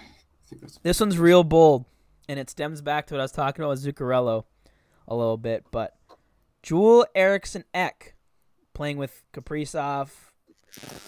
This 0.82 1.00
one's 1.00 1.18
real 1.18 1.44
bold, 1.44 1.86
and 2.28 2.40
it 2.40 2.50
stems 2.50 2.82
back 2.82 3.08
to 3.08 3.14
what 3.14 3.20
I 3.20 3.24
was 3.24 3.32
talking 3.32 3.64
about 3.64 3.72
with 3.72 3.86
Zuccarello 3.86 4.46
a 5.08 5.16
little 5.16 5.38
bit. 5.38 5.66
But 5.72 5.96
Joel 6.64 7.06
Eriksson 7.14 7.66
Ek 7.74 8.16
playing 8.74 8.98
with 8.98 9.22
Kaprizov 9.34 10.10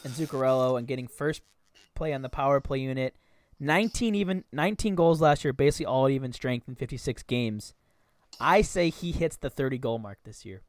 and 0.03 0.13
Zuccarello 0.13 0.77
and 0.77 0.87
getting 0.87 1.07
first 1.07 1.41
play 1.95 2.13
on 2.13 2.21
the 2.21 2.29
power 2.29 2.59
play 2.59 2.79
unit. 2.79 3.15
19 3.59 4.15
even 4.15 4.43
19 4.51 4.95
goals 4.95 5.21
last 5.21 5.43
year, 5.43 5.53
basically 5.53 5.85
all 5.85 6.09
even 6.09 6.33
strength 6.33 6.67
in 6.67 6.75
56 6.75 7.23
games. 7.23 7.73
I 8.39 8.61
say 8.61 8.89
he 8.89 9.11
hits 9.11 9.37
the 9.37 9.49
30 9.49 9.77
goal 9.77 9.97
mark 9.97 10.17
this 10.25 10.45
year. 10.45 10.61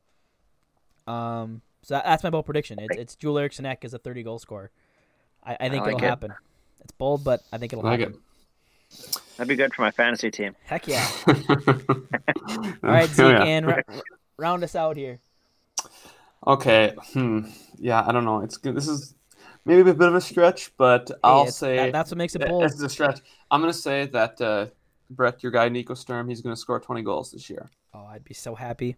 Um, 1.06 1.62
so 1.82 2.00
that's 2.04 2.22
my 2.22 2.30
bold 2.30 2.46
prediction. 2.46 2.78
It's 2.80 2.96
it's 2.96 3.16
Joel 3.16 3.38
Eriksson 3.38 3.66
Ek 3.66 3.84
as 3.84 3.94
a 3.94 3.98
30 3.98 4.22
goal 4.22 4.38
scorer. 4.38 4.70
I, 5.44 5.56
I 5.60 5.68
think 5.68 5.84
like 5.84 5.94
it'll 5.94 6.04
it. 6.04 6.08
happen. 6.08 6.32
It's 6.80 6.92
bold, 6.92 7.24
but 7.24 7.42
I 7.52 7.58
think 7.58 7.72
it'll 7.72 7.86
I 7.86 7.90
like 7.90 8.00
happen. 8.00 8.14
it. 8.14 9.18
That'd 9.36 9.48
be 9.48 9.56
good 9.56 9.74
for 9.74 9.82
my 9.82 9.90
fantasy 9.90 10.30
team. 10.30 10.54
Heck 10.64 10.86
yeah. 10.88 11.06
All 11.26 11.34
All 12.48 12.64
right, 12.82 13.08
Zeke, 13.08 13.26
and 13.40 13.66
ra- 13.66 13.82
round 14.38 14.64
us 14.64 14.74
out 14.76 14.96
here. 14.96 15.18
Okay. 16.46 16.94
Hmm. 17.12 17.40
Yeah, 17.78 18.04
I 18.06 18.12
don't 18.12 18.24
know. 18.24 18.40
It's 18.40 18.56
good. 18.56 18.76
This 18.76 18.88
is 18.88 19.14
maybe 19.66 19.90
a 19.90 19.94
bit 19.94 20.08
of 20.08 20.14
a 20.14 20.20
stretch, 20.20 20.72
but 20.78 21.10
I'll 21.22 21.46
say 21.48 21.76
that- 21.76 21.92
that's 21.92 22.10
what 22.10 22.16
makes 22.18 22.34
it 22.34 22.46
bold. 22.48 22.64
It's 22.64 22.80
a 22.80 22.88
stretch. 22.88 23.20
I'm 23.50 23.60
gonna 23.60 23.72
say 23.74 24.06
that 24.06 24.40
uh, 24.40 24.66
Brett, 25.10 25.42
your 25.42 25.52
guy 25.52 25.68
Nico 25.68 25.92
Sturm, 25.94 26.28
he's 26.28 26.40
gonna 26.40 26.56
score 26.56 26.80
20 26.80 27.02
goals 27.02 27.32
this 27.32 27.50
year. 27.50 27.68
Oh, 27.92 28.06
I'd 28.06 28.24
be 28.24 28.34
so 28.34 28.54
happy 28.54 28.96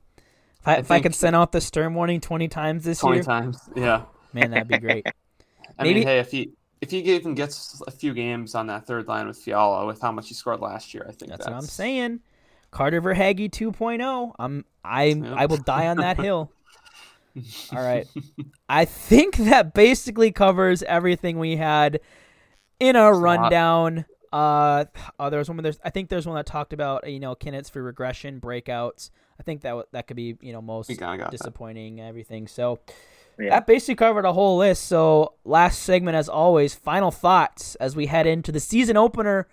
if 0.60 0.68
I, 0.68 0.74
I 0.74 0.78
if 0.78 0.90
I 0.90 1.00
could 1.00 1.14
send 1.14 1.34
out 1.34 1.50
the 1.52 1.60
Sturm 1.60 1.94
warning 1.94 2.20
20 2.20 2.46
times 2.48 2.84
this 2.84 3.00
20 3.00 3.16
year. 3.16 3.24
times. 3.24 3.58
Yeah. 3.74 4.02
Man, 4.32 4.50
that'd 4.50 4.68
be 4.68 4.78
great. 4.78 5.06
I 5.78 5.82
Maybe- 5.82 6.00
mean, 6.00 6.06
hey, 6.06 6.18
if 6.20 6.30
he 6.30 6.52
if 6.80 6.90
he 6.92 6.98
even 7.14 7.34
gets 7.34 7.82
a 7.88 7.90
few 7.90 8.14
games 8.14 8.54
on 8.54 8.68
that 8.68 8.86
third 8.86 9.08
line 9.08 9.26
with 9.26 9.36
Fiala 9.36 9.84
with 9.86 10.00
how 10.00 10.12
much 10.12 10.28
he 10.28 10.34
scored 10.34 10.60
last 10.60 10.94
year, 10.94 11.04
I 11.08 11.12
think 11.12 11.30
That's 11.30 11.44
that's, 11.44 11.50
what 11.50 11.56
I'm 11.56 11.62
saying. 11.62 12.20
Carter 12.70 13.00
Verhaeghe 13.02 13.50
2.0. 13.50 14.32
I'm 14.38 14.64
I 14.84 15.04
Yep. 15.04 15.24
I 15.36 15.46
will 15.46 15.56
die 15.56 15.88
on 15.88 15.96
that 15.98 16.16
hill. 16.20 16.52
All 17.72 17.82
right. 17.82 18.06
I 18.68 18.84
think 18.84 19.36
that 19.36 19.74
basically 19.74 20.30
covers 20.32 20.82
everything 20.82 21.38
we 21.38 21.56
had 21.56 22.00
in 22.80 22.96
our 22.96 23.10
It's 23.12 23.18
a 23.18 23.20
lot. 23.20 23.40
rundown. 23.40 24.04
Uh, 24.32 24.84
oh, 25.18 25.30
there 25.30 25.38
was 25.38 25.48
one. 25.48 25.56
There's, 25.62 25.80
I 25.84 25.90
think 25.90 26.10
there's 26.10 26.26
one 26.26 26.36
that 26.36 26.46
talked 26.46 26.72
about 26.72 27.08
you 27.10 27.18
know 27.20 27.34
candidates 27.34 27.70
for 27.70 27.82
regression 27.82 28.40
breakouts. 28.40 29.10
I 29.40 29.42
think 29.42 29.62
that 29.62 29.86
that 29.92 30.06
could 30.06 30.16
be 30.16 30.36
you 30.40 30.52
know 30.52 30.60
most 30.60 30.88
We 30.88 30.96
that. 30.96 31.30
disappointing 31.30 32.00
everything. 32.00 32.46
So 32.46 32.80
Yeah. 33.38 33.50
that 33.50 33.66
basically 33.66 33.94
covered 33.94 34.24
a 34.26 34.32
whole 34.34 34.58
list. 34.58 34.84
So 34.84 35.32
last 35.44 35.82
segment, 35.82 36.16
as 36.16 36.28
always, 36.28 36.74
final 36.74 37.10
thoughts 37.10 37.74
as 37.76 37.96
we 37.96 38.06
head 38.06 38.26
into 38.26 38.52
the 38.52 38.60
season 38.60 38.96
opener 38.98 39.48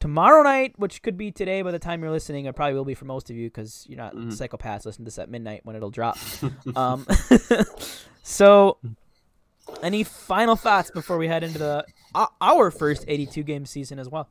tomorrow 0.00 0.42
night, 0.42 0.74
which 0.78 1.02
could 1.02 1.16
be 1.16 1.30
today 1.30 1.62
by 1.62 1.70
the 1.70 1.78
time 1.78 2.02
you're 2.02 2.10
listening. 2.10 2.44
It 2.46 2.54
probably 2.54 2.74
will 2.74 2.84
be 2.84 2.94
for 2.94 3.04
most 3.06 3.30
of 3.30 3.36
you 3.36 3.48
because 3.48 3.86
you're 3.88 3.96
not 3.98 4.14
Mhm. 4.14 4.28
psychopaths. 4.32 4.84
Listen 4.86 5.02
to 5.02 5.04
this 5.06 5.18
at 5.18 5.28
midnight 5.30 5.60
when 5.64 5.74
it'll 5.76 5.90
drop. 5.90 6.16
um, 6.76 7.06
so, 8.22 8.78
any 9.82 10.04
final 10.04 10.54
thoughts 10.56 10.90
before 10.90 11.18
we 11.18 11.28
head 11.28 11.42
into 11.42 11.58
the 11.58 11.84
o- 12.14 12.28
our 12.40 12.70
first 12.70 13.04
82 13.08 13.42
game 13.42 13.66
season 13.66 13.98
as 13.98 14.08
well? 14.08 14.28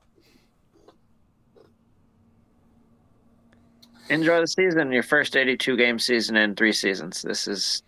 Enjoy 4.09 4.39
the 4.39 4.47
season, 4.47 4.91
your 4.91 5.01
first 5.03 5.35
82 5.35 5.75
game 5.77 5.97
season 5.97 6.35
in 6.35 6.55
three 6.55 6.71
seasons. 6.71 7.23
This 7.23 7.47
is 7.47 7.81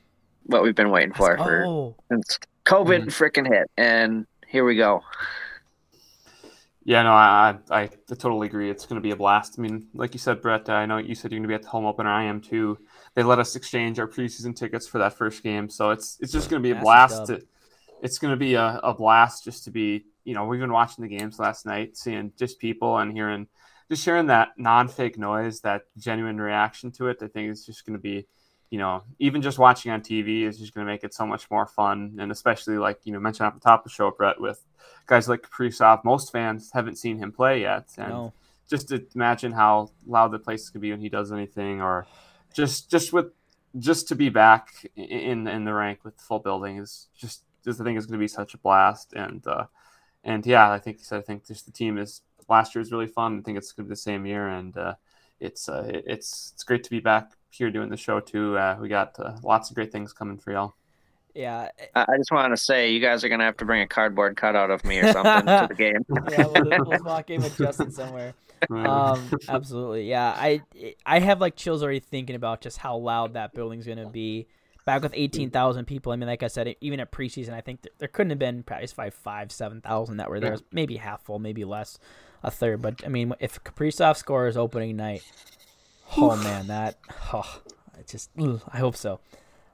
what 0.47 0.63
we've 0.63 0.73
been 0.75 0.89
waiting 0.89 1.13
for 1.13 1.37
for 1.37 1.63
Oh, 1.65 1.95
since 2.09 2.39
COVID 2.65 3.03
Mhm. 3.05 3.07
freaking 3.07 3.47
hit, 3.47 3.69
and 3.77 4.25
here 4.47 4.65
we 4.65 4.75
go. 4.75 5.03
Yeah, 6.87 7.03
no, 7.03 7.11
I, 7.11 7.57
I 7.69 7.79
I 7.81 7.89
totally 8.07 8.47
agree. 8.47 8.69
It's 8.69 8.85
going 8.85 8.95
to 8.95 9.05
be 9.05 9.11
a 9.11 9.15
blast. 9.17 9.59
I 9.59 9.61
mean, 9.61 9.87
like 9.93 10.13
you 10.13 10.19
said, 10.19 10.41
Brett, 10.41 10.69
I 10.69 10.85
know 10.85 10.99
you 10.99 11.15
said 11.15 11.33
you're 11.33 11.39
going 11.39 11.43
to 11.43 11.49
be 11.49 11.53
at 11.53 11.63
the 11.63 11.67
home 11.67 11.85
opener. 11.85 12.09
I 12.09 12.23
am 12.23 12.39
too. 12.39 12.77
They 13.13 13.23
let 13.23 13.39
us 13.39 13.57
exchange 13.57 13.99
our 13.99 14.07
preseason 14.07 14.55
tickets 14.55 14.87
for 14.87 14.97
that 14.99 15.17
first 15.17 15.43
game, 15.43 15.69
so 15.69 15.89
it's 15.89 16.17
it's 16.21 16.31
just 16.31 16.49
going 16.49 16.63
to 16.63 16.65
be 16.65 16.71
a 16.71 16.81
blast. 16.81 17.25
To, 17.25 17.41
it's 18.01 18.19
going 18.19 18.31
to 18.31 18.37
be 18.37 18.53
a, 18.53 18.79
a 18.81 18.93
blast 18.93 19.43
just 19.43 19.65
to 19.65 19.71
be. 19.71 20.05
You 20.23 20.33
know, 20.33 20.45
we've 20.45 20.61
been 20.61 20.71
watching 20.71 21.01
the 21.01 21.13
games 21.13 21.39
last 21.39 21.65
night, 21.65 21.97
seeing 21.97 22.31
just 22.39 22.57
people 22.57 22.97
and 22.97 23.11
hearing, 23.11 23.47
just 23.91 24.05
hearing 24.05 24.27
that 24.27 24.51
non-fake 24.57 25.17
noise, 25.17 25.59
that 25.61 25.81
genuine 25.97 26.39
reaction 26.39 26.91
to 26.91 27.09
it. 27.09 27.17
I 27.21 27.27
think 27.27 27.51
it's 27.51 27.65
just 27.65 27.85
going 27.85 27.97
to 27.97 28.01
be, 28.01 28.27
you 28.69 28.77
know, 28.77 29.03
even 29.19 29.41
just 29.41 29.59
watching 29.59 29.91
on 29.91 30.01
TV 30.01 30.43
is 30.43 30.59
just 30.59 30.73
going 30.73 30.85
to 30.85 30.91
make 30.91 31.03
it 31.03 31.13
so 31.13 31.25
much 31.25 31.49
more 31.49 31.65
fun, 31.65 32.17
and 32.19 32.31
especially 32.31 32.77
like 32.77 32.99
you 33.05 33.13
know 33.13 33.19
mentioned 33.19 33.47
at 33.47 33.53
the 33.53 33.59
top 33.59 33.81
of 33.81 33.83
the 33.85 33.89
show, 33.89 34.11
Brett, 34.11 34.41
with 34.41 34.61
guys 35.05 35.29
like 35.29 35.41
Kaprizov. 35.41 36.03
Most 36.03 36.31
fans 36.31 36.71
haven't 36.73 36.97
seen 36.97 37.17
him 37.17 37.31
play 37.31 37.61
yet, 37.61 37.87
and 37.97 38.09
no. 38.09 38.33
just 38.69 38.89
to 38.89 39.05
imagine 39.15 39.53
how 39.53 39.91
loud 40.05 40.31
the 40.31 40.39
place 40.39 40.69
could 40.69 40.81
be 40.81 40.91
when 40.91 40.99
he 40.99 41.09
does 41.09 41.31
anything, 41.31 41.81
or 41.81 42.07
just 42.53 42.91
just 42.91 43.13
with 43.13 43.27
just 43.79 44.07
to 44.09 44.15
be 44.15 44.29
back 44.29 44.85
in 44.95 45.47
in 45.47 45.63
the 45.63 45.73
rank 45.73 46.03
with 46.03 46.17
the 46.17 46.23
full 46.23 46.39
building 46.39 46.77
is 46.77 47.07
just 47.17 47.43
just 47.63 47.79
I 47.79 47.85
think 47.85 47.97
is 47.97 48.05
going 48.05 48.19
to 48.19 48.23
be 48.23 48.27
such 48.27 48.53
a 48.53 48.57
blast, 48.57 49.13
and 49.13 49.47
uh, 49.47 49.65
and 50.25 50.45
yeah, 50.45 50.69
I 50.69 50.79
think 50.79 50.99
I 51.11 51.21
think 51.21 51.47
just 51.47 51.65
the 51.65 51.71
team 51.71 51.97
is 51.97 52.21
last 52.49 52.75
year 52.75 52.81
was 52.81 52.91
really 52.91 53.07
fun. 53.07 53.39
I 53.39 53.41
think 53.43 53.57
it's 53.57 53.71
going 53.71 53.85
to 53.85 53.89
be 53.89 53.93
the 53.93 53.95
same 53.95 54.25
year, 54.25 54.49
and 54.49 54.77
uh, 54.77 54.95
it's 55.39 55.69
uh, 55.69 55.89
it's 55.89 56.51
it's 56.53 56.65
great 56.65 56.83
to 56.83 56.89
be 56.89 56.99
back 56.99 57.36
here 57.49 57.71
doing 57.71 57.89
the 57.89 57.97
show 57.97 58.19
too. 58.19 58.57
Uh, 58.57 58.77
we 58.79 58.89
got 58.89 59.15
uh, 59.19 59.35
lots 59.43 59.69
of 59.69 59.75
great 59.75 59.91
things 59.91 60.13
coming 60.13 60.37
for 60.37 60.51
y'all. 60.51 60.75
Yeah, 61.35 61.69
I 61.95 62.01
I 62.01 62.17
just 62.17 62.31
want 62.31 62.51
to 62.51 62.57
say, 62.57 62.91
you 62.91 62.99
guys 62.99 63.23
are 63.23 63.29
gonna 63.29 63.43
have 63.43 63.57
to 63.57 63.65
bring 63.65 63.81
a 63.81 63.87
cardboard 63.87 64.35
cutout 64.37 64.71
of 64.71 64.83
me 64.83 64.99
or 64.99 65.11
something 65.13 65.45
to 65.45 65.67
the 65.69 65.75
game. 65.75 66.05
yeah. 66.31 66.45
We'll, 66.45 66.63
do- 66.63 66.83
we'll 66.87 67.03
walk 67.03 67.29
in 67.29 67.41
with 67.41 67.57
Justin 67.57 67.91
somewhere. 67.91 68.33
um, 68.71 69.29
absolutely, 69.47 70.09
yeah. 70.09 70.29
I 70.35 70.63
I 71.05 71.19
have 71.19 71.39
like 71.39 71.55
chills 71.55 71.83
already 71.83 71.99
thinking 71.99 72.35
about 72.35 72.61
just 72.61 72.77
how 72.79 72.97
loud 72.97 73.33
that 73.33 73.53
building's 73.53 73.85
gonna 73.85 74.09
be. 74.09 74.47
back 74.83 75.03
with 75.03 75.11
18,000 75.13 75.85
people. 75.85 76.11
I 76.13 76.15
mean, 76.15 76.27
like 76.29 76.43
I 76.43 76.47
said, 76.47 76.73
even 76.81 76.99
at 77.01 77.11
preseason, 77.11 77.53
I 77.53 77.61
think 77.61 77.85
there 77.99 78.07
couldn't 78.07 78.31
have 78.31 78.39
been 78.39 78.63
probably 78.63 78.87
five, 78.87 79.13
five, 79.13 79.51
seven 79.51 79.81
thousand 79.81 80.17
that 80.17 80.29
were 80.29 80.39
there. 80.39 80.57
Maybe 80.71 80.95
half 80.95 81.21
full, 81.23 81.39
maybe 81.39 81.65
less, 81.65 81.99
a 82.41 82.49
third. 82.49 82.81
But 82.81 83.03
I 83.05 83.09
mean, 83.09 83.33
if 83.39 83.61
Kaprizov 83.63 84.15
scores 84.17 84.57
opening 84.57 84.95
night, 84.95 85.21
oh 86.15 86.35
man, 86.37 86.67
that 86.67 86.97
oh, 87.33 87.61
I 87.97 88.01
just 88.07 88.29
ugh, 88.39 88.61
I 88.71 88.77
hope 88.77 88.95
so. 88.95 89.19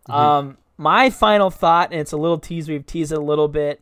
Mm-hmm. 0.08 0.12
Um, 0.12 0.58
my 0.78 1.10
final 1.10 1.50
thought, 1.50 1.92
and 1.92 2.00
it's 2.00 2.12
a 2.12 2.18
little 2.18 2.40
tease. 2.40 2.68
We've 2.68 2.86
teased 2.86 3.12
it 3.12 3.18
a 3.18 3.22
little 3.22 3.48
bit 3.48 3.82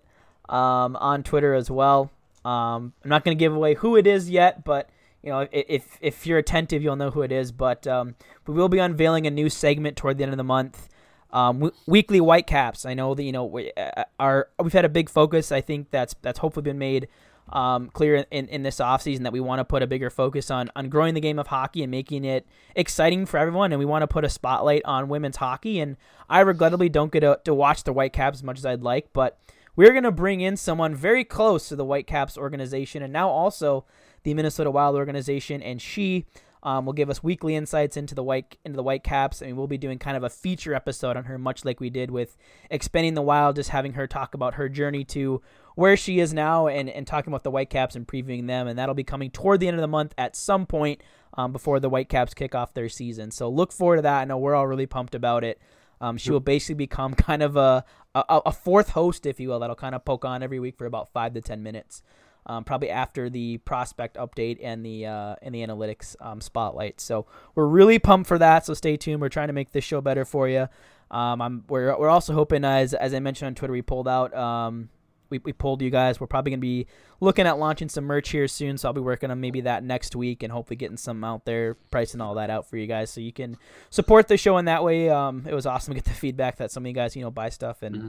um, 0.50 0.96
on 0.98 1.24
Twitter 1.24 1.54
as 1.54 1.72
well. 1.72 2.12
Um, 2.44 2.94
I'm 3.04 3.10
not 3.10 3.24
going 3.24 3.38
to 3.38 3.40
give 3.40 3.56
away 3.56 3.76
who 3.76 3.96
it 3.96 4.08
is 4.08 4.30
yet, 4.30 4.64
but 4.64 4.90
you 5.24 5.30
know, 5.30 5.48
if 5.52 5.98
if 6.02 6.26
you're 6.26 6.40
attentive, 6.40 6.82
you'll 6.82 6.96
know 6.96 7.12
who 7.12 7.22
it 7.22 7.32
is. 7.32 7.52
But 7.52 7.86
um, 7.88 8.16
we 8.48 8.54
will 8.54 8.70
be 8.70 8.80
unveiling 8.80 9.28
a 9.28 9.32
new 9.32 9.50
segment 9.50 9.98
toward 9.98 10.18
the 10.18 10.24
end 10.24 10.34
of 10.34 10.38
the 10.38 10.44
month. 10.44 10.90
Um, 11.32 11.60
w- 11.60 11.76
weekly 11.86 12.20
Whitecaps. 12.20 12.86
I 12.86 12.94
know 12.94 13.14
that 13.14 13.24
you 13.24 13.32
know 13.32 13.46
we 13.46 13.72
uh, 13.78 14.04
are 14.20 14.50
we've 14.62 14.74
had 14.74 14.86
a 14.86 14.90
big 14.90 15.10
focus. 15.10 15.52
I 15.52 15.62
think 15.62 15.92
that's 15.92 16.16
that's 16.22 16.40
hopefully 16.40 16.64
been 16.64 16.80
made 16.80 17.08
um, 17.52 17.90
clear 17.90 18.26
in, 18.32 18.48
in 18.48 18.64
this 18.64 18.78
offseason 18.78 19.24
that 19.24 19.34
we 19.34 19.40
want 19.40 19.60
to 19.60 19.66
put 19.66 19.84
a 19.84 19.88
bigger 19.88 20.10
focus 20.10 20.50
on 20.50 20.70
on 20.76 20.90
growing 20.90 21.14
the 21.14 21.22
game 21.22 21.40
of 21.40 21.48
hockey 21.48 21.84
and 21.84 21.92
making 21.92 22.26
it 22.26 22.48
exciting 22.76 23.26
for 23.26 23.38
everyone. 23.38 23.72
And 23.72 23.80
we 23.80 23.86
want 23.86 24.04
to 24.04 24.08
put 24.08 24.24
a 24.24 24.30
spotlight 24.30 24.82
on 24.86 25.10
women's 25.10 25.38
hockey. 25.38 25.80
And 25.80 25.98
I 26.30 26.40
regrettably 26.42 26.90
don't 26.90 27.12
get 27.12 27.22
to, 27.22 27.40
to 27.46 27.54
watch 27.54 27.84
the 27.84 27.94
Whitecaps 27.94 28.40
as 28.40 28.44
much 28.44 28.58
as 28.58 28.66
I'd 28.66 28.82
like, 28.82 29.10
but 29.14 29.40
we're 29.76 29.92
going 29.92 30.04
to 30.04 30.12
bring 30.12 30.42
in 30.42 30.58
someone 30.58 30.94
very 30.94 31.24
close 31.24 31.70
to 31.70 31.76
the 31.76 31.86
Whitecaps 31.86 32.38
organization 32.38 33.02
and 33.02 33.14
now 33.14 33.30
also 33.30 33.86
the 34.24 34.34
Minnesota 34.34 34.70
Wild 34.70 34.96
organization, 34.96 35.62
and 35.62 35.82
she 35.82 36.26
um, 36.64 36.86
will 36.86 36.94
give 36.94 37.10
us 37.10 37.24
weekly 37.24 37.56
insights 37.56 37.98
into 37.98 38.14
the 38.14 38.24
white 38.24 38.58
into 38.64 38.76
the 38.76 38.84
Whitecaps, 38.84 39.42
and 39.42 39.58
we'll 39.58 39.68
be 39.68 39.78
doing 39.78 39.98
kind 39.98 40.16
of 40.16 40.24
a 40.24 40.30
feature 40.30 40.76
episode 40.76 41.18
on 41.18 41.24
her, 41.24 41.38
much 41.38 41.66
like 41.66 41.80
we 41.80 41.90
did 41.90 42.12
with 42.12 42.38
expanding 42.70 43.16
the 43.16 43.22
Wild, 43.22 43.56
just 43.56 43.70
having 43.70 43.94
her 43.94 44.06
talk 44.06 44.34
about 44.36 44.56
her 44.56 44.70
journey 44.70 45.04
to 45.06 45.42
where 45.76 45.98
she 45.98 46.20
is 46.20 46.34
now, 46.34 46.68
and 46.68 46.90
and 46.90 47.06
talking 47.06 47.32
about 47.32 47.44
the 47.44 47.52
Whitecaps 47.52 47.96
and 47.96 48.08
previewing 48.08 48.48
them, 48.48 48.68
and 48.68 48.78
that'll 48.78 48.96
be 48.96 49.04
coming 49.04 49.32
toward 49.32 49.60
the 49.60 49.68
end 49.68 49.76
of 49.76 49.82
the 49.82 49.88
month 49.88 50.14
at 50.18 50.36
some 50.36 50.66
point 50.66 51.02
um, 51.34 51.52
before 51.52 51.80
the 51.80 51.90
Whitecaps 51.90 52.34
kick 52.34 52.56
off 52.56 52.74
their 52.74 52.90
season. 52.90 53.32
So 53.32 53.50
look 53.50 53.72
forward 53.72 53.98
to 53.98 54.02
that. 54.04 54.22
I 54.22 54.26
know 54.26 54.38
we're 54.38 54.56
all 54.56 54.68
really 54.68 54.86
pumped 54.86 55.16
about 55.16 55.44
it. 55.44 55.60
Um, 56.00 56.18
she 56.18 56.32
will 56.32 56.40
basically 56.40 56.76
become 56.76 57.14
kind 57.16 57.44
of 57.44 57.56
a, 57.56 57.86
a, 58.16 58.42
a 58.48 58.52
fourth 58.52 58.90
host, 58.90 59.26
if 59.26 59.40
you 59.40 59.50
will, 59.50 59.60
that'll 59.60 59.76
kind 59.76 59.96
of 59.96 60.04
poke 60.04 60.26
on 60.26 60.44
every 60.44 60.60
week 60.60 60.78
for 60.78 60.86
about 60.86 61.12
five 61.14 61.34
to 61.34 61.42
ten 61.42 61.64
minutes 61.64 62.02
um, 62.46 62.64
probably 62.64 62.90
after 62.90 63.30
the 63.30 63.58
prospect 63.60 64.18
update 64.18 64.60
and 64.62 64.86
the 64.86 65.06
uh, 65.06 65.36
and 65.42 65.54
the 65.54 65.60
analytics 65.60 66.16
um, 66.20 66.42
spotlight. 66.42 67.00
So 67.00 67.26
we're 67.56 67.68
really 67.68 68.00
pumped 68.00 68.28
for 68.28 68.38
that. 68.38 68.66
So 68.66 68.74
stay 68.74 68.98
tuned. 68.98 69.22
We're 69.22 69.30
trying 69.30 69.48
to 69.48 69.54
make 69.54 69.72
this 69.72 69.84
show 69.84 70.02
better 70.02 70.26
for 70.26 70.48
you. 70.48 70.68
Um, 71.12 71.42
I'm 71.42 71.64
we're 71.68 71.98
we're 71.98 72.10
also 72.10 72.34
hoping 72.34 72.66
as 72.66 72.94
as 72.94 73.14
I 73.14 73.20
mentioned 73.20 73.48
on 73.48 73.56
Twitter, 73.56 73.74
we 73.74 73.82
pulled 73.82 74.08
out. 74.08 74.34
Um, 74.36 74.90
we, 75.32 75.40
we 75.40 75.54
pulled 75.54 75.82
you 75.82 75.90
guys. 75.90 76.20
We're 76.20 76.28
probably 76.28 76.52
gonna 76.52 76.60
be 76.60 76.86
looking 77.20 77.48
at 77.48 77.58
launching 77.58 77.90
some 77.90 78.04
merch 78.04 78.30
here 78.30 78.48
soon, 78.48 78.78
so 78.78 78.90
I'll 78.90 78.94
be 78.94 79.02
working 79.02 79.32
on 79.32 79.40
maybe 79.40 79.62
that 79.62 79.84
next 79.84 80.16
week 80.16 80.44
and 80.44 80.52
hopefully 80.52 80.76
getting 80.78 80.98
some 80.98 81.24
out 81.24 81.46
there, 81.46 81.76
pricing 81.90 82.22
all 82.22 82.36
that 82.36 82.50
out 82.50 82.70
for 82.70 82.78
you 82.78 82.86
guys, 82.86 83.10
so 83.10 83.22
you 83.22 83.34
can 83.34 83.58
support 83.90 84.28
the 84.28 84.38
show 84.38 84.58
in 84.58 84.66
that 84.66 84.84
way. 84.84 85.10
Um, 85.10 85.48
it 85.50 85.54
was 85.54 85.66
awesome 85.66 85.94
to 85.94 86.00
get 86.00 86.06
the 86.06 86.12
feedback 86.12 86.58
that 86.58 86.72
some 86.72 86.84
of 86.84 86.88
you 86.88 86.94
guys 86.94 87.16
you 87.16 87.24
know 87.24 87.32
buy 87.32 87.50
stuff 87.50 87.82
and. 87.82 87.96
Mm-hmm 87.96 88.08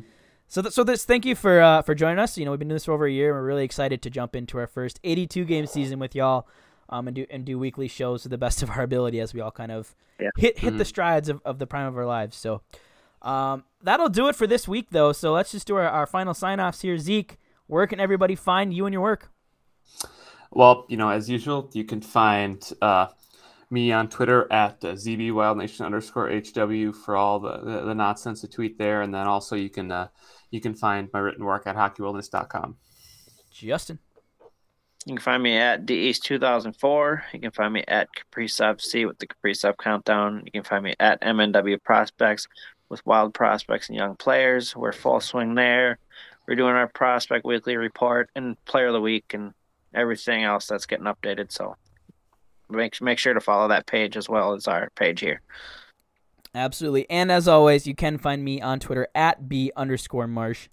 so, 0.53 0.61
th- 0.61 0.75
so 0.75 0.85
this, 0.85 1.07
thank 1.07 1.25
you 1.25 1.35
for 1.35 1.63
uh, 1.63 1.81
for 1.81 1.95
joining 1.95 2.19
us. 2.19 2.37
You 2.37 2.45
know, 2.45 2.51
we've 2.51 2.59
been 2.59 2.69
doing 2.69 2.77
this 2.77 2.85
for 2.85 2.93
over 2.93 3.07
a 3.07 3.11
year. 3.11 3.31
And 3.31 3.39
we're 3.41 3.47
really 3.47 3.65
excited 3.65 4.03
to 4.03 4.11
jump 4.11 4.37
into 4.37 4.59
our 4.59 4.67
first 4.67 5.01
82 5.03 5.47
game 5.47 5.67
season 5.67 5.99
with 5.99 6.15
y'all, 6.15 6.47
um, 6.91 7.09
and 7.09 7.15
do 7.15 7.27
and 7.31 7.47
do 7.47 7.59
weekly 7.59 7.89
shows 7.89 8.25
to 8.25 8.29
the 8.29 8.37
best 8.37 8.63
of 8.63 8.69
our 8.69 8.83
ability 8.83 9.19
as 9.19 9.33
we 9.33 9.41
all 9.41 9.51
kind 9.51 9.73
of 9.73 9.97
yeah. 10.21 10.29
hit 10.37 10.59
hit 10.59 10.69
mm-hmm. 10.69 10.77
the 10.77 10.85
strides 10.85 11.31
of, 11.31 11.41
of 11.47 11.59
the 11.59 11.67
prime 11.67 11.87
of 11.87 11.97
our 11.97 12.05
lives. 12.05 12.37
So, 12.37 12.61
um, 13.23 13.65
that'll 13.83 14.09
do 14.09 14.29
it 14.29 14.37
for 14.37 14.47
this 14.47 14.67
week, 14.67 14.89
though. 14.91 15.13
So 15.13 15.33
let's 15.33 15.53
just 15.53 15.67
do 15.67 15.77
our, 15.77 15.89
our 15.89 16.07
final 16.07 16.35
sign 16.35 16.61
offs 16.61 16.81
here. 16.83 16.99
Zeke, 16.99 17.39
where 17.67 17.87
can 17.87 18.01
everybody 18.01 18.35
find 18.35 18.73
you 18.73 18.87
and 18.87 18.93
your 18.93 19.03
work? 19.03 19.31
Well, 20.51 20.87
you 20.89 20.97
know, 20.97 21.09
as 21.09 21.31
usual, 21.31 21.71
you 21.73 21.85
can 21.85 22.03
find 22.03 22.63
uh, 22.83 23.09
me 23.71 23.91
on 23.91 24.09
Twitter 24.09 24.53
at 24.53 24.85
uh, 24.85 24.93
zbwildnation 24.93 25.85
underscore 25.85 26.29
hw 26.29 26.95
for 26.95 27.17
all 27.17 27.41
the, 27.41 27.59
the, 27.59 27.87
the 27.87 27.95
nonsense 27.95 28.43
to 28.43 28.49
tweet 28.49 28.77
there, 28.77 29.01
and 29.01 29.15
then 29.15 29.27
also 29.27 29.57
you 29.57 29.71
can 29.71 29.91
uh, 29.91 30.09
you 30.51 30.61
can 30.61 30.75
find 30.75 31.09
my 31.13 31.21
written 31.21 31.45
work 31.45 31.67
at 31.67 31.75
hockeywilderness.com. 31.75 32.77
Justin. 33.51 33.99
You 35.07 35.15
can 35.15 35.23
find 35.23 35.43
me 35.43 35.57
at 35.57 35.85
DEast2004. 35.85 37.23
You 37.33 37.41
can 37.41 37.51
find 37.51 37.73
me 37.73 37.83
at 37.89 38.09
Kaprizov 38.15 38.81
C 38.81 39.05
with 39.05 39.19
the 39.19 39.27
Kaprizov 39.27 39.77
Countdown. 39.77 40.43
You 40.45 40.53
can 40.53 40.63
find 40.63 40.85
me 40.85 40.95
at 41.01 41.21
MNW 41.23 41.83
Prospects 41.83 42.47
with 42.93 43.05
Wild 43.07 43.33
Prospects 43.33 43.89
and 43.89 43.97
Young 43.97 44.15
Players. 44.17 44.77
We're 44.77 44.93
full 44.93 45.19
swing 45.21 45.55
there. 45.55 45.99
We're 46.47 46.57
doing 46.57 46.75
our 46.75 46.89
Prospect 46.89 47.45
Weekly 47.45 47.79
Report 47.79 48.29
and 48.37 48.63
Player 48.67 48.89
of 48.89 48.93
the 48.93 49.01
Week 49.01 49.33
and 49.33 49.55
everything 49.95 50.45
else 50.45 50.67
that's 50.67 50.85
getting 50.85 51.07
updated. 51.07 51.51
So 51.51 51.75
make 52.69 53.01
make 53.01 53.19
sure 53.19 53.33
to 53.33 53.41
follow 53.41 53.67
that 53.69 53.87
page 53.87 54.17
as 54.17 54.29
well 54.29 54.53
as 54.53 54.69
our 54.69 54.91
page 54.95 55.21
here. 55.21 55.41
Absolutely. 56.55 57.09
And 57.09 57.33
as 57.33 57.49
always, 57.49 57.87
you 57.87 57.95
can 57.95 58.19
find 58.19 58.45
me 58.45 58.61
on 58.61 58.79
Twitter 58.79 59.09
at 59.15 59.49
B 59.49 59.73
underscore 59.75 60.29
Marsh. 60.29 60.69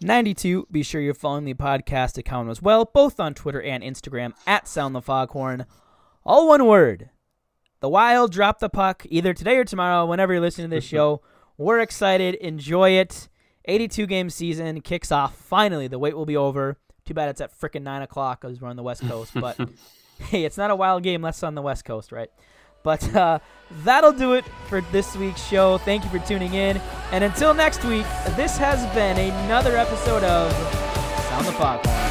92. 0.00 0.68
Be 0.70 0.82
sure 0.82 1.02
you're 1.02 1.12
following 1.12 1.44
the 1.44 1.52
podcast 1.52 2.16
account 2.16 2.48
as 2.48 2.62
well, 2.62 2.86
both 2.86 3.20
on 3.20 3.34
Twitter 3.34 3.60
and 3.60 3.84
Instagram 3.84 4.32
at 4.46 4.66
Sound 4.66 4.94
the 4.94 5.02
Foghorn. 5.02 5.66
All 6.24 6.48
one 6.48 6.64
word. 6.64 7.10
The 7.80 7.90
Wild 7.90 8.32
drop 8.32 8.58
the 8.58 8.70
puck 8.70 9.04
either 9.10 9.34
today 9.34 9.58
or 9.58 9.64
tomorrow, 9.64 10.06
whenever 10.06 10.32
you're 10.32 10.40
listening 10.40 10.70
to 10.70 10.76
this 10.76 10.84
show. 10.86 11.20
We're 11.58 11.80
excited. 11.80 12.36
Enjoy 12.36 12.90
it. 12.90 13.28
82 13.64 14.06
game 14.06 14.30
season 14.30 14.80
kicks 14.80 15.12
off. 15.12 15.34
Finally, 15.34 15.88
the 15.88 15.98
wait 15.98 16.16
will 16.16 16.24
be 16.24 16.36
over. 16.36 16.78
Too 17.04 17.14
bad 17.14 17.28
it's 17.28 17.40
at 17.40 17.58
freaking 17.58 17.82
9 17.82 18.02
o'clock 18.02 18.40
because 18.40 18.60
we're 18.60 18.68
on 18.68 18.76
the 18.76 18.82
West 18.82 19.06
Coast. 19.06 19.32
But 19.34 19.58
hey, 20.18 20.44
it's 20.44 20.56
not 20.56 20.70
a 20.70 20.76
wild 20.76 21.02
game 21.02 21.16
unless 21.16 21.42
on 21.42 21.54
the 21.54 21.62
West 21.62 21.84
Coast, 21.84 22.12
right? 22.12 22.30
But 22.84 23.14
uh, 23.14 23.40
that'll 23.84 24.12
do 24.12 24.34
it 24.34 24.44
for 24.68 24.80
this 24.92 25.16
week's 25.16 25.44
show. 25.44 25.78
Thank 25.78 26.04
you 26.04 26.10
for 26.10 26.20
tuning 26.20 26.54
in. 26.54 26.80
And 27.10 27.24
until 27.24 27.52
next 27.52 27.84
week, 27.84 28.06
this 28.36 28.56
has 28.56 28.82
been 28.94 29.18
another 29.18 29.76
episode 29.76 30.22
of 30.22 30.52
Sound 31.24 31.46
the 31.46 31.52
Foghorn. 31.52 32.07